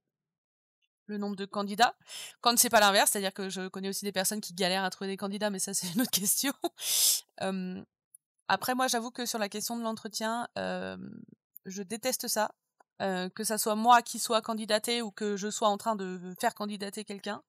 le 1.07 1.17
nombre 1.17 1.35
de 1.35 1.45
candidats. 1.45 1.95
Quand 2.41 2.57
c'est 2.57 2.69
pas 2.69 2.79
l'inverse, 2.79 3.11
c'est-à-dire 3.11 3.33
que 3.33 3.49
je 3.49 3.67
connais 3.67 3.89
aussi 3.89 4.05
des 4.05 4.11
personnes 4.11 4.41
qui 4.41 4.53
galèrent 4.53 4.83
à 4.83 4.89
trouver 4.89 5.09
des 5.09 5.17
candidats, 5.17 5.49
mais 5.49 5.59
ça 5.59 5.73
c'est 5.73 5.91
une 5.93 6.01
autre 6.01 6.11
question. 6.19 6.53
Après, 8.47 8.75
moi, 8.75 8.87
j'avoue 8.87 9.11
que 9.11 9.25
sur 9.25 9.39
la 9.39 9.49
question 9.49 9.77
de 9.77 9.83
l'entretien, 9.83 10.47
je 10.55 11.81
déteste 11.83 12.27
ça. 12.27 12.51
que 12.99 13.43
ça 13.43 13.57
soit 13.57 13.75
moi 13.75 14.01
qui 14.01 14.19
soit 14.19 14.41
candidaté 14.41 15.01
ou 15.01 15.11
que 15.11 15.35
je 15.35 15.49
sois 15.49 15.69
en 15.69 15.77
train 15.77 15.95
de 15.95 16.33
faire 16.39 16.55
candidater 16.55 17.03
quelqu'un, 17.03 17.41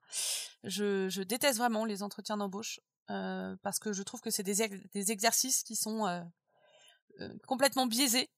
je, 0.65 1.09
je, 1.09 1.23
déteste 1.23 1.59
vraiment 1.59 1.85
les 1.85 2.03
entretiens 2.03 2.37
d'embauche 2.37 2.81
parce 3.07 3.79
que 3.79 3.93
je 3.93 4.03
trouve 4.03 4.21
que 4.21 4.31
c'est 4.31 4.43
des, 4.43 4.69
des, 4.93 5.13
exercices 5.13 5.63
qui 5.63 5.77
sont 5.77 6.25
complètement 7.47 7.87
biaisés 7.87 8.31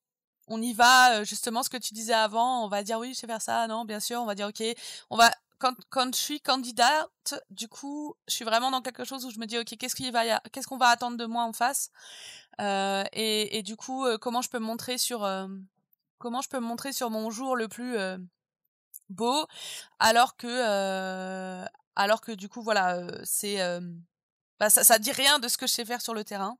on 0.48 0.62
y 0.62 0.72
va 0.72 1.24
justement 1.24 1.62
ce 1.62 1.70
que 1.70 1.76
tu 1.76 1.94
disais 1.94 2.14
avant 2.14 2.64
on 2.64 2.68
va 2.68 2.82
dire 2.82 2.98
oui 2.98 3.14
je 3.14 3.20
sais 3.20 3.26
faire 3.26 3.42
ça 3.42 3.66
non 3.66 3.84
bien 3.84 4.00
sûr 4.00 4.20
on 4.20 4.26
va 4.26 4.34
dire 4.34 4.48
ok 4.48 4.62
on 5.10 5.16
va 5.16 5.30
quand 5.58 5.74
quand 5.90 6.14
je 6.14 6.20
suis 6.20 6.40
candidate 6.40 7.34
du 7.50 7.68
coup 7.68 8.14
je 8.28 8.34
suis 8.34 8.44
vraiment 8.44 8.70
dans 8.70 8.82
quelque 8.82 9.04
chose 9.04 9.24
où 9.24 9.30
je 9.30 9.38
me 9.38 9.46
dis 9.46 9.58
ok 9.58 9.76
qu'est-ce 9.78 9.94
qu'il 9.94 10.12
va 10.12 10.40
qu'est-ce 10.52 10.66
qu'on 10.66 10.76
va 10.76 10.88
attendre 10.88 11.16
de 11.16 11.26
moi 11.26 11.44
en 11.44 11.52
face? 11.52 11.90
Euh, 12.60 13.04
et, 13.12 13.58
et 13.58 13.62
du 13.62 13.76
coup 13.76 14.06
comment 14.20 14.42
je 14.42 14.50
peux 14.50 14.58
me 14.58 14.66
montrer 14.66 14.98
sur 14.98 15.28
comment 16.18 16.40
je 16.42 16.48
peux 16.48 16.60
me 16.60 16.66
montrer 16.66 16.92
sur 16.92 17.10
mon 17.10 17.30
jour 17.30 17.56
le 17.56 17.68
plus 17.68 17.96
beau 19.10 19.46
alors 19.98 20.36
que 20.36 21.64
alors 21.96 22.20
que 22.20 22.32
du 22.32 22.48
coup 22.48 22.62
voilà 22.62 23.06
c'est 23.24 23.58
bah, 24.58 24.70
ça 24.70 24.84
ça 24.84 24.98
dit 24.98 25.12
rien 25.12 25.38
de 25.38 25.48
ce 25.48 25.58
que 25.58 25.66
je 25.66 25.72
sais 25.72 25.84
faire 25.84 26.00
sur 26.00 26.14
le 26.14 26.24
terrain. 26.24 26.58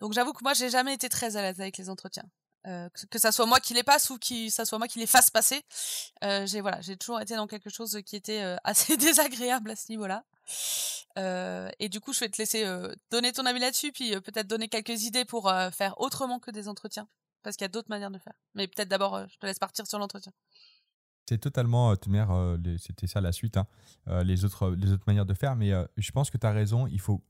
Donc 0.00 0.12
j'avoue 0.12 0.32
que 0.32 0.42
moi 0.42 0.54
j'ai 0.54 0.70
jamais 0.70 0.94
été 0.94 1.08
très 1.08 1.36
à 1.36 1.42
l'aise 1.42 1.60
avec 1.60 1.78
les 1.78 1.88
entretiens 1.88 2.24
euh, 2.66 2.88
que, 3.10 3.18
ça 3.18 3.30
soit 3.30 3.44
moi 3.44 3.60
qui 3.60 3.74
les 3.74 3.82
passe 3.82 4.08
ou 4.08 4.18
que 4.18 4.48
ça 4.48 4.64
soit 4.64 4.78
moi 4.78 4.88
qui 4.88 4.98
les 4.98 5.06
fasse 5.06 5.30
passer. 5.30 5.62
Euh, 6.22 6.46
j'ai 6.46 6.60
voilà, 6.62 6.80
j'ai 6.80 6.96
toujours 6.96 7.20
été 7.20 7.36
dans 7.36 7.46
quelque 7.46 7.68
chose 7.68 8.00
qui 8.06 8.16
était 8.16 8.42
euh, 8.42 8.56
assez 8.64 8.96
désagréable 8.96 9.70
à 9.70 9.76
ce 9.76 9.90
niveau-là. 9.90 10.24
et 11.78 11.88
du 11.88 12.00
coup, 12.00 12.12
je 12.12 12.20
vais 12.20 12.28
te 12.28 12.38
laisser 12.38 12.64
donner 13.10 13.32
ton 13.32 13.44
avis 13.46 13.60
là-dessus, 13.60 13.92
puis 13.92 14.18
peut-être 14.20 14.46
donner 14.46 14.68
quelques 14.68 15.04
idées 15.04 15.24
pour 15.24 15.52
faire 15.72 16.00
autrement 16.00 16.38
que 16.38 16.50
des 16.50 16.68
entretiens, 16.68 17.08
parce 17.42 17.56
qu'il 17.56 17.64
y 17.64 17.66
a 17.66 17.68
d'autres 17.68 17.90
manières 17.90 18.10
de 18.10 18.18
faire. 18.18 18.34
Mais 18.54 18.66
peut-être 18.66 18.88
d'abord, 18.88 19.28
je 19.28 19.36
te 19.36 19.46
laisse 19.46 19.58
partir 19.58 19.86
sur 19.86 19.98
l'entretien. 19.98 20.32
C'est 21.26 21.38
totalement, 21.38 21.94
c'était 22.78 23.06
ça 23.06 23.20
la 23.22 23.32
suite, 23.32 23.56
hein, 23.56 23.66
les, 24.24 24.44
autres, 24.44 24.70
les 24.70 24.92
autres 24.92 25.04
manières 25.06 25.24
de 25.24 25.34
faire. 25.34 25.56
Mais 25.56 25.72
je 25.96 26.12
pense 26.12 26.30
que 26.30 26.36
tu 26.36 26.46
as 26.46 26.52
raison. 26.52 26.86
Il 26.86 27.00
faut, 27.00 27.22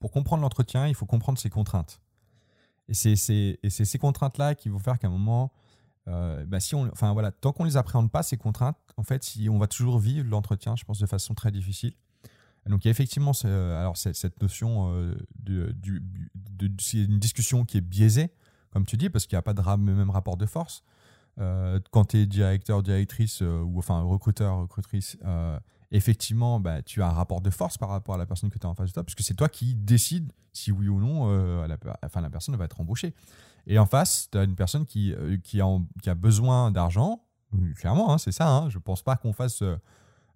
pour 0.00 0.10
comprendre 0.10 0.42
l'entretien, 0.42 0.88
il 0.88 0.94
faut 0.94 1.06
comprendre 1.06 1.38
ses 1.38 1.50
contraintes. 1.50 2.01
Et 2.88 2.94
c'est 2.94 3.16
ces 3.16 3.98
contraintes-là 3.98 4.54
qui 4.54 4.68
vont 4.68 4.78
faire 4.78 4.98
qu'à 4.98 5.08
un 5.08 5.10
moment, 5.10 5.52
euh, 6.08 6.44
bah 6.46 6.58
si 6.58 6.74
on, 6.74 6.90
enfin 6.90 7.12
voilà, 7.12 7.30
tant 7.30 7.52
qu'on 7.52 7.64
les 7.64 7.76
appréhende 7.76 8.10
pas 8.10 8.22
ces 8.22 8.36
contraintes, 8.36 8.76
en 8.96 9.02
fait, 9.02 9.34
on 9.48 9.58
va 9.58 9.68
toujours 9.68 9.98
vivre 9.98 10.28
l'entretien, 10.28 10.74
je 10.76 10.84
pense, 10.84 10.98
de 10.98 11.06
façon 11.06 11.34
très 11.34 11.50
difficile. 11.50 11.92
donc 12.66 12.84
il 12.84 12.88
y 12.88 12.90
a 12.90 12.92
effectivement, 12.92 13.32
alors 13.44 13.96
cette 13.96 14.40
notion 14.42 14.92
euh, 14.94 15.14
de, 15.38 15.74
discussion 17.18 17.64
qui 17.64 17.78
est 17.78 17.82
biaisée, 17.82 18.30
comme 18.70 18.84
tu 18.84 18.96
dis, 18.96 19.10
parce 19.10 19.26
qu'il 19.26 19.36
n'y 19.36 19.40
a 19.40 19.42
pas 19.42 19.54
de 19.54 19.62
même 19.76 20.10
rapport 20.10 20.36
de 20.36 20.46
force. 20.46 20.82
Euh, 21.38 21.80
quand 21.92 22.06
tu 22.06 22.18
es 22.18 22.26
directeur, 22.26 22.82
directrice 22.82 23.40
ou 23.40 23.78
enfin 23.78 24.00
recruteur, 24.02 24.58
recrutrice, 24.58 25.16
effectivement, 25.92 26.58
bah, 26.58 26.82
tu 26.82 27.02
as 27.02 27.06
un 27.06 27.12
rapport 27.12 27.40
de 27.40 27.50
force 27.50 27.78
par 27.78 27.90
rapport 27.90 28.14
à 28.14 28.18
la 28.18 28.26
personne 28.26 28.50
que 28.50 28.58
tu 28.58 28.66
as 28.66 28.70
en 28.70 28.74
face 28.74 28.88
de 28.88 28.94
toi, 28.94 29.04
parce 29.04 29.14
que 29.14 29.22
c'est 29.22 29.34
toi 29.34 29.48
qui 29.48 29.74
décides 29.74 30.32
si 30.52 30.72
oui 30.72 30.88
ou 30.88 30.98
non 30.98 31.28
euh, 31.28 31.66
la, 31.66 31.76
la 32.20 32.30
personne 32.30 32.56
va 32.56 32.64
être 32.64 32.80
embauchée. 32.80 33.14
Et 33.66 33.78
en 33.78 33.86
face, 33.86 34.28
tu 34.32 34.38
as 34.38 34.42
une 34.42 34.56
personne 34.56 34.86
qui, 34.86 35.12
euh, 35.12 35.36
qui, 35.36 35.60
a, 35.60 35.66
qui, 36.02 36.10
a, 36.10 36.14
besoin 36.14 36.70
d'argent, 36.70 37.22
clairement, 37.76 38.12
hein, 38.12 38.18
c'est 38.18 38.32
ça, 38.32 38.48
hein, 38.48 38.70
je 38.70 38.78
ne 38.78 38.82
pense 38.82 39.02
pas 39.02 39.16
qu'on 39.16 39.32
fasse 39.32 39.62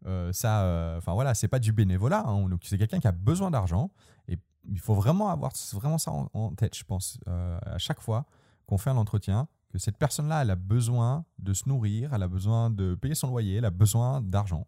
euh, 0.07 0.32
ça, 0.32 0.94
enfin 0.98 1.14
voilà, 1.14 1.34
c'est 1.34 1.48
pas 1.48 1.59
du 1.59 1.72
bénévolat, 1.72 2.24
hein, 2.26 2.48
c'est 2.62 2.78
quelqu'un 2.78 3.00
qui 3.00 3.09
a 3.09 3.12
besoin 3.12 3.50
d'argent, 3.50 3.90
et 4.28 4.38
il 4.68 4.78
faut 4.78 4.94
vraiment 4.94 5.30
avoir 5.30 5.52
vraiment 5.72 5.98
ça 5.98 6.12
en, 6.12 6.50
tête, 6.50 6.76
je 6.76 6.84
pense, 6.84 7.18
à 7.26 7.78
chaque 7.78 8.00
fois 8.00 8.26
qu'on 8.66 8.78
fait 8.78 8.90
un 8.90 8.96
entretien, 8.96 9.48
que 9.72 9.78
cette 9.78 9.96
personne-là, 9.96 10.42
elle 10.42 10.50
a 10.50 10.57
besoin 10.57 11.24
de 11.38 11.54
se 11.54 11.68
nourrir, 11.68 12.12
elle 12.14 12.22
a 12.22 12.28
besoin 12.28 12.70
de 12.70 12.94
payer 12.94 13.14
son 13.14 13.28
loyer, 13.28 13.57
elle 13.57 13.64
a 13.64 13.70
besoin 13.70 14.20
d'argent. 14.20 14.66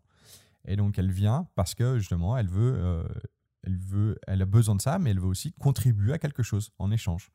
Et 0.67 0.77
donc 0.77 0.99
elle 0.99 1.11
vient 1.11 1.47
parce 1.55 1.75
que 1.75 1.99
justement 1.99 2.37
elle 2.37 2.49
veut, 2.49 2.75
euh, 2.77 3.09
elle 3.63 3.79
veut, 3.79 4.19
elle 4.27 4.43
a 4.43 4.47
besoin 4.47 4.75
de 4.77 4.83
ça, 4.83 4.99
mais 4.99 5.11
elle 5.11 5.21
veut 5.21 5.29
aussi 5.29 5.53
contribuer 5.53 6.13
à 6.13 6.19
quelque 6.19 6.43
chose 6.43 6.71
en 6.79 6.91
échange. 6.91 7.31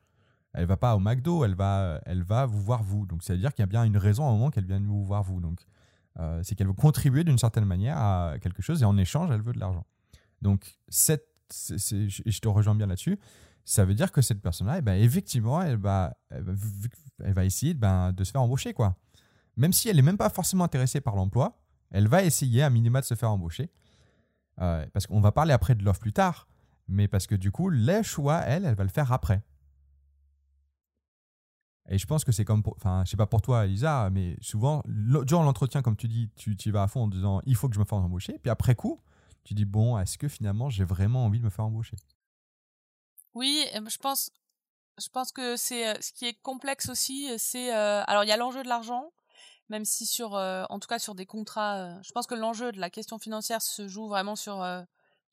Elle 0.53 0.65
va 0.65 0.77
pas 0.77 0.95
au 0.95 0.99
McDo, 0.99 1.43
elle 1.45 1.55
va, 1.55 1.99
elle 2.05 2.23
va 2.23 2.45
vous 2.45 2.61
voir 2.61 2.83
vous. 2.83 3.05
Donc 3.05 3.23
c'est 3.23 3.33
à 3.33 3.37
dire 3.37 3.53
qu'il 3.53 3.63
y 3.63 3.63
a 3.63 3.67
bien 3.67 3.83
une 3.83 3.97
raison 3.97 4.27
un 4.27 4.31
moment 4.31 4.51
qu'elle 4.51 4.65
vient 4.65 4.79
vous 4.79 5.03
voir 5.03 5.23
vous. 5.23 5.39
Donc 5.41 5.65
euh, 6.19 6.41
c'est 6.43 6.55
qu'elle 6.55 6.67
veut 6.67 6.73
contribuer 6.73 7.23
d'une 7.23 7.39
certaine 7.39 7.65
manière 7.65 7.97
à 7.97 8.35
quelque 8.39 8.61
chose 8.61 8.81
et 8.81 8.85
en 8.85 8.97
échange 8.97 9.31
elle 9.31 9.41
veut 9.41 9.53
de 9.53 9.59
l'argent. 9.59 9.85
Donc 10.41 10.77
cette, 10.89 11.27
je 11.49 12.39
te 12.39 12.47
rejoins 12.47 12.75
bien 12.75 12.87
là-dessus. 12.87 13.19
Ça 13.65 13.85
veut 13.85 13.93
dire 13.93 14.11
que 14.11 14.21
cette 14.21 14.41
personne-là, 14.41 14.79
eh 14.79 14.81
ben, 14.81 15.01
effectivement, 15.01 15.61
elle 15.61 15.77
va, 15.77 16.17
elle 16.29 17.33
va, 17.33 17.45
essayer 17.45 17.73
ben, 17.73 18.11
de 18.11 18.23
se 18.25 18.31
faire 18.31 18.41
embaucher 18.41 18.73
quoi. 18.73 18.97
Même 19.55 19.71
si 19.71 19.87
elle 19.87 19.95
n'est 19.95 20.01
même 20.01 20.17
pas 20.17 20.29
forcément 20.29 20.65
intéressée 20.65 20.99
par 20.99 21.15
l'emploi, 21.15 21.62
elle 21.93 22.07
va 22.07 22.23
essayer 22.23 22.63
à 22.63 22.69
minima 22.69 22.99
de 22.99 23.05
se 23.05 23.13
faire 23.13 23.31
embaucher. 23.31 23.71
Euh, 24.61 24.85
parce 24.93 25.07
qu'on 25.07 25.21
va 25.21 25.31
parler 25.31 25.53
après 25.53 25.75
de 25.75 25.83
l'offre 25.83 26.01
plus 26.01 26.13
tard, 26.13 26.47
mais 26.87 27.07
parce 27.07 27.25
que 27.25 27.35
du 27.35 27.51
coup, 27.51 27.69
les 27.69 28.03
choix, 28.03 28.41
elle, 28.41 28.65
elle 28.65 28.75
va 28.75 28.83
le 28.83 28.89
faire 28.89 29.11
après. 29.11 29.41
Et 31.89 31.97
je 31.97 32.05
pense 32.05 32.23
que 32.23 32.31
c'est 32.31 32.45
comme, 32.45 32.63
pour, 32.63 32.75
enfin, 32.77 33.03
je 33.05 33.11
sais 33.11 33.17
pas 33.17 33.25
pour 33.25 33.41
toi, 33.41 33.65
Elisa, 33.65 34.09
mais 34.09 34.37
souvent, 34.41 34.83
durant 34.87 35.43
l'entretien, 35.43 35.81
comme 35.81 35.95
tu 35.95 36.07
dis, 36.07 36.29
tu, 36.35 36.55
tu 36.55 36.71
vas 36.71 36.83
à 36.83 36.87
fond 36.87 37.03
en 37.03 37.07
disant, 37.07 37.41
il 37.45 37.55
faut 37.55 37.67
que 37.67 37.75
je 37.75 37.79
me 37.79 37.85
fasse 37.85 37.99
embaucher. 37.99 38.39
Puis 38.39 38.49
après 38.49 38.75
coup, 38.75 39.01
tu 39.43 39.53
dis, 39.53 39.65
bon, 39.65 39.97
est-ce 39.97 40.17
que 40.17 40.27
finalement, 40.27 40.69
j'ai 40.69 40.85
vraiment 40.85 41.25
envie 41.25 41.39
de 41.39 41.45
me 41.45 41.49
faire 41.49 41.65
embaucher? 41.65 41.97
Oui, 43.33 43.65
je 43.73 43.97
pense, 43.97 44.31
je 45.01 45.09
pense 45.09 45.31
que 45.31 45.57
c'est 45.57 45.87
euh, 45.87 45.97
ce 45.99 46.13
qui 46.13 46.25
est 46.25 46.39
complexe 46.41 46.89
aussi, 46.89 47.27
c'est, 47.37 47.75
euh, 47.75 48.03
alors 48.05 48.23
il 48.23 48.27
y 48.27 48.31
a 48.31 48.37
l'enjeu 48.37 48.63
de 48.63 48.69
l'argent, 48.69 49.11
même 49.73 49.85
si 49.85 50.05
sur, 50.05 50.35
euh, 50.35 50.65
en 50.69 50.79
tout 50.79 50.87
cas 50.87 50.99
sur 50.99 51.15
des 51.15 51.25
contrats, 51.25 51.77
euh, 51.77 51.99
je 52.03 52.11
pense 52.11 52.27
que 52.27 52.35
l'enjeu 52.35 52.71
de 52.71 52.79
la 52.79 52.91
question 52.91 53.17
financière 53.17 53.59
se 53.63 53.87
joue 53.87 54.07
vraiment 54.07 54.35
sur, 54.35 54.61
euh, 54.61 54.83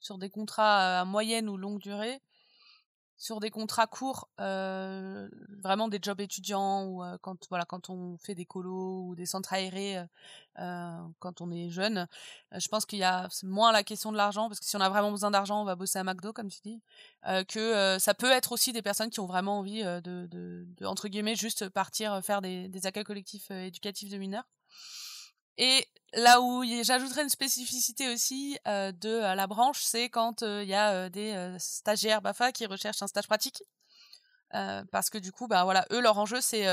sur 0.01 0.17
des 0.17 0.31
contrats 0.31 1.01
à 1.01 1.05
moyenne 1.05 1.47
ou 1.47 1.59
longue 1.59 1.79
durée. 1.79 2.23
Sur 3.23 3.39
des 3.39 3.51
contrats 3.51 3.87
courts, 3.87 4.31
vraiment 4.39 5.89
des 5.89 5.99
jobs 6.01 6.23
étudiants 6.23 6.87
ou 6.87 7.03
quand 7.21 7.37
voilà 7.51 7.67
quand 7.67 7.91
on 7.91 8.17
fait 8.17 8.35
des 8.35 8.47
colos 8.47 9.09
ou 9.09 9.15
des 9.15 9.27
centres 9.27 9.53
aérés 9.53 10.03
quand 10.57 11.43
on 11.43 11.51
est 11.51 11.69
jeune, 11.69 12.09
je 12.51 12.67
pense 12.69 12.87
qu'il 12.87 12.99
y 12.99 13.05
a 13.05 13.29
moins 13.43 13.73
la 13.73 13.85
question 13.85 14.11
de 14.11 14.17
l'argent 14.17 14.49
parce 14.49 14.59
que 14.59 14.65
si 14.65 14.75
on 14.75 14.81
a 14.81 14.89
vraiment 14.89 15.11
besoin 15.11 15.31
d'argent, 15.31 15.61
on 15.61 15.65
va 15.65 15.77
bosser 15.77 15.99
à 15.99 16.05
McDo 16.05 16.33
comme 16.33 16.49
tu 16.49 16.61
dis. 16.65 16.81
que 17.47 17.99
ça 17.99 18.15
peut 18.15 18.31
être 18.31 18.53
aussi 18.53 18.73
des 18.73 18.81
personnes 18.81 19.11
qui 19.11 19.21
ont 19.21 19.27
vraiment 19.27 19.59
envie 19.59 19.83
de 19.83 20.67
entre 20.87 21.09
guillemets 21.09 21.37
juste 21.37 21.69
partir 21.69 22.25
faire 22.25 22.41
des, 22.41 22.69
des 22.69 22.87
accueils 22.87 23.05
collectifs 23.05 23.51
éducatifs 23.51 24.09
de 24.09 24.17
mineurs. 24.17 24.49
Et 25.63 25.87
là 26.15 26.41
où 26.41 26.65
j'ajouterais 26.83 27.23
une 27.23 27.29
spécificité 27.29 28.09
aussi 28.09 28.59
de 28.65 29.35
la 29.35 29.47
branche, 29.47 29.83
c'est 29.83 30.09
quand 30.09 30.41
il 30.41 30.65
y 30.65 30.75
a 30.75 31.11
des 31.11 31.55
stagiaires 31.59 32.23
BAFA 32.23 32.51
qui 32.51 32.65
recherchent 32.65 33.03
un 33.03 33.07
stage 33.07 33.29
pratique. 33.29 33.63
parce 34.51 35.11
que 35.11 35.19
du 35.19 35.33
coup, 35.33 35.47
bah 35.47 35.65
voilà, 35.65 35.87
eux 35.93 36.01
leur 36.01 36.19
enjeu 36.19 36.41
c'est 36.41 36.67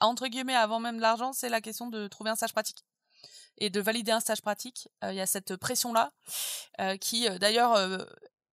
entre 0.00 0.26
guillemets 0.26 0.54
avant 0.54 0.80
même 0.80 1.00
l'argent, 1.00 1.32
c'est 1.32 1.48
la 1.48 1.62
question 1.62 1.88
de 1.88 2.08
trouver 2.08 2.30
un 2.30 2.36
stage 2.36 2.52
pratique 2.52 2.84
et 3.56 3.70
de 3.70 3.80
valider 3.80 4.12
un 4.12 4.20
stage 4.20 4.42
pratique. 4.42 4.88
Il 5.02 5.14
y 5.14 5.20
a 5.20 5.26
cette 5.26 5.56
pression 5.56 5.94
là 5.94 6.12
qui 7.00 7.26
d'ailleurs 7.38 8.06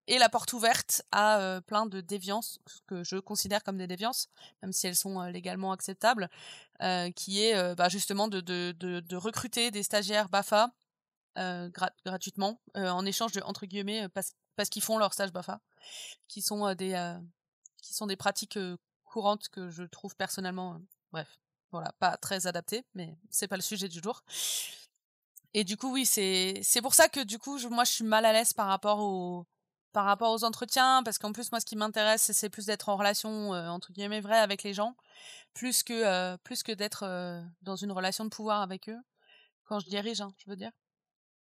est 0.08 0.18
la 0.18 0.28
porte 0.28 0.52
ouverte 0.52 1.02
à 1.12 1.60
plein 1.66 1.86
de 1.86 2.00
déviances 2.00 2.58
que 2.86 3.04
je 3.04 3.16
considère 3.16 3.62
comme 3.62 3.78
des 3.78 3.86
déviances, 3.86 4.28
même 4.62 4.72
si 4.72 4.86
elles 4.86 4.96
sont 4.96 5.20
légalement 5.22 5.72
acceptables, 5.72 6.28
qui 7.14 7.42
est 7.42 7.74
bah, 7.74 7.88
justement 7.88 8.28
de, 8.28 9.16
recruter 9.16 9.70
des 9.70 9.82
stagiaires 9.82 10.28
BAFA 10.28 10.70
gratuitement 12.04 12.60
en 12.74 13.04
échange 13.04 13.32
de 13.32 13.40
entre 13.42 13.66
guillemets 13.66 14.08
parce, 14.08 14.68
qu'ils 14.70 14.82
font 14.82 14.98
leur 14.98 15.12
stage 15.12 15.32
BAFA, 15.32 15.60
qui 16.28 16.42
sont 16.42 16.74
des 16.74 18.16
pratiques 18.16 18.58
courantes 19.04 19.48
que 19.48 19.70
je 19.70 19.82
trouve 19.82 20.14
personnellement 20.16 20.80
Bref, 21.12 21.38
voilà, 21.70 21.92
pas 21.98 22.16
très 22.16 22.46
adapté, 22.46 22.84
mais 22.94 23.16
c'est 23.30 23.48
pas 23.48 23.56
le 23.56 23.62
sujet 23.62 23.88
du 23.88 24.00
jour. 24.02 24.22
Et 25.54 25.64
du 25.64 25.76
coup, 25.76 25.92
oui, 25.92 26.04
c'est 26.04 26.82
pour 26.82 26.94
ça 26.94 27.08
que 27.08 27.20
du 27.20 27.38
coup, 27.38 27.58
moi, 27.70 27.84
je 27.84 27.92
suis 27.92 28.04
mal 28.04 28.24
à 28.24 28.32
l'aise 28.32 28.52
par 28.52 28.66
rapport 28.66 29.00
au 29.00 29.46
par 29.96 30.04
rapport 30.04 30.30
aux 30.30 30.44
entretiens, 30.44 31.02
parce 31.02 31.16
qu'en 31.16 31.32
plus 31.32 31.50
moi 31.52 31.58
ce 31.58 31.64
qui 31.64 31.74
m'intéresse 31.74 32.30
c'est 32.32 32.50
plus 32.50 32.66
d'être 32.66 32.90
en 32.90 32.96
relation 32.96 33.52
entre 33.52 33.92
guillemets 33.92 34.20
vraie 34.20 34.38
avec 34.38 34.62
les 34.62 34.74
gens, 34.74 34.94
plus 35.54 35.82
que 35.82 36.36
plus 36.44 36.62
que 36.62 36.72
d'être 36.72 37.04
dans 37.62 37.76
une 37.76 37.92
relation 37.92 38.24
de 38.24 38.28
pouvoir 38.28 38.60
avec 38.60 38.90
eux 38.90 39.00
quand 39.64 39.80
je 39.80 39.88
dirige, 39.88 40.20
hein, 40.20 40.32
je 40.36 40.50
veux 40.50 40.56
dire. 40.56 40.70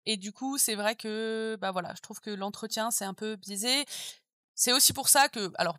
Et 0.06 0.18
du 0.18 0.32
coup, 0.32 0.60
c'est 0.60 0.76
vrai 0.76 0.96
que, 0.96 1.58
bah 1.60 1.72
voilà, 1.72 1.94
je 1.96 2.02
trouve 2.02 2.20
que 2.20 2.30
l'entretien, 2.30 2.92
c'est 2.92 3.06
un 3.06 3.16
peu 3.16 3.36
biaisé. 3.36 3.86
C'est 4.54 4.72
aussi 4.74 4.94
pour 4.94 5.10
ça 5.10 5.28
que, 5.30 5.52
alors, 5.56 5.76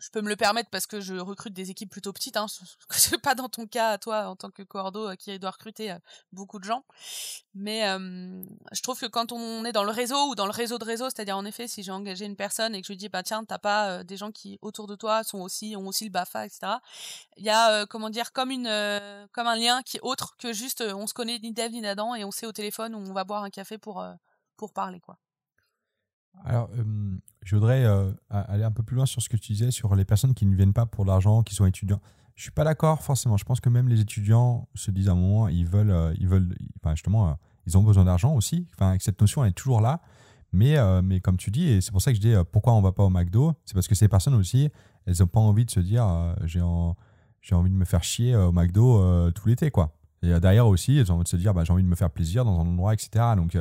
je 0.00 0.10
peux 0.10 0.20
me 0.20 0.28
le 0.28 0.36
permettre 0.36 0.70
parce 0.70 0.86
que 0.86 1.00
je 1.00 1.14
recrute 1.14 1.52
des 1.52 1.70
équipes 1.70 1.90
plutôt 1.90 2.12
petites. 2.12 2.36
Hein. 2.36 2.46
C'est 2.90 3.18
pas 3.18 3.34
dans 3.34 3.48
ton 3.48 3.66
cas, 3.66 3.98
toi, 3.98 4.28
en 4.28 4.36
tant 4.36 4.50
que 4.50 4.62
cordo, 4.62 5.08
euh, 5.08 5.14
qui 5.16 5.38
doit 5.38 5.50
recruter 5.50 5.90
euh, 5.92 5.98
beaucoup 6.32 6.58
de 6.58 6.64
gens. 6.64 6.84
Mais 7.54 7.82
je 8.72 8.82
trouve 8.82 9.00
que 9.00 9.06
quand 9.06 9.32
on 9.32 9.64
est 9.64 9.72
dans 9.72 9.82
le 9.82 9.90
réseau 9.90 10.28
ou 10.28 10.34
dans 10.34 10.46
le 10.46 10.52
réseau 10.52 10.78
de 10.78 10.84
réseau, 10.84 11.06
c'est-à-dire 11.06 11.36
en 11.36 11.44
effet, 11.44 11.66
si 11.66 11.82
j'ai 11.82 11.90
engagé 11.90 12.24
une 12.24 12.36
personne 12.36 12.74
et 12.74 12.80
que 12.80 12.86
je 12.86 12.92
lui 12.92 12.96
dis, 12.96 13.08
bah 13.08 13.22
tiens, 13.22 13.44
t'as 13.44 13.58
pas 13.58 13.90
euh, 13.90 14.04
des 14.04 14.16
gens 14.16 14.30
qui 14.30 14.58
autour 14.62 14.86
de 14.86 14.94
toi 14.94 15.24
sont 15.24 15.40
aussi 15.40 15.74
ont 15.76 15.86
aussi 15.88 16.04
le 16.04 16.10
Bafa, 16.10 16.46
etc. 16.46 16.74
Il 17.36 17.44
y 17.44 17.50
a 17.50 17.86
comment 17.86 18.10
dire 18.10 18.32
comme 18.32 18.50
une 18.50 18.68
comme 19.32 19.46
un 19.46 19.56
lien 19.56 19.82
qui 19.82 19.96
est 19.96 20.02
autre 20.02 20.36
que 20.38 20.52
juste 20.52 20.82
on 20.82 21.06
se 21.06 21.14
connaît 21.14 21.38
ni 21.40 21.52
d'Ève 21.52 21.72
ni 21.72 21.80
d'Adam 21.80 22.14
et 22.14 22.24
on 22.24 22.30
sait 22.30 22.46
au 22.46 22.52
téléphone 22.52 22.94
où 22.94 22.98
on 22.98 23.12
va 23.12 23.24
boire 23.24 23.42
un 23.42 23.50
café 23.50 23.78
pour 23.78 24.04
pour 24.56 24.72
parler 24.72 25.00
quoi. 25.00 25.18
Alors, 26.44 26.70
je 27.42 27.56
voudrais 27.56 27.84
aller 28.30 28.64
un 28.64 28.72
peu 28.72 28.82
plus 28.82 28.96
loin 28.96 29.06
sur 29.06 29.20
ce 29.20 29.28
que 29.28 29.36
tu 29.36 29.52
disais 29.52 29.70
sur 29.70 29.94
les 29.94 30.04
personnes 30.04 30.34
qui 30.34 30.46
ne 30.46 30.54
viennent 30.54 30.72
pas 30.72 30.86
pour 30.86 31.04
l'argent, 31.04 31.42
qui 31.42 31.54
sont 31.54 31.66
étudiants. 31.66 32.00
Je 32.36 32.42
suis 32.42 32.52
pas 32.52 32.64
d'accord 32.64 33.02
forcément. 33.02 33.36
Je 33.36 33.44
pense 33.44 33.60
que 33.60 33.68
même 33.68 33.88
les 33.88 34.00
étudiants 34.00 34.68
se 34.74 34.90
disent 34.90 35.08
à 35.08 35.12
un 35.12 35.16
moment, 35.16 35.48
ils 35.48 35.66
veulent, 35.66 36.14
ils 36.18 36.28
veulent, 36.28 36.54
enfin 36.80 36.94
justement, 36.94 37.36
ils 37.66 37.76
ont 37.76 37.82
besoin 37.82 38.04
d'argent 38.04 38.34
aussi. 38.34 38.68
Enfin, 38.74 38.96
cette 39.00 39.20
notion, 39.20 39.44
elle 39.44 39.50
est 39.50 39.54
toujours 39.54 39.80
là. 39.80 40.00
Mais, 40.52 40.76
mais 41.02 41.20
comme 41.20 41.36
tu 41.36 41.50
dis, 41.50 41.66
et 41.66 41.80
c'est 41.80 41.90
pour 41.90 42.00
ça 42.00 42.12
que 42.12 42.16
je 42.16 42.22
dis 42.22 42.34
pourquoi 42.52 42.72
on 42.72 42.80
va 42.80 42.92
pas 42.92 43.02
au 43.02 43.10
McDo, 43.10 43.54
c'est 43.64 43.74
parce 43.74 43.88
que 43.88 43.94
ces 43.94 44.08
personnes 44.08 44.34
aussi, 44.34 44.70
elles 45.04 45.16
n'ont 45.20 45.26
pas 45.26 45.40
envie 45.40 45.64
de 45.64 45.70
se 45.70 45.80
dire, 45.80 46.06
j'ai 46.44 46.62
j'ai 47.40 47.54
envie 47.54 47.70
de 47.70 47.76
me 47.76 47.84
faire 47.84 48.04
chier 48.04 48.36
au 48.36 48.52
McDo 48.52 49.30
tout 49.32 49.48
l'été, 49.48 49.70
quoi. 49.70 49.96
Et 50.22 50.38
derrière 50.40 50.66
aussi, 50.66 50.96
elles 50.96 51.12
ont 51.12 51.16
envie 51.16 51.24
de 51.24 51.28
se 51.28 51.36
dire, 51.36 51.52
bah, 51.54 51.64
j'ai 51.64 51.72
envie 51.72 51.82
de 51.82 51.88
me 51.88 51.94
faire 51.96 52.10
plaisir 52.10 52.44
dans 52.44 52.58
un 52.60 52.66
endroit, 52.66 52.94
etc. 52.94 53.10
Donc 53.36 53.58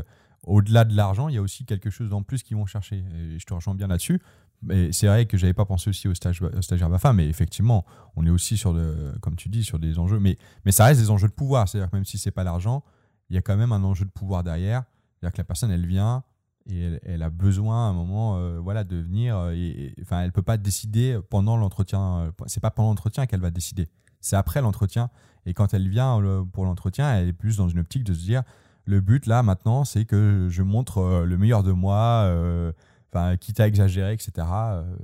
au-delà 0.48 0.86
de 0.86 0.96
l'argent, 0.96 1.28
il 1.28 1.36
y 1.36 1.38
a 1.38 1.42
aussi 1.42 1.66
quelque 1.66 1.90
chose 1.90 2.12
en 2.14 2.24
plus 2.24 2.42
qu'ils 2.42 2.58
vont 2.58 2.66
chercher. 2.66 3.04
Et 3.16 3.38
je 3.38 3.46
te 3.46 3.54
rejoins 3.54 3.76
bien 3.76 3.88
là-dessus. 3.88 4.22
Mais 4.64 4.92
c'est 4.92 5.08
vrai 5.08 5.26
que 5.28 5.38
j'avais 5.38 5.54
pas 5.54 5.66
pensé 5.66 5.90
aussi 5.90 6.08
au, 6.08 6.16
stage, 6.16 6.42
stagiaire 6.62 6.90
BAFA, 6.90 7.14
mais 7.14 7.28
effectivement, 7.28 7.86
on 8.16 8.26
est 8.26 8.30
aussi 8.30 8.58
sur, 8.58 8.74
de, 8.74 9.14
comme 9.22 9.36
tu 9.36 9.50
dis, 9.50 9.64
sur 9.64 9.78
des 9.78 10.00
enjeux. 10.00 10.20
Mais, 10.20 10.38
mais 10.66 10.72
ça 10.72 10.86
reste 10.86 11.00
des 11.00 11.12
enjeux 11.12 11.28
de 11.28 11.34
pouvoir. 11.34 11.68
C'est-à-dire 11.68 11.92
que 11.92 11.96
même 11.96 12.06
si 12.06 12.18
c'est 12.18 12.32
pas 12.32 12.44
l'argent, 12.44 12.84
il 13.30 13.36
y 13.36 13.38
a 13.38 13.42
quand 13.42 13.56
même 13.56 13.72
un 13.72 13.84
enjeu 13.84 14.06
de 14.06 14.10
pouvoir 14.10 14.44
derrière. 14.44 14.84
C'est-à-dire 15.14 15.34
que 15.34 15.38
la 15.38 15.44
personne, 15.44 15.72
elle 15.72 15.86
vient 15.86 16.24
et 16.70 17.00
elle, 17.04 17.24
a 17.24 17.30
besoin 17.30 17.88
à 17.88 17.90
un 17.90 17.94
moment 17.94 18.38
euh, 18.38 18.60
voilà, 18.60 18.84
de 18.84 18.98
venir. 18.98 19.38
Euh, 19.38 19.52
et, 19.54 19.94
enfin, 20.02 20.22
elle 20.22 20.32
peut 20.32 20.42
pas 20.42 20.58
décider 20.58 21.20
pendant 21.30 21.56
l'entretien. 21.56 22.20
Euh, 22.20 22.32
c'est 22.48 22.60
pas 22.60 22.72
pendant 22.72 22.90
l'entretien 22.90 23.26
qu'elle 23.26 23.42
va 23.42 23.52
décider. 23.52 23.90
C'est 24.22 24.36
après 24.36 24.62
l'entretien. 24.62 25.10
Et 25.46 25.54
quand 25.54 25.74
elle 25.74 25.88
vient 25.88 26.20
pour 26.52 26.66
l'entretien, 26.66 27.14
elle 27.16 27.30
est 27.30 27.34
plus 27.34 27.58
dans 27.58 27.70
une 27.70 27.80
optique 27.80 28.04
de 28.04 28.14
se 28.14 28.20
dire 28.20 28.44
le 28.88 29.02
but 29.02 29.26
là 29.26 29.44
maintenant, 29.44 29.86
c'est 29.86 30.06
que 30.06 30.48
je 30.50 30.64
montre 30.64 31.00
euh, 31.00 31.26
le 31.26 31.38
meilleur 31.38 31.62
de 31.62 31.74
moi, 31.74 32.24
euh, 32.26 32.72
enfin 33.12 33.38
quitte 33.38 33.60
à 33.60 33.68
exagérer, 33.68 34.14
etc. 34.14 34.32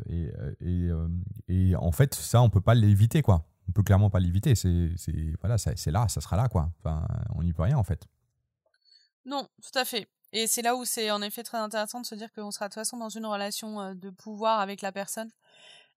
Et, 0.10 0.32
euh, 0.62 1.08
et, 1.50 1.76
en 1.76 1.92
fait, 1.92 2.16
ça, 2.16 2.42
on 2.42 2.50
peut 2.50 2.62
pas 2.62 2.74
l'éviter, 2.74 3.22
quoi. 3.22 3.46
On 3.68 3.72
peut 3.74 3.84
clairement 3.84 4.10
pas 4.10 4.20
l'éviter. 4.20 4.56
C'est 4.56 4.90
voilà, 5.42 5.58
c'est 5.58 5.92
là, 5.92 6.08
ça 6.08 6.22
sera 6.22 6.38
là, 6.38 6.48
quoi. 6.48 6.72
On 7.36 7.44
n'y 7.44 7.54
peut 7.54 7.64
rien 7.64 7.78
en 7.78 7.84
fait. 7.84 8.08
Non, 9.26 9.48
tout 9.62 9.78
à 9.78 9.86
fait. 9.86 10.08
Et 10.32 10.48
c'est 10.48 10.62
là 10.62 10.76
où 10.76 10.84
c'est 10.84 11.12
en 11.12 11.22
effet 11.22 11.44
très 11.44 11.60
intéressant 11.60 12.02
de 12.02 12.06
se 12.06 12.16
dire 12.16 12.32
qu'on 12.34 12.52
sera 12.52 12.66
de 12.66 12.74
toute 12.74 12.82
façon 12.82 12.98
dans 12.98 13.10
une 13.10 13.26
relation 13.26 13.94
de 13.94 14.10
pouvoir 14.10 14.60
avec 14.60 14.82
la 14.82 14.92
personne, 14.92 15.30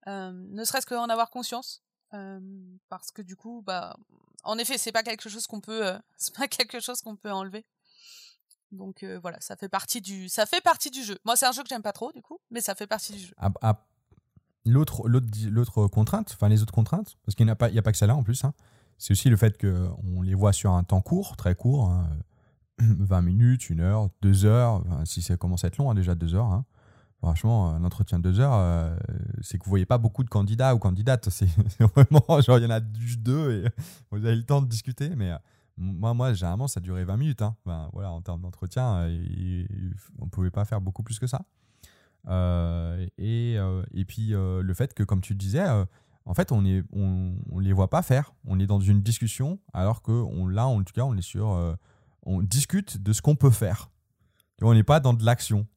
ne 0.05 0.63
serait-ce 0.63 0.85
qu'en 0.85 1.09
avoir 1.09 1.29
conscience, 1.29 1.83
parce 2.11 3.11
que 3.13 3.21
du 3.21 3.35
coup, 3.35 3.63
bah, 3.65 3.97
en 4.43 4.57
effet, 4.57 4.77
c'est 4.77 4.93
pas 4.93 5.03
quelque 5.03 5.27
chose 5.29 5.47
qu'on 5.47 5.59
peut, 5.59 5.93
c'est 6.17 6.35
pas 6.35 6.47
quelque 6.47 6.79
chose 6.79 7.01
qu'on 7.01 7.15
peut 7.15 7.31
enlever. 7.31 7.65
Donc 8.71 9.03
euh, 9.03 9.19
voilà, 9.21 9.37
ça 9.39 9.55
fait 9.55 9.69
partie 9.69 10.01
du, 10.01 10.29
ça 10.29 10.45
fait 10.45 10.61
partie 10.61 10.91
du 10.91 11.03
jeu. 11.03 11.17
Moi, 11.25 11.35
c'est 11.35 11.45
un 11.45 11.51
jeu 11.51 11.63
que 11.63 11.69
j'aime 11.69 11.81
pas 11.81 11.93
trop 11.93 12.11
du 12.11 12.21
coup, 12.21 12.39
mais 12.51 12.61
ça 12.61 12.75
fait 12.75 12.87
partie 12.87 13.13
du 13.13 13.19
jeu. 13.19 13.33
L'autre, 14.65 15.07
l'autre, 15.07 15.87
contrainte, 15.87 16.31
enfin 16.33 16.49
les 16.49 16.61
autres 16.61 16.73
contraintes, 16.73 17.15
parce 17.25 17.35
qu'il 17.35 17.45
n'y 17.45 17.51
a 17.51 17.55
pas, 17.55 17.69
il 17.69 17.75
y 17.75 17.79
a 17.79 17.81
pas 17.81 17.93
que 17.93 17.97
ça 17.97 18.05
là 18.05 18.15
en 18.15 18.23
plus. 18.23 18.43
Hein, 18.43 18.53
c'est 18.97 19.11
aussi 19.11 19.29
le 19.29 19.37
fait 19.37 19.57
qu'on 19.57 20.21
les 20.21 20.33
voit 20.33 20.51
sur 20.51 20.73
un 20.73 20.83
temps 20.83 20.99
court, 20.99 21.37
très 21.37 21.55
court, 21.55 21.93
20 22.79 23.17
hein, 23.17 23.21
minutes, 23.23 23.61
1 23.69 23.79
heure, 23.79 24.09
2 24.21 24.45
heures. 24.45 24.83
si 25.05 25.21
ça 25.21 25.37
commence 25.37 25.63
à 25.63 25.67
être 25.67 25.77
long, 25.77 25.89
hein, 25.89 25.95
déjà 25.95 26.15
2 26.15 26.35
heures. 26.35 26.63
Franchement, 27.19 27.71
un 27.71 27.83
entretien 27.83 28.19
de 28.19 28.29
2 28.29 28.39
heures, 28.39 28.53
euh, 28.53 28.95
c'est 29.41 29.57
que 29.57 29.63
vous 29.63 29.69
voyez 29.69 29.87
pas 29.87 29.97
beaucoup 29.97 30.23
de 30.23 30.29
candidats 30.29 30.75
ou 30.75 30.79
candidates. 30.79 31.29
C'est 31.31 31.47
vraiment 31.95 32.41
genre 32.41 32.59
il 32.59 32.63
y 32.63 32.67
en 32.67 32.71
a 32.71 32.79
juste 32.99 33.21
deux 33.21 33.51
et 33.51 33.69
vous 34.11 34.23
avez 34.23 34.35
le 34.35 34.43
temps 34.43 34.61
de 34.61 34.67
discuter, 34.67 35.09
mais 35.15 35.31
moi, 35.77 36.13
moi, 36.13 36.33
généralement, 36.33 36.67
ça 36.67 36.79
durait 36.79 37.03
20 37.03 37.17
minutes. 37.17 37.41
Hein. 37.41 37.55
voilà, 37.93 38.11
en 38.11 38.21
termes 38.21 38.41
d'entretien, 38.41 38.95
euh, 38.97 39.63
on 40.19 40.25
ne 40.25 40.29
pouvait 40.29 40.51
pas 40.51 40.65
faire 40.65 40.81
beaucoup 40.81 41.03
plus 41.03 41.19
que 41.19 41.27
ça. 41.27 41.41
Euh, 42.27 43.05
et, 43.17 43.55
euh, 43.57 43.83
et, 43.93 44.05
puis, 44.05 44.29
le 44.29 44.73
fait 44.73 44.93
que, 44.93 45.03
comme 45.03 45.21
tu 45.21 45.35
disais, 45.35 45.65
en 46.25 46.33
fait, 46.33 46.51
on 46.51 46.61
ne 46.61 46.81
on, 46.91 47.35
on, 47.51 47.59
les 47.59 47.73
voit 47.73 47.89
pas 47.89 48.01
faire. 48.01 48.33
On 48.45 48.59
est 48.59 48.65
dans 48.65 48.79
une 48.79 49.01
discussion, 49.01 49.59
alors 49.73 50.01
que 50.01 50.25
là, 50.51 50.67
en 50.67 50.83
tout 50.83 50.93
cas, 50.93 51.03
on 51.03 51.15
est 51.15 51.21
sur. 51.21 51.77
on 52.23 52.41
discute 52.41 53.01
de 53.01 53.13
ce 53.13 53.21
qu'on 53.21 53.35
peut 53.35 53.51
faire. 53.51 53.89
On 54.61 54.73
n'est 54.73 54.83
pas 54.83 54.99
dans 54.99 55.13
de 55.13 55.23
l'action. 55.23 55.67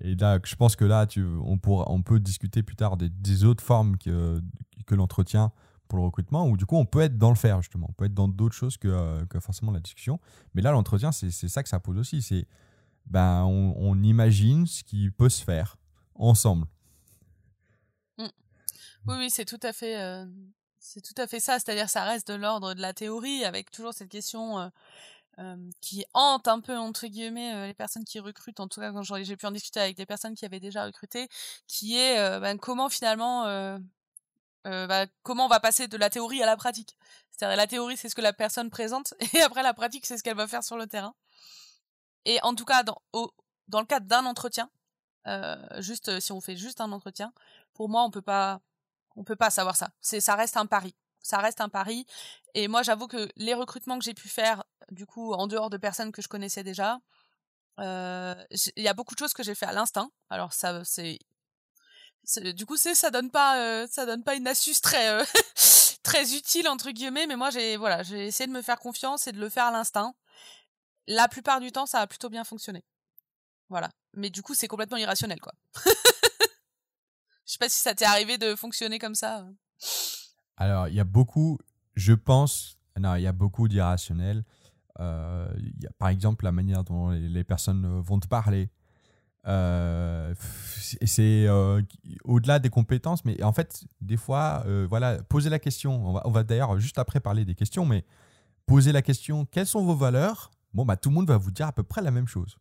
et 0.00 0.14
là, 0.16 0.38
je 0.44 0.54
pense 0.56 0.76
que 0.76 0.84
là, 0.84 1.06
tu, 1.06 1.24
on, 1.44 1.58
pourra, 1.58 1.90
on 1.90 2.02
peut 2.02 2.20
discuter 2.20 2.62
plus 2.62 2.76
tard 2.76 2.96
des, 2.96 3.10
des 3.10 3.44
autres 3.44 3.62
formes 3.62 3.98
que, 3.98 4.40
que 4.86 4.94
l'entretien 4.94 5.52
pour 5.88 5.98
le 5.98 6.04
recrutement, 6.04 6.46
où 6.46 6.56
du 6.56 6.66
coup 6.66 6.76
on 6.76 6.86
peut 6.86 7.00
être 7.00 7.18
dans 7.18 7.30
le 7.30 7.36
faire 7.36 7.60
justement, 7.60 7.86
on 7.90 7.92
peut 7.92 8.06
être 8.06 8.14
dans 8.14 8.28
d'autres 8.28 8.54
choses 8.54 8.76
que, 8.76 8.88
euh, 8.88 9.26
que 9.26 9.40
forcément 9.40 9.72
la 9.72 9.80
discussion. 9.80 10.18
Mais 10.54 10.62
là, 10.62 10.72
l'entretien, 10.72 11.12
c'est 11.12 11.30
ça 11.30 11.62
que 11.62 11.68
ça 11.68 11.80
pose 11.80 11.98
aussi, 11.98 12.22
c'est 12.22 12.46
ben, 13.06 13.44
on, 13.44 14.02
imagine 14.02 14.66
ce 14.66 14.82
qui 14.82 15.10
peut 15.10 15.28
se 15.28 15.44
faire 15.44 15.76
ensemble. 16.14 16.66
Mmh. 18.16 18.26
Oui, 19.06 19.14
oui, 19.18 19.30
c'est 19.30 19.44
tout 19.44 19.60
à 19.62 19.74
fait, 19.74 20.00
euh, 20.00 20.24
c'est 20.78 21.02
tout 21.02 21.20
à 21.20 21.26
fait 21.26 21.40
ça. 21.40 21.58
C'est-à-dire, 21.58 21.90
ça 21.90 22.04
reste 22.04 22.28
de 22.28 22.34
l'ordre 22.34 22.72
de 22.72 22.80
la 22.80 22.94
théorie, 22.94 23.44
avec 23.44 23.70
toujours 23.70 23.92
cette 23.92 24.08
question 24.08 24.70
euh, 25.38 25.56
qui 25.82 26.06
hante 26.14 26.48
un 26.48 26.60
peu 26.60 26.78
entre 26.78 27.06
guillemets 27.08 27.66
les 27.66 27.74
personnes 27.74 28.04
qui 28.04 28.20
recrutent. 28.20 28.60
En 28.60 28.68
tout 28.68 28.80
cas, 28.80 28.90
quand 28.90 29.02
j'ai 29.02 29.36
pu 29.36 29.44
en 29.44 29.50
discuter 29.50 29.80
avec 29.80 29.98
des 29.98 30.06
personnes 30.06 30.34
qui 30.34 30.46
avaient 30.46 30.60
déjà 30.60 30.86
recruté, 30.86 31.28
qui 31.66 31.98
est 31.98 32.40
ben, 32.40 32.58
comment 32.58 32.88
finalement 32.88 33.78
euh, 34.66 34.86
bah, 34.86 35.06
comment 35.22 35.46
on 35.46 35.48
va 35.48 35.60
passer 35.60 35.88
de 35.88 35.96
la 35.96 36.10
théorie 36.10 36.42
à 36.42 36.46
la 36.46 36.56
pratique. 36.56 36.96
C'est-à-dire 37.30 37.56
la 37.56 37.66
théorie, 37.66 37.96
c'est 37.96 38.08
ce 38.08 38.14
que 38.14 38.20
la 38.20 38.32
personne 38.32 38.70
présente, 38.70 39.14
et 39.34 39.42
après 39.42 39.62
la 39.62 39.74
pratique, 39.74 40.06
c'est 40.06 40.18
ce 40.18 40.22
qu'elle 40.22 40.36
va 40.36 40.46
faire 40.46 40.64
sur 40.64 40.76
le 40.76 40.86
terrain. 40.86 41.14
Et 42.24 42.40
en 42.42 42.54
tout 42.54 42.64
cas, 42.64 42.82
dans, 42.82 43.00
le 43.12 43.84
cadre 43.84 44.06
d'un 44.06 44.24
entretien, 44.24 44.70
euh, 45.26 45.56
juste 45.80 46.20
si 46.20 46.32
on 46.32 46.40
fait 46.40 46.56
juste 46.56 46.80
un 46.80 46.92
entretien, 46.92 47.32
pour 47.74 47.88
moi, 47.88 48.02
on 48.02 48.10
peut 48.10 48.22
pas, 48.22 48.60
on 49.16 49.24
peut 49.24 49.36
pas 49.36 49.50
savoir 49.50 49.76
ça. 49.76 49.90
C'est, 50.00 50.20
ça 50.20 50.34
reste 50.34 50.56
un 50.56 50.66
pari. 50.66 50.94
Ça 51.20 51.38
reste 51.38 51.60
un 51.60 51.68
pari. 51.68 52.06
Et 52.54 52.68
moi, 52.68 52.82
j'avoue 52.82 53.08
que 53.08 53.28
les 53.36 53.54
recrutements 53.54 53.98
que 53.98 54.04
j'ai 54.04 54.14
pu 54.14 54.28
faire, 54.28 54.64
du 54.90 55.06
coup, 55.06 55.32
en 55.34 55.46
dehors 55.46 55.70
de 55.70 55.76
personnes 55.76 56.12
que 56.12 56.22
je 56.22 56.28
connaissais 56.28 56.62
déjà, 56.62 57.00
euh, 57.80 58.34
il 58.76 58.82
y 58.82 58.88
a 58.88 58.94
beaucoup 58.94 59.14
de 59.14 59.18
choses 59.18 59.32
que 59.34 59.42
j'ai 59.42 59.54
fait 59.54 59.66
à 59.66 59.72
l'instinct. 59.72 60.10
Alors 60.30 60.52
ça, 60.52 60.84
c'est 60.84 61.18
du 62.54 62.66
coup 62.66 62.76
c'est 62.76 62.94
ça 62.94 63.10
donne 63.10 63.30
pas 63.30 63.58
euh, 63.58 63.86
ça 63.90 64.06
donne 64.06 64.22
pas 64.22 64.34
une 64.34 64.46
astuce 64.46 64.80
très 64.80 65.10
euh, 65.10 65.24
très 66.02 66.34
utile 66.34 66.68
entre 66.68 66.90
guillemets 66.90 67.26
mais 67.26 67.36
moi 67.36 67.50
j'ai 67.50 67.76
voilà 67.76 68.02
j'ai 68.02 68.26
essayé 68.26 68.46
de 68.46 68.52
me 68.52 68.62
faire 68.62 68.78
confiance 68.78 69.26
et 69.26 69.32
de 69.32 69.40
le 69.40 69.48
faire 69.48 69.66
à 69.66 69.70
l'instinct. 69.72 70.14
La 71.06 71.28
plupart 71.28 71.60
du 71.60 71.70
temps 71.70 71.86
ça 71.86 72.00
a 72.00 72.06
plutôt 72.06 72.30
bien 72.30 72.44
fonctionné. 72.44 72.82
Voilà. 73.68 73.90
Mais 74.14 74.30
du 74.30 74.42
coup 74.42 74.54
c'est 74.54 74.68
complètement 74.68 74.96
irrationnel 74.96 75.40
quoi. 75.40 75.52
Je 77.46 77.52
sais 77.52 77.58
pas 77.58 77.68
si 77.68 77.80
ça 77.80 77.94
t'est 77.94 78.06
arrivé 78.06 78.38
de 78.38 78.54
fonctionner 78.54 78.98
comme 78.98 79.14
ça 79.14 79.40
euh. 79.40 79.52
alors 80.56 80.88
il 80.88 80.94
y 80.94 81.00
a 81.00 81.04
beaucoup 81.04 81.58
je 81.94 82.14
pense 82.14 82.78
non 82.96 83.16
il 83.16 83.22
y 83.22 83.26
a 83.26 83.32
beaucoup 83.32 83.68
d'irrationnel. 83.68 84.44
Par 84.96 86.08
exemple 86.08 86.44
la 86.44 86.52
manière 86.52 86.84
dont 86.84 87.10
les 87.10 87.44
personnes 87.44 88.00
vont 88.00 88.18
te 88.20 88.28
parler 88.28 88.70
euh, 89.46 90.34
c'est 90.38 91.46
euh, 91.46 91.82
au-delà 92.24 92.58
des 92.58 92.70
compétences, 92.70 93.24
mais 93.24 93.42
en 93.42 93.52
fait, 93.52 93.84
des 94.00 94.16
fois, 94.16 94.62
euh, 94.66 94.86
voilà, 94.88 95.22
poser 95.24 95.50
la 95.50 95.58
question. 95.58 96.06
On 96.06 96.12
va, 96.14 96.22
on 96.24 96.30
va 96.30 96.42
d'ailleurs 96.44 96.78
juste 96.78 96.98
après 96.98 97.20
parler 97.20 97.44
des 97.44 97.54
questions, 97.54 97.84
mais 97.84 98.04
poser 98.66 98.92
la 98.92 99.02
question 99.02 99.44
quelles 99.44 99.66
sont 99.66 99.84
vos 99.84 99.94
valeurs? 99.94 100.50
Bon, 100.72 100.84
bah, 100.84 100.96
tout 100.96 101.10
le 101.10 101.14
monde 101.14 101.28
va 101.28 101.36
vous 101.36 101.50
dire 101.50 101.66
à 101.66 101.72
peu 101.72 101.82
près 101.82 102.02
la 102.02 102.10
même 102.10 102.26
chose. 102.26 102.56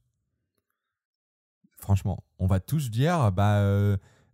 Franchement, 1.78 2.24
on 2.40 2.48
va 2.48 2.60
tous 2.60 2.90
dire 2.90 3.32
bah, 3.32 3.62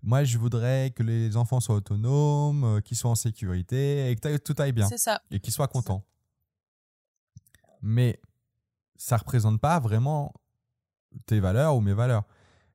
moi, 0.01 0.23
je 0.23 0.37
voudrais 0.37 0.91
que 0.91 1.03
les 1.03 1.35
enfants 1.37 1.59
soient 1.59 1.75
autonomes, 1.75 2.81
qu'ils 2.83 2.97
soient 2.97 3.11
en 3.11 3.15
sécurité 3.15 4.09
et 4.09 4.15
que 4.15 4.37
tout 4.37 4.55
aille 4.59 4.71
bien. 4.71 4.87
Ça. 4.89 5.21
Et 5.31 5.39
qu'ils 5.39 5.53
soient 5.53 5.67
contents. 5.67 6.03
Mais 7.81 8.19
ça 8.97 9.17
représente 9.17 9.59
pas 9.61 9.79
vraiment 9.79 10.33
tes 11.25 11.39
valeurs 11.39 11.75
ou 11.75 11.81
mes 11.81 11.93
valeurs. 11.93 12.23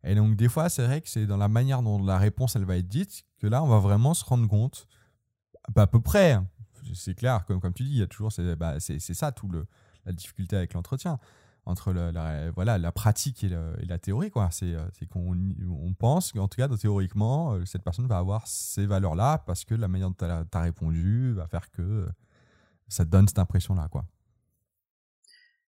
Et 0.05 0.15
donc, 0.15 0.37
des 0.37 0.49
fois, 0.49 0.69
c'est 0.69 0.85
vrai 0.85 1.01
que 1.01 1.09
c'est 1.09 1.27
dans 1.27 1.37
la 1.39 1.49
manière 1.49 1.83
dont 1.83 2.03
la 2.03 2.19
réponse 2.19 2.57
elle 2.57 2.65
va 2.65 2.77
être 2.77 2.89
dite 2.89 3.25
que 3.39 3.47
là, 3.47 3.63
on 3.63 3.69
va 3.69 3.79
vraiment 3.79 4.15
se 4.15 4.25
rendre 4.25 4.49
compte, 4.49 4.87
bah, 5.75 5.83
à 5.83 5.87
peu 5.87 6.01
près, 6.01 6.33
hein. 6.33 6.47
c'est 6.95 7.15
clair, 7.15 7.45
comme, 7.47 7.61
comme 7.61 7.73
tu 7.73 7.85
dis, 7.85 7.91
il 7.93 7.99
y 7.99 8.03
a 8.03 8.07
toujours, 8.07 8.31
c'est 8.31 8.55
bah, 8.57 8.81
c'est- 8.81 8.99
c'est 8.99 9.15
ça, 9.15 9.33
tout 9.33 9.49
le, 9.49 9.67
la 10.05 10.13
difficulté 10.13 10.57
avec 10.57 10.75
l'entretien, 10.75 11.19
entre 11.67 11.93
la, 11.93 12.51
voilà, 12.51 12.77
la 12.77 12.93
pratique 12.93 13.43
et, 13.45 13.49
la 13.49 13.99
théorie. 13.99 14.31
euh, 14.37 14.89
c'est 14.93 15.07
qu'on 15.07 15.35
on 15.71 15.95
pense 15.95 16.33
qu'en 16.33 16.49
tout 16.49 16.57
cas, 16.57 16.69
théoriquement, 16.69 17.55
euh, 17.55 17.65
cette 17.65 17.83
personne 17.83 18.07
va 18.07 18.19
avoir 18.19 18.47
ces 18.47 18.85
valeurs-là 18.85 19.39
parce 19.47 19.65
que 19.65 19.75
la 19.75 19.89
manière 19.89 20.11
dont 20.11 20.17
tu 20.19 20.25
as, 20.27 20.61
répondu 20.61 21.33
va 21.33 21.47
faire 21.47 21.71
que 21.71 21.81
euh, 21.81 22.09
ça 22.89 23.07
te 23.07 23.11
donne 23.11 23.27
cette 23.27 23.39
impression-là. 23.39 23.89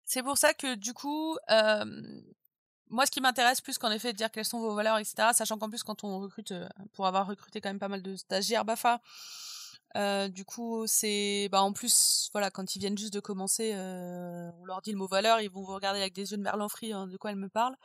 C'est 0.04 0.22
pour 0.22 0.38
ça 0.38 0.54
que 0.54 0.76
du 0.76 0.94
coup, 0.94 1.38
moi, 2.90 3.06
ce 3.06 3.12
qui 3.12 3.22
m'intéresse 3.22 3.62
plus 3.62 3.78
qu'en 3.78 3.92
effet 3.92 4.14
de 4.14 4.18
dire 4.18 4.32
quelles 4.32 4.46
sont 4.46 4.60
vos 4.60 4.76
valeurs, 4.76 4.98
etc., 4.98 5.30
sachant 5.34 5.58
qu'en 5.58 5.70
plus, 5.70 5.84
quand 5.84 6.04
on 6.04 6.20
recrute, 6.20 6.52
euh, 6.52 6.68
pour 6.94 7.08
avoir 7.08 7.28
recruté 7.28 7.62
quand 7.62 7.70
même 7.70 7.80
pas 7.80 7.88
mal 7.88 8.02
de 8.02 8.16
stagiaires 8.16 8.66
BAFA, 8.66 9.02
euh, 9.96 10.28
du 10.28 10.46
coup, 10.46 10.84
c'est 10.88 11.48
bah 11.52 11.62
en 11.62 11.74
plus, 11.74 12.30
voilà, 12.34 12.52
quand 12.52 12.76
ils 12.76 12.80
viennent 12.80 12.98
juste 12.98 13.14
de 13.14 13.20
commencer, 13.20 13.72
euh, 13.74 14.50
on 14.62 14.66
leur 14.66 14.82
dit 14.82 14.92
le 14.92 14.98
mot 14.98 15.08
valeur, 15.08 15.40
ils 15.42 15.50
vont 15.50 15.62
vous 15.62 15.74
regarder 15.74 16.00
avec 16.00 16.14
des 16.14 16.32
yeux 16.32 16.38
de 16.38 16.42
merlan 16.42 16.68
frit, 16.68 16.92
hein, 16.92 17.08
de 17.08 17.18
quoi 17.18 17.32
elle 17.32 17.38
me 17.38 17.50
parle. 17.50 17.76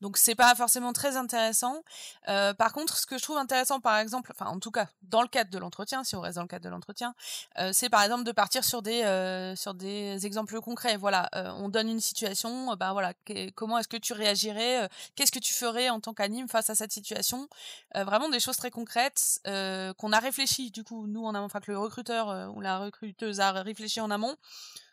Donc 0.00 0.16
c'est 0.16 0.34
pas 0.34 0.54
forcément 0.54 0.92
très 0.92 1.16
intéressant. 1.16 1.82
Euh, 2.28 2.54
par 2.54 2.72
contre, 2.72 2.96
ce 2.96 3.06
que 3.06 3.18
je 3.18 3.22
trouve 3.22 3.38
intéressant, 3.38 3.80
par 3.80 3.98
exemple, 3.98 4.32
enfin 4.34 4.50
en 4.50 4.60
tout 4.60 4.70
cas 4.70 4.86
dans 5.02 5.22
le 5.22 5.28
cadre 5.28 5.50
de 5.50 5.58
l'entretien, 5.58 6.04
si 6.04 6.14
on 6.14 6.20
reste 6.20 6.36
dans 6.36 6.42
le 6.42 6.48
cadre 6.48 6.64
de 6.64 6.70
l'entretien, 6.70 7.14
euh, 7.58 7.70
c'est 7.72 7.88
par 7.88 8.02
exemple 8.02 8.24
de 8.24 8.32
partir 8.32 8.64
sur 8.64 8.82
des 8.82 9.02
euh, 9.02 9.56
sur 9.56 9.74
des 9.74 10.26
exemples 10.26 10.60
concrets. 10.60 10.96
Voilà, 10.96 11.28
on 11.58 11.68
donne 11.68 11.88
une 11.88 12.00
situation, 12.00 12.74
ben 12.76 12.92
voilà, 12.92 13.12
comment 13.54 13.78
est-ce 13.78 13.88
que 13.88 13.96
tu 13.96 14.12
réagirais, 14.12 14.88
qu'est-ce 15.16 15.32
que 15.32 15.38
tu 15.38 15.54
ferais 15.54 15.88
en 15.88 16.00
tant 16.00 16.14
qu'anime 16.14 16.48
face 16.48 16.70
à 16.70 16.74
cette 16.74 16.92
situation, 16.92 17.48
vraiment 17.94 18.28
des 18.28 18.40
choses 18.40 18.56
très 18.56 18.70
concrètes 18.70 19.40
qu'on 19.44 20.12
a 20.12 20.18
réfléchi 20.18 20.70
du 20.70 20.84
coup 20.84 21.06
nous 21.06 21.24
en 21.24 21.34
amont, 21.34 21.47
enfin 21.48 21.60
que 21.60 21.70
le 21.70 21.78
recruteur 21.78 22.28
euh, 22.28 22.46
ou 22.48 22.60
la 22.60 22.78
recruteuse 22.78 23.40
a 23.40 23.52
réfléchi 23.62 24.00
en 24.00 24.10
amont 24.10 24.36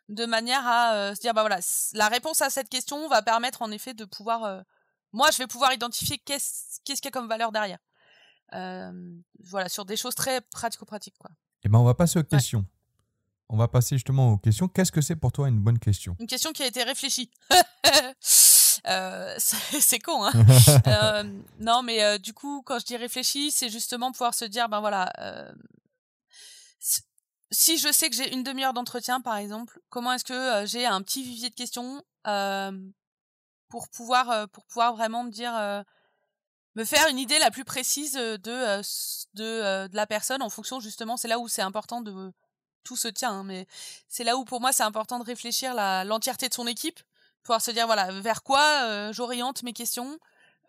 de 0.09 0.25
manière 0.25 0.65
à 0.65 0.93
euh, 0.93 1.15
se 1.15 1.21
dire 1.21 1.33
bah 1.33 1.41
voilà 1.41 1.59
la 1.93 2.07
réponse 2.07 2.41
à 2.41 2.49
cette 2.49 2.69
question 2.69 3.07
va 3.07 3.21
permettre 3.21 3.61
en 3.61 3.71
effet 3.71 3.93
de 3.93 4.05
pouvoir 4.05 4.43
euh, 4.43 4.61
moi 5.13 5.29
je 5.31 5.37
vais 5.37 5.47
pouvoir 5.47 5.73
identifier 5.73 6.17
qu'est-ce 6.17 6.79
qu'est-ce 6.83 7.01
qu'il 7.01 7.09
y 7.09 7.13
a 7.13 7.19
comme 7.19 7.27
valeur 7.27 7.51
derrière. 7.51 7.79
Voilà 8.51 9.69
sur 9.69 9.85
des 9.85 9.97
choses 9.97 10.15
très 10.15 10.41
pratico-pratiques 10.41 11.17
quoi. 11.19 11.31
Et 11.63 11.69
ben, 11.69 11.79
on 11.79 11.83
va 11.83 11.95
passer 11.95 12.19
aux 12.19 12.23
questions. 12.23 12.65
On 13.49 13.57
va 13.57 13.67
passer 13.67 13.95
justement 13.95 14.31
aux 14.31 14.37
questions. 14.37 14.67
Qu'est-ce 14.67 14.91
que 14.91 15.01
c'est 15.01 15.15
pour 15.15 15.31
toi 15.31 15.49
une 15.49 15.59
bonne 15.59 15.77
question? 15.77 16.15
Une 16.19 16.27
question 16.27 16.51
qui 16.51 16.63
a 16.63 16.67
été 16.67 16.83
réfléchie. 16.83 17.29
Euh, 18.87 19.33
c'est 19.39 19.99
con 19.99 20.23
hein. 20.23 20.31
Euh, 20.87 21.23
non 21.59 21.81
mais 21.81 22.03
euh, 22.03 22.17
du 22.17 22.33
coup 22.33 22.61
quand 22.63 22.79
je 22.79 22.85
dis 22.85 22.97
réfléchi 22.97 23.51
c'est 23.51 23.69
justement 23.69 24.11
pouvoir 24.11 24.33
se 24.33 24.45
dire 24.45 24.69
ben 24.69 24.79
voilà 24.79 25.11
si- 27.51 27.77
je 27.77 27.91
sais 27.91 28.09
que 28.09 28.15
j'ai 28.15 28.33
une 28.33 28.43
demi-heure 28.43 28.73
d'entretien 28.73 29.21
par 29.21 29.37
exemple 29.37 29.79
comment 29.89 30.11
est-ce 30.13 30.25
que 30.25 30.33
euh, 30.33 30.65
j'ai 30.65 30.85
un 30.85 31.01
petit 31.01 31.23
vivier 31.23 31.49
de 31.49 31.55
questions 31.55 32.03
pour 33.69 33.89
pouvoir 33.89 34.29
euh, 34.31 34.47
pour 34.47 34.65
pouvoir 34.65 34.95
vraiment 34.95 35.23
me 35.23 35.31
dire 35.31 35.55
euh, 35.55 35.83
me 36.75 36.83
faire 36.85 37.07
une 37.09 37.19
idée 37.19 37.39
la 37.39 37.51
plus 37.51 37.65
précise 37.65 38.13
de 38.13 38.37
de, 38.37 39.87
de 39.87 39.95
la 39.95 40.07
personne 40.07 40.41
en 40.41 40.49
fonction 40.49 40.79
justement 40.79 41.17
c'est 41.17 41.27
là 41.27 41.39
où 41.39 41.47
c'est 41.47 41.61
important 41.61 42.01
de 42.01 42.31
tout 42.83 42.95
se 42.95 43.07
tient 43.07 43.31
hein, 43.31 43.43
mais 43.43 43.67
c'est 44.07 44.23
là 44.23 44.37
où 44.37 44.45
pour 44.45 44.61
moi 44.61 44.71
c'est 44.71 44.83
important 44.83 45.19
de 45.19 45.23
réfléchir 45.25 45.73
la 45.73 46.03
l'entièreté 46.03 46.49
de 46.49 46.53
son 46.53 46.67
équipe 46.67 46.99
pouvoir 47.43 47.61
se 47.61 47.71
dire 47.71 47.85
voilà 47.87 48.11
vers 48.21 48.43
quoi 48.43 49.11
j'oriente 49.11 49.63
mes 49.63 49.73
questions 49.73 50.19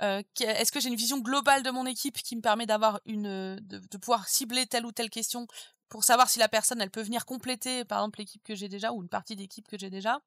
que- 0.01 0.44
est-ce 0.44 0.73
que 0.73 0.81
j'ai 0.81 0.89
une 0.89 0.94
vision 0.97 1.19
globale 1.19 1.62
de 1.62 1.70
mon 1.70 1.86
équipe 1.86 2.16
qui 2.23 2.36
me 2.36 2.43
permet 2.43 2.66
d'avoir 2.66 3.01
une 3.07 3.57
de 3.61 3.97
pouvoir 3.98 4.28
cibler 4.28 4.66
telle 4.66 4.86
ou 4.86 4.93
telle 4.93 5.11
question 5.11 5.47
pour 5.88 6.04
savoir 6.04 6.28
si 6.28 6.38
la 6.38 6.48
personne 6.48 6.80
elle 6.80 6.90
peut 6.90 7.02
venir 7.02 7.24
compléter 7.24 7.84
par 7.84 7.98
exemple 7.98 8.18
l'équipe 8.18 8.42
que 8.42 8.54
j'ai 8.54 8.68
déjà 8.68 8.92
ou 8.92 9.02
une 9.02 9.08
partie 9.08 9.36
d'équipe 9.36 9.68
que 9.68 9.78
j'ai 9.78 9.90
déjà. 9.90 10.20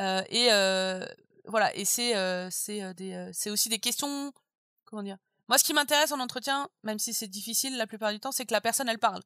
Euh, 0.00 0.22
et 0.28 0.52
euh, 0.52 1.06
voilà 1.46 1.74
et 1.76 1.84
c'est 1.84 2.16
euh, 2.16 2.48
c'est 2.50 2.94
des 2.94 3.30
c'est 3.32 3.50
aussi 3.50 3.68
des 3.68 3.78
questions 3.78 4.32
comment 4.84 5.04
dire 5.04 5.18
moi 5.48 5.56
ce 5.56 5.62
qui 5.62 5.72
m'intéresse 5.72 6.10
en 6.10 6.18
entretien 6.18 6.68
même 6.82 6.98
si 6.98 7.14
c'est 7.14 7.28
difficile 7.28 7.76
la 7.76 7.86
plupart 7.86 8.12
du 8.12 8.18
temps 8.18 8.32
c'est 8.32 8.44
que 8.44 8.52
la 8.52 8.60
personne 8.60 8.88
elle 8.88 8.98
parle. 8.98 9.22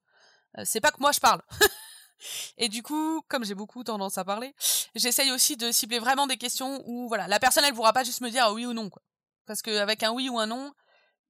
C'est 0.64 0.80
pas 0.80 0.90
que 0.90 1.00
moi 1.00 1.12
je 1.12 1.20
parle. 1.20 1.42
Et 2.56 2.68
du 2.68 2.82
coup 2.82 3.22
comme 3.28 3.44
j'ai 3.44 3.54
beaucoup 3.54 3.84
tendance 3.84 4.18
à 4.18 4.24
parler 4.24 4.54
j'essaye 4.94 5.30
aussi 5.30 5.56
de 5.56 5.70
cibler 5.70 5.98
vraiment 6.00 6.26
des 6.26 6.36
questions 6.36 6.82
où 6.86 7.08
voilà 7.08 7.28
la 7.28 7.38
personne 7.38 7.64
elle 7.64 7.74
pourra 7.74 7.92
pas 7.92 8.04
juste 8.04 8.20
me 8.20 8.30
dire 8.30 8.50
oui 8.52 8.66
ou 8.66 8.72
non 8.72 8.90
quoi. 8.90 9.02
Parce 9.46 9.62
qu'avec 9.62 10.02
un 10.02 10.12
oui 10.12 10.28
ou 10.28 10.38
un 10.38 10.46
non 10.46 10.72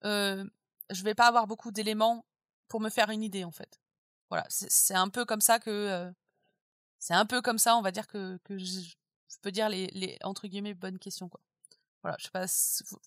euh, 0.04 0.44
je 0.90 1.02
vais 1.02 1.14
pas 1.14 1.26
avoir 1.26 1.46
beaucoup 1.46 1.70
d'éléments 1.70 2.24
pour 2.68 2.80
me 2.80 2.90
faire 2.90 3.10
une 3.10 3.22
idée 3.22 3.44
en 3.44 3.50
fait. 3.50 3.80
Voilà 4.30 4.46
c'est 4.48 4.94
un 4.94 5.08
peu 5.08 5.24
comme 5.24 5.40
ça 5.40 5.58
que 5.58 5.70
euh, 5.70 6.10
c'est 6.98 7.14
un 7.14 7.26
peu 7.26 7.40
comme 7.42 7.58
ça 7.58 7.76
on 7.76 7.82
va 7.82 7.90
dire 7.90 8.06
que, 8.06 8.38
je, 8.50 8.94
peux 9.42 9.52
dire 9.52 9.68
les, 9.68 9.86
les 9.88 10.18
entre 10.22 10.48
guillemets 10.48 10.74
bonnes 10.74 10.98
questions 10.98 11.28
quoi. 11.28 11.40
Voilà 12.02 12.16
je 12.18 12.24
sais 12.24 12.30
pas 12.30 12.46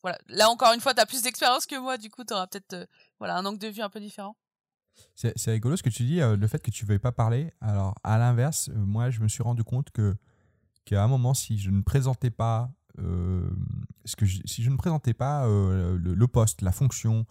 voilà. 0.02 0.18
Là 0.28 0.50
encore 0.50 0.74
une 0.74 0.82
fois 0.82 0.94
tu 0.94 1.02
as 1.02 1.06
plus 1.06 1.22
d'expérience 1.22 1.66
que 1.66 1.78
moi 1.78 1.98
du 1.98 2.10
coup 2.10 2.24
tu 2.24 2.34
auras 2.34 2.48
peut-être 2.48 2.74
euh, 2.74 2.86
voilà 3.20 3.38
un 3.38 3.46
angle 3.46 3.60
de 3.60 3.68
vue 3.68 3.82
un 3.82 3.90
peu 3.90 4.00
différent. 4.00 4.36
C'est 5.16 5.52
rigolo 5.52 5.78
ce 5.78 5.84
que 5.84 5.90
tu 5.90 6.04
dis, 6.04 6.20
euh, 6.20 6.36
le 6.36 6.48
fait 6.48 6.62
que 6.62 6.70
tu 6.70 6.84
ne 6.84 6.90
veuilles 6.90 7.00
pas 7.00 7.14
parler. 7.14 7.54
Alors, 7.62 7.96
à 8.04 8.18
l'inverse, 8.18 8.70
moi, 8.76 9.10
je 9.10 9.22
me 9.22 9.30
suis 9.30 9.42
rendu 9.42 9.64
compte 9.64 9.90
que 9.92 10.18
qu'à 10.84 11.02
un 11.02 11.08
moment, 11.08 11.34
si 11.34 11.58
je 11.58 11.72
ne 11.72 11.82
présentais 11.82 12.30
pas, 12.30 12.70
ce 12.98 14.16
que 14.18 14.26
si 14.26 14.64
je 14.64 14.70
ne 14.70 14.76
présentais 14.76 15.14
pas 15.14 15.48
le 15.48 16.26
poste, 16.26 16.62
la 16.62 16.74
fonction, 16.74 17.26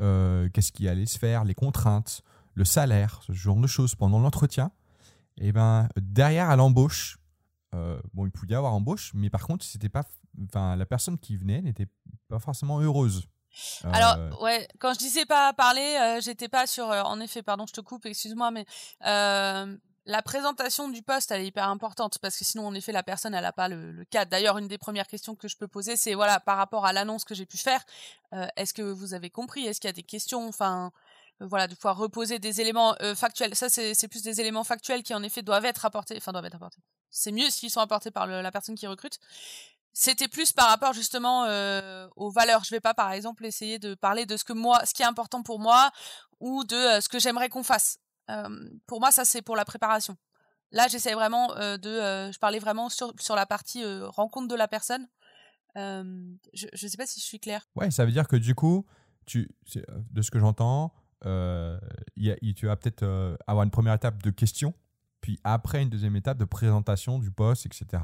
euh, 0.00 0.48
qu'est-ce 0.52 0.72
qui 0.72 0.88
allait 0.88 1.06
se 1.06 1.18
faire, 1.18 1.44
les 1.44 1.54
contraintes, 1.54 2.22
le 2.54 2.64
salaire, 2.64 3.20
ce 3.26 3.32
genre 3.32 3.56
de 3.56 3.66
choses 3.66 3.94
pendant 3.94 4.18
l'entretien, 4.20 4.70
et 5.38 5.52
ben 5.52 5.88
derrière 5.96 6.50
à 6.50 6.56
l'embauche, 6.56 7.18
euh, 7.74 7.98
bon, 8.12 8.26
il 8.26 8.30
pouvait 8.30 8.52
y 8.52 8.54
avoir 8.54 8.72
embauche, 8.72 9.10
mais 9.14 9.30
par 9.30 9.46
contre, 9.46 9.64
c'était 9.64 9.88
pas, 9.88 10.04
enfin, 10.44 10.76
la 10.76 10.86
personne 10.86 11.18
qui 11.18 11.36
venait 11.36 11.60
n'était 11.60 11.88
pas 12.28 12.38
forcément 12.38 12.80
heureuse. 12.80 13.26
Euh, 13.84 13.90
Alors, 13.92 14.42
ouais, 14.42 14.66
quand 14.78 14.94
je 14.94 14.98
disais 14.98 15.26
pas 15.26 15.52
parler, 15.52 15.98
euh, 16.00 16.20
j'étais 16.20 16.48
pas 16.48 16.66
sur. 16.66 16.86
en 16.86 17.20
effet, 17.20 17.42
pardon, 17.42 17.66
je 17.66 17.72
te 17.72 17.80
coupe, 17.80 18.06
excuse-moi, 18.06 18.50
mais 18.50 18.66
la 20.06 20.22
présentation 20.22 20.88
du 20.88 21.02
poste, 21.02 21.30
elle 21.30 21.42
est 21.42 21.46
hyper 21.46 21.68
importante 21.68 22.18
parce 22.18 22.36
que 22.38 22.44
sinon, 22.44 22.66
en 22.66 22.74
effet, 22.74 22.92
la 22.92 23.02
personne, 23.02 23.34
elle 23.34 23.44
a 23.44 23.52
pas 23.52 23.68
le, 23.68 23.92
le 23.92 24.04
cadre. 24.04 24.30
D'ailleurs, 24.30 24.58
une 24.58 24.68
des 24.68 24.78
premières 24.78 25.06
questions 25.06 25.34
que 25.34 25.48
je 25.48 25.56
peux 25.56 25.68
poser, 25.68 25.96
c'est 25.96 26.14
voilà, 26.14 26.40
par 26.40 26.56
rapport 26.56 26.84
à 26.86 26.92
l'annonce 26.92 27.24
que 27.24 27.34
j'ai 27.34 27.46
pu 27.46 27.56
faire, 27.56 27.82
euh, 28.32 28.46
est-ce 28.56 28.74
que 28.74 28.82
vous 28.82 29.14
avez 29.14 29.30
compris? 29.30 29.66
Est-ce 29.66 29.80
qu'il 29.80 29.88
y 29.88 29.90
a 29.90 29.94
des 29.94 30.02
questions? 30.02 30.46
Enfin. 30.48 30.92
euh, 31.42 31.46
Voilà, 31.46 31.66
de 31.66 31.74
pouvoir 31.74 31.96
reposer 31.96 32.38
des 32.38 32.60
éléments 32.60 32.94
euh, 33.02 33.14
factuels. 33.14 33.56
Ça, 33.56 33.68
c'est 33.68 34.08
plus 34.08 34.22
des 34.22 34.40
éléments 34.40 34.64
factuels 34.64 35.02
qui, 35.02 35.14
en 35.14 35.22
effet, 35.22 35.42
doivent 35.42 35.64
être 35.64 35.84
apportés. 35.84 36.16
Enfin, 36.16 36.32
doivent 36.32 36.46
être 36.46 36.54
apportés. 36.54 36.80
C'est 37.10 37.32
mieux 37.32 37.50
s'ils 37.50 37.70
sont 37.70 37.80
apportés 37.80 38.10
par 38.12 38.26
la 38.26 38.52
personne 38.52 38.76
qui 38.76 38.86
recrute. 38.86 39.18
C'était 39.92 40.28
plus 40.28 40.52
par 40.52 40.68
rapport 40.68 40.92
justement 40.92 41.42
aux 42.16 42.30
valeurs. 42.30 42.64
Je 42.64 42.70
vais 42.70 42.80
pas, 42.80 42.94
par 42.94 43.12
exemple, 43.12 43.44
essayer 43.46 43.78
de 43.78 43.94
parler 43.94 44.26
de 44.26 44.36
ce 44.36 44.44
que 44.44 44.52
moi, 44.52 44.84
ce 44.84 44.94
qui 44.94 45.02
est 45.02 45.06
important 45.06 45.42
pour 45.42 45.58
moi, 45.58 45.90
ou 46.40 46.64
de 46.64 47.00
ce 47.00 47.08
que 47.08 47.18
j'aimerais 47.18 47.48
qu'on 47.48 47.62
fasse. 47.62 47.98
Euh, 48.30 48.70
pour 48.86 49.00
moi, 49.00 49.10
ça 49.10 49.24
c'est 49.24 49.42
pour 49.42 49.56
la 49.56 49.64
préparation. 49.64 50.16
Là, 50.70 50.88
j'essaie 50.88 51.14
vraiment 51.14 51.54
euh, 51.56 51.76
de, 51.76 51.88
euh, 51.88 52.32
je 52.32 52.38
parlais 52.38 52.58
vraiment 52.58 52.88
sur 52.88 53.12
sur 53.20 53.36
la 53.36 53.46
partie 53.46 53.84
rencontre 54.02 54.48
de 54.48 54.54
la 54.54 54.68
personne. 54.68 55.06
Je 55.76 56.66
je 56.72 56.86
sais 56.86 56.96
pas 56.96 57.06
si 57.06 57.20
je 57.20 57.24
suis 57.24 57.40
claire. 57.40 57.66
Ouais, 57.76 57.90
ça 57.90 58.04
veut 58.04 58.12
dire 58.12 58.28
que 58.28 58.36
du 58.36 58.54
coup, 58.54 58.86
de 59.32 60.22
ce 60.22 60.30
que 60.30 60.38
j'entends, 60.38 60.92
tu 61.22 62.66
vas 62.66 62.76
peut-être 62.76 63.02
euh, 63.02 63.36
avoir 63.46 63.64
une 63.64 63.70
première 63.70 63.94
étape 63.94 64.22
de 64.22 64.30
questions, 64.30 64.74
puis 65.20 65.38
après 65.44 65.82
une 65.82 65.90
deuxième 65.90 66.16
étape 66.16 66.38
de 66.38 66.44
présentation 66.44 67.18
du 67.18 67.30
poste, 67.30 67.66
etc. 67.66 68.02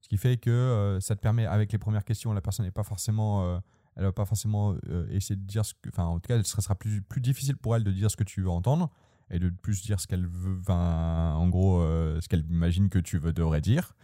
Ce 0.00 0.08
qui 0.08 0.16
fait 0.16 0.36
que 0.36 0.98
ça 1.00 1.14
te 1.14 1.20
permet, 1.20 1.46
avec 1.46 1.70
les 1.70 1.78
premières 1.78 2.04
questions, 2.04 2.32
la 2.32 2.40
personne 2.40 2.66
n'est 2.66 2.72
pas 2.72 2.82
forcément, 2.82 3.60
elle 3.94 4.02
va 4.02 4.12
pas 4.12 4.24
forcément 4.24 4.74
essayer 5.10 5.36
de 5.36 5.46
dire 5.46 5.64
ce 5.64 5.74
que, 5.74 5.88
enfin, 5.90 6.04
en 6.04 6.18
tout 6.18 6.26
cas, 6.26 6.42
ce 6.42 6.60
sera 6.60 6.74
plus, 6.74 7.02
plus 7.02 7.20
difficile 7.20 7.56
pour 7.56 7.76
elle 7.76 7.84
de 7.84 7.92
dire 7.92 8.10
ce 8.10 8.16
que 8.16 8.24
tu 8.24 8.42
veux 8.42 8.50
entendre 8.50 8.90
et 9.30 9.38
de 9.38 9.48
plus 9.48 9.82
dire 9.82 10.00
ce 10.00 10.06
qu'elle 10.06 10.26
veut, 10.26 10.60
en 10.68 11.48
gros, 11.48 11.80
euh, 11.80 12.20
ce 12.20 12.28
qu'elle 12.28 12.44
imagine 12.50 12.88
que 12.88 12.98
tu 12.98 13.18
devrais 13.18 13.60
dire. 13.60 13.94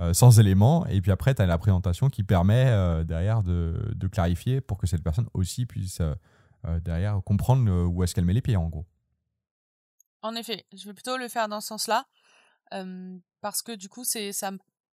euh, 0.00 0.14
sans 0.14 0.40
éléments, 0.40 0.86
et 0.86 1.00
puis 1.02 1.12
après, 1.12 1.34
tu 1.34 1.42
as 1.42 1.46
la 1.46 1.58
présentation 1.58 2.08
qui 2.08 2.24
permet 2.24 2.66
euh, 2.68 3.04
derrière 3.04 3.42
de, 3.42 3.94
clarifier 4.10 4.60
pour 4.60 4.78
que 4.78 4.86
cette 4.86 5.02
personne 5.02 5.28
aussi 5.34 5.66
puisse 5.66 6.00
derrière 6.80 7.20
comprendre 7.24 7.86
où 7.86 8.02
est-ce 8.02 8.14
qu'elle 8.14 8.24
met 8.24 8.32
les 8.32 8.40
pieds 8.40 8.56
en 8.56 8.68
gros. 8.68 8.86
En 10.22 10.34
effet, 10.34 10.64
je 10.72 10.86
vais 10.86 10.94
plutôt 10.94 11.16
le 11.16 11.28
faire 11.28 11.48
dans 11.48 11.60
ce 11.60 11.68
sens-là, 11.68 12.06
parce 13.40 13.62
que 13.62 13.72
du 13.72 13.88
coup, 13.88 14.04
c'est 14.04 14.32
ça. 14.32 14.50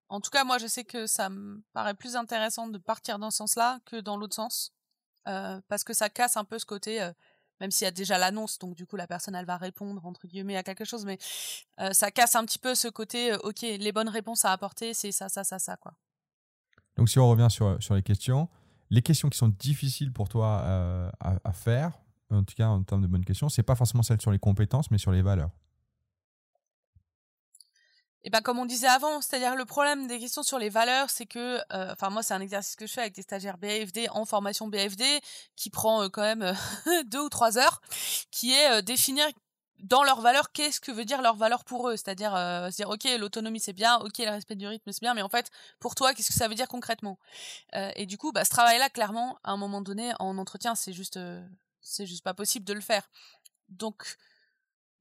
En 0.10 0.20
tout 0.20 0.32
cas, 0.32 0.44
moi, 0.44 0.58
je 0.58 0.68
sais 0.68 0.84
que 0.84 1.06
ça 1.08 1.30
me 1.30 1.64
paraît 1.74 1.94
plus 1.94 2.16
intéressant 2.16 2.68
de 2.68 2.78
partir 2.78 3.20
dans 3.20 3.32
ce 3.32 3.38
sens-là 3.38 3.80
que 3.86 4.02
dans 4.02 4.18
l'autre 4.18 4.36
sens, 4.36 4.74
parce 5.24 5.84
que 5.84 5.94
ça 5.94 6.10
casse 6.10 6.38
un 6.38 6.44
peu 6.44 6.60
ce 6.60 6.66
côté. 6.66 7.10
Même 7.60 7.72
s'il 7.72 7.86
y 7.86 7.88
a 7.88 7.92
déjà 7.92 8.18
l'annonce, 8.18 8.60
donc 8.60 8.76
du 8.76 8.86
coup 8.86 8.96
la 8.96 9.08
personne 9.08 9.36
elle 9.36 9.46
va 9.46 9.58
répondre 9.58 10.06
entre 10.06 10.28
guillemets 10.28 10.58
à 10.58 10.64
quelque 10.64 10.86
chose, 10.86 11.06
mais 11.06 11.18
euh, 11.80 11.94
ça 11.94 12.12
casse 12.12 12.36
un 12.36 12.46
petit 12.46 12.60
peu 12.60 12.76
ce 12.76 12.88
côté. 12.88 13.34
euh, 13.34 13.38
ok, 13.44 13.62
les 13.62 13.92
bonnes 13.92 14.10
réponses 14.10 14.46
à 14.46 14.52
apporter, 14.52 14.94
c'est 14.94 15.12
ça, 15.12 15.30
ça, 15.30 15.44
ça, 15.44 15.60
ça, 15.60 15.78
quoi. 15.78 15.94
Donc 16.96 17.10
si 17.10 17.20
on 17.20 17.30
revient 17.30 17.48
sur, 17.50 17.78
les 17.96 18.04
questions, 18.04 18.50
les 18.90 19.02
questions 19.02 19.30
qui 19.30 19.38
sont 19.38 19.48
difficiles 19.48 20.12
pour 20.12 20.28
toi 20.28 20.62
euh, 20.64 21.10
à, 21.20 21.36
à 21.44 21.54
faire, 21.54 21.94
en 22.30 22.44
tout 22.44 22.56
cas 22.56 22.68
en 22.68 22.84
termes 22.84 23.02
de 23.02 23.08
bonnes 23.08 23.26
questions, 23.26 23.50
c'est 23.50 23.64
pas 23.64 23.76
forcément 23.76 24.04
celles 24.04 24.22
sur 24.22 24.32
les 24.32 24.40
compétences, 24.40 24.92
mais 24.92 24.98
sur 24.98 25.12
les 25.12 25.22
valeurs. 25.22 25.52
Et 28.24 28.30
ben 28.30 28.42
comme 28.42 28.60
on 28.60 28.66
disait 28.66 28.88
avant, 28.88 29.22
c'est-à-dire 29.22 29.56
le 29.56 29.64
problème 29.64 30.08
des 30.08 30.20
questions 30.20 30.44
sur 30.44 30.60
les 30.60 30.70
valeurs, 30.70 31.10
c'est 31.10 31.26
que, 31.26 31.60
euh, 31.72 31.94
enfin 31.94 32.10
moi 32.10 32.22
c'est 32.22 32.34
un 32.34 32.42
exercice 32.42 32.76
que 32.76 32.86
je 32.86 32.94
fais 32.94 33.02
avec 33.02 33.14
des 33.14 33.22
stagiaires 33.22 33.58
BFD 33.58 34.10
en 34.10 34.26
formation 34.26 34.68
BFD 34.68 35.06
qui 35.56 35.70
prend 35.70 36.04
euh, 36.04 36.10
quand 36.10 36.24
même 36.24 36.42
euh, 36.42 37.04
deux 37.06 37.22
ou 37.22 37.30
trois 37.30 37.58
heures, 37.58 37.82
qui 38.30 38.54
est 38.54 38.82
définir 38.82 39.26
dans 39.80 40.04
leurs 40.04 40.20
valeurs 40.20 40.52
qu'est-ce 40.52 40.82
que 40.82 40.92
veut 40.92 41.06
dire 41.06 41.22
leur 41.22 41.38
valeur 41.38 41.64
pour 41.64 41.90
eux, 41.90 41.96
c'est-à-dire 41.96 42.32
se 42.34 42.76
dire 42.76 42.90
ok 42.90 43.08
l'autonomie 43.18 43.62
c'est 43.62 43.72
bien, 43.72 43.98
ok 44.00 44.18
le 44.18 44.32
respect 44.32 44.56
du 44.56 44.68
rythme 44.68 44.92
c'est 44.92 45.00
bien, 45.00 45.14
mais 45.14 45.22
en 45.22 45.30
fait 45.30 45.50
pour 45.80 45.96
toi 45.96 46.14
qu'est-ce 46.14 46.28
que 46.28 46.34
ça 46.34 46.50
veut 46.50 46.56
dire 46.56 46.68
concrètement? 46.68 47.18
Et 47.96 48.06
du 48.06 48.18
coup 48.18 48.34
bah 48.34 48.44
ce 48.44 48.50
travail-là 48.50 48.90
clairement 48.90 49.40
à 49.46 49.52
un 49.52 49.58
moment 49.58 49.82
donné 49.82 50.12
en 50.20 50.38
entretien 50.38 50.76
c'est 50.76 50.92
juste 50.92 51.18
c'est 51.80 52.06
juste 52.06 52.26
pas 52.26 52.34
possible 52.34 52.66
de 52.66 52.74
le 52.74 52.82
faire. 52.82 53.10
Donc 53.70 54.18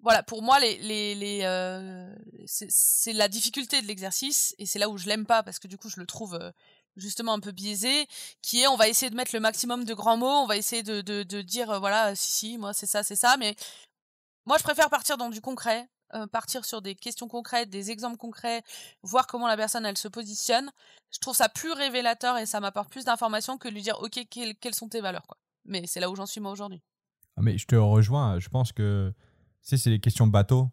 voilà, 0.00 0.22
pour 0.22 0.42
moi, 0.42 0.60
les, 0.60 0.78
les, 0.78 1.14
les 1.14 1.40
euh, 1.42 2.14
c'est 2.46 3.12
la 3.12 3.28
difficulté 3.28 3.82
de 3.82 3.86
l'exercice 3.86 4.54
et 4.58 4.66
c'est 4.66 4.78
là 4.78 4.88
où 4.88 4.96
je 4.96 5.06
l'aime 5.06 5.26
pas 5.26 5.42
parce 5.42 5.58
que 5.58 5.66
du 5.66 5.76
coup, 5.76 5.88
je 5.88 5.98
le 5.98 6.06
trouve 6.06 6.34
euh, 6.34 6.52
justement 6.96 7.32
un 7.32 7.40
peu 7.40 7.50
biaisé, 7.50 8.06
qui 8.40 8.62
est 8.62 8.68
on 8.68 8.76
va 8.76 8.88
essayer 8.88 9.10
de 9.10 9.16
mettre 9.16 9.34
le 9.34 9.40
maximum 9.40 9.84
de 9.84 9.94
grands 9.94 10.16
mots, 10.16 10.26
on 10.26 10.46
va 10.46 10.56
essayer 10.56 10.84
de, 10.84 11.00
de, 11.00 11.24
de 11.24 11.42
dire 11.42 11.70
euh, 11.70 11.78
voilà, 11.80 12.14
si 12.14 12.30
si, 12.30 12.58
moi 12.58 12.72
c'est 12.72 12.86
ça, 12.86 13.02
c'est 13.02 13.16
ça, 13.16 13.36
mais 13.38 13.56
moi 14.46 14.56
je 14.58 14.62
préfère 14.62 14.88
partir 14.88 15.16
dans 15.16 15.30
du 15.30 15.40
concret, 15.40 15.88
partir 16.32 16.64
sur 16.64 16.80
des 16.80 16.94
questions 16.94 17.28
concrètes, 17.28 17.68
des 17.68 17.90
exemples 17.90 18.16
concrets, 18.16 18.62
voir 19.02 19.26
comment 19.26 19.46
la 19.46 19.56
personne 19.56 19.84
elle 19.84 19.98
se 19.98 20.08
positionne. 20.08 20.70
Je 21.10 21.18
trouve 21.18 21.36
ça 21.36 21.50
plus 21.50 21.72
révélateur 21.72 22.38
et 22.38 22.46
ça 22.46 22.60
m'apporte 22.60 22.90
plus 22.90 23.04
d'informations 23.04 23.58
que 23.58 23.68
de 23.68 23.74
lui 23.74 23.82
dire 23.82 24.00
ok 24.00 24.20
quelles, 24.30 24.74
sont 24.74 24.88
tes 24.88 25.02
valeurs 25.02 25.26
quoi. 25.26 25.36
Mais 25.66 25.86
c'est 25.86 26.00
là 26.00 26.08
où 26.08 26.16
j'en 26.16 26.24
suis 26.24 26.40
moi 26.40 26.52
aujourd'hui. 26.52 26.80
Ah, 27.36 27.42
mais 27.42 27.58
je 27.58 27.66
te 27.66 27.76
rejoins, 27.76 28.38
je 28.38 28.48
pense 28.48 28.72
que 28.72 29.12
sais, 29.62 29.76
c'est 29.76 29.90
les 29.90 30.00
questions 30.00 30.26
bateau. 30.26 30.70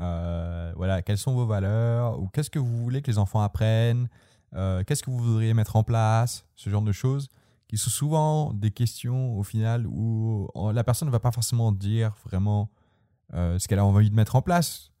Euh, 0.00 0.72
voilà, 0.76 1.02
quelles 1.02 1.18
sont 1.18 1.34
vos 1.34 1.46
valeurs 1.46 2.20
ou 2.20 2.28
qu'est-ce 2.28 2.50
que 2.50 2.58
vous 2.58 2.76
voulez 2.78 3.02
que 3.02 3.10
les 3.10 3.18
enfants 3.18 3.40
apprennent? 3.40 4.08
Euh, 4.54 4.84
Qu'est-ce 4.84 5.02
que 5.02 5.10
vous 5.10 5.18
voudriez 5.18 5.54
mettre 5.54 5.76
en 5.76 5.82
place? 5.82 6.44
Ce 6.54 6.70
genre 6.70 6.82
de 6.82 6.92
choses 6.92 7.28
qui 7.68 7.78
sont 7.78 7.90
souvent 7.90 8.52
des 8.52 8.70
questions 8.70 9.36
au 9.36 9.42
final 9.42 9.86
où 9.86 10.48
la 10.72 10.84
personne 10.84 11.08
ne 11.08 11.12
va 11.12 11.18
pas 11.18 11.32
forcément 11.32 11.72
dire 11.72 12.14
vraiment 12.24 12.70
euh, 13.34 13.58
ce 13.58 13.66
qu'elle 13.66 13.80
a 13.80 13.84
envie 13.84 14.08
de 14.08 14.14
mettre 14.14 14.36
en 14.36 14.42
place. 14.42 14.92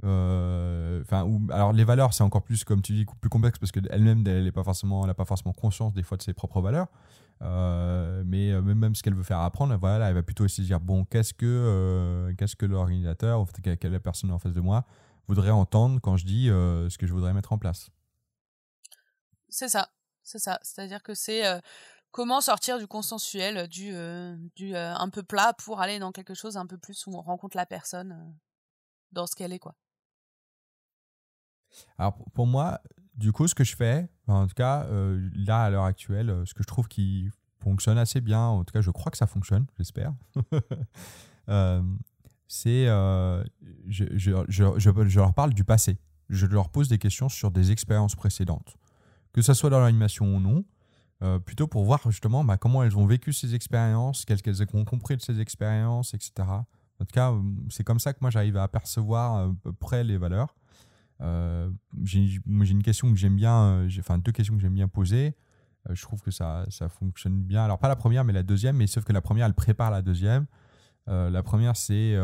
Enfin, 0.00 1.28
alors 1.50 1.72
les 1.72 1.82
valeurs, 1.82 2.14
c'est 2.14 2.22
encore 2.22 2.42
plus, 2.42 2.62
comme 2.62 2.82
tu 2.82 2.92
dis, 2.92 3.06
plus 3.20 3.30
complexe 3.30 3.58
parce 3.58 3.72
qu'elle-même, 3.72 4.24
elle 4.28 4.44
n'a 4.44 4.52
pas 4.52 4.62
forcément 4.62 5.52
conscience 5.56 5.92
des 5.92 6.04
fois 6.04 6.16
de 6.16 6.22
ses 6.22 6.34
propres 6.34 6.60
valeurs. 6.60 6.86
Euh, 7.42 8.22
mais 8.26 8.50
euh, 8.50 8.60
même 8.60 8.94
ce 8.94 9.02
qu'elle 9.02 9.14
veut 9.14 9.22
faire 9.22 9.40
apprendre, 9.40 9.76
voilà, 9.76 10.08
elle 10.08 10.14
va 10.14 10.22
plutôt 10.22 10.44
essayer 10.44 10.64
de 10.64 10.68
dire 10.68 10.80
bon, 10.80 11.04
qu'est-ce 11.04 11.34
que, 11.34 11.46
euh, 11.46 12.34
qu'est-ce 12.36 12.56
que 12.56 12.66
l'organisateur, 12.66 13.46
quelle 13.62 14.00
personne 14.00 14.30
en 14.32 14.38
face 14.38 14.52
de 14.52 14.60
moi 14.60 14.84
voudrait 15.28 15.50
entendre 15.50 16.00
quand 16.00 16.16
je 16.16 16.24
dis 16.24 16.46
ce 16.46 16.96
que 16.98 17.06
je 17.06 17.12
voudrais 17.12 17.34
mettre 17.34 17.52
en 17.52 17.58
place. 17.58 17.90
C'est 19.48 19.68
ça, 19.68 19.90
c'est 20.22 20.38
ça. 20.38 20.58
C'est-à-dire 20.62 21.02
que 21.02 21.14
c'est 21.14 21.42
comment 22.10 22.40
sortir 22.40 22.78
du 22.78 22.86
consensuel, 22.86 23.68
du, 23.68 23.92
du 24.56 24.74
un 24.74 25.08
peu 25.10 25.22
plat 25.22 25.52
pour 25.52 25.80
aller 25.80 25.98
dans 25.98 26.12
quelque 26.12 26.34
chose 26.34 26.56
un 26.56 26.66
peu 26.66 26.78
plus 26.78 27.06
où 27.06 27.14
on 27.14 27.20
rencontre 27.20 27.56
la 27.56 27.66
personne 27.66 28.34
dans 29.12 29.26
ce 29.26 29.36
qu'elle 29.36 29.52
est, 29.52 29.58
quoi. 29.58 29.74
Alors 31.98 32.16
pour 32.32 32.46
moi, 32.46 32.80
du 33.18 33.32
coup, 33.32 33.48
ce 33.48 33.54
que 33.54 33.64
je 33.64 33.74
fais, 33.74 34.08
en 34.28 34.46
tout 34.46 34.54
cas, 34.54 34.84
euh, 34.84 35.28
là, 35.34 35.64
à 35.64 35.70
l'heure 35.70 35.84
actuelle, 35.84 36.30
euh, 36.30 36.46
ce 36.46 36.54
que 36.54 36.62
je 36.62 36.68
trouve 36.68 36.86
qui 36.86 37.28
fonctionne 37.60 37.98
assez 37.98 38.20
bien, 38.20 38.40
en 38.40 38.64
tout 38.64 38.72
cas, 38.72 38.80
je 38.80 38.90
crois 38.90 39.10
que 39.10 39.18
ça 39.18 39.26
fonctionne, 39.26 39.66
j'espère, 39.76 40.12
euh, 41.48 41.82
c'est. 42.46 42.86
Je, 43.88 44.04
je, 44.48 45.18
leur 45.18 45.34
parle 45.34 45.52
du 45.52 45.64
passé. 45.64 45.98
Je 46.30 46.46
leur 46.46 46.70
pose 46.70 46.88
des 46.88 46.98
questions 46.98 47.28
sur 47.28 47.50
des 47.50 47.72
expériences 47.72 48.14
précédentes. 48.14 48.76
Que 49.32 49.42
ce 49.42 49.52
soit 49.52 49.70
dans 49.70 49.80
l'animation 49.80 50.36
ou 50.36 50.40
non, 50.40 50.64
plutôt 51.40 51.66
pour 51.66 51.84
voir 51.84 52.00
justement 52.10 52.44
bah, 52.44 52.56
comment 52.56 52.82
elles 52.84 52.96
ont 52.96 53.06
vécu 53.06 53.32
ces 53.32 53.54
expériences, 53.54 54.24
qu'est-ce 54.24 54.42
qu'elles 54.42 54.62
ont 54.74 54.84
compris 54.84 55.16
de 55.16 55.22
ces 55.22 55.40
expériences, 55.40 56.14
etc. 56.14 56.48
En 57.00 57.04
tout 57.04 57.12
cas, 57.12 57.34
c'est 57.68 57.84
comme 57.84 57.98
ça 57.98 58.12
que 58.12 58.18
moi 58.20 58.30
j'arrive 58.30 58.56
à 58.56 58.62
apercevoir 58.62 59.36
à 59.36 59.50
peu 59.62 59.72
près 59.72 60.04
les 60.04 60.16
valeurs. 60.16 60.54
Euh, 61.20 61.70
j'ai 62.04 62.40
une 62.46 62.82
question 62.82 63.10
que 63.10 63.16
j'aime 63.16 63.36
bien, 63.36 63.54
euh, 63.54 63.90
enfin 63.98 64.18
deux 64.18 64.32
questions 64.32 64.54
que 64.54 64.60
j'aime 64.60 64.74
bien 64.74 64.88
poser. 64.88 65.34
Euh, 65.88 65.94
je 65.94 66.02
trouve 66.02 66.22
que 66.22 66.30
ça, 66.30 66.64
ça 66.68 66.88
fonctionne 66.88 67.42
bien. 67.42 67.64
Alors 67.64 67.78
pas 67.78 67.88
la 67.88 67.96
première, 67.96 68.24
mais 68.24 68.32
la 68.32 68.42
deuxième, 68.42 68.76
mais 68.76 68.86
sauf 68.86 69.04
que 69.04 69.12
la 69.12 69.20
première, 69.20 69.46
elle 69.46 69.54
prépare 69.54 69.90
la 69.90 70.02
deuxième. 70.02 70.46
la 71.06 71.42
première, 71.42 71.76
c'est 71.76 72.16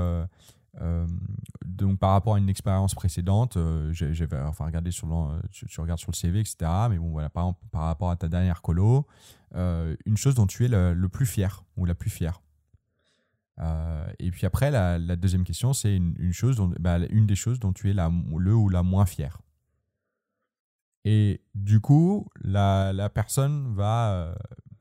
donc 1.64 1.98
par 1.98 2.10
rapport 2.10 2.34
à 2.34 2.38
une 2.38 2.48
expérience 2.48 2.94
précédente, 2.94 3.56
j'ai 3.92 4.26
enfin 4.32 4.66
regarder 4.66 4.90
sur 4.90 5.08
tu, 5.50 5.80
regardes 5.80 6.00
sur 6.00 6.10
le 6.10 6.16
CV, 6.16 6.40
etc. 6.40 6.70
Mais 6.90 6.98
bon, 6.98 7.10
voilà, 7.10 7.30
par, 7.30 7.54
par 7.70 7.82
rapport 7.82 8.10
à 8.10 8.16
ta 8.16 8.28
dernière 8.28 8.60
colo, 8.60 9.06
une 9.54 10.16
chose 10.16 10.34
dont 10.34 10.46
tu 10.46 10.64
es 10.64 10.68
le, 10.68 10.92
le, 10.92 11.08
plus 11.08 11.26
fier 11.26 11.64
ou 11.76 11.86
la 11.86 11.94
plus 11.94 12.10
fière. 12.10 12.42
Euh, 13.60 14.06
et 14.18 14.30
puis 14.30 14.46
après, 14.46 14.70
la, 14.70 14.98
deuxième 15.16 15.44
question, 15.44 15.72
c'est 15.72 15.96
une, 15.96 16.32
chose 16.32 16.56
dont, 16.56 16.72
bah, 16.78 16.98
une 17.10 17.26
des 17.26 17.36
choses 17.36 17.60
dont 17.60 17.72
tu 17.72 17.90
es 17.90 17.94
le 17.94 18.54
ou 18.54 18.68
la 18.68 18.82
moins 18.82 19.06
fier. 19.06 19.40
Et 21.04 21.42
du 21.54 21.80
coup, 21.80 22.28
la, 22.42 23.10
personne 23.10 23.74
va, 23.74 24.34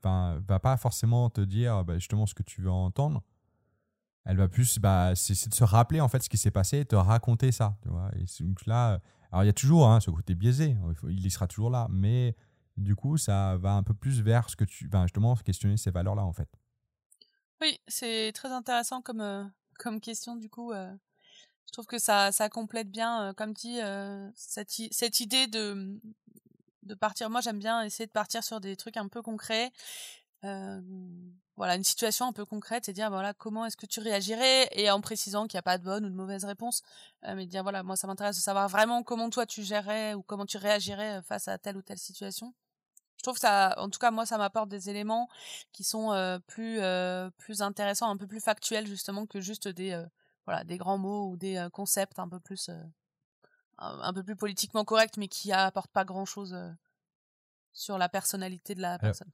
euh, 0.04 0.40
va 0.48 0.58
pas 0.58 0.76
forcément 0.76 1.30
te 1.30 1.40
dire 1.40 1.84
bah, 1.84 1.94
justement 1.98 2.26
ce 2.26 2.34
que 2.34 2.42
tu 2.42 2.62
veux 2.62 2.70
entendre. 2.70 3.22
Elle 4.24 4.38
va 4.38 4.48
plus, 4.48 4.78
bah, 4.78 5.14
c'est 5.14 5.48
de 5.48 5.54
se 5.54 5.64
rappeler 5.64 6.00
en 6.00 6.08
fait 6.08 6.22
ce 6.22 6.30
qui 6.30 6.38
s'est 6.38 6.50
passé 6.50 6.80
et 6.80 6.84
te 6.86 6.96
raconter 6.96 7.52
ça. 7.52 7.76
Tu 7.82 7.90
vois 7.90 8.10
et 8.16 8.24
donc 8.42 8.64
là, 8.64 9.00
alors 9.30 9.44
il 9.44 9.46
y 9.46 9.50
a 9.50 9.54
toujours 9.54 9.88
hein, 9.88 10.00
ce 10.00 10.10
côté 10.10 10.34
biaisé, 10.34 10.76
il, 11.08 11.26
y 11.26 11.30
sera 11.30 11.46
toujours 11.46 11.68
là, 11.68 11.88
mais 11.90 12.34
du 12.78 12.96
coup, 12.96 13.18
ça 13.18 13.56
va 13.58 13.74
un 13.74 13.82
peu 13.82 13.92
plus 13.92 14.22
vers 14.22 14.48
ce 14.48 14.56
que 14.56 14.64
tu, 14.64 14.88
vas 14.88 15.02
justement 15.02 15.36
questionner 15.36 15.76
ces 15.76 15.90
valeurs-là 15.90 16.24
en 16.24 16.32
fait. 16.32 16.48
Oui, 17.60 17.80
c'est 17.88 18.32
très 18.34 18.50
intéressant 18.50 19.00
comme, 19.00 19.20
euh, 19.20 19.98
question 20.00 20.36
du 20.36 20.48
coup. 20.50 20.72
Euh. 20.72 20.92
je 21.66 21.72
trouve 21.72 21.86
que 21.86 21.98
ça, 21.98 22.32
ça 22.32 22.48
complète 22.48 22.90
bien, 22.90 23.30
euh, 23.30 23.32
comme 23.32 23.52
dit, 23.52 23.78
cette, 24.36 24.70
cette 24.92 25.20
idée 25.20 25.46
de, 25.46 25.98
de 26.82 26.94
partir. 26.94 27.30
Moi, 27.30 27.40
j'aime 27.40 27.58
bien 27.58 27.82
essayer 27.82 28.06
de 28.06 28.12
partir 28.12 28.44
sur 28.44 28.60
des 28.60 28.76
trucs 28.76 28.96
un 28.96 29.08
peu 29.08 29.22
concrets. 29.22 29.72
voilà, 31.56 31.76
une 31.76 31.84
situation 31.84 32.26
un 32.26 32.32
peu 32.32 32.44
concrète, 32.44 32.84
c'est 32.86 32.92
dire 32.92 33.10
voilà 33.10 33.32
comment 33.34 33.64
est-ce 33.66 33.76
que 33.76 33.86
tu 33.86 34.00
réagirais? 34.00 34.68
Et 34.72 34.90
en 34.90 35.00
précisant 35.00 35.46
qu'il 35.46 35.56
n'y 35.56 35.60
a 35.60 35.62
pas 35.62 35.78
de 35.78 35.84
bonne 35.84 36.04
ou 36.06 36.10
de 36.10 36.14
mauvaise 36.14 36.44
réponse, 36.44 36.82
mais 37.22 37.46
dire 37.46 37.62
voilà 37.62 37.82
moi 37.82 37.96
ça 37.96 38.06
m'intéresse 38.06 38.36
de 38.36 38.42
savoir 38.42 38.68
vraiment 38.68 39.02
comment 39.04 39.30
toi 39.30 39.46
tu 39.46 39.62
gérerais 39.62 40.14
ou 40.14 40.22
comment 40.22 40.46
tu 40.46 40.58
réagirais 40.58 41.22
face 41.22 41.48
à 41.48 41.58
telle 41.58 41.76
ou 41.76 41.82
telle 41.82 41.98
situation 41.98 42.54
trouve 43.24 43.34
que 43.34 43.40
ça, 43.40 43.74
en 43.78 43.90
tout 43.90 43.98
cas 43.98 44.10
moi, 44.10 44.26
ça 44.26 44.38
m'apporte 44.38 44.68
des 44.68 44.90
éléments 44.90 45.28
qui 45.72 45.84
sont 45.84 46.12
euh, 46.12 46.38
plus 46.46 46.80
euh, 46.80 47.30
plus 47.38 47.62
intéressants, 47.62 48.08
un 48.10 48.16
peu 48.16 48.26
plus 48.26 48.40
factuels 48.40 48.86
justement 48.86 49.26
que 49.26 49.40
juste 49.40 49.68
des 49.68 49.92
euh, 49.92 50.06
voilà 50.46 50.64
des 50.64 50.76
grands 50.76 50.98
mots 50.98 51.30
ou 51.30 51.36
des 51.36 51.66
concepts 51.72 52.18
un 52.18 52.28
peu 52.28 52.38
plus 52.38 52.70
un, 53.78 54.12
peu 54.12 54.22
plus 54.22 54.36
politiquement 54.36 54.84
corrects, 54.84 55.16
mais 55.16 55.28
qui 55.28 55.52
apportent 55.52 55.90
pas 55.90 56.04
grand 56.04 56.26
chose 56.26 56.56
sur 57.72 57.98
la 57.98 58.08
personnalité 58.08 58.74
de 58.74 58.82
la 58.82 58.98
personne. 58.98 59.30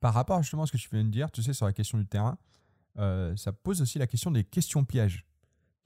par 0.00 0.14
rapport 0.14 0.40
justement 0.42 0.62
à 0.62 0.66
ce 0.66 0.72
que 0.72 0.78
tu 0.78 0.88
viens 0.90 1.04
de 1.04 1.10
dire, 1.10 1.30
tu 1.30 1.42
sais 1.42 1.52
sur 1.52 1.66
la 1.66 1.72
question 1.72 1.98
du 1.98 2.06
terrain, 2.06 2.38
ça 3.36 3.52
pose 3.52 3.82
aussi 3.82 3.98
la 3.98 4.06
question 4.06 4.30
des 4.30 4.44
questions 4.44 4.84
pièges. 4.84 5.26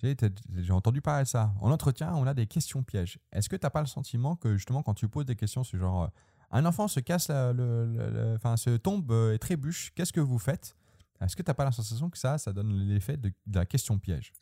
J'ai 0.02 0.72
entendu 0.72 1.00
parler 1.00 1.24
de 1.24 1.28
ça. 1.28 1.54
En 1.60 1.70
entretien, 1.70 2.12
on 2.14 2.26
a 2.26 2.34
des 2.34 2.46
questions 2.46 2.82
pièges. 2.82 3.18
Est-ce 3.30 3.48
que 3.48 3.56
tu 3.56 3.64
n'as 3.64 3.70
pas 3.70 3.80
le 3.80 3.86
sentiment 3.86 4.34
que 4.34 4.56
justement 4.56 4.82
quand 4.82 4.94
tu 4.94 5.08
poses 5.08 5.26
des 5.26 5.36
questions, 5.36 5.62
c'est 5.62 5.78
genre 5.78 6.10
un 6.52 6.66
enfant 6.66 6.86
se 6.86 7.00
casse, 7.00 7.28
le, 7.30 8.34
enfin, 8.36 8.56
se 8.56 8.76
tombe 8.76 9.10
euh, 9.10 9.34
et 9.34 9.38
trébuche. 9.38 9.92
Qu'est-ce 9.94 10.12
que 10.12 10.20
vous 10.20 10.38
faites? 10.38 10.76
Est-ce 11.20 11.34
que 11.34 11.42
tu 11.42 11.48
n'as 11.48 11.54
pas 11.54 11.64
la 11.64 11.72
sensation 11.72 12.10
que 12.10 12.18
ça, 12.18 12.36
ça 12.36 12.52
donne 12.52 12.88
l'effet 12.88 13.16
de, 13.16 13.32
la 13.52 13.64
question 13.64 13.98
piège? 13.98 14.32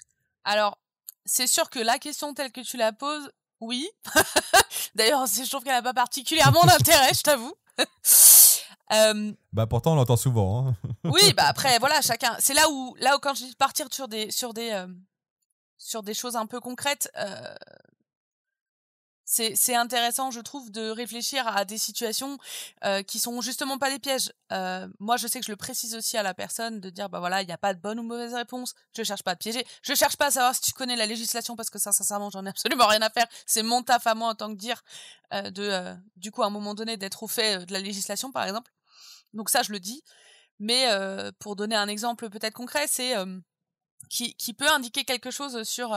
Alors, 0.44 0.78
c'est 1.24 1.46
sûr 1.46 1.70
que 1.70 1.78
la 1.78 1.98
question 1.98 2.34
telle 2.34 2.50
que 2.50 2.62
tu 2.62 2.76
la 2.76 2.92
poses, 2.92 3.30
oui. 3.60 3.88
D'ailleurs, 4.94 5.24
je 5.26 5.48
trouve 5.48 5.62
qu'elle 5.62 5.74
n'a 5.74 5.82
pas 5.82 5.94
particulièrement 5.94 6.62
d'intérêt, 6.66 7.14
je 7.14 7.22
t'avoue. 7.22 7.54
Euh, 8.92 9.32
bah 9.52 9.68
pourtant 9.68 9.92
on 9.92 9.94
l'entend 9.94 10.16
souvent. 10.16 10.66
Hein. 10.66 10.76
oui, 11.04 11.32
bah 11.36 11.44
après 11.46 11.78
voilà 11.78 12.02
chacun. 12.02 12.34
C'est 12.40 12.54
là 12.54 12.68
où 12.68 12.96
là 12.98 13.14
où 13.14 13.20
quand 13.20 13.34
je 13.34 13.44
dis 13.44 13.54
partir 13.54 13.86
sur 13.92 14.08
des 14.08 14.32
sur 14.32 14.52
des 14.52 14.72
euh, 14.72 14.88
sur 15.78 16.02
des 16.02 16.12
choses 16.12 16.34
un 16.34 16.46
peu 16.46 16.58
concrètes, 16.58 17.08
c'est 19.30 19.76
intéressant, 19.76 20.32
je 20.32 20.40
trouve, 20.40 20.72
de 20.72 20.90
réfléchir 20.90 21.46
à 21.46 21.64
des 21.64 21.78
situations 21.78 22.36
euh, 22.84 23.04
qui 23.04 23.20
sont 23.20 23.40
justement 23.40 23.78
pas 23.78 23.88
des 23.88 24.00
pièges. 24.00 24.32
Euh, 24.50 24.88
moi, 24.98 25.16
je 25.18 25.28
sais 25.28 25.38
que 25.38 25.46
je 25.46 25.52
le 25.52 25.56
précise 25.56 25.94
aussi 25.94 26.16
à 26.16 26.24
la 26.24 26.34
personne 26.34 26.80
de 26.80 26.90
dire, 26.90 27.08
bah 27.08 27.20
voilà, 27.20 27.40
il 27.40 27.46
n'y 27.46 27.52
a 27.52 27.58
pas 27.58 27.72
de 27.72 27.80
bonne 27.80 28.00
ou 28.00 28.02
mauvaise 28.02 28.34
réponse. 28.34 28.74
Je 28.96 29.04
cherche 29.04 29.22
pas 29.22 29.32
à 29.32 29.36
te 29.36 29.40
piéger. 29.40 29.64
Je 29.82 29.94
cherche 29.94 30.16
pas 30.16 30.26
à 30.26 30.30
savoir 30.32 30.54
si 30.56 30.62
tu 30.62 30.72
connais 30.72 30.96
la 30.96 31.06
législation 31.06 31.54
parce 31.54 31.70
que 31.70 31.78
ça, 31.78 31.92
sincèrement, 31.92 32.28
j'en 32.30 32.44
ai 32.44 32.48
absolument 32.50 32.88
rien 32.88 33.02
à 33.02 33.10
faire. 33.10 33.26
C'est 33.46 33.62
mon 33.62 33.84
taf 33.84 34.04
à 34.08 34.16
moi 34.16 34.30
en 34.30 34.34
tant 34.34 34.48
que 34.48 34.58
dire 34.58 34.82
euh, 35.32 35.50
de, 35.50 35.62
euh, 35.62 35.94
du 36.16 36.32
coup, 36.32 36.42
à 36.42 36.46
un 36.46 36.50
moment 36.50 36.74
donné, 36.74 36.96
d'être 36.96 37.22
au 37.22 37.28
fait 37.28 37.64
de 37.64 37.72
la 37.72 37.78
législation, 37.78 38.32
par 38.32 38.42
exemple. 38.42 38.72
Donc 39.32 39.48
ça, 39.48 39.62
je 39.62 39.70
le 39.70 39.78
dis. 39.78 40.02
Mais 40.58 40.88
pour 41.38 41.56
donner 41.56 41.74
un 41.74 41.88
exemple 41.88 42.28
peut-être 42.28 42.52
concret, 42.52 42.84
c'est 42.86 43.14
qui, 44.10 44.34
qui 44.34 44.52
peut 44.52 44.68
indiquer 44.68 45.04
quelque 45.04 45.30
chose 45.30 45.62
sur 45.62 45.96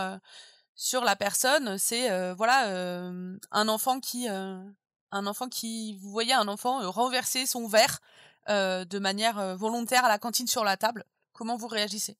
sur 0.75 1.03
la 1.03 1.15
personne, 1.15 1.77
c'est 1.77 2.11
euh, 2.11 2.33
voilà 2.33 2.67
euh, 2.67 3.37
un 3.51 3.67
enfant 3.67 3.99
qui 3.99 4.27
euh, 4.29 4.63
un 5.11 5.27
enfant 5.27 5.47
qui 5.47 5.97
vous 5.97 6.09
voyez 6.09 6.33
un 6.33 6.47
enfant 6.47 6.89
renverser 6.89 7.45
son 7.45 7.67
verre 7.67 7.99
de 8.47 8.99
manière 8.99 9.55
volontaire 9.55 10.03
à 10.03 10.09
la 10.09 10.19
cantine 10.19 10.47
sur 10.47 10.65
la 10.65 10.75
table. 10.75 11.05
Comment 11.31 11.55
vous 11.55 11.67
réagissez? 11.67 12.17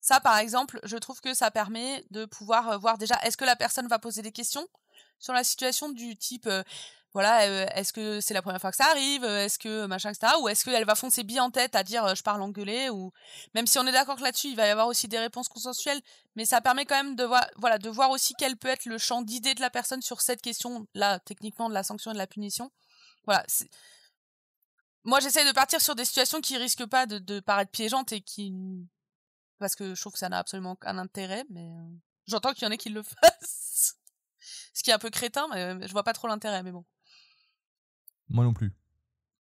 Ça, 0.00 0.20
par 0.20 0.36
exemple, 0.36 0.78
je 0.84 0.96
trouve 0.96 1.20
que 1.20 1.34
ça 1.34 1.50
permet 1.50 2.04
de 2.12 2.24
pouvoir 2.24 2.78
voir 2.78 2.96
déjà 2.98 3.16
est-ce 3.24 3.36
que 3.36 3.44
la 3.44 3.56
personne 3.56 3.88
va 3.88 3.98
poser 3.98 4.22
des 4.22 4.30
questions 4.30 4.68
sur 5.18 5.32
la 5.32 5.42
situation 5.42 5.88
du 5.88 6.16
type 6.16 6.48
voilà, 7.12 7.48
euh, 7.48 7.66
est-ce 7.74 7.92
que 7.92 8.20
c'est 8.20 8.34
la 8.34 8.42
première 8.42 8.60
fois 8.60 8.70
que 8.70 8.76
ça 8.76 8.86
arrive, 8.90 9.24
est-ce 9.24 9.58
que 9.58 9.86
machin, 9.86 10.10
etc. 10.10 10.34
Ou 10.42 10.48
est-ce 10.48 10.64
qu'elle 10.64 10.84
va 10.84 10.94
foncer 10.94 11.22
bien 11.22 11.44
en 11.44 11.50
tête 11.50 11.74
à 11.74 11.82
dire 11.82 12.04
euh, 12.04 12.14
je 12.14 12.22
parle 12.22 12.42
engueulé 12.42 12.90
ou 12.90 13.12
même 13.54 13.66
si 13.66 13.78
on 13.78 13.86
est 13.86 13.92
d'accord 13.92 14.16
que 14.16 14.22
là-dessus 14.22 14.48
il 14.48 14.56
va 14.56 14.66
y 14.66 14.70
avoir 14.70 14.86
aussi 14.86 15.08
des 15.08 15.18
réponses 15.18 15.48
consensuelles, 15.48 16.00
mais 16.34 16.44
ça 16.44 16.60
permet 16.60 16.84
quand 16.84 16.96
même 16.96 17.16
de 17.16 17.24
voir, 17.24 17.46
voilà, 17.56 17.78
de 17.78 17.88
voir 17.88 18.10
aussi 18.10 18.34
quel 18.38 18.56
peut 18.56 18.68
être 18.68 18.84
le 18.84 18.98
champ 18.98 19.22
d'idée 19.22 19.54
de 19.54 19.60
la 19.60 19.70
personne 19.70 20.02
sur 20.02 20.20
cette 20.20 20.42
question 20.42 20.86
là, 20.94 21.18
techniquement 21.20 21.68
de 21.68 21.74
la 21.74 21.82
sanction 21.82 22.10
et 22.10 22.14
de 22.14 22.18
la 22.18 22.26
punition. 22.26 22.70
Voilà. 23.24 23.44
Moi, 25.04 25.20
j'essaie 25.20 25.46
de 25.46 25.52
partir 25.52 25.80
sur 25.80 25.94
des 25.94 26.04
situations 26.04 26.40
qui 26.40 26.56
risquent 26.56 26.86
pas 26.86 27.06
de, 27.06 27.40
paraître 27.40 27.70
piégeantes 27.70 28.12
et 28.12 28.20
qui 28.20 28.52
parce 29.58 29.74
que 29.74 29.94
je 29.94 30.00
trouve 30.00 30.12
que 30.12 30.18
ça 30.18 30.28
n'a 30.28 30.38
absolument 30.38 30.72
aucun 30.72 30.98
intérêt, 30.98 31.44
mais 31.48 31.70
euh, 31.70 31.96
j'entends 32.26 32.52
qu'il 32.52 32.64
y 32.64 32.66
en 32.66 32.72
a 32.72 32.76
qui 32.76 32.90
le 32.90 33.02
fassent. 33.22 33.96
Ce 34.74 34.82
qui 34.82 34.90
est 34.90 34.92
un 34.92 34.98
peu 34.98 35.10
crétin, 35.10 35.48
mais 35.48 35.86
je 35.86 35.92
vois 35.92 36.04
pas 36.04 36.12
trop 36.12 36.28
l'intérêt, 36.28 36.62
mais 36.62 36.72
bon. 36.72 36.84
Moi 38.28 38.44
non 38.44 38.52
plus. 38.52 38.72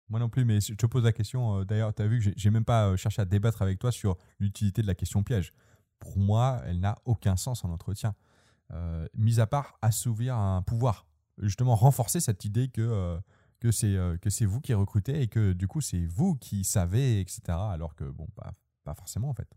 Moi 0.09 0.21
non 0.21 0.29
plus, 0.29 0.45
mais 0.45 0.61
je 0.61 0.75
te 0.75 0.87
pose 0.87 1.05
la 1.05 1.13
question. 1.13 1.61
Euh, 1.61 1.65
d'ailleurs, 1.65 1.95
tu 1.95 2.03
as 2.03 2.07
vu 2.07 2.21
que 2.21 2.33
j'ai 2.37 2.51
même 2.51 2.65
pas 2.65 2.89
euh, 2.89 2.97
cherché 2.97 3.23
à 3.23 3.25
débattre 3.25 3.63
avec 3.63 3.79
toi 3.79 3.91
sur 3.91 4.17
l'utilité 4.39 4.83
de 4.83 4.87
la 4.87 4.95
question 4.95 5.23
piège. 5.23 5.53
Pour 5.99 6.19
moi, 6.19 6.61
elle 6.67 6.81
n'a 6.81 6.99
aucun 7.05 7.37
sens 7.37 7.65
en 7.65 7.71
entretien. 7.71 8.15
Euh, 8.73 9.07
mis 9.15 9.41
à 9.41 9.47
part 9.47 9.79
assouvir 9.83 10.37
un 10.37 10.63
pouvoir. 10.63 11.07
Justement, 11.39 11.75
renforcer 11.75 12.21
cette 12.21 12.45
idée 12.45 12.69
que, 12.69 13.19
que 13.61 13.71
c'est 13.71 14.45
vous 14.45 14.61
qui 14.61 14.75
recrutez 14.75 15.23
et 15.23 15.29
que 15.29 15.53
du 15.53 15.67
coup, 15.67 15.81
c'est 15.81 16.05
vous 16.07 16.35
qui 16.35 16.65
savez, 16.65 17.21
etc. 17.21 17.41
Alors 17.49 17.95
que, 17.95 18.05
bon, 18.05 18.27
pas, 18.35 18.53
pas 18.85 18.95
forcément 18.95 19.31
en 19.31 19.35
fait. 19.35 19.49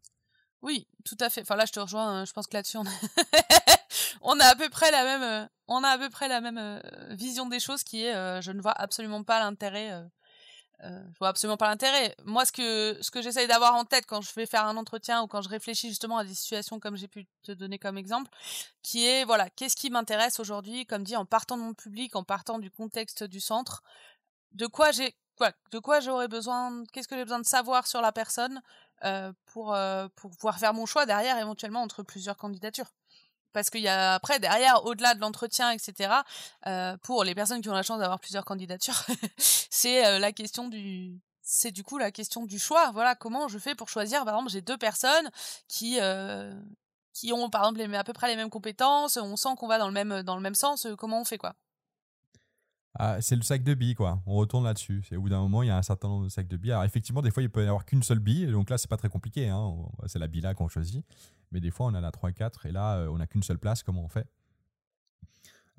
Oui, 0.61 0.87
tout 1.03 1.17
à 1.19 1.29
fait. 1.29 1.41
Enfin 1.41 1.55
là, 1.55 1.65
je 1.65 1.71
te 1.71 1.79
rejoins. 1.79 2.21
Hein. 2.21 2.25
Je 2.25 2.33
pense 2.33 2.47
que 2.47 2.55
là-dessus, 2.55 2.77
on. 2.77 2.83
On 4.25 4.39
a 4.39 4.45
à 4.45 4.55
peu 4.55 4.69
près 4.69 4.91
la 4.91 5.03
même, 6.41 6.57
euh, 6.57 6.79
euh, 6.83 7.15
vision 7.15 7.47
des 7.47 7.59
choses, 7.59 7.83
qui 7.83 8.03
est, 8.03 8.15
euh, 8.15 8.41
je 8.41 8.51
ne 8.51 8.61
vois 8.61 8.73
absolument 8.73 9.23
pas 9.23 9.39
l'intérêt. 9.39 9.91
je 10.83 11.17
vois 11.19 11.29
absolument 11.29 11.57
pas 11.57 11.69
l'intérêt. 11.69 12.15
Moi, 12.25 12.45
ce 12.45 12.51
que 12.51 12.97
ce 13.01 13.09
que 13.11 13.21
j'essaye 13.21 13.47
d'avoir 13.47 13.75
en 13.75 13.85
tête 13.85 14.05
quand 14.05 14.21
je 14.21 14.33
vais 14.35 14.45
faire 14.45 14.65
un 14.65 14.77
entretien 14.77 15.23
ou 15.23 15.27
quand 15.27 15.41
je 15.41 15.49
réfléchis 15.49 15.89
justement 15.89 16.17
à 16.17 16.25
des 16.25 16.35
situations 16.35 16.79
comme 16.79 16.97
j'ai 16.97 17.07
pu 17.07 17.27
te 17.43 17.51
donner 17.53 17.79
comme 17.79 17.97
exemple, 17.97 18.29
qui 18.83 19.05
est 19.05 19.23
voilà, 19.25 19.49
qu'est-ce 19.49 19.75
qui 19.75 19.89
m'intéresse 19.89 20.39
aujourd'hui, 20.39 20.85
comme 20.85 21.03
dit, 21.03 21.15
en 21.15 21.25
partant 21.25 21.57
de 21.57 21.63
mon 21.63 21.73
public, 21.73 22.15
en 22.15 22.23
partant 22.23 22.59
du 22.59 22.69
contexte 22.71 23.23
du 23.23 23.39
centre, 23.39 23.83
de 24.51 24.67
quoi 24.67 24.91
j'ai 24.91 25.15
quoi, 25.37 25.51
de 25.71 25.79
quoi 25.79 25.99
j'aurais 26.01 26.27
besoin, 26.27 26.83
qu'est-ce 26.93 27.07
que 27.07 27.15
j'ai 27.15 27.23
besoin 27.23 27.39
de 27.39 27.45
savoir 27.45 27.87
sur 27.87 28.01
la 28.01 28.11
personne 28.11 28.61
pour 29.45 29.75
pouvoir 30.15 30.59
faire 30.59 30.73
mon 30.73 30.85
choix 30.85 31.05
derrière 31.05 31.37
éventuellement 31.37 31.81
entre 31.81 32.03
plusieurs 32.03 32.37
candidatures 32.37 32.91
parce 33.55 33.69
qu'il 33.69 33.81
y 33.81 33.87
a 33.87 34.13
après 34.13 34.37
derrière 34.39 34.85
au-delà 34.85 35.15
de 35.15 35.21
l'entretien 35.21 35.71
etc 35.71 36.13
euh, 36.67 36.97
pour 36.97 37.23
les 37.23 37.33
personnes 37.33 37.61
qui 37.61 37.69
ont 37.69 37.73
la 37.73 37.83
chance 37.83 37.99
d'avoir 37.99 38.19
plusieurs 38.19 38.43
candidatures 38.43 39.01
c'est 39.37 40.05
euh, 40.05 40.19
la 40.19 40.33
question 40.33 40.67
du 40.67 41.19
c'est 41.41 41.71
du 41.71 41.83
coup 41.83 41.99
la 41.99 42.11
question 42.11 42.45
du 42.45 42.57
choix. 42.57 42.89
Voilà 42.91 43.13
comment 43.13 43.47
je 43.47 43.59
fais 43.59 43.75
pour 43.75 43.87
choisir 43.87 44.25
par 44.25 44.33
exemple 44.33 44.51
j'ai 44.51 44.61
deux 44.61 44.77
personnes 44.77 45.29
qui 45.67 45.99
euh, 46.01 46.51
ont 47.31 47.49
par 47.49 47.69
exemple 47.69 47.95
à 47.95 48.03
peu 48.03 48.13
près 48.13 48.27
les 48.27 48.35
mêmes 48.35 48.49
compétences 48.49 49.17
on 49.17 49.37
sent 49.37 49.49
qu'on 49.57 49.67
va 49.67 49.77
dans 49.77 49.87
le 49.87 49.93
même 49.93 50.21
dans 50.23 50.35
le 50.35 50.41
même 50.41 50.55
sens 50.55 50.87
comment 50.97 51.21
on 51.21 51.25
fait 51.25 51.37
quoi 51.37 51.55
ah, 52.97 53.21
c'est 53.21 53.35
le 53.35 53.41
sac 53.41 53.61
de 53.63 53.73
billes, 53.73 53.95
quoi. 53.95 54.21
On 54.25 54.35
retourne 54.35 54.63
là-dessus. 54.63 55.03
Au 55.15 55.19
bout 55.19 55.29
d'un 55.29 55.41
moment, 55.41 55.63
il 55.63 55.67
y 55.67 55.69
a 55.69 55.77
un 55.77 55.81
certain 55.81 56.07
nombre 56.07 56.25
de 56.25 56.29
sacs 56.29 56.47
de 56.47 56.55
billes. 56.55 56.71
Alors, 56.71 56.85
effectivement, 56.85 57.21
des 57.21 57.29
fois, 57.29 57.43
il 57.43 57.49
peut 57.49 57.63
y 57.63 57.67
avoir 57.67 57.85
qu'une 57.85 58.03
seule 58.03 58.19
bille. 58.19 58.47
Donc 58.47 58.69
là, 58.69 58.77
c'est 58.77 58.89
pas 58.89 58.95
très 58.95 59.09
compliqué. 59.09 59.49
Hein. 59.49 59.73
C'est 60.05 60.19
la 60.19 60.27
bille 60.27 60.41
là 60.41 60.53
qu'on 60.53 60.69
choisit. 60.69 61.05
Mais 61.51 61.59
des 61.59 61.71
fois, 61.71 61.87
on 61.87 61.89
en 61.89 62.03
a 62.03 62.09
3-4 62.09 62.67
et 62.67 62.71
là, 62.71 62.97
euh, 62.97 63.09
on 63.09 63.17
n'a 63.17 63.27
qu'une 63.27 63.43
seule 63.43 63.59
place. 63.59 63.83
Comment 63.83 64.03
on 64.05 64.07
fait? 64.07 64.27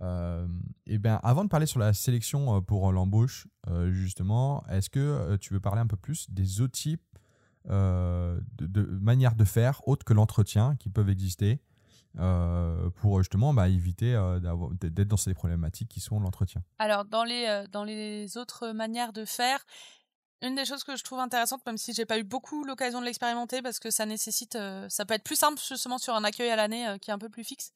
Euh, 0.00 0.46
et 0.86 0.98
bien, 0.98 1.18
avant 1.22 1.42
de 1.42 1.48
parler 1.48 1.64
sur 1.64 1.80
la 1.80 1.94
sélection 1.94 2.56
euh, 2.56 2.60
pour 2.60 2.92
l'embauche, 2.92 3.48
justement, 3.88 4.62
est-ce 4.68 4.90
que 4.90 5.36
tu 5.36 5.54
veux 5.54 5.60
parler 5.60 5.80
un 5.80 5.86
peu 5.86 5.96
plus 5.96 6.30
des 6.30 6.60
autres 6.60 6.78
types 6.78 7.02
de, 7.66 8.98
manières 9.00 9.34
de 9.34 9.44
faire 9.44 9.86
autres 9.88 10.04
que 10.04 10.12
l'entretien 10.12 10.76
qui 10.76 10.90
peuvent 10.90 11.08
exister? 11.08 11.60
Pour 12.96 13.18
justement 13.18 13.52
bah, 13.52 13.68
éviter 13.68 14.12
d'être 14.80 15.08
dans 15.08 15.16
ces 15.16 15.34
problématiques 15.34 15.88
qui 15.88 16.00
sont 16.00 16.18
l'entretien 16.20 16.62
Alors, 16.78 17.04
dans 17.04 17.24
les, 17.24 17.64
dans 17.70 17.84
les 17.84 18.36
autres 18.36 18.72
manières 18.72 19.12
de 19.12 19.24
faire, 19.24 19.64
une 20.42 20.54
des 20.54 20.64
choses 20.64 20.84
que 20.84 20.96
je 20.96 21.02
trouve 21.02 21.18
intéressante, 21.18 21.64
même 21.66 21.78
si 21.78 21.92
j'ai 21.92 22.04
pas 22.04 22.18
eu 22.18 22.24
beaucoup 22.24 22.64
l'occasion 22.64 23.00
de 23.00 23.06
l'expérimenter, 23.06 23.62
parce 23.62 23.78
que 23.78 23.90
ça 23.90 24.06
nécessite, 24.06 24.56
euh, 24.56 24.86
ça 24.88 25.04
peut 25.04 25.14
être 25.14 25.24
plus 25.24 25.36
simple 25.36 25.60
justement 25.66 25.98
sur 25.98 26.14
un 26.14 26.24
accueil 26.24 26.50
à 26.50 26.56
l'année 26.56 26.86
euh, 26.86 26.98
qui 26.98 27.10
est 27.10 27.14
un 27.14 27.18
peu 27.18 27.28
plus 27.28 27.44
fixe, 27.44 27.72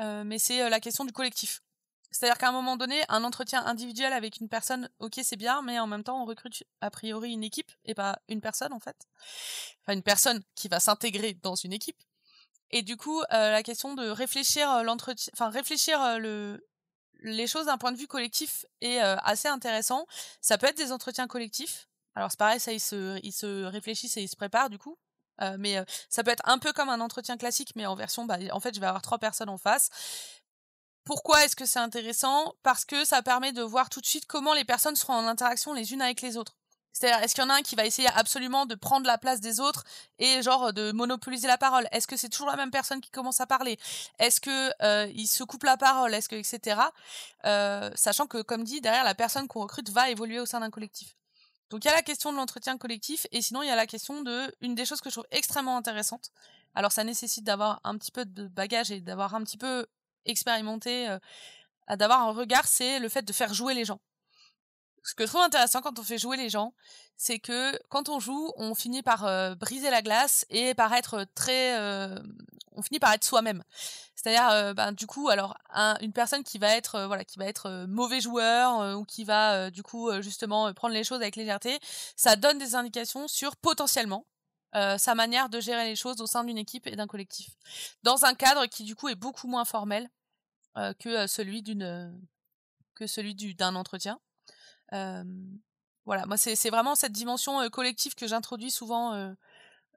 euh, 0.00 0.24
mais 0.24 0.38
c'est 0.38 0.68
la 0.68 0.80
question 0.80 1.04
du 1.04 1.12
collectif. 1.12 1.62
C'est-à-dire 2.10 2.38
qu'à 2.38 2.48
un 2.48 2.52
moment 2.52 2.76
donné, 2.76 3.00
un 3.08 3.22
entretien 3.22 3.64
individuel 3.66 4.12
avec 4.12 4.40
une 4.40 4.48
personne, 4.48 4.88
ok, 4.98 5.20
c'est 5.22 5.36
bien, 5.36 5.62
mais 5.62 5.78
en 5.78 5.86
même 5.86 6.02
temps, 6.02 6.20
on 6.20 6.24
recrute 6.24 6.64
a 6.80 6.90
priori 6.90 7.32
une 7.32 7.44
équipe 7.44 7.70
et 7.84 7.94
pas 7.94 8.18
une 8.28 8.40
personne 8.40 8.72
en 8.72 8.80
fait. 8.80 8.96
Enfin, 9.82 9.92
une 9.92 10.02
personne 10.02 10.42
qui 10.56 10.66
va 10.66 10.80
s'intégrer 10.80 11.34
dans 11.34 11.54
une 11.54 11.72
équipe. 11.72 12.02
Et 12.70 12.82
du 12.82 12.96
coup, 12.96 13.22
la 13.30 13.62
question 13.62 13.94
de 13.94 14.08
réfléchir 14.08 14.82
l'entretien, 14.84 15.32
enfin 15.34 15.50
réfléchir 15.50 16.18
le 16.18 16.66
les 17.22 17.46
choses 17.46 17.66
d'un 17.66 17.76
point 17.76 17.92
de 17.92 17.98
vue 17.98 18.06
collectif 18.06 18.64
est 18.80 18.98
assez 18.98 19.48
intéressant. 19.48 20.06
Ça 20.40 20.56
peut 20.56 20.66
être 20.66 20.76
des 20.76 20.92
entretiens 20.92 21.26
collectifs, 21.26 21.88
alors 22.14 22.30
c'est 22.30 22.38
pareil, 22.38 22.60
ça 22.60 22.72
ils 22.72 22.80
se, 22.80 23.18
ils 23.22 23.32
se 23.32 23.64
réfléchissent 23.64 24.16
et 24.16 24.22
ils 24.22 24.28
se 24.28 24.36
préparent 24.36 24.70
du 24.70 24.78
coup. 24.78 24.96
Euh, 25.42 25.56
mais 25.58 25.78
euh, 25.78 25.84
ça 26.08 26.22
peut 26.22 26.30
être 26.30 26.46
un 26.46 26.58
peu 26.58 26.72
comme 26.72 26.88
un 26.88 27.00
entretien 27.00 27.36
classique, 27.36 27.72
mais 27.76 27.86
en 27.86 27.94
version, 27.94 28.24
bah, 28.24 28.38
en 28.52 28.60
fait, 28.60 28.74
je 28.74 28.80
vais 28.80 28.86
avoir 28.86 29.02
trois 29.02 29.18
personnes 29.18 29.48
en 29.48 29.58
face. 29.58 29.90
Pourquoi 31.04 31.44
est-ce 31.44 31.56
que 31.56 31.64
c'est 31.64 31.78
intéressant? 31.78 32.54
Parce 32.62 32.84
que 32.84 33.04
ça 33.04 33.22
permet 33.22 33.52
de 33.52 33.62
voir 33.62 33.88
tout 33.88 34.00
de 34.00 34.06
suite 34.06 34.26
comment 34.26 34.54
les 34.54 34.64
personnes 34.64 34.96
seront 34.96 35.14
en 35.14 35.26
interaction 35.26 35.72
les 35.72 35.92
unes 35.92 36.02
avec 36.02 36.20
les 36.20 36.36
autres. 36.36 36.56
C'est-à-dire, 36.92 37.22
est-ce 37.22 37.34
qu'il 37.34 37.44
y 37.44 37.46
en 37.46 37.50
a 37.50 37.54
un 37.54 37.62
qui 37.62 37.76
va 37.76 37.86
essayer 37.86 38.08
absolument 38.16 38.66
de 38.66 38.74
prendre 38.74 39.06
la 39.06 39.16
place 39.16 39.40
des 39.40 39.60
autres 39.60 39.84
et 40.18 40.42
genre 40.42 40.72
de 40.72 40.92
monopoliser 40.92 41.46
la 41.46 41.58
parole? 41.58 41.86
Est-ce 41.92 42.06
que 42.06 42.16
c'est 42.16 42.28
toujours 42.28 42.48
la 42.48 42.56
même 42.56 42.70
personne 42.70 43.00
qui 43.00 43.10
commence 43.10 43.40
à 43.40 43.46
parler? 43.46 43.78
Est-ce 44.18 44.40
que 44.40 44.72
euh, 44.82 45.10
il 45.14 45.26
se 45.26 45.44
coupe 45.44 45.62
la 45.62 45.76
parole? 45.76 46.12
Est-ce 46.14 46.28
que 46.28 46.36
etc. 46.36 46.80
Euh, 47.46 47.90
sachant 47.94 48.26
que, 48.26 48.42
comme 48.42 48.64
dit, 48.64 48.80
derrière 48.80 49.04
la 49.04 49.14
personne 49.14 49.46
qu'on 49.46 49.60
recrute 49.60 49.90
va 49.90 50.10
évoluer 50.10 50.40
au 50.40 50.46
sein 50.46 50.60
d'un 50.60 50.70
collectif. 50.70 51.14
Donc 51.70 51.84
il 51.84 51.88
y 51.88 51.90
a 51.90 51.94
la 51.94 52.02
question 52.02 52.32
de 52.32 52.36
l'entretien 52.36 52.76
collectif 52.76 53.26
et 53.30 53.40
sinon 53.42 53.62
il 53.62 53.68
y 53.68 53.70
a 53.70 53.76
la 53.76 53.86
question 53.86 54.22
de 54.22 54.52
une 54.60 54.74
des 54.74 54.84
choses 54.84 55.00
que 55.00 55.08
je 55.08 55.14
trouve 55.14 55.26
extrêmement 55.30 55.76
intéressante. 55.76 56.30
Alors 56.74 56.90
ça 56.90 57.04
nécessite 57.04 57.44
d'avoir 57.44 57.80
un 57.84 57.96
petit 57.96 58.10
peu 58.10 58.24
de 58.24 58.48
bagage 58.48 58.90
et 58.90 59.00
d'avoir 59.00 59.34
un 59.36 59.44
petit 59.44 59.56
peu 59.56 59.86
expérimenté, 60.24 61.08
euh, 61.08 61.18
d'avoir 61.96 62.22
un 62.22 62.32
regard, 62.32 62.66
c'est 62.66 62.98
le 62.98 63.08
fait 63.08 63.22
de 63.22 63.32
faire 63.32 63.54
jouer 63.54 63.74
les 63.74 63.84
gens. 63.84 64.00
Ce 65.02 65.14
que 65.14 65.24
je 65.24 65.28
trouve 65.28 65.42
intéressant 65.42 65.80
quand 65.80 65.98
on 65.98 66.02
fait 66.02 66.18
jouer 66.18 66.36
les 66.36 66.50
gens, 66.50 66.74
c'est 67.16 67.38
que 67.38 67.78
quand 67.88 68.08
on 68.08 68.20
joue, 68.20 68.52
on 68.56 68.74
finit 68.74 69.02
par 69.02 69.24
euh, 69.24 69.54
briser 69.54 69.90
la 69.90 70.02
glace 70.02 70.44
et 70.50 70.74
par 70.74 70.92
être 70.92 71.26
très, 71.34 71.78
euh, 71.78 72.18
on 72.72 72.82
finit 72.82 73.00
par 73.00 73.12
être 73.12 73.24
soi-même. 73.24 73.62
C'est-à-dire, 74.22 74.50
euh, 74.50 74.74
ben, 74.74 74.92
du 74.92 75.06
coup, 75.06 75.30
alors 75.30 75.56
une 76.00 76.12
personne 76.12 76.44
qui 76.44 76.58
va 76.58 76.76
être, 76.76 76.96
euh, 76.96 77.06
voilà, 77.06 77.24
qui 77.24 77.38
va 77.38 77.46
être 77.46 77.66
euh, 77.66 77.86
mauvais 77.86 78.20
joueur 78.20 78.98
ou 78.98 79.04
qui 79.04 79.24
va, 79.24 79.70
du 79.70 79.82
coup, 79.82 80.10
justement 80.20 80.72
prendre 80.74 80.94
les 80.94 81.04
choses 81.04 81.20
avec 81.20 81.36
légèreté, 81.36 81.78
ça 82.16 82.36
donne 82.36 82.58
des 82.58 82.74
indications 82.74 83.28
sur 83.28 83.56
potentiellement 83.56 84.26
sa 84.72 85.14
manière 85.16 85.48
de 85.48 85.58
gérer 85.58 85.84
les 85.84 85.96
choses 85.96 86.20
au 86.20 86.26
sein 86.26 86.44
d'une 86.44 86.58
équipe 86.58 86.86
et 86.86 86.94
d'un 86.94 87.08
collectif, 87.08 87.48
dans 88.04 88.24
un 88.24 88.34
cadre 88.34 88.66
qui 88.66 88.84
du 88.84 88.94
coup 88.94 89.08
est 89.08 89.16
beaucoup 89.16 89.48
moins 89.48 89.64
formel 89.64 90.08
que 91.00 91.26
celui 91.26 91.62
d'une 91.62 92.16
que 92.94 93.08
celui 93.08 93.34
d'un 93.34 93.74
entretien. 93.74 94.20
Voilà, 94.92 96.26
moi 96.26 96.36
c'est 96.36 96.70
vraiment 96.70 96.94
cette 96.94 97.12
dimension 97.12 97.68
collective 97.70 98.14
que 98.14 98.26
j'introduis 98.26 98.70
souvent 98.70 99.34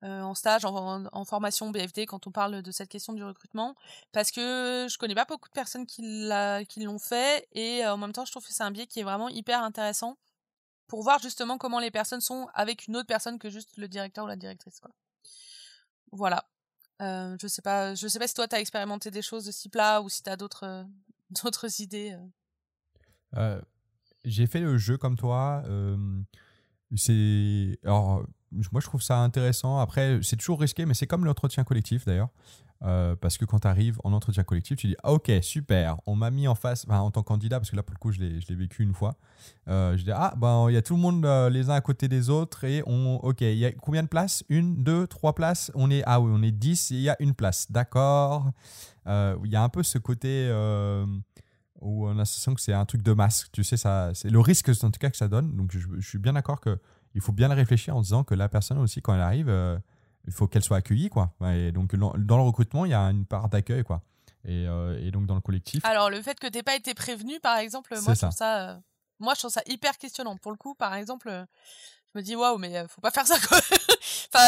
en 0.01 0.35
stage, 0.35 0.65
en, 0.65 1.25
formation 1.25 1.71
BFD, 1.71 2.05
quand 2.05 2.27
on 2.27 2.31
parle 2.31 2.61
de 2.61 2.71
cette 2.71 2.89
question 2.89 3.13
du 3.13 3.23
recrutement, 3.23 3.75
parce 4.11 4.31
que 4.31 4.87
je 4.89 4.97
connais 4.97 5.15
pas 5.15 5.25
beaucoup 5.25 5.47
de 5.47 5.53
personnes 5.53 5.85
qui 5.87 6.01
l'ont 6.83 6.99
fait, 6.99 7.47
et 7.53 7.85
en 7.85 7.97
même 7.97 8.11
temps, 8.11 8.25
je 8.25 8.31
trouve 8.31 8.45
que 8.45 8.53
c'est 8.53 8.63
un 8.63 8.71
biais 8.71 8.87
qui 8.87 8.99
est 8.99 9.03
vraiment 9.03 9.29
hyper 9.29 9.63
intéressant 9.63 10.17
pour 10.87 11.03
voir 11.03 11.19
justement 11.19 11.57
comment 11.57 11.79
les 11.79 11.91
personnes 11.91 12.21
sont 12.21 12.47
avec 12.53 12.87
une 12.87 12.97
autre 12.97 13.07
personne 13.07 13.39
que 13.39 13.49
juste 13.49 13.77
le 13.77 13.87
directeur 13.87 14.25
ou 14.25 14.27
la 14.27 14.35
directrice. 14.35 14.81
Voilà. 16.11 16.45
Je 16.99 17.47
sais 17.47 17.61
pas, 17.61 17.95
je 17.95 18.07
sais 18.07 18.19
pas 18.19 18.27
si 18.27 18.33
toi 18.33 18.47
tu 18.47 18.55
as 18.55 18.59
expérimenté 18.59 19.09
des 19.09 19.21
choses 19.21 19.45
de 19.45 19.51
ce 19.51 19.61
type-là 19.61 20.01
ou 20.01 20.09
si 20.09 20.21
tu 20.21 20.29
as 20.29 20.37
d'autres 20.37 20.85
d'autres 21.43 21.81
idées. 21.81 22.15
J'ai 24.25 24.47
fait 24.47 24.61
le 24.61 24.77
jeu 24.77 24.97
comme 24.97 25.15
toi. 25.15 25.63
c'est 26.95 27.77
alors 27.83 28.25
moi 28.71 28.81
je 28.81 28.85
trouve 28.85 29.01
ça 29.01 29.17
intéressant. 29.19 29.79
Après 29.79 30.19
c'est 30.21 30.37
toujours 30.37 30.61
risqué, 30.61 30.85
mais 30.85 30.93
c'est 30.93 31.07
comme 31.07 31.25
l'entretien 31.25 31.63
collectif 31.63 32.05
d'ailleurs. 32.05 32.29
Parce 33.21 33.37
que 33.37 33.45
quand 33.45 33.59
tu 33.59 33.67
arrives 33.67 33.97
en 34.03 34.11
entretien 34.11 34.43
collectif, 34.43 34.77
tu 34.77 34.87
dis 34.87 34.95
ah, 35.03 35.13
Ok, 35.13 35.31
super, 35.41 35.97
on 36.05 36.15
m'a 36.15 36.31
mis 36.31 36.49
en 36.49 36.55
face, 36.55 36.85
en 36.89 37.11
tant 37.11 37.21
que 37.21 37.27
candidat, 37.27 37.59
parce 37.59 37.71
que 37.71 37.77
là, 37.77 37.83
pour 37.83 37.93
le 37.93 37.99
coup, 37.99 38.11
je 38.11 38.19
l'ai 38.19 38.55
vécu 38.55 38.83
une 38.83 38.93
fois. 38.93 39.15
Je 39.67 40.03
dis 40.03 40.11
Ah, 40.11 40.33
ben, 40.37 40.65
il 40.69 40.73
y 40.73 40.77
a 40.77 40.81
tout 40.81 40.95
le 40.95 41.01
monde 41.01 41.25
les 41.51 41.69
uns 41.69 41.75
à 41.75 41.81
côté 41.81 42.09
des 42.09 42.29
autres, 42.29 42.65
et 42.65 42.83
on, 42.85 43.15
ok, 43.23 43.39
il 43.39 43.57
y 43.57 43.65
a 43.65 43.71
combien 43.71 44.03
de 44.03 44.09
places? 44.09 44.43
Une, 44.49 44.83
deux, 44.83 45.07
trois 45.07 45.33
places? 45.33 45.71
On 45.75 45.89
est, 45.89 46.03
ah 46.05 46.19
oui, 46.19 46.31
on 46.33 46.43
est 46.43 46.51
dix, 46.51 46.89
il 46.89 46.99
y 46.99 47.09
a 47.09 47.15
une 47.21 47.33
place. 47.33 47.71
D'accord. 47.71 48.51
Il 49.07 49.49
y 49.49 49.55
a 49.55 49.63
un 49.63 49.69
peu 49.69 49.81
ce 49.81 49.97
côté 49.97 50.49
où 51.83 52.07
on 52.07 52.11
a 52.11 52.13
l'impression 52.13 52.53
que 52.55 52.61
c'est 52.61 52.73
un 52.73 52.85
truc 52.85 53.01
de 53.01 53.13
masse. 53.13 53.47
Tu 53.51 53.63
sais, 53.63 53.77
c'est 53.77 54.29
le 54.29 54.39
risque, 54.39 54.69
en 54.69 54.91
tout 54.91 54.99
cas, 54.99 55.09
que 55.09 55.17
ça 55.17 55.27
donne. 55.27 55.55
Donc, 55.55 55.71
je, 55.71 55.79
je 55.99 56.07
suis 56.07 56.17
bien 56.17 56.33
d'accord 56.33 56.59
qu'il 56.61 57.21
faut 57.21 57.31
bien 57.31 57.47
le 57.47 57.53
réfléchir 57.53 57.95
en 57.95 58.01
disant 58.01 58.23
que 58.23 58.33
la 58.35 58.49
personne 58.49 58.79
aussi, 58.79 59.01
quand 59.01 59.13
elle 59.13 59.21
arrive, 59.21 59.49
il 60.25 60.33
faut 60.33 60.47
qu'elle 60.47 60.63
soit 60.63 60.77
accueillie 60.77 61.09
quoi. 61.09 61.33
Et 61.53 61.71
donc 61.71 61.95
dans 61.95 62.37
le 62.37 62.43
recrutement, 62.43 62.85
il 62.85 62.91
y 62.91 62.95
a 62.95 63.01
une 63.01 63.25
part 63.25 63.49
d'accueil 63.49 63.83
quoi. 63.83 64.01
Et, 64.45 64.67
euh, 64.67 64.99
et, 65.01 65.11
donc 65.11 65.25
dans 65.25 65.35
le 65.35 65.41
collectif. 65.41 65.83
Alors 65.85 66.09
le 66.09 66.21
fait 66.21 66.37
que 66.37 66.47
tu 66.47 66.57
n'aies 66.57 66.63
pas 66.63 66.75
été 66.75 66.93
prévenu, 66.93 67.39
par 67.39 67.57
exemple, 67.57 67.93
moi 68.03 68.13
je 68.13 68.19
trouve 68.19 68.31
ça, 68.31 68.71
euh, 68.71 68.77
moi 69.19 69.33
je 69.35 69.39
trouve 69.39 69.51
ça 69.51 69.61
hyper 69.67 69.97
questionnant. 69.97 70.35
Pour 70.37 70.51
le 70.51 70.57
coup, 70.57 70.75
par 70.75 70.93
exemple, 70.95 71.29
euh, 71.29 71.45
je 72.13 72.19
me 72.19 72.23
dis 72.23 72.35
waouh, 72.35 72.57
mais 72.57 72.85
faut 72.89 72.99
pas 72.99 73.11
faire 73.11 73.25
ça 73.25 73.39
quoi. 73.39 73.57
enfin, 74.33 74.47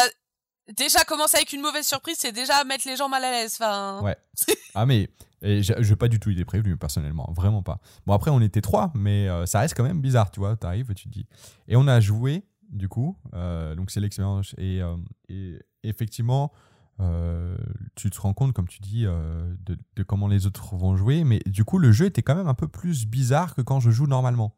déjà 0.74 1.04
commencer 1.04 1.36
avec 1.36 1.52
une 1.52 1.60
mauvaise 1.62 1.86
surprise, 1.86 2.16
c'est 2.18 2.32
déjà 2.32 2.64
mettre 2.64 2.86
les 2.86 2.96
gens 2.96 3.08
mal 3.08 3.24
à 3.24 3.30
l'aise. 3.30 3.56
Enfin. 3.60 4.00
Ouais. 4.02 4.16
ah 4.74 4.86
mais 4.86 5.08
et 5.42 5.62
je 5.62 5.74
n'ai 5.74 5.96
pas 5.96 6.08
du 6.08 6.18
tout 6.18 6.30
été 6.30 6.44
prévenu 6.44 6.76
personnellement, 6.76 7.30
vraiment 7.36 7.62
pas. 7.62 7.78
Bon 8.06 8.14
après 8.14 8.30
on 8.30 8.40
était 8.40 8.62
trois, 8.62 8.90
mais 8.94 9.28
ça 9.46 9.60
reste 9.60 9.76
quand 9.76 9.84
même 9.84 10.00
bizarre, 10.00 10.30
tu 10.30 10.40
vois. 10.40 10.56
T'arrives, 10.56 10.92
tu 10.94 11.08
te 11.08 11.12
dis. 11.12 11.26
Et 11.68 11.76
on 11.76 11.86
a 11.86 12.00
joué 12.00 12.44
du 12.70 12.88
coup. 12.88 13.16
Euh, 13.34 13.74
donc 13.74 13.90
c'est 13.90 14.00
l'expérience. 14.00 14.54
Et, 14.58 14.82
euh, 14.82 14.96
et, 15.28 15.58
effectivement, 15.82 16.52
euh, 17.00 17.56
tu 17.94 18.10
te 18.10 18.20
rends 18.20 18.34
compte, 18.34 18.52
comme 18.52 18.68
tu 18.68 18.80
dis, 18.80 19.04
de, 19.04 19.78
de, 19.96 20.02
comment 20.02 20.28
les 20.28 20.46
autres 20.46 20.76
vont 20.76 20.96
jouer. 20.96 21.24
Mais 21.24 21.40
du 21.46 21.64
coup, 21.64 21.78
le 21.78 21.92
jeu 21.92 22.06
était 22.06 22.22
quand 22.22 22.34
même 22.34 22.48
un 22.48 22.54
peu 22.54 22.68
plus 22.68 23.06
bizarre 23.06 23.54
que 23.54 23.62
quand 23.62 23.80
je 23.80 23.90
joue 23.90 24.06
normalement. 24.06 24.56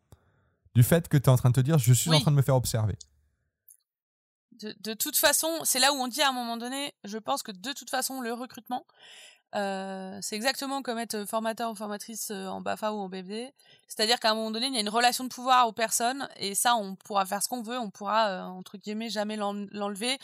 Du 0.75 0.83
fait 0.83 1.09
que 1.09 1.17
tu 1.17 1.25
es 1.25 1.29
en 1.29 1.37
train 1.37 1.51
de 1.51 1.55
te 1.55 1.61
dire, 1.61 1.79
je 1.79 1.93
suis 1.93 2.11
en 2.11 2.21
train 2.21 2.31
de 2.31 2.37
me 2.37 2.43
faire 2.43 2.55
observer. 2.55 2.97
De, 4.59 4.95
toute 4.95 5.17
façon, 5.17 5.49
c'est 5.65 5.79
là 5.79 5.93
où 5.93 5.97
on 5.97 6.09
dit 6.09 6.23
à 6.23 6.29
un 6.29 6.33
moment 6.33 6.57
donné, 6.57 6.95
je 7.05 7.19
pense 7.19 7.43
que 7.43 7.53
de 7.53 7.73
toute 7.73 7.91
façon, 7.91 8.21
le 8.21 8.33
recrutement, 8.33 8.87
euh, 9.55 10.19
c'est 10.21 10.37
exactement 10.37 10.83
comme 10.83 10.99
être 10.99 11.25
formateur 11.25 11.71
ou 11.71 11.75
formatrice 11.75 12.31
euh, 12.31 12.47
en 12.47 12.61
BAFA 12.61 12.93
ou 12.93 12.99
en 12.99 13.09
BFD. 13.09 13.53
C'est-à-dire 13.87 14.21
qu'à 14.21 14.31
un 14.31 14.35
moment 14.35 14.51
donné, 14.51 14.67
il 14.67 14.75
y 14.75 14.77
a 14.77 14.81
une 14.81 14.89
relation 14.89 15.25
de 15.25 15.31
pouvoir 15.31 15.69
aux 15.69 15.73
personnes 15.73 16.29
et 16.37 16.55
ça, 16.55 16.77
on 16.77 16.97
pourra 16.97 17.25
faire 17.25 17.43
ce 17.43 17.49
qu'on 17.49 17.63
veut, 17.63 17.79
on 17.79 17.91
pourra, 17.91 18.29
euh, 18.29 18.43
entre 18.43 18.77
guillemets, 18.77 19.09
jamais 19.09 19.37
l'enlever. 19.37 20.19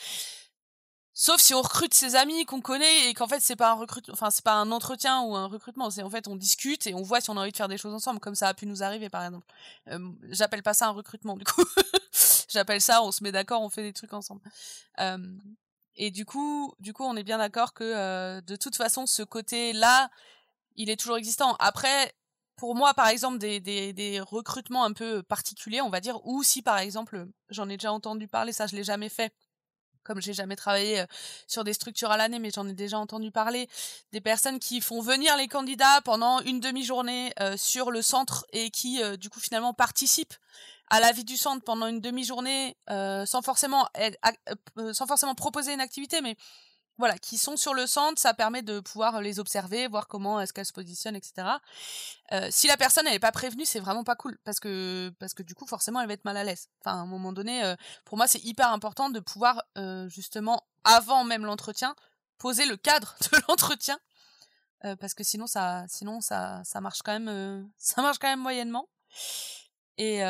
Sauf 1.17 1.39
si 1.39 1.53
on 1.53 1.61
recrute 1.61 1.93
ses 1.93 2.15
amis 2.15 2.43
qu'on 2.45 2.59
connaît 2.59 3.09
et 3.09 3.13
qu'en 3.13 3.25
fait 3.25 3.39
c'est 3.39 3.55
pas 3.55 3.71
un 3.71 3.75
recrute, 3.75 4.09
enfin 4.09 4.29
c'est 4.31 4.43
pas 4.43 4.55
un 4.55 4.69
entretien 4.73 5.21
ou 5.21 5.33
un 5.33 5.45
recrutement, 5.45 5.89
c'est 5.89 6.03
en 6.03 6.09
fait 6.09 6.27
on 6.27 6.35
discute 6.35 6.87
et 6.87 6.93
on 6.93 7.03
voit 7.03 7.21
si 7.21 7.29
on 7.29 7.37
a 7.37 7.39
envie 7.39 7.53
de 7.53 7.57
faire 7.57 7.69
des 7.69 7.77
choses 7.77 7.93
ensemble, 7.93 8.19
comme 8.19 8.35
ça 8.35 8.49
a 8.49 8.53
pu 8.53 8.65
nous 8.65 8.83
arriver 8.83 9.09
par 9.09 9.23
exemple. 9.23 9.47
J'appelle 10.23 10.61
pas 10.61 10.73
ça 10.73 10.87
un 10.87 10.91
recrutement 10.91 11.37
du 11.37 11.45
coup, 11.45 11.63
j'appelle 12.55 12.81
ça 12.81 13.03
on 13.03 13.11
se 13.11 13.23
met 13.23 13.31
d'accord, 13.31 13.61
on 13.61 13.69
fait 13.69 13.83
des 13.83 13.93
trucs 13.93 14.13
ensemble. 14.13 14.41
Et 15.95 16.11
du 16.11 16.25
coup, 16.25 16.73
du 16.79 16.93
coup, 16.93 17.03
on 17.03 17.15
est 17.15 17.23
bien 17.23 17.37
d'accord 17.37 17.73
que 17.73 17.83
euh, 17.83 18.41
de 18.41 18.55
toute 18.55 18.75
façon, 18.75 19.05
ce 19.05 19.23
côté-là, 19.23 20.09
il 20.75 20.89
est 20.89 20.97
toujours 20.99 21.17
existant. 21.17 21.55
Après, 21.59 22.13
pour 22.57 22.75
moi, 22.75 22.93
par 22.93 23.07
exemple, 23.07 23.37
des, 23.37 24.21
recrutements 24.21 24.83
un 24.83 24.93
peu 24.93 25.23
particuliers, 25.23 25.81
on 25.81 25.89
va 25.89 26.01
dire, 26.01 26.19
ou 26.25 26.43
si 26.43 26.61
par 26.61 26.77
exemple, 26.79 27.27
j'en 27.49 27.69
ai 27.69 27.77
déjà 27.77 27.93
entendu 27.93 28.27
parler, 28.27 28.51
ça 28.51 28.67
je 28.67 28.75
l'ai 28.75 28.83
jamais 28.83 29.09
fait, 29.09 29.33
comme 30.03 30.21
j'ai 30.21 30.33
jamais 30.33 30.57
travaillé 30.57 30.99
euh, 31.01 31.05
sur 31.47 31.63
des 31.63 31.73
structures 31.73 32.11
à 32.11 32.17
l'année, 32.17 32.39
mais 32.39 32.51
j'en 32.51 32.67
ai 32.67 32.73
déjà 32.73 32.99
entendu 32.99 33.31
parler, 33.31 33.69
des 34.11 34.21
personnes 34.21 34.59
qui 34.59 34.81
font 34.81 35.01
venir 35.01 35.37
les 35.37 35.47
candidats 35.47 36.01
pendant 36.03 36.41
une 36.41 36.59
demi-journée 36.59 37.33
euh, 37.39 37.55
sur 37.55 37.89
le 37.89 38.01
centre 38.01 38.45
et 38.51 38.69
qui, 38.69 39.01
du 39.17 39.29
coup, 39.29 39.39
finalement 39.39 39.73
participent 39.73 40.35
à 40.89 40.99
la 40.99 41.11
vie 41.11 41.23
du 41.23 41.37
centre 41.37 41.63
pendant 41.63 41.87
une 41.87 42.01
demi-journée 42.01 42.77
euh, 42.89 43.25
sans 43.25 43.41
forcément 43.41 43.87
euh, 43.97 44.93
sans 44.93 45.07
forcément 45.07 45.35
proposer 45.35 45.73
une 45.73 45.81
activité 45.81 46.21
mais 46.21 46.35
voilà 46.97 47.17
qui 47.17 47.37
sont 47.37 47.57
sur 47.57 47.73
le 47.73 47.87
centre 47.87 48.19
ça 48.19 48.33
permet 48.33 48.61
de 48.61 48.79
pouvoir 48.79 49.21
les 49.21 49.39
observer 49.39 49.87
voir 49.87 50.07
comment 50.07 50.39
est-ce 50.39 50.53
qu'elles 50.53 50.65
se 50.65 50.73
positionnent 50.73 51.15
etc 51.15 51.47
euh, 52.31 52.47
si 52.51 52.67
la 52.67 52.77
personne 52.77 53.05
n'est 53.05 53.19
pas 53.19 53.31
prévenue 53.31 53.65
c'est 53.65 53.79
vraiment 53.79 54.03
pas 54.03 54.15
cool 54.15 54.37
parce 54.43 54.59
que 54.59 55.13
parce 55.19 55.33
que 55.33 55.43
du 55.43 55.55
coup 55.55 55.67
forcément 55.67 56.01
elle 56.01 56.07
va 56.07 56.13
être 56.13 56.25
mal 56.25 56.37
à 56.37 56.43
l'aise. 56.43 56.69
Enfin 56.81 56.97
à 56.97 57.01
un 57.01 57.05
moment 57.05 57.33
donné 57.33 57.63
euh, 57.63 57.75
pour 58.05 58.17
moi 58.17 58.27
c'est 58.27 58.43
hyper 58.43 58.71
important 58.71 59.09
de 59.09 59.19
pouvoir 59.19 59.63
euh, 59.77 60.07
justement 60.09 60.63
avant 60.83 61.23
même 61.23 61.45
l'entretien 61.45 61.95
poser 62.37 62.65
le 62.65 62.77
cadre 62.77 63.15
de 63.31 63.37
l'entretien 63.47 63.99
parce 64.99 65.15
que 65.15 65.23
sinon 65.23 65.47
ça 65.47 65.85
sinon 65.87 66.21
ça 66.21 66.61
ça 66.63 66.79
marche 66.79 67.01
quand 67.03 67.19
même 67.19 67.67
ça 67.79 68.03
marche 68.03 68.19
quand 68.19 68.27
même 68.27 68.41
moyennement 68.41 68.87
et, 69.97 70.21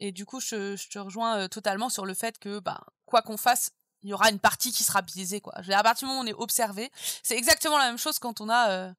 et 0.00 0.12
du 0.12 0.24
coup, 0.24 0.40
je, 0.40 0.76
je 0.76 0.88
te 0.88 0.98
rejoins 0.98 1.48
totalement 1.48 1.88
sur 1.88 2.06
le 2.06 2.14
fait 2.14 2.38
que, 2.38 2.60
bah, 2.60 2.80
quoi 3.06 3.22
qu'on 3.22 3.36
fasse, 3.36 3.72
il 4.02 4.10
y 4.10 4.12
aura 4.12 4.30
une 4.30 4.38
partie 4.38 4.72
qui 4.72 4.84
sera 4.84 5.02
biaisée, 5.02 5.40
quoi. 5.40 5.54
À 5.56 5.82
partir 5.82 6.06
du 6.06 6.10
moment 6.12 6.20
où 6.20 6.24
on 6.24 6.26
est 6.26 6.34
observé, 6.34 6.90
c'est 7.22 7.36
exactement 7.36 7.78
la 7.78 7.86
même 7.86 7.98
chose 7.98 8.18
quand 8.18 8.40
on 8.40 8.48
a, 8.48 8.92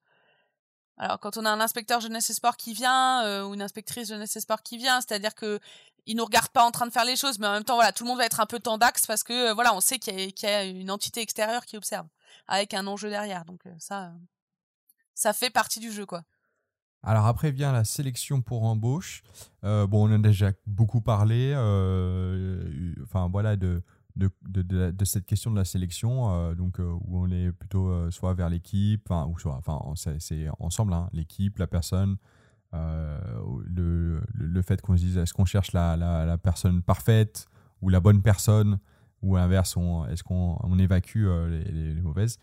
alors 0.97 1.19
quand 1.19 1.37
on 1.37 1.45
a 1.45 1.49
un 1.49 1.61
inspecteur 1.61 2.01
jeunesse 2.01 2.29
et 2.29 2.33
sport 2.33 2.57
qui 2.57 2.73
vient 2.73 3.45
ou 3.45 3.53
une 3.53 3.61
inspectrice 3.61 4.09
jeunesse 4.09 4.35
et 4.35 4.41
sport 4.41 4.61
qui 4.61 4.77
vient, 4.77 4.99
c'est-à-dire 5.01 5.35
que 5.35 5.59
il 6.05 6.17
nous 6.17 6.25
regarde 6.25 6.49
pas 6.49 6.63
en 6.63 6.71
train 6.71 6.87
de 6.87 6.91
faire 6.91 7.05
les 7.05 7.15
choses, 7.15 7.37
mais 7.37 7.47
en 7.47 7.53
même 7.53 7.63
temps, 7.63 7.75
voilà, 7.75 7.91
tout 7.91 8.03
le 8.03 8.09
monde 8.09 8.17
va 8.17 8.25
être 8.25 8.39
un 8.39 8.47
peu 8.47 8.59
tendax 8.59 9.05
parce 9.05 9.23
que, 9.23 9.53
voilà, 9.53 9.75
on 9.75 9.79
sait 9.79 9.99
qu'il 9.99 10.19
y, 10.19 10.33
y, 10.41 10.45
a 10.47 10.63
une 10.63 10.89
entité 10.89 11.21
extérieure 11.21 11.65
qui 11.65 11.77
observe 11.77 12.07
avec 12.47 12.73
un 12.73 12.87
enjeu 12.87 13.09
derrière. 13.09 13.45
Donc 13.45 13.61
ça, 13.77 14.11
ça 15.13 15.33
fait 15.33 15.51
partie 15.51 15.79
du 15.79 15.91
jeu, 15.91 16.05
quoi. 16.05 16.23
Alors 17.03 17.25
après 17.27 17.51
vient 17.51 17.71
la 17.71 17.83
sélection 17.83 18.41
pour 18.41 18.63
embauche. 18.63 19.23
Euh, 19.63 19.87
bon, 19.87 20.07
on 20.07 20.11
en 20.11 20.15
a 20.15 20.27
déjà 20.27 20.51
beaucoup 20.67 21.01
parlé. 21.01 21.53
Euh, 21.55 22.93
enfin 23.03 23.29
voilà 23.31 23.55
de 23.55 23.81
cette 25.05 25.25
question 25.25 25.51
de 25.51 25.55
la 25.55 25.65
sélection, 25.65 26.31
euh, 26.31 26.55
donc 26.55 26.79
où 26.79 27.23
on 27.23 27.31
est 27.31 27.51
plutôt 27.51 28.11
soit 28.11 28.33
vers 28.33 28.49
l'équipe, 28.49 29.09
enfin 29.09 29.27
ou 29.27 29.39
soit, 29.39 29.55
enfin 29.55 29.79
c'est 29.95 30.47
ensemble, 30.59 30.93
hein, 30.93 31.09
l'équipe, 31.13 31.57
la 31.57 31.67
personne, 31.67 32.17
le, 32.73 34.61
fait 34.61 34.81
qu'on 34.81 34.97
se 34.97 35.01
dise 35.01 35.17
est-ce 35.17 35.33
qu'on 35.33 35.45
cherche 35.45 35.71
la, 35.71 36.37
personne 36.43 36.81
parfaite 36.81 37.47
ou 37.81 37.87
la 37.89 38.01
bonne 38.01 38.21
personne 38.21 38.79
ou 39.21 39.37
à 39.37 39.39
l'inverse, 39.39 39.77
est-ce 40.11 40.23
qu'on 40.23 40.57
on 40.61 40.79
évacue 40.79 41.27
les 41.47 42.01
mauvaises 42.01 42.39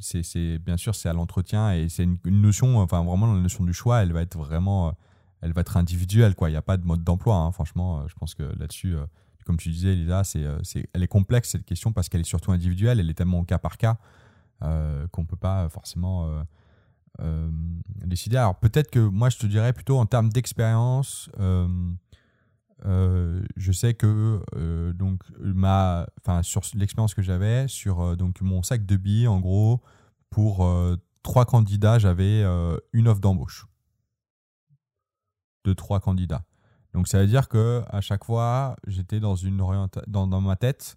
c'est 0.00 0.58
bien 0.58 0.76
sûr 0.76 0.94
c'est 0.94 1.08
à 1.08 1.12
l'entretien 1.12 1.72
et 1.72 1.88
c'est 1.88 2.04
une, 2.04 2.18
notion 2.24 2.78
enfin 2.78 3.02
vraiment 3.02 3.32
la 3.32 3.40
notion 3.40 3.64
du 3.64 3.72
choix 3.72 4.02
elle 4.02 4.12
va 4.12 4.22
être 4.22 4.36
vraiment 4.36 4.94
elle 5.42 5.52
va 5.52 5.60
être 5.60 5.76
individuelle 5.76 6.34
quoi. 6.34 6.48
Il 6.48 6.52
n'y 6.52 6.58
a 6.58 6.62
pas 6.62 6.76
de 6.76 6.84
mode 6.84 7.04
d'emploi 7.04 7.36
hein. 7.36 7.52
franchement 7.52 8.06
je 8.08 8.14
pense 8.14 8.34
que 8.34 8.42
là-dessus 8.58 8.96
euh, 8.96 9.06
comme 9.44 9.56
tu 9.56 9.70
disais 9.70 9.94
Lisa 9.94 10.24
c'est 10.24 10.44
euh, 10.44 10.58
elle 10.92 11.02
est 11.02 11.08
complexe 11.08 11.50
cette 11.50 11.64
question 11.64 11.92
parce 11.92 12.08
qu'elle 12.08 12.20
est 12.20 12.24
surtout 12.24 12.52
individuelle. 12.52 13.00
Elle 13.00 13.10
est 13.10 13.14
tellement 13.14 13.40
au 13.40 13.44
cas 13.44 13.58
par 13.58 13.78
cas 13.78 13.98
euh, 14.62 15.06
qu'on 15.08 15.24
peut 15.24 15.36
pas 15.36 15.68
forcément 15.68 16.28
décider. 18.04 18.36
Alors 18.36 18.56
peut-être 18.56 18.90
que 18.90 19.00
moi 19.00 19.30
je 19.30 19.38
te 19.38 19.46
dirais 19.46 19.72
plutôt 19.72 19.98
en 19.98 20.06
termes 20.06 20.28
d'expérience 20.30 21.30
euh, 22.84 23.42
je 23.56 23.72
sais 23.72 23.94
que 23.94 24.42
euh, 24.54 24.92
donc 24.92 25.22
ma, 25.38 26.06
enfin 26.20 26.42
sur 26.42 26.60
l'expérience 26.74 27.14
que 27.14 27.22
j'avais 27.22 27.68
sur 27.68 28.00
euh, 28.00 28.16
donc 28.16 28.42
mon 28.42 28.62
sac 28.62 28.84
de 28.84 28.96
billes 28.96 29.28
en 29.28 29.40
gros 29.40 29.80
pour 30.28 30.68
trois 31.22 31.46
candidats 31.46 31.98
j'avais 31.98 32.42
une 32.92 33.08
offre 33.08 33.20
d'embauche 33.20 33.66
de 35.64 35.72
trois 35.72 36.00
candidats. 36.00 36.44
Donc 36.92 37.08
ça 37.08 37.20
veut 37.20 37.26
dire 37.26 37.48
que 37.48 37.82
à 37.88 38.00
chaque 38.00 38.24
fois 38.24 38.76
j'étais 38.86 39.20
dans 39.20 39.34
une 39.34 39.56
dans, 40.06 40.26
dans 40.26 40.40
ma 40.40 40.56
tête. 40.56 40.96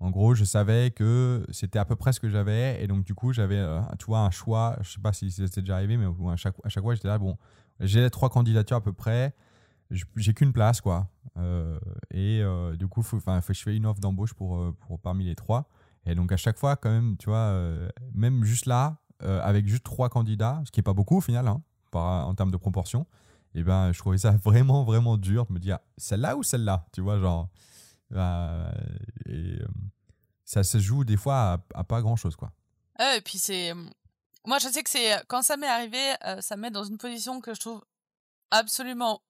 En 0.00 0.10
gros, 0.10 0.34
je 0.34 0.44
savais 0.44 0.90
que 0.90 1.46
c'était 1.50 1.78
à 1.78 1.84
peu 1.84 1.94
près 1.96 2.12
ce 2.12 2.20
que 2.20 2.28
j'avais 2.28 2.82
et 2.82 2.86
donc 2.86 3.04
du 3.04 3.14
coup 3.14 3.32
j'avais 3.32 3.62
tu 3.98 4.12
un 4.14 4.30
choix. 4.30 4.76
Je 4.80 4.92
sais 4.92 5.00
pas 5.00 5.12
si 5.12 5.30
c'était 5.30 5.60
déjà 5.60 5.76
arrivé, 5.76 5.96
mais 5.96 6.06
à 6.30 6.36
chaque 6.36 6.56
à 6.64 6.68
chaque 6.68 6.82
fois 6.82 6.94
j'étais 6.94 7.08
là 7.08 7.18
bon 7.18 7.36
j'ai 7.80 8.08
trois 8.10 8.30
candidatures 8.30 8.78
à 8.78 8.82
peu 8.82 8.92
près 8.92 9.34
j'ai 9.90 10.34
qu'une 10.34 10.52
place, 10.52 10.80
quoi. 10.80 11.08
Euh, 11.36 11.78
et 12.10 12.40
euh, 12.42 12.76
du 12.76 12.86
coup, 12.86 13.02
faut, 13.02 13.20
faut, 13.20 13.32
je 13.52 13.62
fais 13.62 13.76
une 13.76 13.86
offre 13.86 14.00
d'embauche 14.00 14.34
pour, 14.34 14.58
euh, 14.58 14.76
pour 14.86 14.98
parmi 15.00 15.24
les 15.24 15.34
trois. 15.34 15.68
Et 16.06 16.14
donc, 16.14 16.32
à 16.32 16.36
chaque 16.36 16.58
fois, 16.58 16.76
quand 16.76 16.90
même, 16.90 17.16
tu 17.16 17.30
vois, 17.30 17.54
même 18.12 18.44
juste 18.44 18.66
là, 18.66 18.98
avec 19.20 19.66
juste 19.66 19.84
trois 19.84 20.10
candidats, 20.10 20.60
ce 20.66 20.70
qui 20.70 20.80
n'est 20.80 20.84
pas 20.84 20.92
beaucoup 20.92 21.16
au 21.16 21.20
final, 21.22 21.48
hein, 21.48 21.62
par, 21.90 22.28
en 22.28 22.34
termes 22.34 22.50
de 22.50 22.58
proportion, 22.58 23.06
et 23.54 23.60
eh 23.60 23.62
ben, 23.62 23.90
je 23.92 23.98
trouvais 23.98 24.18
ça 24.18 24.32
vraiment, 24.44 24.84
vraiment 24.84 25.16
dur 25.16 25.46
de 25.46 25.52
me 25.54 25.58
dire 25.58 25.78
celle-là 25.96 26.36
ou 26.36 26.42
celle-là, 26.42 26.86
tu 26.92 27.00
vois, 27.00 27.18
genre. 27.18 27.48
ça 30.44 30.62
se 30.62 30.78
joue 30.78 31.04
des 31.04 31.16
fois 31.16 31.62
à, 31.72 31.84
pas 31.84 32.02
grand-chose, 32.02 32.36
quoi. 32.36 32.52
et 33.16 33.22
puis 33.22 33.38
c'est. 33.38 33.72
Moi, 34.46 34.58
je 34.58 34.68
sais 34.68 34.82
que 34.82 34.90
c'est. 34.90 35.24
Quand 35.26 35.40
ça 35.40 35.56
m'est 35.56 35.66
arrivé, 35.66 36.12
ça 36.40 36.56
me 36.56 36.62
met 36.62 36.70
dans 36.70 36.84
une 36.84 36.98
position 36.98 37.40
que 37.40 37.54
je 37.54 37.60
trouve 37.60 37.82
absolument 38.50 39.22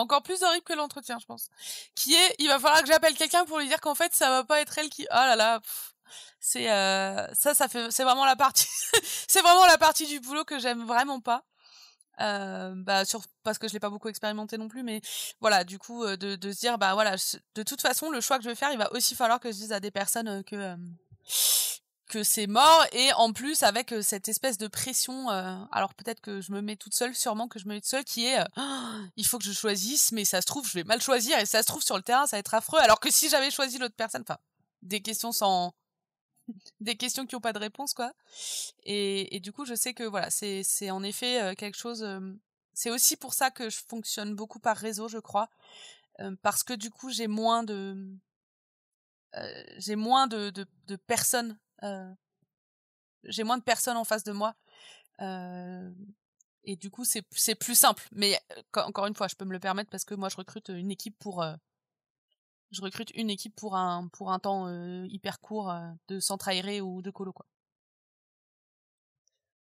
encore 0.00 0.22
plus 0.22 0.42
horrible 0.42 0.64
que 0.64 0.72
l'entretien, 0.72 1.18
je 1.18 1.26
pense. 1.26 1.48
Qui 1.94 2.14
est, 2.14 2.34
il 2.38 2.48
va 2.48 2.58
falloir 2.58 2.82
que 2.82 2.88
j'appelle 2.88 3.14
quelqu'un 3.14 3.44
pour 3.44 3.58
lui 3.58 3.68
dire 3.68 3.80
qu'en 3.80 3.94
fait, 3.94 4.14
ça 4.14 4.28
va 4.30 4.44
pas 4.44 4.60
être 4.60 4.76
elle 4.78 4.90
qui. 4.90 5.06
Oh 5.10 5.14
là 5.14 5.36
là. 5.36 5.60
C'est 6.40 6.70
euh, 6.70 7.26
ça, 7.34 7.54
ça 7.54 7.68
fait, 7.68 7.90
c'est 7.90 8.02
vraiment 8.02 8.24
la 8.24 8.34
partie, 8.36 8.66
c'est 9.28 9.42
vraiment 9.42 9.66
la 9.66 9.78
partie 9.78 10.06
du 10.06 10.20
boulot 10.20 10.44
que 10.44 10.58
j'aime 10.58 10.84
vraiment 10.86 11.20
pas. 11.20 11.44
Euh, 12.20 12.74
bah 12.76 13.06
sur 13.06 13.22
parce 13.42 13.58
que 13.58 13.66
je 13.66 13.72
l'ai 13.72 13.80
pas 13.80 13.88
beaucoup 13.88 14.10
expérimenté 14.10 14.58
non 14.58 14.68
plus 14.68 14.82
mais 14.82 15.00
voilà 15.40 15.64
du 15.64 15.78
coup 15.78 16.04
euh, 16.04 16.18
de, 16.18 16.52
se 16.52 16.60
dire 16.60 16.76
bah 16.76 16.92
voilà 16.92 17.16
de 17.54 17.62
toute 17.62 17.80
façon 17.80 18.10
le 18.10 18.20
choix 18.20 18.36
que 18.36 18.44
je 18.44 18.50
vais 18.50 18.54
faire 18.54 18.70
il 18.72 18.76
va 18.76 18.92
aussi 18.92 19.14
falloir 19.14 19.40
que 19.40 19.50
je 19.50 19.56
dise 19.56 19.72
à 19.72 19.80
des 19.80 19.90
personnes 19.90 20.44
que 20.44 20.76
que 22.10 22.24
c'est 22.24 22.48
mort 22.48 22.84
et 22.92 23.12
en 23.12 23.32
plus 23.32 23.62
avec 23.62 23.92
euh, 23.92 24.02
cette 24.02 24.28
espèce 24.28 24.58
de 24.58 24.66
pression 24.66 25.30
euh, 25.30 25.56
alors 25.70 25.94
peut-être 25.94 26.20
que 26.20 26.40
je 26.40 26.50
me 26.50 26.60
mets 26.60 26.74
toute 26.74 26.94
seule 26.94 27.14
sûrement 27.14 27.46
que 27.46 27.60
je 27.60 27.66
me 27.66 27.74
mets 27.74 27.80
toute 27.80 27.88
seule 27.88 28.04
qui 28.04 28.26
est 28.26 28.40
euh, 28.40 28.44
il 29.16 29.24
faut 29.24 29.38
que 29.38 29.44
je 29.44 29.52
choisisse 29.52 30.10
mais 30.10 30.24
ça 30.24 30.40
se 30.40 30.46
trouve 30.46 30.68
je 30.68 30.74
vais 30.74 30.84
mal 30.84 31.00
choisir 31.00 31.38
et 31.38 31.46
ça 31.46 31.62
se 31.62 31.68
trouve 31.68 31.82
sur 31.82 31.96
le 31.96 32.02
terrain 32.02 32.26
ça 32.26 32.36
va 32.36 32.40
être 32.40 32.52
affreux 32.52 32.80
alors 32.80 32.98
que 32.98 33.12
si 33.12 33.28
j'avais 33.28 33.50
choisi 33.52 33.78
l'autre 33.78 33.94
personne 33.94 34.22
enfin 34.22 34.38
des 34.82 35.00
questions 35.00 35.30
sans 35.30 35.72
des 36.80 36.96
questions 36.96 37.26
qui 37.26 37.36
ont 37.36 37.40
pas 37.40 37.52
de 37.52 37.60
réponse 37.60 37.94
quoi. 37.94 38.12
Et, 38.82 39.38
du 39.40 39.52
coup 39.52 39.64
je 39.64 39.74
sais 39.74 39.94
que 39.94 40.02
voilà 40.02 40.30
c'est 40.30 40.62
c'est 40.64 40.90
en 40.90 41.04
effet 41.04 41.54
quelque 41.56 41.78
chose 41.78 42.04
c'est 42.74 42.90
aussi 42.90 43.16
pour 43.16 43.34
ça 43.34 43.52
que 43.52 43.70
je 43.70 43.78
fonctionne 43.86 44.34
beaucoup 44.34 44.58
par 44.58 44.76
réseau 44.76 45.08
je 45.08 45.18
crois 45.18 45.48
parce 46.42 46.64
que 46.64 46.72
du 46.72 46.90
coup 46.90 47.10
j'ai 47.10 47.28
moins 47.28 47.62
de 47.62 47.96
j'ai 49.78 49.94
moins 49.94 50.26
de, 50.26 50.50
de, 50.50 50.96
personnes 50.96 51.56
j'ai 53.24 53.44
moins 53.44 53.58
de 53.58 53.62
personnes 53.62 53.96
en 53.96 54.04
face 54.04 54.24
de 54.24 54.32
moi. 54.32 54.54
Euh, 55.20 55.90
et 56.64 56.76
du 56.76 56.90
coup, 56.90 57.04
c'est 57.04 57.54
plus 57.54 57.74
simple. 57.74 58.06
Mais 58.12 58.38
euh, 58.76 58.82
encore 58.82 59.06
une 59.06 59.14
fois, 59.14 59.28
je 59.28 59.34
peux 59.34 59.44
me 59.44 59.52
le 59.52 59.60
permettre 59.60 59.90
parce 59.90 60.04
que 60.04 60.14
moi, 60.14 60.28
je 60.28 60.36
recrute 60.36 60.68
une 60.68 60.90
équipe 60.90 61.18
pour. 61.18 61.44
je 62.70 62.82
recrute 62.82 63.10
une 63.14 63.30
équipe 63.30 63.54
pour 63.56 63.76
un, 63.76 64.08
pour 64.08 64.32
un 64.32 64.38
temps 64.38 64.68
hyper 65.04 65.40
court 65.40 65.72
de 66.08 66.20
centre 66.20 66.48
aéré 66.48 66.80
ou 66.80 67.02
de 67.02 67.10
colo. 67.10 67.32
Quoi. 67.32 67.46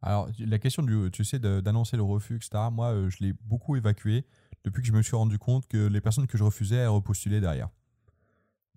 Alors, 0.00 0.28
la 0.38 0.58
question 0.58 0.82
du, 0.82 1.10
tu 1.10 1.24
sais, 1.24 1.38
d'annoncer 1.40 1.96
le 1.96 2.04
refus, 2.04 2.36
etc., 2.36 2.68
moi, 2.70 3.08
je 3.08 3.18
l'ai 3.18 3.32
beaucoup 3.32 3.74
évacué 3.74 4.24
depuis 4.64 4.82
que 4.82 4.88
je 4.88 4.92
me 4.92 5.02
suis 5.02 5.16
rendu 5.16 5.38
compte 5.38 5.66
que 5.66 5.86
les 5.88 6.00
personnes 6.00 6.26
que 6.26 6.38
je 6.38 6.44
refusais, 6.44 6.86
repostulaient 6.86 7.40
derrière. 7.40 7.68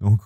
Donc, 0.02 0.20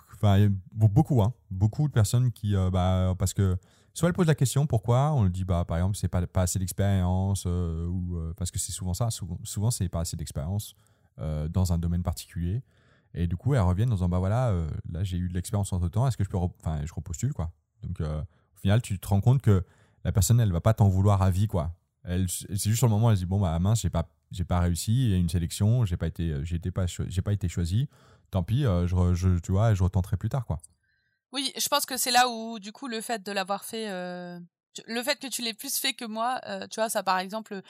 beaucoup, 0.72 1.22
hein, 1.22 1.34
beaucoup 1.52 1.88
de 1.88 1.94
personnes 1.94 2.32
qui, 2.32 2.56
euh, 2.56 2.72
bah, 2.72 3.14
parce 3.20 3.34
que 3.34 3.58
soit 3.94 4.08
elles 4.08 4.16
posent 4.16 4.28
la 4.28 4.36
question 4.36 4.66
pourquoi, 4.66 5.12
on 5.12 5.24
le 5.24 5.30
dit, 5.30 5.44
bah, 5.44 5.66
par 5.66 5.78
exemple, 5.78 5.98
c'est 5.98 6.08
pas, 6.08 6.26
pas 6.26 6.44
assez 6.44 6.58
d'expérience, 6.60 7.44
euh, 7.46 7.86
ou 7.86 8.18
euh, 8.18 8.34
parce 8.38 8.52
que 8.52 8.58
c'est 8.58 8.72
souvent 8.72 8.94
ça, 8.94 9.12
souvent, 9.12 9.38
souvent 9.44 9.72
c'est 9.72 9.90
pas 9.90 10.00
assez 10.00 10.18
d'expérience 10.18 10.76
dans 11.50 11.72
un 11.72 11.78
domaine 11.78 12.04
particulier. 12.04 12.62
Et 13.14 13.26
du 13.28 13.38
coup, 13.38 13.54
elles 13.54 13.62
reviennent 13.62 13.90
en 13.90 13.96
disant, 13.96 14.10
bah 14.10 14.20
voilà, 14.20 14.54
là 14.92 15.02
j'ai 15.06 15.16
eu 15.16 15.30
de 15.30 15.34
l'expérience 15.34 15.72
entre 15.72 15.88
temps, 15.88 16.06
est-ce 16.06 16.18
que 16.18 16.26
je 16.26 16.30
peux, 16.30 16.38
enfin, 16.38 16.82
je 16.86 16.94
repostule, 16.94 17.32
quoi. 17.32 17.54
Donc, 17.84 18.02
au 18.02 18.60
final, 18.60 18.82
tu 18.82 19.00
te 19.00 19.08
rends 19.08 19.22
compte 19.22 19.42
que 19.42 19.64
la 20.04 20.12
personne, 20.12 20.42
elle 20.42 20.52
va 20.52 20.60
pas 20.60 20.74
t'en 20.74 20.90
vouloir 20.90 21.22
à 21.22 21.32
vie, 21.32 21.48
quoi. 21.48 21.74
C'est 22.04 22.66
juste 22.66 22.80
sur 22.80 22.88
le 22.88 22.92
moment, 22.92 23.12
elle 23.12 23.18
dit, 23.18 23.26
bon, 23.26 23.40
bah 23.40 23.58
mince, 23.60 23.82
j'ai 23.82 23.90
pas, 23.90 24.10
pas 24.46 24.60
réussi, 24.60 25.06
il 25.06 25.12
y 25.12 25.14
a 25.14 25.18
une 25.18 25.30
sélection, 25.30 25.86
j'ai 25.86 25.96
pas 25.96 26.10
pas, 26.10 26.86
j'ai 26.86 27.22
pas 27.22 27.32
été 27.32 27.48
choisi 27.48 27.88
tant 28.36 28.44
pis, 28.44 28.66
euh, 28.66 28.86
je, 28.86 29.40
tu 29.40 29.54
vois, 29.54 29.74
je 29.74 29.82
retenterai 29.82 30.18
plus 30.18 30.28
tard, 30.28 30.46
quoi. 30.46 30.60
Oui, 31.32 31.54
je 31.58 31.68
pense 31.70 31.86
que 31.86 31.96
c'est 31.96 32.12
là 32.12 32.28
où, 32.28 32.60
du 32.60 32.74
coup, 32.74 32.88
le 32.88 33.00
fait 33.00 33.24
de 33.24 33.32
l'avoir 33.32 33.64
fait, 33.64 33.90
euh, 33.90 34.38
le 34.88 35.04
fait 35.04 35.16
que 35.16 35.28
tu 35.28 35.42
l'aies 35.42 35.54
plus 35.54 35.78
fait 35.78 35.94
que 35.94 36.04
moi, 36.04 36.42
euh, 36.46 36.68
tu 36.68 36.82
vois, 36.82 36.90
ça, 36.90 37.02
par 37.02 37.20
exemple, 37.20 37.62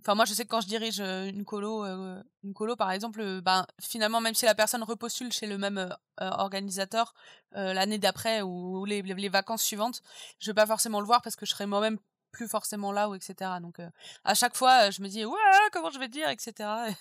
enfin, 0.00 0.14
moi, 0.14 0.24
je 0.24 0.34
sais 0.34 0.44
que 0.44 0.48
quand 0.50 0.60
je 0.60 0.68
dirige 0.68 1.00
une 1.00 1.44
colo, 1.44 1.84
une 1.84 2.54
colo, 2.54 2.76
par 2.76 2.92
exemple, 2.92 3.40
ben, 3.40 3.66
finalement, 3.80 4.20
même 4.20 4.34
si 4.34 4.44
la 4.44 4.54
personne 4.54 4.84
repostule 4.84 5.32
chez 5.32 5.46
le 5.48 5.58
même 5.58 5.92
organisateur 6.18 7.14
l'année 7.52 7.98
d'après 7.98 8.42
ou 8.42 8.84
les, 8.84 9.02
les, 9.02 9.28
vacances 9.28 9.62
suivantes, 9.64 10.02
je 10.38 10.50
vais 10.50 10.54
pas 10.54 10.66
forcément 10.66 11.00
le 11.00 11.06
voir 11.06 11.22
parce 11.22 11.34
que 11.34 11.44
je 11.44 11.50
serai 11.50 11.66
moi-même 11.66 11.98
plus 12.30 12.46
forcément 12.46 12.92
là 12.92 13.08
ou 13.08 13.16
etc. 13.16 13.34
Donc, 13.60 13.80
à 14.24 14.34
chaque 14.34 14.56
fois, 14.56 14.90
je 14.90 15.02
me 15.02 15.08
dis, 15.08 15.24
ouais, 15.24 15.68
comment 15.72 15.90
je 15.90 15.98
vais 15.98 16.08
dire, 16.08 16.28
etc. 16.28 16.52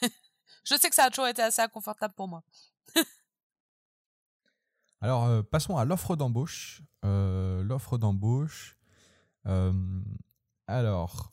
je 0.63 0.75
sais 0.75 0.89
que 0.89 0.95
ça 0.95 1.05
a 1.05 1.09
toujours 1.09 1.27
été 1.27 1.43
assez 1.43 1.61
inconfortable 1.61 2.15
pour 2.15 2.27
moi. 2.27 2.43
Alors, 5.01 5.25
euh, 5.25 5.43
passons 5.43 5.77
à 5.77 5.85
l'offre 5.85 6.15
d'embauche. 6.15 6.81
Euh, 7.05 7.63
l'offre 7.63 7.97
d'embauche. 7.97 8.77
Euh, 9.45 9.73
alors, 10.65 11.31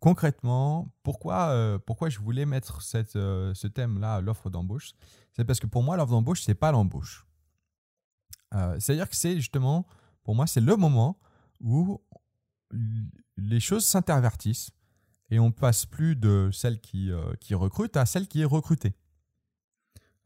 concrètement, 0.00 0.92
pourquoi, 1.02 1.78
je 2.08 2.18
voulais 2.18 2.46
mettre 2.46 2.82
cette, 2.82 3.12
ce 3.12 3.66
thème-là, 3.66 4.20
l'offre 4.20 4.50
d'embauche? 4.50 4.92
C'est 5.32 5.44
parce 5.44 5.60
que 5.60 5.66
pour 5.66 5.82
moi, 5.82 5.96
l'offre 5.96 6.12
d'embauche, 6.12 6.42
c'est 6.42 6.54
pas 6.54 6.72
l'embauche. 6.72 7.26
C'est-à-dire 8.78 9.08
que 9.08 9.16
c'est 9.16 9.34
justement, 9.34 9.84
pour 10.22 10.36
moi, 10.36 10.46
c'est 10.46 10.60
le 10.60 10.76
moment 10.76 11.18
où 11.60 12.00
les 13.36 13.58
choses 13.58 13.84
s'intervertissent 13.84 14.70
et 15.30 15.40
on 15.40 15.50
passe 15.50 15.86
plus 15.86 16.14
de 16.14 16.50
celle 16.52 16.80
qui 16.80 17.10
recrute 17.52 17.96
à 17.96 18.06
celle 18.06 18.28
qui 18.28 18.42
est 18.42 18.46
recrutée. 18.46 18.94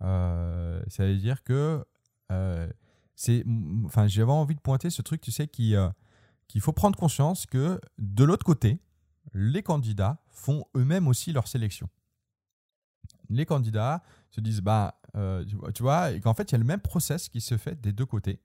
Euh, 0.03 0.81
ça 0.89 1.05
veut 1.05 1.17
dire 1.17 1.43
que 1.43 1.85
euh, 2.31 2.69
c'est, 3.15 3.45
enfin, 3.85 4.07
j'avais 4.07 4.31
envie 4.31 4.55
de 4.55 4.61
pointer 4.61 4.91
ce 4.91 5.03
truc, 5.03 5.21
tu 5.21 5.33
sais, 5.33 5.51
euh, 5.61 5.91
qu'il 6.47 6.61
faut 6.61 6.73
prendre 6.73 6.99
conscience 6.99 7.47
que 7.47 7.81
de 7.99 8.25
l'autre 8.25 8.45
côté, 8.45 8.81
les 9.35 9.63
candidats 9.63 10.23
font 10.29 10.65
eux-mêmes 10.77 11.09
aussi 11.09 11.33
leur 11.33 11.49
sélection. 11.49 11.89
Les 13.29 13.45
candidats 13.45 14.03
se 14.31 14.41
disent, 14.41 14.63
bah, 14.63 15.01
tu 15.75 15.83
vois, 15.83 16.13
et 16.13 16.21
qu'en 16.21 16.35
fait, 16.35 16.51
il 16.51 16.53
y 16.53 16.55
a 16.55 16.59
le 16.59 16.65
même 16.65 16.81
process 16.81 17.29
qui 17.29 17.41
se 17.41 17.57
fait 17.57 17.79
des 17.81 17.93
deux 17.93 18.07
côtés. 18.07 18.41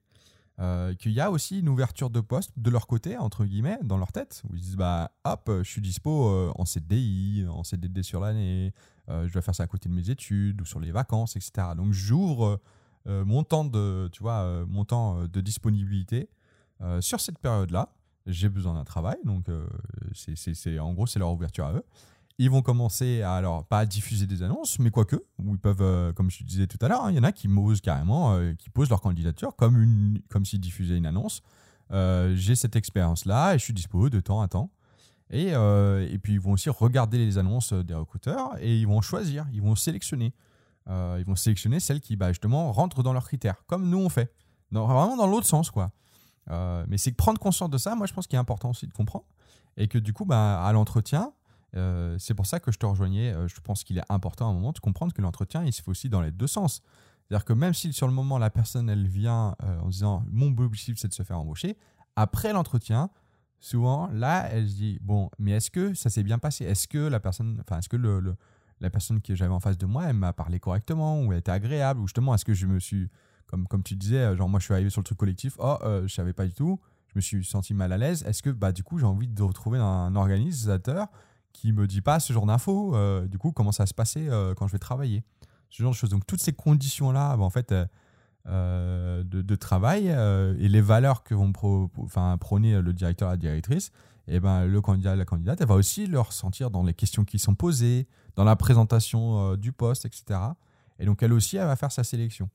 qu'il 0.98 1.12
y 1.12 1.20
a 1.20 1.30
aussi 1.30 1.60
une 1.60 1.68
ouverture 1.68 2.10
de 2.10 2.20
poste 2.20 2.52
de 2.56 2.68
leur 2.70 2.86
côté, 2.86 3.16
entre 3.16 3.44
guillemets, 3.44 3.78
dans 3.82 3.96
leur 3.96 4.12
tête, 4.12 4.42
où 4.48 4.56
ils 4.56 4.60
disent 4.60 4.76
bah 4.76 5.12
hop, 5.24 5.50
je 5.58 5.62
suis 5.70 5.80
dispo 5.80 6.52
en 6.54 6.64
CDI, 6.64 7.46
en 7.48 7.64
CDD 7.64 8.02
sur 8.02 8.20
l'année, 8.20 8.74
je 9.08 9.32
dois 9.32 9.42
faire 9.42 9.54
ça 9.54 9.64
à 9.64 9.66
côté 9.66 9.88
de 9.88 9.94
mes 9.94 10.10
études 10.10 10.60
ou 10.60 10.64
sur 10.64 10.80
les 10.80 10.90
vacances, 10.90 11.36
etc. 11.36 11.68
Donc 11.76 11.92
j'ouvre 11.92 12.60
euh, 13.06 13.24
mon 13.24 13.44
temps 13.44 13.64
de, 13.64 14.08
tu 14.12 14.22
vois, 14.22 14.40
euh, 14.42 14.64
mon 14.66 14.84
temps 14.84 15.18
euh, 15.18 15.28
de 15.28 15.40
disponibilité 15.40 16.28
sur 17.00 17.18
cette 17.18 17.38
période-là. 17.38 17.94
J'ai 18.26 18.50
besoin 18.50 18.74
d'un 18.74 18.84
travail, 18.84 19.16
donc 19.24 19.46
c'est 20.12 20.78
en 20.78 20.92
gros 20.92 21.06
c'est 21.06 21.18
leur 21.18 21.32
ouverture 21.32 21.64
à 21.64 21.72
eux. 21.72 21.84
Ils 22.36 22.50
vont 22.50 22.60
commencer 22.60 23.22
à 23.22 23.36
alors 23.36 23.64
pas 23.64 23.78
à 23.78 23.86
diffuser 23.86 24.26
des 24.26 24.42
annonces, 24.42 24.78
mais 24.78 24.90
quoique, 24.90 25.16
ils 25.38 25.58
peuvent, 25.58 26.12
comme 26.12 26.30
je 26.30 26.44
disais 26.44 26.66
tout 26.66 26.76
à 26.82 26.88
l'heure, 26.88 27.04
hein, 27.04 27.10
il 27.10 27.16
y 27.16 27.18
en 27.18 27.22
a 27.22 27.32
qui 27.32 27.48
m'osent 27.48 27.80
carrément, 27.80 28.38
qui 28.56 28.68
posent 28.68 28.90
leur 28.90 29.00
candidature 29.00 29.56
comme 29.56 29.80
une, 29.80 30.20
comme 30.28 30.44
s'ils 30.44 30.60
diffusaient 30.60 30.98
une 30.98 31.06
annonce. 31.06 31.42
J'ai 31.90 32.54
cette 32.54 32.76
expérience-là 32.76 33.54
et 33.54 33.58
je 33.58 33.64
suis 33.64 33.72
dispo 33.72 34.10
de 34.10 34.20
temps 34.20 34.42
à 34.42 34.48
temps. 34.48 34.70
Et, 35.30 35.48
et, 35.48 36.18
puis 36.18 36.34
ils 36.34 36.40
vont 36.40 36.52
aussi 36.52 36.68
regarder 36.70 37.18
les 37.18 37.38
annonces 37.38 37.72
des 37.72 37.94
recruteurs 37.94 38.56
et 38.60 38.78
ils 38.78 38.86
vont 38.86 39.00
choisir, 39.00 39.46
ils 39.52 39.62
vont 39.62 39.74
sélectionner. 39.74 40.34
Euh, 40.88 41.16
ils 41.18 41.24
vont 41.24 41.36
sélectionner 41.36 41.80
celles 41.80 42.00
qui 42.00 42.16
bah, 42.16 42.28
justement 42.28 42.70
rentrent 42.72 43.02
dans 43.02 43.12
leurs 43.12 43.26
critères, 43.26 43.64
comme 43.66 43.88
nous 43.88 43.98
on 43.98 44.08
fait. 44.08 44.32
vraiment 44.70 45.16
dans 45.16 45.26
l'autre 45.26 45.46
sens, 45.46 45.70
quoi. 45.70 45.90
Euh, 46.50 46.84
mais 46.88 46.98
c'est 46.98 47.12
prendre 47.12 47.38
conscience 47.38 47.70
de 47.70 47.78
ça, 47.78 47.94
moi 47.94 48.06
je 48.06 48.12
pense 48.12 48.26
qu'il 48.26 48.36
est 48.36 48.40
important 48.40 48.70
aussi 48.70 48.86
de 48.86 48.92
comprendre. 48.92 49.24
Et 49.76 49.88
que 49.88 49.98
du 49.98 50.12
coup, 50.12 50.24
bah, 50.24 50.62
à 50.62 50.72
l'entretien, 50.72 51.32
euh, 51.74 52.16
c'est 52.18 52.34
pour 52.34 52.46
ça 52.46 52.60
que 52.60 52.70
je 52.70 52.78
te 52.78 52.86
rejoignais. 52.86 53.34
je 53.48 53.60
pense 53.60 53.82
qu'il 53.82 53.98
est 53.98 54.04
important 54.08 54.48
à 54.48 54.50
un 54.50 54.54
moment 54.54 54.72
de 54.72 54.78
comprendre 54.78 55.12
que 55.12 55.22
l'entretien, 55.22 55.64
il 55.64 55.72
se 55.72 55.82
fait 55.82 55.90
aussi 55.90 56.08
dans 56.08 56.20
les 56.20 56.30
deux 56.30 56.46
sens. 56.46 56.82
C'est-à-dire 57.26 57.46
que 57.46 57.54
même 57.54 57.72
si 57.72 57.92
sur 57.92 58.06
le 58.06 58.12
moment, 58.12 58.36
la 58.38 58.50
personne, 58.50 58.90
elle 58.90 59.08
vient 59.08 59.56
en 59.82 59.88
disant 59.88 60.22
mon 60.30 60.54
objectif, 60.58 60.98
c'est 60.98 61.08
de 61.08 61.14
se 61.14 61.22
faire 61.22 61.38
embaucher, 61.38 61.78
après 62.16 62.52
l'entretien, 62.52 63.08
souvent, 63.64 64.08
là, 64.12 64.48
elle 64.50 64.68
se 64.68 64.74
dit 64.74 64.98
bon, 65.00 65.30
mais 65.38 65.52
est-ce 65.52 65.70
que 65.70 65.94
ça 65.94 66.10
s'est 66.10 66.22
bien 66.22 66.38
passé? 66.38 66.64
Est-ce 66.64 66.86
que 66.86 66.98
la 66.98 67.20
personne, 67.20 67.58
enfin, 67.60 67.78
est-ce 67.78 67.88
que 67.88 67.96
le, 67.96 68.36
la 68.80 68.90
personne 68.90 69.20
que 69.20 69.34
j'avais 69.34 69.54
en 69.54 69.60
face 69.60 69.78
de 69.78 69.86
moi, 69.86 70.04
elle 70.06 70.16
m'a 70.16 70.32
parlé 70.32 70.60
correctement, 70.60 71.22
ou 71.22 71.32
elle 71.32 71.38
était 71.38 71.50
agréable, 71.50 72.00
ou 72.00 72.06
justement, 72.06 72.34
est-ce 72.34 72.44
que 72.44 72.54
je 72.54 72.66
me 72.66 72.78
suis, 72.78 73.08
comme, 73.46 73.66
comme 73.66 73.82
tu 73.82 73.96
disais, 73.96 74.18
euh, 74.18 74.36
genre 74.36 74.48
moi 74.48 74.60
je 74.60 74.64
suis 74.64 74.74
arrivé 74.74 74.90
sur 74.90 75.00
le 75.00 75.04
truc 75.04 75.18
collectif, 75.18 75.54
oh, 75.58 75.78
euh, 75.82 76.06
je 76.06 76.14
savais 76.14 76.32
pas 76.32 76.46
du 76.46 76.52
tout, 76.52 76.78
je 77.08 77.12
me 77.16 77.20
suis 77.20 77.44
senti 77.44 77.72
mal 77.72 77.92
à 77.92 77.98
l'aise, 77.98 78.22
est-ce 78.26 78.42
que 78.42 78.50
bah, 78.50 78.72
du 78.72 78.82
coup 78.82 78.98
j'ai 78.98 79.06
envie 79.06 79.28
de 79.28 79.42
retrouver 79.42 79.78
un 79.78 80.14
organisateur 80.14 81.08
qui 81.54 81.72
me 81.72 81.86
dit 81.86 82.02
pas 82.02 82.20
ce 82.20 82.34
genre 82.34 82.44
d'infos. 82.44 82.94
euh, 82.94 83.26
du 83.26 83.38
coup, 83.38 83.52
comment 83.52 83.72
ça 83.72 83.86
se 83.86 83.94
passer 83.94 84.28
euh, 84.28 84.54
quand 84.54 84.66
je 84.66 84.72
vais 84.72 84.78
travailler? 84.78 85.22
Ce 85.70 85.82
genre 85.82 85.92
de 85.92 85.96
choses. 85.96 86.10
Donc, 86.10 86.26
toutes 86.26 86.40
ces 86.40 86.52
conditions-là, 86.52 87.36
bah, 87.36 87.44
en 87.44 87.50
fait, 87.50 87.72
euh, 87.72 87.86
de, 88.46 89.42
de 89.42 89.56
travail 89.56 90.10
euh, 90.10 90.54
et 90.58 90.68
les 90.68 90.80
valeurs 90.80 91.22
que 91.22 91.34
vont 91.34 91.52
pro, 91.52 91.90
enfin, 91.98 92.36
prôner 92.38 92.80
le 92.80 92.92
directeur, 92.92 93.30
la 93.30 93.36
directrice, 93.36 93.90
et 94.26 94.40
ben, 94.40 94.64
le 94.64 94.80
candidat, 94.80 95.16
la 95.16 95.24
candidate, 95.24 95.60
elle 95.60 95.68
va 95.68 95.74
aussi 95.74 96.06
le 96.06 96.20
ressentir 96.20 96.70
dans 96.70 96.82
les 96.82 96.94
questions 96.94 97.24
qui 97.24 97.38
sont 97.38 97.54
posées, 97.54 98.06
dans 98.36 98.44
la 98.44 98.56
présentation 98.56 99.52
euh, 99.52 99.56
du 99.56 99.72
poste, 99.72 100.06
etc. 100.06 100.40
Et 100.98 101.04
donc, 101.04 101.22
elle 101.22 101.32
aussi, 101.32 101.56
elle 101.56 101.66
va 101.66 101.76
faire 101.76 101.92
sa 101.92 102.04
sélection. 102.04 102.48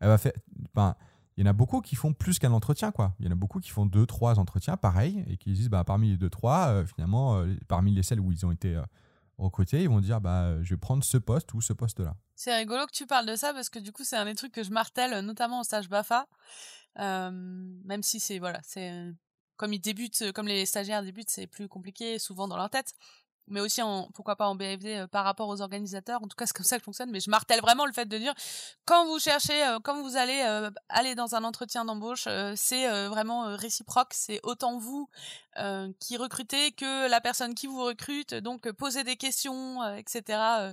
Elle 0.00 0.08
va 0.08 0.18
faire. 0.18 0.32
ben, 0.74 0.94
il 1.36 1.44
y 1.44 1.48
en 1.48 1.50
a 1.50 1.52
beaucoup 1.52 1.80
qui 1.80 1.96
font 1.96 2.12
plus 2.12 2.38
qu'un 2.38 2.52
entretien, 2.52 2.92
quoi. 2.92 3.14
Il 3.18 3.26
y 3.26 3.28
en 3.28 3.32
a 3.32 3.36
beaucoup 3.36 3.58
qui 3.58 3.70
font 3.70 3.86
deux, 3.86 4.06
trois 4.06 4.38
entretiens, 4.38 4.76
pareil, 4.76 5.24
et 5.28 5.36
qui 5.36 5.52
disent, 5.52 5.68
bah, 5.68 5.82
parmi 5.84 6.10
les 6.10 6.16
deux, 6.16 6.30
trois, 6.30 6.68
euh, 6.68 6.86
finalement, 6.86 7.38
euh, 7.38 7.54
parmi 7.66 7.92
les 7.92 8.02
celles 8.02 8.20
où 8.20 8.30
ils 8.30 8.46
ont 8.46 8.52
été 8.52 8.76
euh, 8.76 8.82
recrutés, 9.38 9.82
ils 9.82 9.88
vont 9.88 10.00
dire, 10.00 10.20
bah, 10.20 10.62
je 10.62 10.74
vais 10.74 10.78
prendre 10.78 11.04
ce 11.04 11.16
poste 11.16 11.54
ou 11.54 11.60
ce 11.60 11.72
poste-là. 11.72 12.16
C'est 12.34 12.54
rigolo 12.56 12.86
que 12.86 12.92
tu 12.92 13.06
parles 13.06 13.26
de 13.26 13.36
ça 13.36 13.52
parce 13.52 13.68
que 13.68 13.78
du 13.78 13.92
coup, 13.92 14.04
c'est 14.04 14.16
un 14.16 14.24
des 14.24 14.34
trucs 14.34 14.52
que 14.52 14.62
je 14.62 14.70
martèle, 14.70 15.24
notamment 15.24 15.60
au 15.60 15.64
stage 15.64 15.88
BAFA. 15.88 16.26
Euh, 16.98 17.30
même 17.84 18.02
si 18.02 18.20
c'est, 18.20 18.38
voilà, 18.38 18.60
c'est 18.62 18.90
euh, 18.90 19.12
comme 19.56 19.72
ils 19.72 19.80
débutent, 19.80 20.32
comme 20.32 20.46
les 20.46 20.66
stagiaires 20.66 21.02
débutent, 21.02 21.30
c'est 21.30 21.46
plus 21.46 21.68
compliqué 21.68 22.18
souvent 22.18 22.48
dans 22.48 22.56
leur 22.56 22.70
tête. 22.70 22.94
Mais 23.48 23.60
aussi, 23.60 23.82
en, 23.82 24.08
pourquoi 24.14 24.36
pas 24.36 24.48
en 24.48 24.54
BFD 24.54 24.94
euh, 24.94 25.06
par 25.06 25.24
rapport 25.24 25.48
aux 25.48 25.60
organisateurs. 25.60 26.22
En 26.22 26.28
tout 26.28 26.36
cas, 26.36 26.46
c'est 26.46 26.54
comme 26.54 26.64
ça 26.64 26.78
que 26.78 26.84
fonctionne. 26.84 27.10
Mais 27.10 27.20
je 27.20 27.30
martèle 27.30 27.60
vraiment 27.60 27.86
le 27.86 27.92
fait 27.92 28.06
de 28.06 28.18
dire, 28.18 28.34
quand 28.86 29.06
vous 29.06 29.18
cherchez, 29.18 29.64
euh, 29.66 29.78
quand 29.82 30.00
vous 30.02 30.16
allez 30.16 30.42
euh, 30.46 30.70
aller 30.88 31.14
dans 31.14 31.34
un 31.34 31.44
entretien 31.44 31.84
d'embauche, 31.84 32.24
euh, 32.26 32.54
c'est 32.56 32.88
vraiment 33.08 33.56
réciproque. 33.56 34.12
C'est 34.12 34.40
autant 34.42 34.78
vous 34.78 35.08
qui 36.00 36.16
recrutez 36.16 36.72
que 36.72 37.08
la 37.08 37.20
personne 37.20 37.54
qui 37.54 37.68
vous 37.68 37.80
recrute. 37.84 38.34
Donc, 38.34 38.70
poser 38.72 39.04
des 39.04 39.16
questions, 39.16 39.84
etc. 39.96 40.72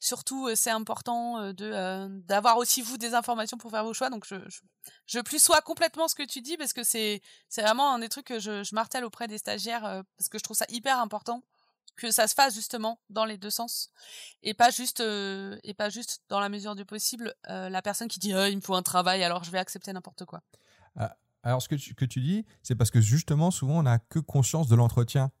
Surtout, 0.00 0.48
c'est 0.54 0.70
important 0.70 1.52
de 1.52 2.08
d'avoir 2.26 2.56
aussi 2.56 2.80
vous 2.80 2.96
des 2.96 3.12
informations 3.12 3.58
pour 3.58 3.70
faire 3.70 3.84
vos 3.84 3.92
choix. 3.92 4.08
Donc, 4.08 4.24
je, 4.26 4.36
je, 4.48 4.60
je 5.06 5.20
plus 5.20 5.42
sois 5.42 5.60
complètement 5.60 6.08
ce 6.08 6.14
que 6.14 6.22
tu 6.22 6.40
dis 6.40 6.56
parce 6.56 6.72
que 6.72 6.82
c'est 6.82 7.20
c'est 7.50 7.60
vraiment 7.60 7.92
un 7.92 7.98
des 7.98 8.08
trucs 8.08 8.26
que 8.26 8.38
je, 8.38 8.62
je 8.62 8.74
martèle 8.74 9.04
auprès 9.04 9.28
des 9.28 9.38
stagiaires 9.38 10.02
parce 10.16 10.28
que 10.30 10.38
je 10.38 10.42
trouve 10.42 10.56
ça 10.56 10.66
hyper 10.70 10.98
important 10.98 11.42
que 11.96 12.10
ça 12.10 12.26
se 12.26 12.34
fasse 12.34 12.54
justement 12.54 12.98
dans 13.10 13.24
les 13.24 13.36
deux 13.36 13.50
sens 13.50 13.90
et 14.42 14.54
pas 14.54 14.70
juste 14.70 15.00
euh, 15.00 15.58
et 15.62 15.74
pas 15.74 15.90
juste 15.90 16.22
dans 16.28 16.40
la 16.40 16.48
mesure 16.48 16.74
du 16.74 16.84
possible 16.84 17.34
euh, 17.48 17.68
la 17.68 17.82
personne 17.82 18.08
qui 18.08 18.18
dit 18.18 18.32
Ah, 18.32 18.48
il 18.48 18.56
me 18.56 18.60
faut 18.60 18.74
un 18.74 18.82
travail 18.82 19.22
alors 19.22 19.44
je 19.44 19.50
vais 19.50 19.58
accepter 19.58 19.92
n'importe 19.92 20.24
quoi. 20.24 20.42
Alors, 21.44 21.60
ce 21.60 21.68
que 21.68 21.74
tu, 21.74 21.96
que 21.96 22.04
tu 22.04 22.20
dis, 22.20 22.46
c'est 22.62 22.76
parce 22.76 22.92
que 22.92 23.00
justement, 23.00 23.50
souvent, 23.50 23.80
on 23.80 23.82
n'a 23.82 23.98
que 23.98 24.20
conscience 24.20 24.68
de 24.68 24.76
l'entretien. 24.76 25.32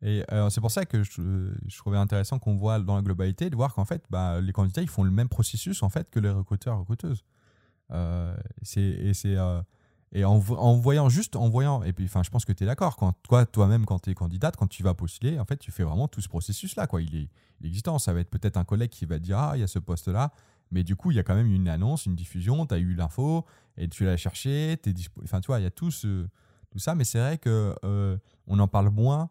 Et 0.00 0.24
euh, 0.32 0.48
c'est 0.48 0.62
pour 0.62 0.70
ça 0.70 0.86
que 0.86 1.02
je, 1.02 1.52
je 1.66 1.76
trouvais 1.76 1.98
intéressant 1.98 2.38
qu'on 2.38 2.56
voit 2.56 2.78
dans 2.78 2.96
la 2.96 3.02
globalité, 3.02 3.50
de 3.50 3.54
voir 3.54 3.74
qu'en 3.74 3.84
fait, 3.84 4.02
bah, 4.08 4.40
les 4.40 4.52
candidats, 4.54 4.80
ils 4.80 4.88
font 4.88 5.04
le 5.04 5.10
même 5.10 5.28
processus 5.28 5.82
en 5.82 5.90
fait 5.90 6.08
que 6.08 6.20
les 6.20 6.30
recruteurs, 6.30 6.78
recruteuses. 6.78 7.22
C'est, 8.62 8.80
et 8.80 9.12
c'est, 9.12 9.36
et 10.12 10.24
en, 10.24 10.38
vo- 10.38 10.56
en 10.58 10.74
voyant 10.76 11.08
juste, 11.08 11.36
en 11.36 11.48
voyant, 11.48 11.82
et 11.82 11.92
puis, 11.92 12.04
enfin, 12.04 12.22
je 12.22 12.30
pense 12.30 12.44
que 12.44 12.52
tu 12.52 12.64
es 12.64 12.66
d'accord, 12.66 12.96
quand 12.96 13.12
toi, 13.22 13.46
toi-même, 13.46 13.86
quand 13.86 13.98
tu 14.00 14.10
es 14.10 14.14
candidate, 14.14 14.56
quand 14.56 14.66
tu 14.66 14.82
vas 14.82 14.92
postuler, 14.94 15.38
en 15.38 15.44
fait, 15.46 15.56
tu 15.56 15.70
fais 15.72 15.84
vraiment 15.84 16.06
tout 16.08 16.20
ce 16.20 16.28
processus-là, 16.28 16.86
quoi. 16.86 17.00
Il 17.02 17.14
est, 17.16 17.28
existant. 17.64 17.98
Ça 17.98 18.12
va 18.12 18.20
être 18.20 18.28
peut-être 18.30 18.56
un 18.56 18.64
collègue 18.64 18.90
qui 18.90 19.06
va 19.06 19.18
te 19.18 19.24
dire, 19.24 19.38
ah, 19.38 19.52
il 19.56 19.60
y 19.60 19.62
a 19.62 19.66
ce 19.68 19.78
poste-là, 19.78 20.32
mais 20.70 20.82
du 20.84 20.96
coup, 20.96 21.10
il 21.12 21.16
y 21.16 21.20
a 21.20 21.22
quand 21.22 21.34
même 21.34 21.50
une 21.52 21.68
annonce, 21.68 22.06
une 22.06 22.14
diffusion, 22.16 22.66
tu 22.66 22.74
as 22.74 22.78
eu 22.78 22.94
l'info, 22.94 23.44
et 23.76 23.88
tu 23.88 24.04
l'as 24.04 24.16
cherché, 24.16 24.76
t'es 24.82 24.92
dispo- 24.92 25.22
enfin, 25.24 25.40
tu 25.40 25.46
vois, 25.46 25.60
il 25.60 25.62
y 25.62 25.66
a 25.66 25.70
tout, 25.70 25.90
ça, 26.76 26.94
mais 26.94 27.04
c'est 27.04 27.18
vrai 27.18 27.38
que 27.38 27.74
euh, 27.84 28.16
on 28.46 28.58
en 28.58 28.68
parle 28.68 28.90
moins. 28.90 29.30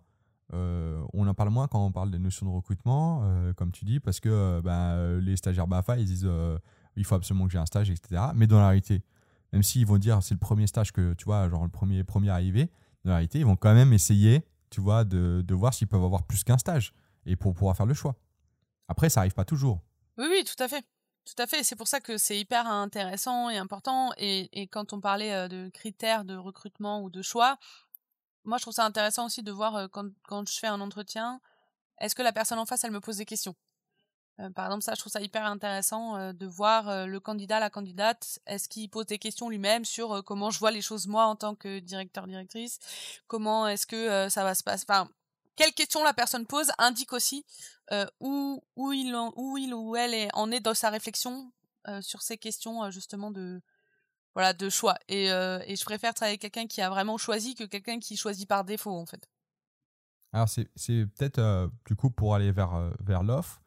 euh, 0.54 1.02
on 1.14 1.28
en 1.28 1.34
parle 1.34 1.50
moins 1.50 1.68
quand 1.68 1.86
on 1.86 1.92
parle 1.92 2.12
des 2.12 2.20
notions 2.20 2.46
de 2.46 2.52
recrutement, 2.52 3.22
euh, 3.24 3.54
comme 3.54 3.72
tu 3.72 3.86
dis, 3.86 4.00
parce 4.00 4.20
que 4.20 4.30
euh, 4.66 5.22
les 5.22 5.38
stagiaires 5.38 5.68
BAFA, 5.68 5.98
ils 5.98 6.06
disent 6.06 6.30
il 6.98 7.06
faut 7.06 7.16
absolument 7.16 7.46
que 7.46 7.52
j'ai 7.52 7.58
un 7.58 7.66
stage, 7.66 7.90
etc. 7.90 8.22
Mais 8.36 8.48
dans 8.48 8.60
la 8.60 8.68
réalité, 8.68 9.02
même 9.52 9.64
s'ils 9.64 9.86
vont 9.86 9.98
dire 9.98 10.22
c'est 10.24 10.34
le 10.34 10.40
premier 10.40 10.68
stage 10.68 10.92
que 10.92 11.14
tu 11.14 11.26
vois, 11.26 11.50
genre 11.50 11.64
le 11.64 11.70
premier, 11.70 12.04
premier 12.04 12.30
arrivé, 12.30 12.70
dans 13.04 13.14
réalité, 13.14 13.40
ils 13.40 13.46
vont 13.46 13.56
quand 13.56 13.74
même 13.74 13.94
essayer, 13.94 14.46
tu 14.70 14.82
vois, 14.82 15.04
de, 15.04 15.54
voir 15.54 15.74
s'ils 15.74 15.88
peuvent 15.88 16.04
avoir 16.04 16.24
plus 16.24 16.44
qu'un 16.44 16.58
stage 16.58 16.94
et 17.26 17.36
pour 17.36 17.54
pouvoir 17.54 17.76
faire 17.76 17.86
le 17.86 17.94
choix. 17.94 18.16
Après, 18.88 19.10
ça 19.10 19.22
arrive 19.22 19.34
pas 19.34 19.46
toujours. 19.46 19.82
Oui, 20.18 20.26
oui, 20.30 20.44
tout 20.44 20.62
à 20.62 20.68
fait. 20.68 20.84
Tout 21.26 21.42
à 21.42 21.48
fait. 21.48 21.64
C'est 21.64 21.76
pour 21.76 21.88
ça 21.88 22.00
que 22.00 22.18
c'est 22.18 22.40
hyper 22.40 22.68
intéressant 22.68 23.50
et 23.50 23.58
important. 23.58 24.12
Et, 24.18 24.50
et 24.60 24.68
quand 24.68 24.92
on 24.94 25.00
parlait 25.00 25.34
euh, 25.34 25.48
de 25.48 25.70
critères 25.70 26.26
de 26.26 26.36
recrutement 26.36 27.04
ou 27.04 27.10
de 27.10 27.22
choix, 27.22 27.58
moi, 28.44 28.58
je 28.58 28.64
trouve 28.64 28.74
ça 28.74 28.86
intéressant 28.86 29.28
aussi 29.28 29.44
de 29.44 29.52
voir 29.52 29.76
euh, 29.76 29.88
quand, 29.88 30.10
quand 30.24 30.48
je 30.50 30.58
fais 30.58 30.68
un 30.68 30.82
entretien, 30.82 31.40
est-ce 32.00 32.16
que 32.16 32.24
la 32.24 32.34
personne 32.34 32.60
en 32.60 32.66
face, 32.66 32.84
elle 32.84 32.92
me 32.92 33.00
pose 33.00 33.18
des 33.18 33.26
questions? 33.26 33.56
Par 34.50 34.66
exemple, 34.66 34.84
ça, 34.84 34.94
je 34.96 35.00
trouve 35.00 35.12
ça 35.12 35.22
hyper 35.22 35.46
intéressant 35.46 36.16
euh, 36.16 36.34
de 36.34 36.46
voir 36.48 36.90
euh, 36.90 37.06
le 37.06 37.20
candidat, 37.20 37.60
la 37.60 37.70
candidate, 37.70 38.40
est-ce 38.46 38.68
qu'il 38.68 38.90
pose 38.90 39.06
des 39.06 39.20
questions 39.20 39.50
lui-même 39.50 39.86
sur 39.86 40.14
euh, 40.14 40.22
comment 40.22 40.50
je 40.50 40.60
vois 40.60 40.72
les 40.72 40.82
choses 40.82 41.08
moi 41.08 41.26
en 41.26 41.36
tant 41.36 41.56
que 41.56 41.80
directeur, 41.80 42.28
directrice, 42.28 42.80
comment 43.28 43.68
est-ce 43.68 43.86
que 43.86 43.96
euh, 43.96 44.30
ça 44.30 44.44
va 44.44 44.56
se 44.56 44.64
passer? 44.64 44.86
Enfin, 44.88 45.10
quelles 45.56 45.74
questions 45.74 46.04
la 46.04 46.14
personne 46.14 46.46
pose 46.46 46.72
indique 46.78 47.14
aussi 47.14 47.46
euh, 47.92 48.06
où, 48.20 48.64
où, 48.76 48.94
il 48.94 49.16
où 49.36 49.58
il 49.58 49.74
ou 49.74 49.96
elle 49.96 50.14
est, 50.14 50.30
en 50.34 50.52
est 50.52 50.62
dans 50.62 50.74
sa 50.74 50.90
réflexion 50.90 51.52
euh, 51.88 52.02
sur 52.02 52.22
ces 52.22 52.38
questions 52.38 52.84
euh, 52.84 52.92
justement 52.92 53.32
de 53.32 53.62
voilà 54.34 54.54
de 54.54 54.70
choix. 54.70 54.98
Et, 55.08 55.32
euh, 55.32 55.60
et 55.68 55.76
je 55.76 55.84
préfère 55.84 56.14
travailler 56.14 56.34
avec 56.34 56.42
quelqu'un 56.42 56.68
qui 56.68 56.82
a 56.82 56.90
vraiment 56.90 57.18
choisi 57.18 57.54
que 57.54 57.66
quelqu'un 57.66 58.00
qui 58.00 58.16
choisit 58.18 58.48
par 58.48 58.64
défaut 58.64 58.92
en 58.92 59.06
fait. 59.06 59.30
Alors, 60.34 60.48
c'est 60.48 60.70
peut-être, 60.78 61.40
euh, 61.40 61.68
du 61.86 61.94
coup, 61.98 62.10
pour 62.10 62.36
aller 62.36 62.54
vers, 62.54 62.74
euh, 62.74 62.90
vers 63.02 63.22
l'offre, 63.22 63.62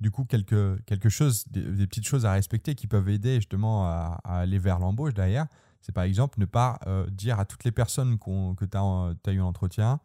du 0.00 0.10
coup, 0.10 0.24
quelque, 0.24 0.78
quelque 0.86 1.08
chose, 1.08 1.46
des, 1.48 1.86
petites 1.86 2.06
choses 2.06 2.24
à 2.24 2.32
respecter 2.32 2.74
qui 2.74 2.86
peuvent 2.86 3.08
aider 3.08 3.36
justement 3.36 3.86
à, 3.86 4.20
aller 4.24 4.58
vers 4.58 4.78
l'embauche 4.78 5.14
derrière. 5.14 5.46
C'est 5.80 5.92
par 5.92 6.04
exemple 6.04 6.40
ne 6.40 6.44
pas 6.44 6.78
euh, 6.86 7.08
dire 7.10 7.38
à 7.38 7.44
toutes 7.44 7.64
les 7.64 7.72
personnes 7.72 8.18
qu'on- 8.18 8.54
que 8.54 8.64
tu 8.64 8.76
as, 8.76 9.32
eu 9.32 9.40
un 9.40 9.44
entretien 9.44 10.00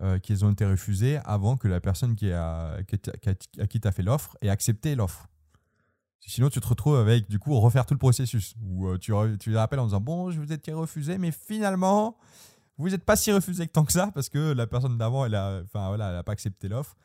euh, 0.00 0.18
qu'ils 0.18 0.44
ont 0.44 0.50
été 0.50 0.64
refusées 0.64 1.18
avant 1.24 1.56
que 1.56 1.68
la 1.68 1.80
personne 1.80 2.16
qui 2.16 2.30
a, 2.32 2.82
qui 2.86 2.96
a- 2.96 3.62
à 3.62 3.66
qui 3.66 3.80
tu 3.80 3.88
as 3.88 3.92
fait 3.92 4.02
l'offre 4.02 4.36
ait 4.42 4.48
accepté 4.48 4.94
l'offre. 4.94 5.28
Sinon, 6.20 6.50
tu 6.50 6.60
te 6.60 6.68
retrouves 6.68 6.96
avec, 6.96 7.28
du 7.28 7.40
coup, 7.40 7.58
refaire 7.58 7.84
tout 7.84 7.94
le 7.94 7.98
processus. 7.98 8.54
Euh, 8.82 8.96
tu, 8.98 9.12
tu 9.40 9.50
les 9.50 9.56
rappelles 9.56 9.80
en 9.80 9.86
disant 9.86 10.00
Bon, 10.00 10.30
je 10.30 10.40
vous 10.40 10.52
ai 10.52 10.72
refusé, 10.72 11.18
mais 11.18 11.32
finalement, 11.32 12.16
vous 12.78 12.90
n'êtes 12.90 13.04
pas 13.04 13.16
si 13.16 13.32
refusé 13.32 13.66
que 13.66 13.72
tant 13.72 13.84
que 13.84 13.92
ça 13.92 14.10
parce 14.14 14.28
que 14.28 14.52
la 14.52 14.66
personne 14.66 14.96
d'avant, 14.98 15.24
elle 15.24 15.34
a, 15.34 15.62
enfin 15.64 15.88
voilà, 15.88 16.22
pas 16.22 16.32
accepté 16.32 16.68
l'offre. 16.68 16.96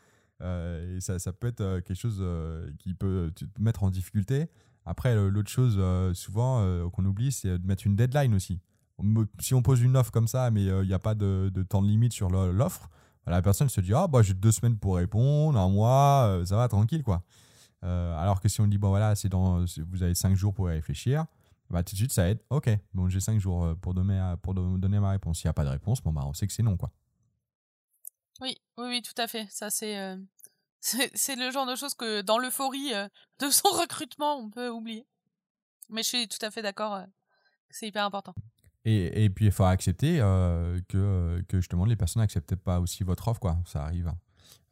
Euh, 0.41 0.97
et 0.97 1.01
ça, 1.01 1.19
ça 1.19 1.33
peut 1.33 1.47
être 1.47 1.61
euh, 1.61 1.81
quelque 1.81 1.97
chose 1.97 2.19
euh, 2.21 2.69
qui 2.79 2.93
peut 2.93 3.31
te 3.35 3.45
mettre 3.59 3.83
en 3.83 3.89
difficulté. 3.89 4.47
Après, 4.85 5.15
l'autre 5.15 5.49
chose, 5.49 5.77
souvent, 6.15 6.89
qu'on 6.91 7.03
oublie, 7.03 7.33
c'est 7.33 7.59
de 7.59 7.67
mettre 7.67 7.85
une 7.85 7.97
deadline 7.97 8.33
aussi. 8.33 8.61
Si 9.41 9.53
on 9.53 9.61
pose 9.61 9.81
une 9.81 9.97
offre 9.97 10.11
comme 10.11 10.29
ça, 10.29 10.49
mais 10.49 10.63
il 10.63 10.87
n'y 10.87 10.93
a 10.93 10.99
pas 10.99 11.13
de, 11.13 11.51
de 11.53 11.61
temps 11.63 11.81
de 11.81 11.87
limite 11.89 12.13
sur 12.13 12.29
l'offre, 12.29 12.89
la 13.25 13.41
personne 13.41 13.67
se 13.67 13.81
dit 13.81 13.93
Ah, 13.93 14.07
bah, 14.07 14.21
j'ai 14.21 14.33
deux 14.33 14.53
semaines 14.53 14.77
pour 14.77 14.95
répondre, 14.95 15.59
un 15.59 15.67
mois, 15.67 16.41
ça 16.45 16.55
va, 16.55 16.69
tranquille, 16.69 17.03
quoi. 17.03 17.21
Alors 17.81 18.39
que 18.39 18.47
si 18.47 18.61
on 18.61 18.67
dit 18.67 18.77
Bon, 18.77 18.87
voilà, 18.87 19.13
dans, 19.29 19.65
vous 19.91 20.03
avez 20.03 20.15
cinq 20.15 20.37
jours 20.37 20.53
pour 20.53 20.69
y 20.71 20.73
réfléchir, 20.75 21.25
bah, 21.69 21.83
tout 21.83 21.91
de 21.91 21.97
suite, 21.97 22.13
ça 22.13 22.29
aide. 22.29 22.39
Ok, 22.49 22.69
bon, 22.93 23.09
j'ai 23.09 23.19
cinq 23.19 23.41
jours 23.41 23.75
pour 23.81 23.93
donner, 23.93 24.35
pour 24.41 24.53
don- 24.53 24.77
donner 24.77 25.01
ma 25.01 25.09
réponse. 25.09 25.39
S'il 25.39 25.47
n'y 25.47 25.51
a 25.51 25.53
pas 25.53 25.65
de 25.65 25.69
réponse, 25.69 26.01
bon, 26.01 26.13
bah, 26.13 26.23
on 26.25 26.33
sait 26.33 26.47
que 26.47 26.53
c'est 26.53 26.63
non, 26.63 26.77
quoi. 26.77 26.93
Oui 28.77 28.87
oui 28.87 29.01
tout 29.01 29.19
à 29.21 29.27
fait 29.27 29.47
ça 29.49 29.69
c'est 29.69 29.97
euh, 29.97 30.17
c'est 30.81 31.35
le 31.35 31.51
genre 31.51 31.65
de 31.65 31.75
choses 31.75 31.93
que 31.93 32.21
dans 32.21 32.37
l'euphorie 32.37 32.93
euh, 32.93 33.07
de 33.39 33.49
son 33.49 33.69
recrutement 33.69 34.37
on 34.37 34.49
peut 34.49 34.69
oublier 34.69 35.05
mais 35.89 36.03
je 36.03 36.07
suis 36.07 36.27
tout 36.27 36.43
à 36.45 36.51
fait 36.51 36.61
d'accord 36.61 36.95
euh, 36.95 37.05
c'est 37.69 37.87
hyper 37.87 38.05
important 38.05 38.33
Et, 38.85 39.25
et 39.25 39.29
puis, 39.29 39.45
il 39.47 39.51
faut 39.51 39.65
accepter 39.65 40.19
que, 40.87 41.43
que 41.49 41.57
justement 41.57 41.83
les 41.83 41.97
personnes 41.97 42.21
n'acceptent 42.21 42.55
pas 42.55 42.79
aussi 42.79 43.03
votre 43.03 43.27
offre, 43.27 43.41
quoi. 43.41 43.57
Ça 43.65 43.83
arrive. 43.83 44.13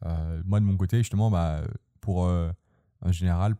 Euh, 0.06 0.42
moi, 0.46 0.58
de 0.60 0.64
mon 0.64 0.78
côté, 0.78 0.96
justement, 0.98 1.30
bah, 1.30 1.60
pour 2.00 2.20
en 2.20 3.12
général, 3.12 3.54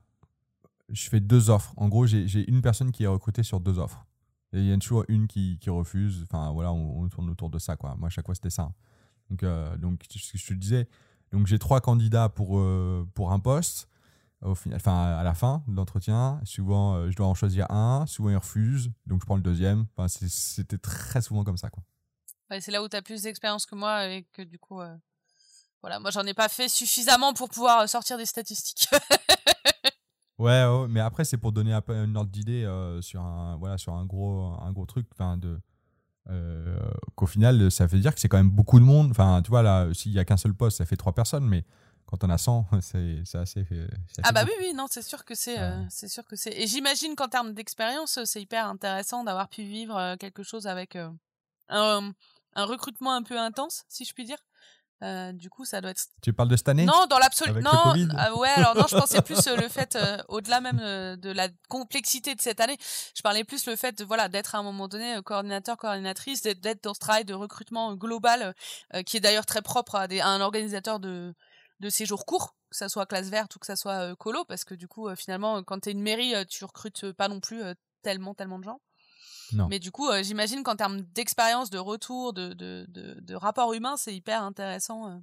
je 0.88 1.08
fais 1.10 1.20
deux 1.20 1.50
offres. 1.50 1.74
En 1.76 1.88
gros, 1.88 2.06
j'ai 2.06 2.48
une 2.50 2.62
personne 2.62 2.92
qui 2.92 3.04
est 3.04 3.06
recrutée 3.08 3.42
sur 3.42 3.60
deux 3.60 3.78
offres. 3.78 4.06
Et 4.54 4.60
il 4.60 4.66
y 4.66 4.72
a 4.72 4.78
toujours 4.78 5.04
une 5.08 5.26
qui, 5.26 5.58
qui 5.58 5.68
refuse. 5.68 6.22
Enfin, 6.22 6.50
voilà, 6.52 6.72
on, 6.72 7.02
on 7.02 7.08
tourne 7.10 7.28
autour 7.28 7.50
de 7.50 7.58
ça, 7.58 7.76
quoi. 7.76 7.94
Moi, 7.96 8.06
à 8.06 8.10
chaque 8.10 8.24
fois, 8.24 8.34
c'était 8.34 8.48
ça. 8.48 8.70
Donc, 9.30 9.42
euh, 9.42 9.76
donc, 9.76 10.02
ce 10.08 10.32
que 10.32 10.38
je 10.38 10.46
te 10.46 10.54
disais, 10.54 10.88
donc 11.32 11.46
j'ai 11.46 11.58
trois 11.58 11.80
candidats 11.80 12.28
pour, 12.28 12.58
euh, 12.58 13.06
pour 13.14 13.32
un 13.32 13.40
poste. 13.40 13.88
Au 14.42 14.54
final, 14.54 14.76
enfin, 14.76 15.16
à 15.16 15.22
la 15.24 15.34
fin 15.34 15.64
de 15.66 15.74
l'entretien, 15.74 16.40
souvent, 16.44 16.94
euh, 16.94 17.10
je 17.10 17.16
dois 17.16 17.26
en 17.26 17.34
choisir 17.34 17.70
un. 17.70 18.06
Souvent, 18.06 18.30
ils 18.30 18.36
refusent. 18.36 18.92
Donc, 19.06 19.20
je 19.22 19.26
prends 19.26 19.36
le 19.36 19.42
deuxième. 19.42 19.86
Enfin, 19.96 20.08
c'était 20.08 20.78
très 20.78 21.22
souvent 21.22 21.42
comme 21.42 21.56
ça, 21.56 21.70
quoi. 21.70 21.82
Ouais, 22.50 22.60
c'est 22.60 22.70
là 22.70 22.82
où 22.82 22.88
tu 22.88 22.96
as 22.96 23.02
plus 23.02 23.22
d'expérience 23.22 23.66
que 23.66 23.74
moi 23.74 24.06
et 24.08 24.22
que 24.32 24.42
du 24.42 24.56
coup 24.56 24.80
euh, 24.80 24.96
voilà 25.82 25.98
moi 25.98 26.12
j'en 26.12 26.22
ai 26.26 26.32
pas 26.32 26.48
fait 26.48 26.68
suffisamment 26.68 27.34
pour 27.34 27.48
pouvoir 27.48 27.88
sortir 27.88 28.18
des 28.18 28.24
statistiques 28.24 28.88
Ouais, 30.38 30.64
ouais, 30.64 30.86
mais 30.88 31.00
après, 31.00 31.24
c'est 31.24 31.38
pour 31.38 31.50
donner 31.50 31.72
un 31.72 31.80
peu 31.80 31.94
une 31.94 32.14
ordre 32.14 32.30
d'idée 32.30 32.68
sur, 33.00 33.22
un, 33.22 33.56
voilà, 33.56 33.78
sur 33.78 33.94
un, 33.94 34.04
gros, 34.04 34.54
un 34.60 34.70
gros 34.70 34.84
truc. 34.84 35.08
Enfin, 35.12 35.38
de, 35.38 35.58
euh, 36.28 36.78
qu'au 37.14 37.26
final, 37.26 37.70
ça 37.70 37.86
veut 37.86 37.98
dire 38.00 38.14
que 38.14 38.20
c'est 38.20 38.28
quand 38.28 38.36
même 38.36 38.50
beaucoup 38.50 38.78
de 38.80 38.84
monde. 38.84 39.10
Enfin, 39.10 39.40
tu 39.42 39.50
vois, 39.50 39.62
là, 39.62 39.88
s'il 39.94 40.12
y 40.12 40.18
a 40.18 40.24
qu'un 40.24 40.36
seul 40.36 40.54
poste, 40.54 40.78
ça 40.78 40.84
fait 40.86 40.96
trois 40.96 41.14
personnes, 41.14 41.46
mais 41.46 41.64
quand 42.06 42.22
on 42.24 42.30
a 42.30 42.38
100, 42.38 42.66
c'est 42.80 43.22
assez, 43.34 43.60
assez 43.60 44.20
Ah 44.22 44.32
bah 44.32 44.42
oui, 44.44 44.52
oui, 44.60 44.74
non, 44.74 44.86
c'est 44.90 45.02
sûr 45.02 45.24
que 45.24 45.34
c'est, 45.34 45.56
Ouais. 45.56 45.62
euh, 45.62 45.84
c'est 45.90 46.08
sûr 46.08 46.24
que 46.26 46.36
c'est. 46.36 46.52
Et 46.52 46.66
j'imagine 46.66 47.14
qu'en 47.16 47.28
termes 47.28 47.52
d'expérience, 47.52 48.18
c'est 48.24 48.40
hyper 48.42 48.66
intéressant 48.68 49.24
d'avoir 49.24 49.48
pu 49.48 49.62
vivre 49.62 49.96
euh, 49.96 50.16
quelque 50.16 50.42
chose 50.42 50.66
avec 50.66 50.96
un, 50.96 51.16
un 51.68 52.64
recrutement 52.64 53.12
un 53.14 53.22
peu 53.22 53.38
intense, 53.38 53.84
si 53.88 54.04
je 54.04 54.12
puis 54.14 54.24
dire. 54.24 54.38
Euh, 55.02 55.32
du 55.32 55.50
coup, 55.50 55.64
ça 55.64 55.80
doit 55.80 55.90
être. 55.90 56.02
Tu 56.22 56.32
parles 56.32 56.48
de 56.48 56.56
cette 56.56 56.68
année? 56.68 56.86
Non, 56.86 57.06
dans 57.08 57.18
l'absolu. 57.18 57.60
Non, 57.60 57.94
euh, 57.94 58.36
ouais. 58.36 58.48
Alors 58.56 58.74
non, 58.74 58.86
je 58.88 58.96
pensais 58.96 59.20
plus 59.20 59.46
euh, 59.46 59.56
le 59.56 59.68
fait, 59.68 59.94
euh, 59.94 60.16
au-delà 60.28 60.60
même 60.60 60.80
euh, 60.82 61.16
de 61.16 61.30
la 61.30 61.48
complexité 61.68 62.34
de 62.34 62.40
cette 62.40 62.60
année, 62.60 62.78
je 63.14 63.20
parlais 63.22 63.44
plus 63.44 63.66
le 63.66 63.76
fait 63.76 63.98
de 63.98 64.04
voilà 64.04 64.28
d'être 64.28 64.54
à 64.54 64.58
un 64.58 64.62
moment 64.62 64.88
donné 64.88 65.16
euh, 65.16 65.22
coordinateur, 65.22 65.76
coordinatrice, 65.76 66.42
d'être, 66.42 66.82
dans 66.82 66.94
ce 66.94 67.00
travail 67.00 67.26
de 67.26 67.34
recrutement 67.34 67.94
global, 67.94 68.54
euh, 68.94 69.02
qui 69.02 69.18
est 69.18 69.20
d'ailleurs 69.20 69.44
très 69.46 69.60
propre 69.62 69.96
à, 69.96 70.08
des, 70.08 70.20
à 70.20 70.28
un 70.28 70.40
organisateur 70.40 70.98
de 70.98 71.34
de 71.80 71.90
séjours 71.90 72.24
courts, 72.24 72.56
que 72.70 72.76
ça 72.76 72.88
soit 72.88 73.04
classe 73.04 73.28
verte 73.28 73.54
ou 73.54 73.58
que 73.58 73.66
ça 73.66 73.76
soit 73.76 74.00
euh, 74.10 74.14
colo, 74.14 74.46
parce 74.46 74.64
que 74.64 74.74
du 74.74 74.88
coup, 74.88 75.08
euh, 75.08 75.14
finalement, 75.14 75.62
quand 75.62 75.80
t'es 75.80 75.92
une 75.92 76.00
mairie, 76.00 76.34
euh, 76.34 76.44
tu 76.48 76.64
recrutes 76.64 77.12
pas 77.12 77.28
non 77.28 77.38
plus 77.40 77.62
euh, 77.62 77.74
tellement, 78.02 78.32
tellement 78.34 78.58
de 78.58 78.64
gens. 78.64 78.80
Non. 79.52 79.68
Mais 79.68 79.78
du 79.78 79.90
coup, 79.92 80.08
euh, 80.08 80.22
j'imagine 80.22 80.62
qu'en 80.62 80.76
termes 80.76 81.02
d'expérience, 81.14 81.70
de 81.70 81.78
retour, 81.78 82.32
de, 82.32 82.52
de, 82.52 82.84
de, 82.88 83.18
de 83.20 83.34
rapport 83.34 83.72
humain, 83.74 83.96
c'est 83.96 84.14
hyper 84.14 84.42
intéressant. 84.42 85.08
euh. 85.08 85.16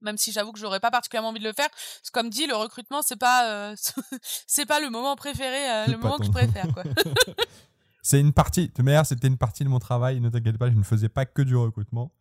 Même 0.00 0.16
si 0.16 0.30
j'avoue 0.30 0.52
que 0.52 0.58
j'aurais 0.60 0.78
pas 0.80 0.90
particulièrement 0.92 1.30
envie 1.30 1.40
de 1.40 1.44
le 1.44 1.52
faire, 1.52 1.68
parce 1.70 2.10
que 2.10 2.12
comme 2.12 2.30
dit, 2.30 2.46
le 2.46 2.54
recrutement 2.54 3.02
c'est 3.02 3.16
pas 3.18 3.50
euh, 3.50 3.74
c'est 4.46 4.66
pas 4.66 4.80
le 4.80 4.90
moment 4.90 5.16
préféré, 5.16 5.86
le 5.88 5.96
moment 5.96 6.18
que 6.18 6.24
je 6.24 6.30
préfère 6.30 6.72
quoi. 6.72 6.84
C'est 8.02 8.20
une 8.20 8.32
partie, 8.32 8.68
de 8.74 8.82
manière, 8.82 9.04
c'était 9.04 9.26
une 9.26 9.36
partie 9.36 9.64
de 9.64 9.68
mon 9.68 9.80
travail, 9.80 10.20
ne 10.20 10.30
t'inquiète 10.30 10.56
pas, 10.56 10.70
je 10.70 10.76
ne 10.76 10.82
faisais 10.82 11.08
pas 11.10 11.26
que 11.26 11.42
du 11.42 11.56
recrutement. 11.56 12.12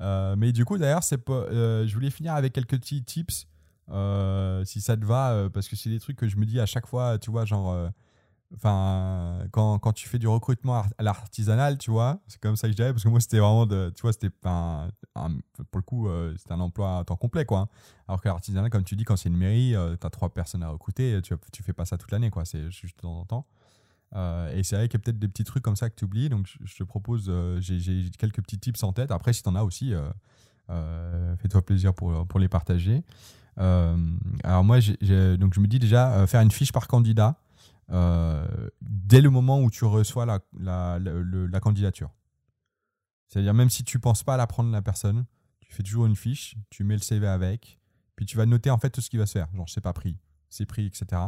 Mais 0.00 0.52
du 0.52 0.64
coup, 0.64 0.78
d'ailleurs, 0.78 1.02
c'est 1.02 1.18
pas, 1.18 1.46
je 1.50 1.92
voulais 1.92 2.10
finir 2.10 2.34
avec 2.34 2.54
quelques 2.54 2.78
petits 2.78 3.02
tips, 3.04 3.46
si 4.64 4.80
ça 4.80 4.96
te 4.96 5.04
va, 5.04 5.48
parce 5.52 5.68
que 5.68 5.76
c'est 5.76 5.90
des 5.90 6.00
trucs 6.00 6.16
que 6.16 6.28
je 6.28 6.36
me 6.36 6.46
dis 6.46 6.58
à 6.58 6.64
chaque 6.64 6.86
fois, 6.86 7.18
tu 7.18 7.30
vois, 7.30 7.44
genre, 7.44 7.90
enfin, 8.56 9.40
quand, 9.52 9.78
quand 9.78 9.92
tu 9.92 10.08
fais 10.08 10.18
du 10.18 10.28
recrutement 10.28 10.76
à 10.76 11.02
l'artisanal, 11.02 11.78
tu 11.78 11.90
vois, 11.90 12.20
c'est 12.26 12.40
comme 12.40 12.56
ça 12.56 12.68
que 12.68 12.76
je 12.76 12.82
parce 12.90 13.02
que 13.04 13.08
moi, 13.08 13.20
c'était 13.20 13.38
vraiment 13.38 13.66
de, 13.66 13.92
tu 13.94 14.02
vois, 14.02 14.12
c'était 14.12 14.30
un- 14.44 14.88
pour 15.70 15.78
le 15.78 15.82
coup, 15.82 16.08
euh, 16.08 16.34
c'était 16.38 16.52
un 16.52 16.60
emploi 16.60 16.98
à 16.98 17.04
temps 17.04 17.16
complet, 17.16 17.44
quoi. 17.44 17.60
hein. 17.60 17.68
Alors 18.08 18.20
que 18.20 18.28
l'artisanal, 18.28 18.70
comme 18.70 18.84
tu 18.84 18.96
dis, 18.96 19.04
quand 19.04 19.16
c'est 19.16 19.28
une 19.28 19.36
mairie, 19.36 19.74
tu 20.00 20.06
as 20.06 20.10
trois 20.10 20.32
personnes 20.32 20.62
à 20.62 20.68
recruter, 20.68 21.20
tu, 21.22 21.34
tu 21.52 21.62
fais 21.62 21.72
pas 21.72 21.84
ça 21.84 21.96
toute 21.98 22.10
l'année, 22.10 22.30
quoi, 22.30 22.44
c'est 22.44 22.70
juste 22.70 22.96
de 22.96 23.02
temps 23.02 23.20
en 23.20 23.24
temps. 23.24 23.46
Euh, 24.14 24.54
et 24.56 24.62
c'est 24.62 24.76
vrai 24.76 24.88
qu'il 24.88 24.98
y 24.98 25.02
a 25.02 25.04
peut-être 25.04 25.18
des 25.18 25.28
petits 25.28 25.44
trucs 25.44 25.62
comme 25.62 25.76
ça 25.76 25.90
que 25.90 25.94
tu 25.96 26.04
oublies. 26.04 26.28
Donc, 26.28 26.46
je, 26.64 26.76
te 26.76 26.84
propose, 26.84 27.26
euh, 27.28 27.60
j'ai 27.60 28.10
quelques 28.18 28.40
petits 28.42 28.58
tips 28.58 28.82
en 28.82 28.92
tête. 28.92 29.10
Après, 29.10 29.32
si 29.32 29.42
tu 29.42 29.48
en 29.48 29.54
as 29.56 29.62
aussi, 29.64 29.94
euh, 29.94 30.08
euh, 30.70 31.36
fais-toi 31.36 31.62
plaisir 31.62 31.94
pour, 31.94 32.26
pour 32.26 32.40
les 32.40 32.48
partager. 32.48 33.02
Euh, 33.58 33.96
alors, 34.44 34.64
moi, 34.64 34.78
donc 34.80 35.54
je 35.54 35.60
me 35.60 35.66
dis 35.66 35.78
déjà, 35.78 36.12
euh, 36.14 36.26
faire 36.26 36.40
une 36.40 36.50
fiche 36.50 36.72
par 36.72 36.88
candidat 36.88 37.36
euh, 37.36 37.45
dès 37.88 39.20
le 39.20 39.30
moment 39.30 39.60
où 39.60 39.70
tu 39.70 39.84
reçois 39.84 40.26
la, 40.26 40.40
la, 40.58 40.98
la- 40.98 41.60
candidature. 41.60 42.10
C'est-à-dire, 43.28 43.54
même 43.54 43.70
si 43.70 43.84
tu 43.84 43.98
penses 43.98 44.22
pas 44.22 44.34
à 44.34 44.36
la 44.36 44.46
prendre 44.46 44.70
la 44.70 44.82
personne, 44.82 45.26
tu 45.60 45.72
fais 45.72 45.82
toujours 45.82 46.06
une 46.06 46.16
fiche, 46.16 46.56
tu 46.70 46.84
mets 46.84 46.94
le 46.94 47.00
CV 47.02 47.26
avec, 47.26 47.78
puis 48.14 48.24
tu 48.24 48.36
vas 48.36 48.46
noter 48.46 48.70
en 48.70 48.78
fait 48.78 48.90
tout 48.90 49.00
ce 49.00 49.10
qui 49.10 49.16
va 49.16 49.26
se 49.26 49.32
faire. 49.32 49.48
Genre, 49.54 49.68
c'est 49.68 49.80
pas 49.80 49.92
pris, 49.92 50.16
c'est 50.48 50.66
pris, 50.66 50.86
etc. 50.86 51.22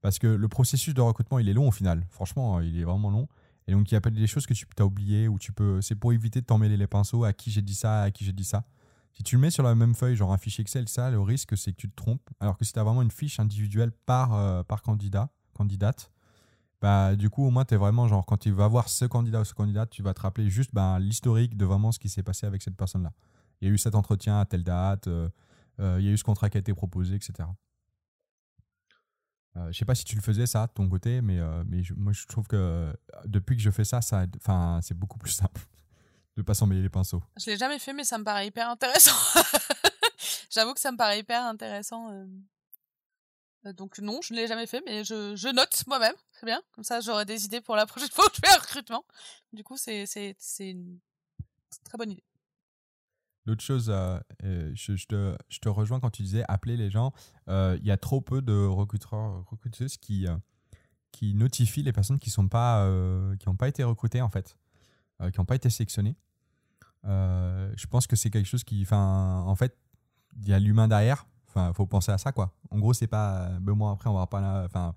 Parce 0.00 0.18
que 0.18 0.26
le 0.26 0.48
processus 0.48 0.94
de 0.94 1.00
recrutement, 1.00 1.38
il 1.38 1.48
est 1.48 1.52
long 1.52 1.68
au 1.68 1.72
final. 1.72 2.06
Franchement, 2.10 2.60
il 2.60 2.78
est 2.78 2.84
vraiment 2.84 3.10
long. 3.10 3.28
Et 3.66 3.72
donc, 3.72 3.90
il 3.90 3.94
y 3.94 3.96
a 3.96 4.00
des 4.00 4.26
choses 4.26 4.46
que 4.46 4.54
tu 4.54 4.66
as 4.78 4.86
oubliées 4.86 5.28
ou 5.28 5.38
tu 5.38 5.52
peux. 5.52 5.80
C'est 5.82 5.96
pour 5.96 6.12
éviter 6.12 6.40
de 6.40 6.46
t'emmêler 6.46 6.76
les 6.76 6.86
pinceaux 6.86 7.24
à 7.24 7.32
qui 7.32 7.50
j'ai 7.50 7.62
dit 7.62 7.74
ça, 7.74 8.02
à 8.02 8.10
qui 8.10 8.24
j'ai 8.24 8.32
dit 8.32 8.44
ça. 8.44 8.64
Si 9.12 9.22
tu 9.22 9.36
le 9.36 9.40
mets 9.40 9.50
sur 9.50 9.62
la 9.62 9.74
même 9.74 9.94
feuille, 9.94 10.14
genre 10.14 10.32
un 10.32 10.38
fichier 10.38 10.62
Excel, 10.62 10.88
ça, 10.88 11.10
le 11.10 11.20
risque, 11.20 11.56
c'est 11.56 11.72
que 11.72 11.76
tu 11.76 11.88
te 11.88 11.96
trompes. 11.96 12.28
Alors 12.38 12.56
que 12.58 12.64
si 12.64 12.72
tu 12.72 12.78
as 12.78 12.84
vraiment 12.84 13.02
une 13.02 13.10
fiche 13.10 13.40
individuelle 13.40 13.90
par, 13.90 14.34
euh, 14.34 14.62
par 14.62 14.82
candidat, 14.82 15.30
candidate, 15.56 16.12
bah, 16.80 17.16
du 17.16 17.30
coup, 17.30 17.46
au 17.46 17.50
moins, 17.50 17.64
tu 17.64 17.74
es 17.74 17.76
vraiment 17.76 18.06
genre, 18.06 18.26
quand 18.26 18.36
tu 18.36 18.50
vas 18.50 18.68
voir 18.68 18.88
ce 18.88 19.06
candidat 19.06 19.40
ou 19.40 19.44
ce 19.44 19.54
candidat, 19.54 19.86
tu 19.86 20.02
vas 20.02 20.14
te 20.14 20.20
rappeler 20.20 20.50
juste 20.50 20.70
bah, 20.72 20.98
l'historique 21.00 21.56
de 21.56 21.64
vraiment 21.64 21.92
ce 21.92 21.98
qui 21.98 22.08
s'est 22.08 22.22
passé 22.22 22.46
avec 22.46 22.62
cette 22.62 22.76
personne-là. 22.76 23.12
Il 23.60 23.68
y 23.68 23.70
a 23.70 23.74
eu 23.74 23.78
cet 23.78 23.94
entretien 23.94 24.38
à 24.38 24.44
telle 24.44 24.64
date, 24.64 25.08
euh, 25.08 25.28
euh, 25.80 25.96
il 25.98 26.06
y 26.06 26.08
a 26.08 26.12
eu 26.12 26.18
ce 26.18 26.24
contrat 26.24 26.50
qui 26.50 26.58
a 26.58 26.60
été 26.60 26.74
proposé, 26.74 27.14
etc. 27.14 27.48
Euh, 29.56 29.72
je 29.72 29.78
sais 29.78 29.84
pas 29.84 29.94
si 29.94 30.04
tu 30.04 30.16
le 30.16 30.22
faisais 30.22 30.46
ça 30.46 30.66
de 30.66 30.72
ton 30.72 30.88
côté, 30.88 31.22
mais, 31.22 31.38
euh, 31.38 31.64
mais 31.66 31.82
moi 31.96 32.12
je 32.12 32.26
trouve 32.26 32.46
que 32.46 32.92
depuis 33.24 33.56
que 33.56 33.62
je 33.62 33.70
fais 33.70 33.84
ça, 33.84 34.02
ça 34.02 34.26
c'est 34.82 34.94
beaucoup 34.94 35.18
plus 35.18 35.30
simple 35.30 35.62
de 36.36 36.42
pas 36.42 36.54
s'emmêler 36.54 36.82
les 36.82 36.90
pinceaux. 36.90 37.22
Je 37.38 37.46
l'ai 37.46 37.56
jamais 37.56 37.78
fait, 37.78 37.92
mais 37.92 38.04
ça 38.04 38.18
me 38.18 38.24
paraît 38.24 38.48
hyper 38.48 38.68
intéressant. 38.68 39.16
J'avoue 40.50 40.74
que 40.74 40.80
ça 40.80 40.92
me 40.92 40.96
paraît 40.96 41.20
hyper 41.20 41.42
intéressant. 41.44 42.10
Euh. 43.66 43.72
Donc 43.72 43.98
non, 43.98 44.20
je 44.22 44.32
ne 44.32 44.38
l'ai 44.38 44.46
jamais 44.46 44.66
fait, 44.66 44.82
mais 44.86 45.04
je, 45.04 45.52
note 45.52 45.84
moi-même. 45.86 46.14
C'est 46.32 46.46
bien. 46.46 46.62
Comme 46.72 46.84
ça, 46.84 47.00
j'aurai 47.00 47.24
des 47.24 47.44
idées 47.44 47.60
pour 47.60 47.76
la 47.76 47.86
prochaine 47.86 48.08
fois 48.12 48.26
que 48.28 48.36
je 48.36 48.40
fais 48.46 48.54
un 48.54 48.58
recrutement. 48.58 49.04
Du 49.52 49.64
coup, 49.64 49.76
c'est 49.76 50.06
c'est 50.06 50.34
c'est 50.38 50.70
une 50.70 50.98
très 51.84 51.98
bonne 51.98 52.12
idée. 52.12 52.24
L'autre 53.44 53.62
chose, 53.62 53.90
euh, 53.90 54.18
euh, 54.42 54.72
je, 54.74 55.06
te, 55.06 55.36
je 55.48 55.60
te 55.60 55.68
rejoins 55.68 56.00
quand 56.00 56.10
tu 56.10 56.22
disais 56.22 56.42
appeler 56.48 56.76
les 56.76 56.90
gens. 56.90 57.12
Il 57.48 57.84
y 57.84 57.92
a 57.92 57.96
trop 57.96 58.20
peu 58.20 58.42
de 58.42 58.66
recruteurs, 58.66 59.44
recruteuses 59.48 59.96
qui, 59.98 60.26
qui 61.12 61.34
notifient 61.34 61.84
les 61.84 61.92
personnes 61.92 62.18
qui 62.18 62.32
n'ont 62.38 62.48
pas, 62.48 62.90
qui 63.38 63.46
pas 63.56 63.68
été 63.68 63.84
recrutées, 63.84 64.20
en 64.20 64.30
fait, 64.30 64.58
qui 65.20 65.38
n'ont 65.38 65.44
pas 65.44 65.54
été 65.54 65.70
sélectionnées. 65.70 66.16
Je 67.04 67.86
pense 67.86 68.08
que 68.08 68.16
c'est 68.16 68.30
quelque 68.30 68.48
chose 68.48 68.64
qui. 68.64 68.84
En 68.90 69.54
fait, 69.54 69.78
il 70.38 70.48
y 70.48 70.52
a 70.52 70.58
l'humain 70.58 70.88
derrière. 70.88 71.24
Enfin, 71.56 71.72
faut 71.72 71.86
penser 71.86 72.12
à 72.12 72.18
ça, 72.18 72.32
quoi. 72.32 72.52
En 72.70 72.78
gros, 72.78 72.92
c'est 72.92 73.06
pas. 73.06 73.48
Ben, 73.60 73.72
moi, 73.74 73.92
après, 73.92 74.10
on 74.10 74.14
va 74.14 74.26
pas. 74.26 74.64
Enfin. 74.66 74.94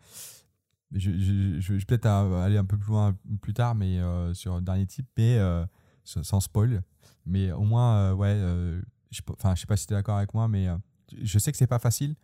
Je, 0.92 1.12
vais 1.12 1.86
peut-être 1.86 2.08
à- 2.08 2.44
aller 2.46 2.58
un 2.58 2.66
peu 2.66 2.76
plus 2.78 2.90
loin 2.90 3.16
plus 3.42 3.54
tard, 3.54 3.76
mais 3.76 4.00
euh, 4.00 4.34
sur 4.34 4.56
le 4.56 4.62
dernier 4.62 4.88
type, 4.88 5.08
mais 5.18 5.38
euh, 5.38 5.64
sans 6.04 6.40
spoil. 6.40 6.82
Mais 7.28 7.52
au 7.52 7.62
moins, 7.62 7.96
euh, 7.96 8.14
ouais, 8.14 8.30
euh, 8.30 8.82
je, 9.12 9.22
enfin, 9.34 9.54
je 9.54 9.62
sais 9.62 9.68
pas 9.68 9.78
si 9.78 9.86
tu 9.86 9.94
es 9.94 9.96
d'accord 9.96 10.18
avec 10.18 10.34
moi, 10.34 10.48
mais 10.48 10.68
euh, 10.68 10.76
je 11.22 11.38
sais 11.38 11.52
que 11.52 11.58
c'est 11.60 11.68
pas 11.68 11.78
facile, 11.78 12.16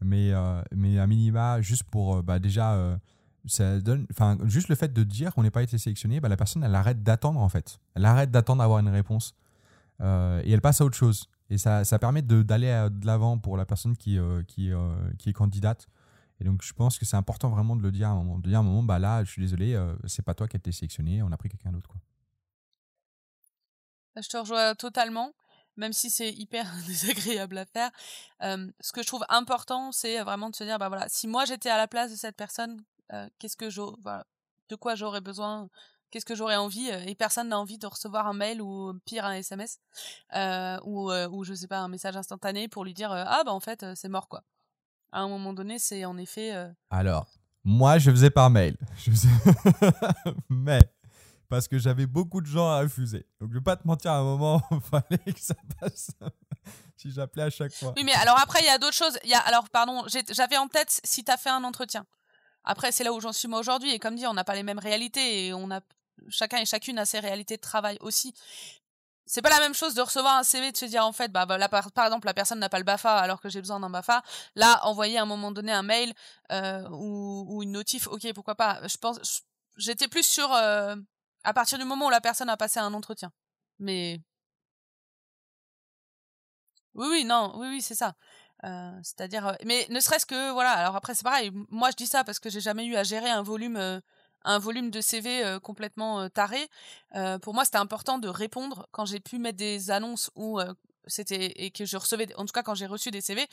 mais, 0.00 0.32
euh, 0.32 0.62
mais 0.74 0.98
à 0.98 1.06
minima, 1.06 1.60
juste 1.60 1.82
pour, 1.84 2.16
euh, 2.16 2.22
bah, 2.22 2.38
déjà, 2.38 2.72
euh, 2.72 2.96
ça 3.44 3.78
donne, 3.80 4.06
enfin, 4.10 4.38
juste 4.44 4.68
le 4.68 4.74
fait 4.74 4.92
de 4.92 5.02
dire 5.04 5.34
qu'on 5.34 5.42
n'est 5.42 5.50
pas 5.50 5.62
été 5.62 5.76
sélectionné, 5.76 6.18
bah, 6.20 6.30
la 6.30 6.38
personne, 6.38 6.64
elle 6.64 6.74
arrête 6.74 7.02
d'attendre, 7.02 7.40
en 7.40 7.48
fait. 7.50 7.78
Elle 7.94 8.06
arrête 8.06 8.30
d'attendre 8.30 8.60
d'avoir 8.60 8.78
une 8.78 8.88
réponse. 8.88 9.34
Euh, 10.00 10.40
et 10.44 10.50
elle 10.50 10.62
passe 10.62 10.80
à 10.80 10.84
autre 10.86 10.96
chose. 10.96 11.28
Et 11.50 11.58
ça, 11.58 11.84
ça 11.84 11.98
permet 11.98 12.22
d'aller 12.22 12.88
de 12.90 13.06
l'avant 13.06 13.38
pour 13.38 13.56
la 13.56 13.66
personne 13.66 13.96
qui, 13.96 14.18
euh, 14.18 14.42
qui, 14.44 14.72
euh, 14.72 14.94
qui 15.18 15.30
est 15.30 15.32
candidate. 15.32 15.86
Et 16.40 16.44
donc, 16.44 16.62
je 16.62 16.72
pense 16.72 16.98
que 16.98 17.04
c'est 17.04 17.16
important 17.16 17.50
vraiment 17.50 17.76
de 17.76 17.82
le 17.82 17.92
dire 17.92 18.08
à 18.08 18.12
un 18.12 18.16
moment. 18.16 18.38
De 18.38 18.48
dire 18.48 18.58
à 18.58 18.60
un 18.60 18.64
moment, 18.64 18.82
bah 18.82 18.98
là, 18.98 19.22
je 19.24 19.30
suis 19.30 19.42
désolé, 19.42 19.74
euh, 19.74 19.94
c'est 20.06 20.24
pas 20.24 20.34
toi 20.34 20.48
qui 20.48 20.56
as 20.56 20.58
été 20.58 20.72
sélectionné, 20.72 21.22
on 21.22 21.30
a 21.30 21.36
pris 21.36 21.48
quelqu'un 21.48 21.70
d'autre. 21.70 21.88
quoi. 21.90 22.00
Je 24.20 24.28
te 24.28 24.36
rejoins 24.36 24.74
totalement, 24.74 25.32
même 25.76 25.92
si 25.92 26.10
c'est 26.10 26.32
hyper 26.32 26.66
désagréable 26.86 27.58
à 27.58 27.66
faire. 27.66 27.90
Ce 28.40 28.92
que 28.92 29.02
je 29.02 29.06
trouve 29.06 29.24
important, 29.28 29.92
c'est 29.92 30.20
vraiment 30.22 30.50
de 30.50 30.56
se 30.56 30.64
dire, 30.64 30.78
bah 30.78 30.88
voilà, 30.88 31.08
si 31.08 31.28
moi 31.28 31.44
j'étais 31.44 31.70
à 31.70 31.76
la 31.76 31.88
place 31.88 32.10
de 32.10 32.16
cette 32.16 32.36
personne, 32.36 32.82
euh, 33.12 33.28
qu'est-ce 33.38 33.56
que 33.56 33.66
de 34.68 34.76
quoi 34.76 34.94
j'aurais 34.94 35.20
besoin, 35.20 35.68
qu'est-ce 36.14 36.24
que 36.24 36.36
j'aurais 36.36 36.54
envie, 36.54 36.90
euh, 36.92 37.00
et 37.06 37.16
personne 37.16 37.48
n'a 37.48 37.58
envie 37.58 37.76
de 37.76 37.88
recevoir 37.88 38.28
un 38.28 38.34
mail 38.34 38.62
ou 38.62 38.94
pire 39.04 39.24
un 39.24 39.32
SMS 39.32 39.80
euh, 40.36 40.78
ou 40.84 41.10
euh, 41.10 41.28
ou 41.28 41.42
je 41.42 41.54
sais 41.54 41.66
pas 41.66 41.78
un 41.78 41.88
message 41.88 42.16
instantané 42.16 42.68
pour 42.68 42.84
lui 42.84 42.94
dire, 42.94 43.10
euh, 43.10 43.24
ah 43.26 43.42
bah 43.44 43.50
en 43.52 43.58
fait 43.58 43.84
c'est 43.96 44.08
mort 44.08 44.28
quoi. 44.28 44.44
À 45.10 45.20
un 45.22 45.28
moment 45.28 45.52
donné, 45.52 45.80
c'est 45.80 46.04
en 46.04 46.16
effet. 46.16 46.52
Alors, 46.90 47.26
moi, 47.64 47.98
je 47.98 48.10
faisais 48.10 48.30
par 48.30 48.50
mail. 48.50 48.76
Je 48.98 49.10
faisais- 49.12 49.28
Mais, 50.48 50.80
parce 51.48 51.68
que 51.68 51.78
j'avais 51.78 52.06
beaucoup 52.06 52.40
de 52.40 52.46
gens 52.46 52.68
à 52.68 52.80
refuser. 52.80 53.24
Donc, 53.40 53.50
je 53.52 53.58
vais 53.58 53.62
pas 53.62 53.76
te 53.76 53.86
mentir, 53.86 54.10
à 54.10 54.16
un 54.16 54.24
moment, 54.24 54.60
il 54.72 54.80
fallait 54.80 55.32
que 55.32 55.40
ça 55.40 55.54
passe. 55.80 56.10
si 56.96 57.12
j'appelais 57.12 57.44
à 57.44 57.50
chaque 57.50 57.72
fois. 57.72 57.92
Oui, 57.96 58.02
mais 58.04 58.14
alors 58.14 58.38
après, 58.40 58.58
il 58.62 58.66
y 58.66 58.70
a 58.70 58.78
d'autres 58.78 58.96
choses. 58.96 59.16
Il 59.22 59.30
y 59.30 59.34
a, 59.34 59.38
alors, 59.38 59.68
pardon, 59.70 60.04
j'avais 60.30 60.56
en 60.56 60.66
tête 60.66 61.00
si 61.04 61.22
tu 61.24 61.30
as 61.30 61.36
fait 61.36 61.50
un 61.50 61.62
entretien. 61.62 62.06
Après, 62.64 62.90
c'est 62.92 63.04
là 63.04 63.12
où 63.12 63.20
j'en 63.20 63.32
suis 63.32 63.46
moi 63.46 63.60
aujourd'hui. 63.60 63.92
Et 63.92 63.98
comme 64.00 64.16
dit, 64.16 64.26
on 64.26 64.34
n'a 64.34 64.42
pas 64.44 64.54
les 64.54 64.62
mêmes 64.64 64.78
réalités 64.80 65.46
et 65.46 65.54
on 65.54 65.70
a 65.70 65.80
chacun 66.28 66.58
et 66.58 66.66
chacune 66.66 66.98
a 66.98 67.06
ses 67.06 67.20
réalités 67.20 67.56
de 67.56 67.62
travail 67.62 67.98
aussi. 68.00 68.34
C'est 69.26 69.40
pas 69.40 69.50
la 69.50 69.60
même 69.60 69.74
chose 69.74 69.94
de 69.94 70.02
recevoir 70.02 70.36
un 70.36 70.42
CV 70.42 70.68
et 70.68 70.72
de 70.72 70.76
se 70.76 70.84
dire 70.84 71.04
en 71.04 71.12
fait, 71.12 71.32
bah, 71.32 71.46
bah, 71.46 71.56
là, 71.56 71.68
par, 71.68 71.86
exemple, 72.04 72.26
la 72.26 72.34
personne 72.34 72.58
n'a 72.58 72.68
pas 72.68 72.78
le 72.78 72.84
BAFA 72.84 73.16
alors 73.16 73.40
que 73.40 73.48
j'ai 73.48 73.60
besoin 73.60 73.80
d'un 73.80 73.88
BAFA. 73.88 74.22
Là, 74.54 74.84
envoyer 74.84 75.18
à 75.18 75.22
un 75.22 75.26
moment 75.26 75.50
donné 75.50 75.72
un 75.72 75.82
mail 75.82 76.12
euh, 76.52 76.86
ou, 76.90 77.62
une 77.62 77.72
notif, 77.72 78.06
ok, 78.08 78.32
pourquoi 78.34 78.54
pas. 78.54 78.86
Je 78.86 78.96
pense, 78.98 79.42
j'étais 79.76 80.08
plus 80.08 80.26
sur 80.26 80.52
euh, 80.52 80.94
à 81.42 81.54
partir 81.54 81.78
du 81.78 81.84
moment 81.84 82.06
où 82.06 82.10
la 82.10 82.20
personne 82.20 82.50
a 82.50 82.56
passé 82.56 82.80
un 82.80 82.92
entretien. 82.92 83.32
Mais 83.78 84.20
oui, 86.94 87.06
oui, 87.10 87.24
non, 87.24 87.52
oui, 87.56 87.68
oui, 87.68 87.82
c'est 87.82 87.94
ça. 87.94 88.14
Euh, 88.64 88.98
c'est-à-dire, 89.02 89.56
mais 89.64 89.86
ne 89.90 90.00
serait-ce 90.00 90.26
que, 90.26 90.52
voilà, 90.52 90.72
alors 90.72 90.96
après, 90.96 91.14
c'est 91.14 91.24
pareil, 91.24 91.50
moi 91.70 91.90
je 91.90 91.96
dis 91.96 92.06
ça 92.06 92.24
parce 92.24 92.38
que 92.38 92.50
j'ai 92.50 92.60
jamais 92.60 92.86
eu 92.86 92.96
à 92.96 93.04
gérer 93.04 93.30
un 93.30 93.42
volume 93.42 94.00
un 94.44 94.58
volume 94.58 94.90
de 94.90 95.00
CV 95.00 95.58
complètement 95.62 96.28
taré. 96.28 96.68
pour 97.42 97.54
moi, 97.54 97.64
c'était 97.64 97.78
important 97.78 98.18
de 98.18 98.28
répondre 98.28 98.86
quand 98.92 99.06
j'ai 99.06 99.20
pu 99.20 99.38
mettre 99.38 99.58
des 99.58 99.90
annonces 99.90 100.30
c'était 101.06 101.52
et 101.56 101.70
que 101.70 101.84
je 101.84 101.96
recevais 101.96 102.28
en 102.36 102.44
tout 102.44 102.52
cas 102.52 102.62
quand 102.62 102.74
j'ai 102.74 102.86
reçu 102.86 103.10
des 103.10 103.20
CV 103.20 103.46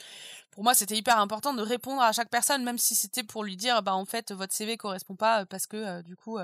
pour 0.50 0.64
moi 0.64 0.74
c'était 0.74 0.96
hyper 0.96 1.18
important 1.18 1.54
de 1.54 1.62
répondre 1.62 2.00
à 2.02 2.12
chaque 2.12 2.30
personne 2.30 2.64
même 2.64 2.78
si 2.78 2.94
c'était 2.94 3.22
pour 3.22 3.44
lui 3.44 3.56
dire 3.56 3.82
bah 3.82 3.94
en 3.94 4.04
fait 4.04 4.32
votre 4.32 4.52
CV 4.52 4.76
correspond 4.76 5.16
pas 5.16 5.46
parce 5.46 5.66
que 5.66 6.02
du 6.02 6.16
coup 6.16 6.38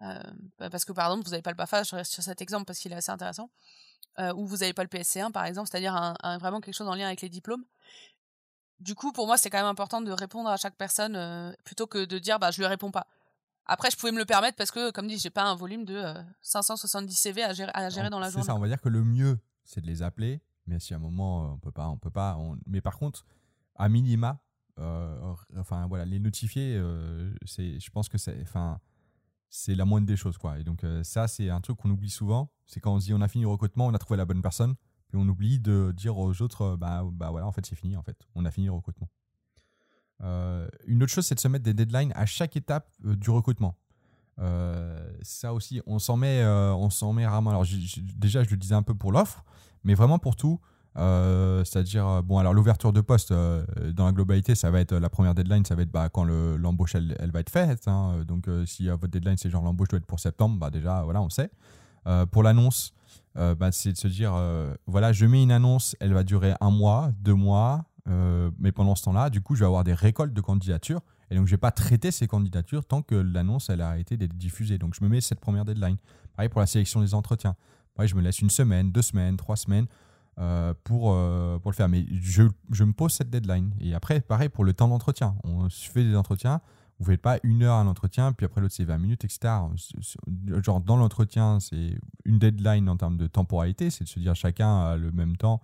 bah, 0.00 0.20
parce 0.70 0.84
que 0.84 0.92
par 0.92 1.06
exemple 1.06 1.24
vous 1.24 1.30
n'avez 1.30 1.42
pas 1.42 1.50
le 1.50 1.56
PAFA 1.56 1.82
je 1.82 1.96
reste 1.96 2.12
sur 2.12 2.22
cet 2.22 2.40
exemple 2.40 2.66
parce 2.66 2.78
qu'il 2.78 2.92
est 2.92 2.96
assez 2.96 3.10
intéressant 3.10 3.50
ou 4.18 4.46
vous 4.46 4.58
n'avez 4.58 4.72
pas 4.72 4.82
le 4.82 4.88
PSC1 4.88 5.32
par 5.32 5.44
exemple 5.44 5.68
c'est-à-dire 5.70 5.94
un, 5.96 6.38
vraiment 6.38 6.60
quelque 6.60 6.74
chose 6.74 6.88
en 6.88 6.94
lien 6.94 7.06
avec 7.06 7.20
les 7.20 7.28
diplômes 7.28 7.64
du 8.80 8.94
coup, 8.94 9.10
pour 9.10 9.26
moi, 9.26 9.36
c'est 9.36 9.50
quand 9.50 9.58
même 9.58 9.66
important 9.66 10.00
de 10.00 10.12
répondre 10.12 10.48
à 10.48 10.56
chaque 10.56 10.76
personne 10.76 11.52
plutôt 11.64 11.88
que 11.88 12.04
de 12.04 12.16
dire 12.20 12.38
bah 12.38 12.52
je 12.52 12.60
lui 12.60 12.66
réponds 12.66 12.92
pas. 12.92 13.08
Après, 13.68 13.90
je 13.90 13.96
pouvais 13.96 14.12
me 14.12 14.18
le 14.18 14.24
permettre 14.24 14.56
parce 14.56 14.70
que, 14.70 14.90
comme 14.90 15.06
dit, 15.06 15.18
j'ai 15.18 15.30
pas 15.30 15.44
un 15.44 15.54
volume 15.54 15.84
de 15.84 16.02
570 16.42 17.12
euh, 17.12 17.14
CV 17.14 17.44
à 17.44 17.52
gérer, 17.52 17.70
à 17.74 17.88
gérer 17.90 18.10
dans 18.10 18.18
la 18.18 18.30
journée. 18.30 18.42
C'est 18.42 18.48
ça, 18.50 18.56
on 18.56 18.60
va 18.60 18.68
dire 18.68 18.80
que 18.80 18.88
le 18.88 19.04
mieux, 19.04 19.38
c'est 19.64 19.80
de 19.80 19.86
les 19.86 20.02
appeler, 20.02 20.40
mais 20.66 20.80
si 20.80 20.94
à 20.94 20.96
un 20.96 21.00
moment 21.00 21.44
euh, 21.44 21.48
on 21.54 21.58
peut 21.58 21.72
pas, 21.72 21.88
on 21.88 21.98
peut 21.98 22.10
pas. 22.10 22.38
Mais 22.66 22.80
par 22.80 22.96
contre, 22.96 23.24
à 23.74 23.88
minima, 23.88 24.40
enfin 25.56 25.86
voilà, 25.86 26.04
les 26.04 26.20
notifier, 26.20 26.80
c'est, 27.44 27.80
je 27.80 27.90
pense 27.90 28.08
que 28.08 28.16
c'est, 28.16 28.40
enfin, 28.42 28.80
c'est 29.50 29.74
la 29.74 29.84
moindre 29.84 30.06
des 30.06 30.16
choses 30.16 30.38
quoi. 30.38 30.58
Et 30.58 30.64
donc 30.64 30.84
ça, 31.02 31.26
c'est 31.26 31.50
un 31.50 31.60
truc 31.60 31.78
qu'on 31.78 31.90
oublie 31.90 32.10
souvent. 32.10 32.52
C'est 32.66 32.80
quand 32.80 32.94
on 32.94 33.00
se 33.00 33.06
dit 33.06 33.14
on 33.14 33.20
a 33.20 33.28
fini 33.28 33.42
le 33.42 33.50
recrutement, 33.50 33.86
on 33.86 33.94
a 33.94 33.98
trouvé 33.98 34.16
la 34.16 34.24
bonne 34.24 34.42
personne. 34.42 34.76
Et 35.12 35.16
on 35.16 35.26
oublie 35.26 35.58
de 35.58 35.92
dire 35.96 36.18
aux 36.18 36.42
autres, 36.42 36.62
euh, 36.62 36.76
bah, 36.76 37.02
bah 37.12 37.30
voilà, 37.30 37.46
en 37.46 37.52
fait, 37.52 37.64
c'est 37.64 37.76
fini, 37.76 37.96
en 37.96 38.02
fait. 38.02 38.26
On 38.34 38.44
a 38.44 38.50
fini 38.50 38.66
le 38.66 38.72
recrutement. 38.72 39.08
Euh, 40.68 40.76
une 40.86 41.02
autre 41.02 41.12
chose, 41.12 41.26
c'est 41.26 41.34
de 41.34 41.40
se 41.40 41.48
mettre 41.48 41.64
des 41.64 41.74
deadlines 41.74 42.12
à 42.14 42.26
chaque 42.26 42.56
étape 42.56 42.88
euh, 43.04 43.16
du 43.16 43.30
recrutement. 43.30 43.74
ça 45.22 45.52
aussi, 45.52 45.82
on 45.86 45.98
s'en 45.98 46.16
met, 46.16 46.44
on 46.44 46.90
s'en 46.90 47.12
met 47.12 47.26
rarement. 47.26 47.50
Alors 47.50 47.64
déjà, 48.16 48.44
je 48.44 48.50
le 48.50 48.56
disais 48.56 48.74
un 48.74 48.84
peu 48.84 48.94
pour 48.94 49.10
l'offre, 49.10 49.44
mais 49.82 49.94
vraiment 49.94 50.18
pour 50.18 50.36
tout. 50.36 50.60
C'est-à-dire, 50.94 52.22
bon, 52.22 52.38
alors 52.38 52.54
l'ouverture 52.54 52.92
de 52.92 53.00
poste 53.00 53.32
dans 53.32 54.06
la 54.06 54.12
globalité, 54.12 54.54
ça 54.54 54.70
va 54.70 54.78
être 54.80 54.94
la 54.94 55.08
première 55.08 55.34
deadline, 55.34 55.64
ça 55.64 55.74
va 55.74 55.82
être 55.82 55.90
bah, 55.90 56.08
quand 56.08 56.24
l'embauche 56.24 56.94
elle, 56.94 57.16
elle, 57.18 57.32
va 57.32 57.40
être 57.40 57.50
faite. 57.50 57.88
Hein. 57.88 58.24
donc, 58.26 58.48
si 58.66 58.88
votre 58.88 59.08
deadline 59.08 59.36
c'est 59.36 59.50
genre 59.50 59.64
l'embauche 59.64 59.88
doit 59.88 59.98
être 59.98 60.06
pour 60.06 60.20
septembre, 60.20 60.56
bah 60.56 60.70
déjà, 60.70 61.02
voilà, 61.02 61.20
on 61.20 61.30
sait. 61.30 61.50
pour 62.30 62.44
l'annonce, 62.44 62.94
euh, 63.38 63.54
bah, 63.54 63.70
c'est 63.70 63.92
de 63.92 63.96
se 63.96 64.08
dire, 64.08 64.32
euh, 64.34 64.74
voilà, 64.86 65.12
je 65.12 65.24
mets 65.26 65.42
une 65.42 65.52
annonce, 65.52 65.94
elle 66.00 66.12
va 66.12 66.24
durer 66.24 66.54
un 66.60 66.70
mois, 66.70 67.12
deux 67.20 67.34
mois, 67.34 67.84
euh, 68.08 68.50
mais 68.58 68.72
pendant 68.72 68.94
ce 68.94 69.04
temps-là, 69.04 69.30
du 69.30 69.40
coup, 69.40 69.54
je 69.54 69.60
vais 69.60 69.66
avoir 69.66 69.84
des 69.84 69.94
récoltes 69.94 70.32
de 70.32 70.40
candidatures, 70.40 71.00
et 71.30 71.36
donc 71.36 71.46
je 71.46 71.52
ne 71.52 71.56
vais 71.56 71.60
pas 71.60 71.70
traiter 71.70 72.10
ces 72.10 72.26
candidatures 72.26 72.84
tant 72.84 73.02
que 73.02 73.14
l'annonce, 73.14 73.70
elle 73.70 73.80
a 73.80 73.96
d'être 74.02 74.36
diffusée. 74.36 74.78
Donc 74.78 74.94
je 74.94 75.04
me 75.04 75.08
mets 75.08 75.20
cette 75.20 75.40
première 75.40 75.64
deadline. 75.64 75.96
Pareil 76.34 76.48
pour 76.48 76.60
la 76.60 76.66
sélection 76.66 77.00
des 77.00 77.14
entretiens. 77.14 77.54
Pareil, 77.94 78.08
je 78.08 78.16
me 78.16 78.22
laisse 78.22 78.40
une 78.40 78.50
semaine, 78.50 78.90
deux 78.90 79.02
semaines, 79.02 79.36
trois 79.36 79.56
semaines 79.56 79.86
pour, 80.84 81.14
pour 81.60 81.70
le 81.70 81.74
faire. 81.74 81.88
Mais 81.88 82.06
je, 82.22 82.44
je, 82.70 82.84
me 82.84 82.92
pose 82.92 83.12
cette 83.12 83.28
deadline. 83.28 83.74
Et 83.80 83.92
après, 83.92 84.20
pareil 84.20 84.48
pour 84.48 84.64
le 84.64 84.72
temps 84.72 84.88
d'entretien. 84.88 85.34
On 85.44 85.68
fait 85.68 86.04
des 86.04 86.16
entretiens, 86.16 86.62
vous 86.98 87.06
faites 87.06 87.22
pas 87.22 87.38
une 87.42 87.62
heure 87.62 87.76
à 87.76 87.84
l'entretien, 87.84 88.32
puis 88.32 88.46
après 88.46 88.60
l'autre 88.60 88.74
c'est 88.74 88.84
20 88.84 88.98
minutes, 88.98 89.24
etc. 89.24 89.54
Genre 90.62 90.80
dans 90.80 90.96
l'entretien, 90.96 91.60
c'est 91.60 91.98
une 92.24 92.38
deadline 92.38 92.88
en 92.88 92.96
termes 92.96 93.16
de 93.16 93.26
temporalité, 93.26 93.90
c'est 93.90 94.04
de 94.04 94.08
se 94.08 94.18
dire 94.18 94.34
chacun 94.34 94.80
a 94.80 94.96
le 94.96 95.12
même 95.12 95.36
temps. 95.36 95.60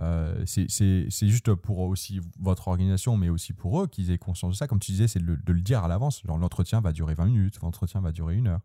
Euh, 0.00 0.44
c'est 0.46 1.28
juste 1.28 1.54
pour 1.54 1.80
aussi 1.80 2.20
votre 2.38 2.68
organisation, 2.68 3.16
mais 3.16 3.28
aussi 3.28 3.52
pour 3.52 3.82
eux 3.82 3.86
qu'ils 3.86 4.10
aient 4.10 4.18
conscience 4.18 4.52
de 4.52 4.56
ça. 4.56 4.66
Comme 4.66 4.78
tu 4.80 4.92
disais, 4.92 5.08
c'est 5.08 5.18
de, 5.24 5.52
le 5.52 5.60
dire 5.60 5.84
à 5.84 5.88
l'avance. 5.88 6.22
Genre 6.24 6.38
l'entretien 6.38 6.80
va 6.80 6.92
durer 6.92 7.14
20 7.14 7.26
minutes, 7.26 7.60
l'entretien 7.62 8.00
va 8.00 8.12
durer 8.12 8.36
une 8.36 8.48
heure. 8.48 8.62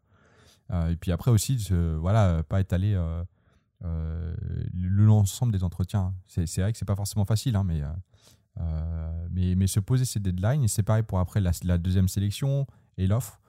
Euh, 0.72 0.90
et 0.90 0.96
puis 0.96 1.12
après 1.12 1.32
aussi, 1.32 1.58
voilà, 2.00 2.44
pas 2.44 2.62
étaler 2.62 2.96
euh, 3.84 4.36
l'ensemble 4.74 5.52
des 5.52 5.64
entretiens. 5.64 6.14
C'est 6.28 6.62
vrai 6.62 6.72
que 6.72 6.78
c'est 6.78 6.86
pas 6.86 6.96
forcément 6.96 7.26
facile, 7.26 7.56
hein, 7.56 7.64
mais 7.64 7.82
mais, 9.32 9.56
mais 9.56 9.68
se 9.68 9.82
poser 9.82 10.06
ces 10.06 10.22
deadlines, 10.22 10.70
c'est 10.70 10.84
pareil 10.84 11.04
pour 11.04 11.20
après 11.20 11.42
la, 11.42 11.78
deuxième 11.78 12.08
sélection 12.08 12.66
et 12.98 13.06
l'offre, 13.06 13.42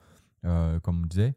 comme 0.43 1.03
on 1.03 1.05
disait, 1.05 1.35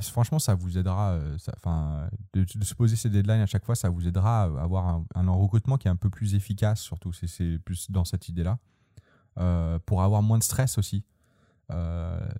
franchement, 0.00 0.38
ça 0.38 0.54
vous 0.54 0.78
aidera, 0.78 1.12
euh, 1.12 1.36
enfin, 1.56 2.08
de, 2.32 2.44
se 2.62 2.74
poser 2.74 2.96
ces 2.96 3.08
deadlines 3.08 3.40
à 3.40 3.46
chaque 3.46 3.64
fois, 3.64 3.74
ça 3.74 3.88
vous 3.88 4.06
aidera 4.06 4.42
à 4.42 4.62
avoir 4.62 5.02
un, 5.14 5.30
recrutement 5.30 5.78
qui 5.78 5.88
est 5.88 5.90
un 5.90 5.96
peu 5.96 6.10
plus 6.10 6.34
efficace, 6.34 6.80
surtout, 6.80 7.12
c'est 7.12 7.58
plus 7.58 7.90
dans 7.90 8.04
cette 8.04 8.28
idée-là, 8.28 8.58
pour 9.86 10.02
avoir 10.02 10.22
moins 10.22 10.38
de 10.38 10.44
stress 10.44 10.78
aussi. 10.78 11.04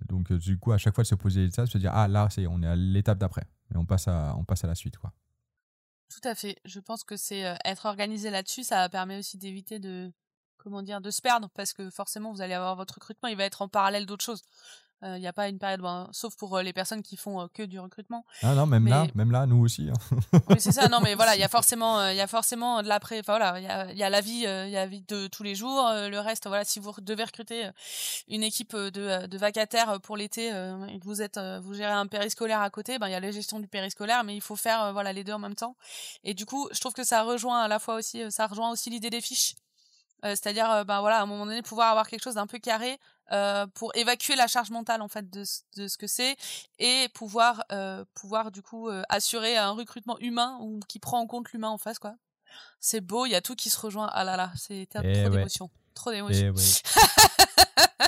donc, 0.07 0.31
du 0.33 0.57
coup, 0.59 0.71
à 0.71 0.77
chaque 0.77 0.95
fois 0.95 1.03
de 1.03 1.09
se 1.09 1.15
poser 1.15 1.49
ça, 1.51 1.65
se 1.65 1.77
dire, 1.77 1.91
ah 1.93 2.07
là, 2.07 2.27
c'est 2.29 2.45
on 2.47 2.61
est 2.61 2.67
à 2.67 2.75
l'étape 2.75 3.17
d'après, 3.17 3.47
et 3.73 3.77
on 3.77 3.85
passe 3.85 4.07
à, 4.07 4.35
on 4.37 4.43
passe 4.43 4.63
à 4.63 4.67
la 4.67 4.75
suite, 4.75 4.97
quoi. 4.97 5.11
Tout 6.09 6.29
à 6.29 6.35
fait. 6.35 6.59
Je 6.63 6.79
pense 6.79 7.03
que 7.03 7.17
c'est 7.17 7.55
être 7.65 7.87
organisé 7.87 8.29
là-dessus, 8.29 8.63
ça 8.63 8.87
permet 8.89 9.17
aussi 9.17 9.39
d'éviter 9.39 9.79
de, 9.79 10.13
comment 10.63 10.81
dire, 10.81 11.01
de 11.01 11.11
se 11.11 11.21
perdre 11.21 11.49
parce 11.53 11.73
que 11.73 11.89
forcément 11.89 12.31
vous 12.31 12.41
allez 12.41 12.53
avoir 12.53 12.75
votre 12.75 12.95
recrutement, 12.95 13.29
il 13.29 13.37
va 13.37 13.43
être 13.43 13.61
en 13.61 13.67
parallèle 13.67 14.05
d'autres 14.05 14.23
choses. 14.23 14.41
Il 15.03 15.09
euh, 15.09 15.19
n'y 15.19 15.27
a 15.27 15.33
pas 15.33 15.49
une 15.49 15.59
période, 15.59 15.81
ben, 15.81 16.07
sauf 16.13 16.35
pour 16.37 16.55
euh, 16.55 16.63
les 16.63 16.71
personnes 16.71 17.03
qui 17.03 17.17
font 17.17 17.41
euh, 17.41 17.47
que 17.53 17.63
du 17.63 17.77
recrutement. 17.77 18.25
Ah 18.41 18.55
non, 18.55 18.65
même 18.65 18.87
là, 18.87 19.05
même 19.15 19.31
là, 19.31 19.45
nous 19.45 19.59
aussi. 19.59 19.89
Hein. 19.89 20.39
oui, 20.49 20.55
c'est 20.59 20.71
ça. 20.71 20.87
Non, 20.87 21.01
mais 21.01 21.13
voilà, 21.15 21.35
il 21.35 21.41
y 21.41 21.43
a 21.43 21.47
forcément, 21.49 22.07
il 22.07 22.15
y 22.15 22.21
a 22.21 22.27
forcément 22.27 22.81
de 22.81 22.87
l'après. 22.87 23.19
Enfin 23.19 23.37
voilà, 23.37 23.59
il 23.59 23.65
y 23.65 23.67
a, 23.67 23.91
y 23.91 24.03
a, 24.03 24.09
la 24.09 24.21
vie, 24.21 24.43
il 24.45 24.69
y 24.69 24.77
a 24.77 24.81
la 24.81 24.87
vie 24.87 25.01
de 25.01 25.27
tous 25.27 25.43
les 25.43 25.55
jours. 25.55 25.89
le 25.91 26.19
reste, 26.19 26.47
voilà, 26.47 26.63
si 26.63 26.79
vous 26.79 26.93
devez 27.01 27.25
recruter 27.25 27.69
une 28.29 28.43
équipe 28.43 28.75
de, 28.75 29.27
de 29.27 29.37
vacataires 29.37 29.99
pour 30.01 30.15
l'été 30.15 30.47
et 30.47 30.99
que 30.99 31.03
vous 31.03 31.21
êtes, 31.21 31.39
vous 31.61 31.73
gérez 31.73 31.91
un 31.91 32.07
périscolaire 32.07 32.61
à 32.61 32.69
côté, 32.69 32.97
ben 32.97 33.07
il 33.07 33.11
y 33.11 33.15
a 33.15 33.19
la 33.19 33.31
gestion 33.31 33.59
du 33.59 33.67
périscolaire, 33.67 34.23
mais 34.23 34.35
il 34.35 34.41
faut 34.41 34.55
faire 34.55 34.93
voilà 34.93 35.11
les 35.11 35.23
deux 35.23 35.33
en 35.33 35.39
même 35.39 35.55
temps. 35.55 35.75
Et 36.23 36.33
du 36.33 36.45
coup, 36.45 36.69
je 36.71 36.79
trouve 36.79 36.93
que 36.93 37.03
ça 37.03 37.23
rejoint 37.23 37.61
à 37.61 37.67
la 37.67 37.79
fois 37.79 37.95
aussi, 37.95 38.23
ça 38.31 38.47
rejoint 38.47 38.71
aussi 38.71 38.89
l'idée 38.89 39.09
des 39.09 39.21
fiches. 39.21 39.55
Euh, 40.23 40.29
c'est-à-dire, 40.29 40.85
ben 40.85 41.01
voilà, 41.01 41.19
à 41.19 41.23
un 41.23 41.25
moment 41.25 41.45
donné, 41.45 41.61
pouvoir 41.61 41.89
avoir 41.89 42.07
quelque 42.07 42.23
chose 42.23 42.35
d'un 42.35 42.47
peu 42.47 42.59
carré 42.59 42.97
euh, 43.31 43.67
pour 43.67 43.95
évacuer 43.95 44.35
la 44.35 44.47
charge 44.47 44.69
mentale 44.69 45.01
en 45.01 45.07
fait 45.07 45.29
de, 45.29 45.43
de 45.77 45.87
ce 45.87 45.97
que 45.97 46.07
c'est 46.07 46.35
et 46.79 47.07
pouvoir 47.13 47.63
pouvoir 48.13 48.51
du 48.51 48.61
coup 48.61 48.89
assurer 49.09 49.57
un 49.57 49.71
recrutement 49.71 50.17
humain 50.19 50.57
ou 50.61 50.79
qui 50.87 50.99
prend 50.99 51.19
en 51.19 51.27
compte 51.27 51.51
l'humain 51.51 51.69
en 51.69 51.77
face 51.77 51.99
quoi. 51.99 52.15
C'est 52.79 53.01
beau, 53.01 53.25
il 53.25 53.31
y 53.31 53.35
a 53.35 53.41
tout 53.41 53.55
qui 53.55 53.69
se 53.69 53.79
rejoint. 53.79 54.09
Ah 54.13 54.23
là 54.23 54.37
là, 54.37 54.51
c'est 54.55 54.87
trop 54.87 55.01
eh 55.03 55.29
d'émotions, 55.29 55.69
trop 55.93 56.11
d'émotions. 56.11 56.47
Eh 56.47 56.49
oui. 56.49 56.81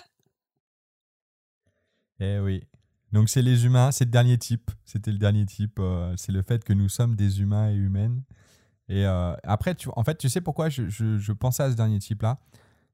eh 2.19 2.39
oui. 2.39 2.67
Donc 3.11 3.29
c'est 3.29 3.41
les 3.41 3.65
humains, 3.65 3.91
c'est 3.91 4.05
le 4.05 4.11
dernier 4.11 4.37
type. 4.37 4.69
C'était 4.83 5.11
le 5.11 5.17
dernier 5.17 5.45
type. 5.45 5.81
c'est 6.17 6.31
le 6.31 6.43
fait 6.43 6.63
que 6.63 6.73
nous 6.73 6.89
sommes 6.89 7.15
des 7.15 7.39
humains 7.39 7.71
et 7.71 7.75
humaines 7.75 8.23
et 8.87 9.05
euh, 9.05 9.35
après, 9.43 9.75
tu, 9.75 9.89
en 9.95 10.03
fait, 10.03 10.17
tu 10.17 10.29
sais 10.29 10.41
pourquoi 10.41 10.69
je, 10.69 10.87
je, 10.89 11.31
pensais 11.31 11.63
à 11.63 11.71
ce 11.71 11.75
dernier 11.75 11.99
type-là? 11.99 12.39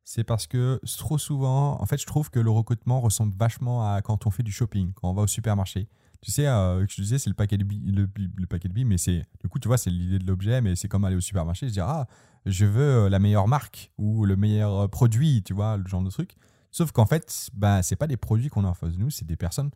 C'est 0.04 0.24
parce 0.24 0.48
que 0.48 0.80
trop 0.98 1.18
souvent, 1.18 1.80
en 1.82 1.86
fait, 1.86 2.00
je 2.00 2.06
trouve 2.06 2.30
que 2.32 2.40
le 2.40 2.50
recrutement 2.50 3.02
ressemble 3.02 3.34
vachement 3.38 3.86
à 3.94 4.02
quand 4.02 4.26
on 4.26 4.32
fait 4.32 4.44
du 4.44 4.52
shopping, 4.52 4.94
quand 4.94 5.10
on 5.10 5.14
va 5.14 5.24
au 5.24 5.28
supermarché. 5.28 5.88
Tu 6.22 6.32
sais, 6.32 6.48
euh, 6.48 6.86
je 6.88 6.96
te 6.96 7.02
disais, 7.02 7.18
c'est 7.18 7.30
le 7.30 7.36
paquet 7.36 7.58
de 7.58 7.64
billes, 7.64 7.92
le, 7.92 8.48
paquet 8.48 8.70
de 8.70 8.84
mais 8.84 8.98
c'est, 8.98 9.26
du 9.42 9.50
coup, 9.50 9.60
tu 9.60 9.68
vois, 9.68 9.78
c'est 9.78 9.90
l'idée 9.90 10.20
de 10.20 10.26
l'objet, 10.26 10.62
mais 10.62 10.76
c'est 10.76 10.88
comme 10.88 11.04
aller 11.04 11.16
au 11.16 11.22
supermarché, 11.22 11.68
se 11.68 11.74
dire, 11.74 11.88
ah, 11.88 12.08
je 12.46 12.66
veux 12.66 13.06
euh, 13.06 13.10
la 13.10 13.20
meilleure 13.20 13.48
marque 13.48 13.92
ou 13.98 14.26
le 14.26 14.36
meilleur 14.36 14.90
produit, 14.90 15.44
tu 15.44 15.54
vois, 15.54 15.78
le 15.78 15.88
genre 15.88 16.02
de 16.02 16.10
truc. 16.10 16.36
Sauf 16.72 16.92
qu'en 16.92 17.06
fait, 17.06 17.50
bah, 17.54 17.84
c'est 17.84 17.96
pas 17.96 18.08
des 18.08 18.18
produits 18.18 18.50
qu'on 18.50 18.64
a 18.64 18.70
en 18.70 18.74
face 18.74 18.94
de 18.94 19.00
nous, 19.00 19.10
c'est 19.10 19.26
des 19.26 19.36
personnes. 19.36 19.72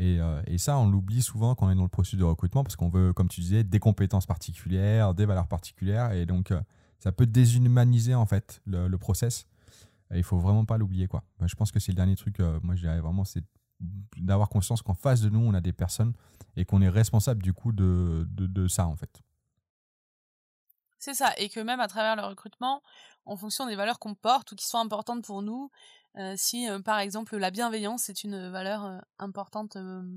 Euh, 0.00 0.42
et, 0.46 0.58
ça, 0.58 0.78
on 0.78 0.88
l'oublie 0.88 1.22
souvent 1.22 1.54
quand 1.54 1.66
on 1.66 1.70
est 1.70 1.74
dans 1.74 1.82
le 1.82 1.88
processus 1.88 2.18
de 2.18 2.24
recrutement 2.24 2.62
parce 2.62 2.76
qu'on 2.76 2.88
veut, 2.88 3.12
comme 3.12 3.28
tu 3.28 3.40
disais, 3.40 3.64
des 3.64 3.78
compétences 3.78 4.26
particulières, 4.26 5.14
des 5.14 5.26
valeurs 5.26 5.48
particulières. 5.48 6.12
Et 6.12 6.26
donc, 6.26 6.50
euh, 6.50 6.60
ça 6.98 7.12
peut 7.12 7.26
déshumaniser 7.26 8.14
en 8.14 8.26
fait 8.26 8.60
le, 8.66 8.96
process. 8.96 9.46
Et 10.12 10.18
il 10.18 10.22
faut 10.22 10.38
vraiment 10.38 10.64
pas 10.64 10.78
l'oublier. 10.78 11.06
quoi. 11.06 11.24
je 11.44 11.54
pense 11.54 11.72
que 11.72 11.80
c'est 11.80 11.92
le 11.92 11.96
dernier 11.96 12.16
truc, 12.16 12.40
euh, 12.40 12.58
moi 12.62 12.74
je 12.74 12.80
dirais 12.82 13.00
vraiment, 13.00 13.24
c'est 13.24 13.44
d'avoir 14.16 14.48
conscience 14.48 14.82
qu'en 14.82 14.94
face 14.94 15.20
de 15.20 15.28
nous, 15.28 15.40
on 15.40 15.54
a 15.54 15.60
des 15.60 15.72
personnes 15.72 16.12
et 16.56 16.64
qu'on 16.64 16.82
est 16.82 16.88
responsable 16.88 17.42
du 17.42 17.52
coup 17.52 17.70
de, 17.72 18.26
de 18.28 18.68
ça 18.68 18.86
en 18.86 18.96
fait. 18.96 19.22
C'est 20.98 21.14
ça, 21.14 21.32
et 21.38 21.48
que 21.48 21.60
même 21.60 21.80
à 21.80 21.88
travers 21.88 22.16
le 22.16 22.22
recrutement, 22.22 22.82
en 23.24 23.36
fonction 23.36 23.66
des 23.66 23.76
valeurs 23.76 23.98
qu'on 23.98 24.14
porte 24.14 24.52
ou 24.52 24.56
qui 24.56 24.66
sont 24.66 24.78
importantes 24.78 25.24
pour 25.24 25.42
nous, 25.42 25.70
euh, 26.16 26.34
si 26.36 26.68
euh, 26.68 26.80
par 26.80 26.98
exemple 26.98 27.36
la 27.36 27.50
bienveillance 27.50 28.08
est 28.08 28.24
une 28.24 28.50
valeur 28.50 28.84
euh, 28.84 28.98
importante 29.18 29.76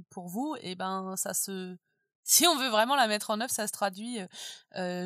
pour 0.09 0.27
vous, 0.27 0.55
et 0.61 0.71
eh 0.71 0.75
ben 0.75 1.15
ça 1.15 1.33
se 1.33 1.77
si 2.23 2.47
on 2.47 2.55
veut 2.57 2.69
vraiment 2.69 2.95
la 2.95 3.07
mettre 3.07 3.29
en 3.31 3.41
œuvre, 3.41 3.51
ça 3.51 3.67
se 3.67 3.71
traduit 3.71 4.19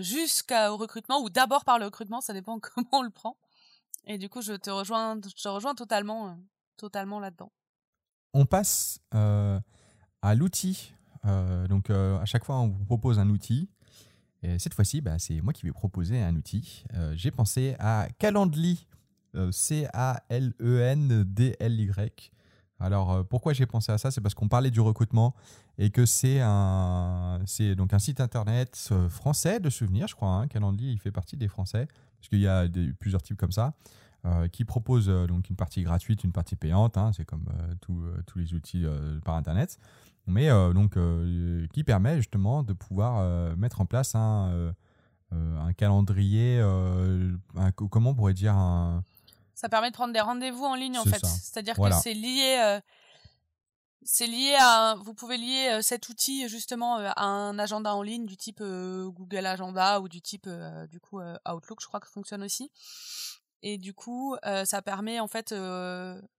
jusqu'au 0.01 0.75
recrutement 0.77 1.21
ou 1.21 1.29
d'abord 1.29 1.63
par 1.63 1.79
le 1.79 1.85
recrutement, 1.85 2.21
ça 2.21 2.33
dépend 2.33 2.59
comment 2.75 2.87
on 2.91 3.01
le 3.01 3.09
prend. 3.09 3.37
Et 4.05 4.17
du 4.17 4.29
coup, 4.29 4.41
je 4.41 4.53
te 4.53 4.69
rejoins, 4.69 5.19
je 5.23 5.41
te 5.41 5.47
rejoins 5.47 5.75
totalement, 5.75 6.37
totalement 6.77 7.19
là-dedans. 7.19 7.51
On 8.33 8.45
passe 8.45 8.99
à 9.11 10.35
l'outil. 10.35 10.93
donc 11.23 11.89
à 11.89 12.25
chaque 12.25 12.43
fois, 12.43 12.57
on 12.57 12.67
vous 12.67 12.85
propose 12.85 13.17
un 13.17 13.29
outil. 13.29 13.69
Et 14.45 14.59
cette 14.59 14.73
fois-ci, 14.73 15.01
bah, 15.01 15.17
c'est 15.17 15.41
moi 15.41 15.53
qui 15.53 15.65
vais 15.65 15.71
proposer 15.71 16.21
un 16.21 16.35
outil. 16.35 16.83
J'ai 17.15 17.31
pensé 17.31 17.75
à 17.79 18.07
Calendly 18.19 18.87
euh, 19.35 19.51
C-A-L-E-N-D-L-Y. 19.51 20.51
Alors 22.79 23.11
euh, 23.11 23.23
pourquoi 23.23 23.53
j'ai 23.53 23.65
pensé 23.65 23.91
à 23.91 23.97
ça? 23.97 24.11
C'est 24.11 24.21
parce 24.21 24.33
qu'on 24.33 24.47
parlait 24.47 24.71
du 24.71 24.81
recrutement 24.81 25.33
et 25.77 25.89
que 25.89 26.05
c'est 26.05 26.39
un, 26.41 27.39
un 27.41 27.99
site 27.99 28.19
internet 28.19 28.89
euh, 28.91 29.09
français 29.09 29.59
de 29.59 29.69
souvenirs, 29.69 30.07
je 30.07 30.15
crois. 30.15 30.29
Hein, 30.29 30.47
Calendly, 30.47 30.91
il 30.91 30.99
fait 30.99 31.11
partie 31.11 31.37
des 31.37 31.47
Français 31.47 31.87
parce 32.19 32.29
qu'il 32.29 32.39
y 32.39 32.47
a 32.47 32.67
plusieurs 32.99 33.21
types 33.21 33.37
comme 33.37 33.51
ça 33.51 33.73
euh, 34.25 34.47
qui 34.47 34.65
proposent 34.65 35.09
euh, 35.09 35.27
donc 35.27 35.49
une 35.49 35.55
partie 35.55 35.83
gratuite, 35.83 36.23
une 36.23 36.31
partie 36.33 36.55
payante. 36.55 36.97
hein, 36.97 37.11
c'est 37.15 37.25
comme 37.25 37.45
euh, 37.49 37.75
euh, 37.89 38.21
tous 38.25 38.39
les 38.39 38.53
outils 38.53 38.85
euh, 38.85 39.19
par 39.21 39.35
internet, 39.35 39.79
mais 40.27 40.49
euh, 40.49 40.73
donc 40.73 40.97
euh, 40.97 41.65
qui 41.73 41.83
permet 41.83 42.17
justement 42.17 42.63
de 42.63 42.73
pouvoir 42.73 43.19
euh, 43.19 43.55
mettre 43.55 43.81
en 43.81 43.85
place 43.85 44.15
un, 44.15 44.73
un 45.31 45.73
calendrier, 45.73 46.59
un- 46.59 47.71
comment 47.71 48.11
on 48.11 48.15
pourrait 48.15 48.33
dire 48.33 48.55
un 48.55 49.03
Ça 49.53 49.69
permet 49.69 49.89
de 49.89 49.95
prendre 49.95 50.13
des 50.13 50.21
rendez-vous 50.21 50.63
en 50.63 50.75
ligne 50.75 50.97
en 50.97 51.03
fait. 51.03 51.25
C'est-à-dire 51.25 51.75
Voilà. 51.77 51.95
que 51.97 52.01
c'est 52.01 52.13
lié, 52.13 52.79
c'est 54.03 54.27
lié 54.27 54.55
à, 54.59 54.95
vous 55.03 55.13
pouvez 55.13 55.37
lier 55.37 55.79
cet 55.81 56.09
outil 56.09 56.47
justement 56.47 56.97
à 56.97 57.23
un 57.23 57.57
agenda 57.57 57.95
en 57.95 58.01
ligne 58.03 58.25
du 58.27 58.37
type 58.37 58.59
euh, 58.61 59.09
Google 59.09 59.45
Agenda 59.47 59.99
ou 59.99 60.07
du 60.07 60.21
type 60.21 60.45
euh, 60.47 60.85
du 60.87 60.99
coup 60.99 61.19
euh, 61.19 61.35
Outlook, 61.51 61.79
je 61.81 61.87
crois 61.87 61.99
que 61.99 62.07
fonctionne 62.07 62.43
aussi. 62.43 62.71
Et 63.63 63.79
du 63.79 63.95
coup, 63.95 64.35
ça 64.65 64.83
permet 64.83 65.19
en 65.19 65.27
fait, 65.27 65.51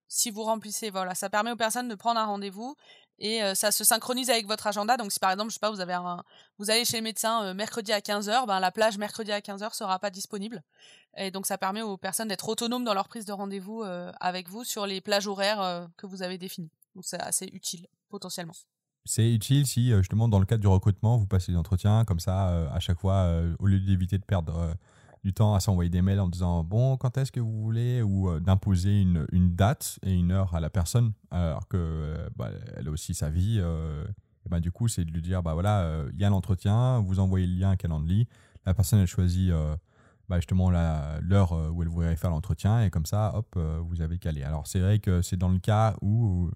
si 0.07 0.31
vous 0.31 0.45
remplissez, 0.45 0.91
voilà, 0.91 1.17
ça 1.17 1.29
permet 1.29 1.51
aux 1.51 1.57
personnes 1.57 1.89
de 1.89 1.97
prendre 1.97 2.21
un 2.21 2.25
rendez-vous 2.25 2.77
et 3.19 3.43
euh, 3.43 3.55
ça 3.55 3.71
se 3.71 3.85
synchronise 3.85 4.31
avec 4.31 4.47
votre 4.47 4.67
agenda. 4.67 4.97
Donc 4.97 5.13
si 5.13 5.19
par 5.19 5.31
exemple, 5.31 5.51
je 5.51 5.55
sais 5.55 5.61
pas, 5.61 5.71
vous 5.71 6.71
allez 6.71 6.85
chez 6.85 6.99
le 6.99 7.03
médecin 7.03 7.45
euh, 7.45 7.55
mercredi 7.55 7.93
à 7.93 8.01
15h, 8.01 8.47
ben 8.47 8.61
la 8.61 8.71
plage 8.71 8.99
mercredi 8.99 9.33
à 9.33 9.41
15h 9.41 9.75
sera 9.75 9.99
pas 9.99 10.11
disponible. 10.11 10.63
Et 11.17 11.31
donc 11.31 11.47
ça 11.47 11.57
permet 11.57 11.83
aux 11.83 11.97
personnes 11.97 12.29
d'être 12.29 12.49
autonomes 12.49 12.85
dans 12.85 12.95
leur 12.95 13.09
prise 13.09 13.25
de 13.25 13.33
rendez-vous 13.33 13.83
euh, 13.83 14.13
avec 14.21 14.49
vous 14.49 14.65
sur 14.65 14.87
les 14.87 15.01
plages 15.01 15.27
horaires 15.27 15.89
que 15.97 16.07
vous 16.07 16.23
avez 16.23 16.37
définies. 16.39 16.71
Donc 16.95 17.05
c'est 17.07 17.21
assez 17.21 17.47
utile 17.47 17.87
potentiellement. 18.09 18.55
C'est 19.07 19.31
utile 19.33 19.67
si 19.67 19.93
justement 19.93 20.29
dans 20.29 20.41
le 20.41 20.47
cadre 20.47 20.61
du 20.61 20.67
recrutement, 20.67 21.17
vous 21.17 21.27
passez 21.27 21.53
des 21.53 21.59
entretiens 21.59 22.05
comme 22.05 22.21
ça 22.21 22.69
à 22.73 22.81
chaque 22.81 22.99
fois, 22.99 23.31
au 23.61 23.67
lieu 23.67 23.79
d'éviter 23.79 24.19
de 24.19 24.25
perdre 24.25 24.75
du 25.27 25.33
temps 25.35 25.57
à 25.57 25.61
s'envoyer 25.61 25.91
des 25.91 26.03
mails 26.03 26.21
en 26.21 26.29
disant 26.29 26.63
bon 26.63 26.97
quand 26.97 27.19
est-ce 27.19 27.33
que 27.33 27.41
vous 27.41 27.61
voulez? 27.61 28.01
Ou 28.01 28.31
euh, 28.31 28.39
d'imposer 28.39 29.01
une, 29.03 29.27
une 29.33 29.57
date 29.57 29.99
et 30.05 30.15
une 30.15 30.31
heure 30.31 30.55
à 30.55 30.61
la 30.61 30.71
personne 30.71 31.15
alors 31.33 31.67
que 31.67 31.77
euh, 31.77 32.29
bah, 32.37 32.51
elle 32.77 32.87
a 32.87 32.91
aussi 32.93 33.13
sa 33.13 33.29
vie. 33.29 33.59
euh, 33.59 34.05
et 34.45 34.49
ben, 34.49 34.61
du 34.61 34.71
coup 34.71 34.87
c'est 34.87 35.05
de 35.05 35.11
lui 35.11 35.23
dire 35.23 35.43
bah 35.43 35.55
voilà 35.55 36.05
il 36.13 36.21
y 36.21 36.25
a 36.25 36.31
l'entretien, 36.31 37.01
vous 37.01 37.19
envoyez 37.19 37.49
le 37.49 37.59
lien 37.59 37.71
à 37.71 37.77
Calendly, 37.77 38.29
la 38.65 38.75
personne 38.75 39.01
elle 39.01 39.09
choisit 39.09 39.51
bah, 40.29 40.37
justement 40.37 40.71
l'heure 40.71 41.51
où 41.75 41.83
elle 41.83 41.89
voudrait 41.89 42.15
faire 42.15 42.31
l'entretien 42.31 42.83
et 42.83 42.91
comme 42.91 43.07
ça 43.07 43.33
hop 43.35 43.59
vous 43.81 44.01
avez 44.03 44.19
calé. 44.19 44.45
Alors 44.45 44.69
c'est 44.69 44.79
vrai 44.79 45.01
que 45.01 45.23
c'est 45.23 45.37
dans 45.37 45.49
le 45.49 45.59
cas 45.59 45.97
où 46.03 46.49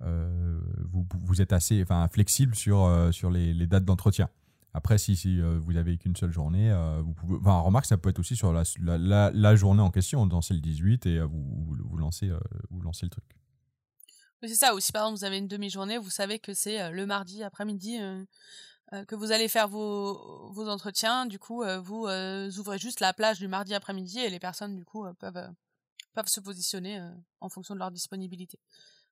vous, 0.00 1.06
vous 1.24 1.42
êtes 1.42 1.52
assez 1.52 1.82
enfin, 1.82 2.06
flexible 2.06 2.54
sur, 2.54 2.88
sur 3.10 3.30
les 3.30 3.66
dates 3.66 3.84
d'entretien. 3.84 4.28
Après, 4.74 4.98
si, 4.98 5.16
euh, 5.40 5.58
vous 5.60 5.76
avez 5.76 5.96
qu'une 5.96 6.16
seule 6.16 6.32
journée, 6.32 6.70
euh, 6.70 7.00
vous 7.00 7.14
pouvez. 7.14 7.38
Enfin, 7.40 7.60
remarque, 7.60 7.86
ça 7.86 7.96
peut 7.96 8.10
être 8.10 8.18
aussi 8.18 8.34
sur 8.34 8.52
la, 8.52 9.56
journée 9.56 9.82
en 9.82 9.90
question. 9.90 10.26
Dans 10.26 10.42
c'est 10.42 10.54
le 10.54 10.60
18 10.60 11.06
et 11.06 11.18
euh, 11.18 11.26
vous, 11.26 11.42
vous, 11.42 11.76
vous 11.84 11.96
lancez, 11.96 12.28
euh, 12.28 12.40
vous 12.70 12.80
lancez 12.80 13.06
le 13.06 13.10
truc. 13.10 13.24
Oui, 14.42 14.48
c'est 14.48 14.56
ça. 14.56 14.74
Ou 14.74 14.80
si 14.80 14.92
par 14.92 15.02
exemple 15.02 15.18
vous 15.18 15.24
avez 15.24 15.38
une 15.38 15.48
demi-journée, 15.48 15.96
vous 15.96 16.10
savez 16.10 16.38
que 16.38 16.52
c'est 16.52 16.82
euh, 16.82 16.90
le 16.90 17.06
mardi 17.06 17.42
après-midi 17.42 17.98
euh, 18.00 18.24
euh, 18.92 19.04
que 19.04 19.14
vous 19.14 19.32
allez 19.32 19.48
faire 19.48 19.68
vos, 19.68 20.68
entretiens. 20.68 21.26
Du 21.26 21.38
coup, 21.38 21.62
euh, 21.62 21.80
vous 21.80 22.06
euh, 22.06 22.50
ouvrez 22.58 22.78
juste 22.78 23.00
la 23.00 23.14
plage 23.14 23.38
du 23.38 23.48
mardi 23.48 23.74
après-midi 23.74 24.18
et 24.18 24.28
les 24.28 24.38
personnes 24.38 24.74
du 24.74 24.84
coup 24.84 25.06
euh, 25.06 25.14
peuvent 25.14 25.36
euh, 25.36 25.48
peuvent 26.14 26.28
se 26.28 26.40
positionner 26.40 26.98
euh, 26.98 27.10
en 27.40 27.48
fonction 27.48 27.74
de 27.74 27.80
leur 27.80 27.90
disponibilité. 27.90 28.58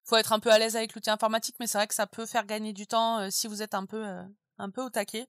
Faut 0.05 0.17
être 0.17 0.33
un 0.33 0.41
peu 0.41 0.51
à 0.51 0.59
l'aise 0.59 0.77
avec 0.77 0.95
l'outil 0.95 1.11
informatique, 1.11 1.57
mais 1.61 1.67
c'est 1.67 1.79
vrai 1.79 1.87
que 1.87 1.95
ça 1.95 2.07
peut 2.07 2.27
faire 2.27 2.47
gagner 2.47 2.73
du 2.73 2.87
temps 2.87 3.21
euh, 3.21 3.29
si 3.31 3.47
vous 3.47 3.63
êtes 3.63 3.75
un 3.75 3.87
peu 3.87 4.05
euh, 4.07 4.23
un 4.63 4.71
peu 4.71 4.83
au 4.83 4.91
taquet. 4.91 5.27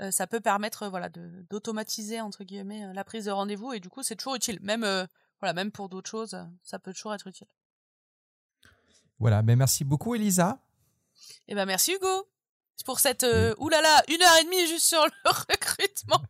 Euh, 0.00 0.10
ça 0.10 0.26
peut 0.26 0.40
permettre 0.40 0.84
euh, 0.84 0.88
voilà 0.88 1.08
de 1.08 1.44
d'automatiser 1.50 2.20
entre 2.20 2.42
guillemets 2.42 2.84
euh, 2.84 2.92
la 2.92 3.04
prise 3.04 3.26
de 3.26 3.30
rendez-vous 3.30 3.72
et 3.72 3.80
du 3.80 3.88
coup 3.88 4.02
c'est 4.02 4.16
toujours 4.16 4.34
utile. 4.34 4.58
Même 4.60 4.84
euh, 4.84 5.06
voilà 5.40 5.52
même 5.52 5.70
pour 5.70 5.88
d'autres 5.88 6.10
choses, 6.10 6.36
ça 6.62 6.78
peut 6.78 6.92
toujours 6.92 7.14
être 7.14 7.26
utile. 7.26 7.46
Voilà, 9.20 9.42
ben 9.42 9.56
merci 9.56 9.84
beaucoup, 9.84 10.14
Elisa. 10.14 10.58
Eh 11.48 11.54
ben 11.54 11.64
merci 11.64 11.92
Hugo 11.92 12.28
pour 12.84 12.98
cette 12.98 13.22
euh, 13.22 13.54
oulala 13.58 14.02
une 14.08 14.22
heure 14.22 14.36
et 14.40 14.44
demie 14.44 14.66
juste 14.66 14.86
sur 14.86 15.04
le 15.04 15.30
recrutement. 15.52 16.22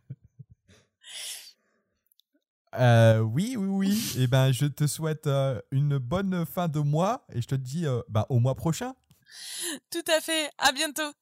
Euh, 2.77 3.21
oui, 3.21 3.57
oui, 3.57 3.67
oui. 3.69 4.15
et 4.19 4.27
ben, 4.27 4.53
je 4.53 4.67
te 4.67 4.87
souhaite 4.87 5.27
euh, 5.27 5.61
une 5.71 5.99
bonne 5.99 6.45
fin 6.45 6.69
de 6.69 6.81
mois 6.81 7.25
et 7.33 7.41
je 7.41 7.47
te 7.47 7.55
dis 7.55 7.87
euh, 7.87 8.03
bah, 8.09 8.27
au 8.29 8.39
mois 8.39 8.55
prochain. 8.55 8.95
Tout 9.91 10.05
à 10.09 10.21
fait. 10.21 10.51
À 10.59 10.73
bientôt. 10.73 11.13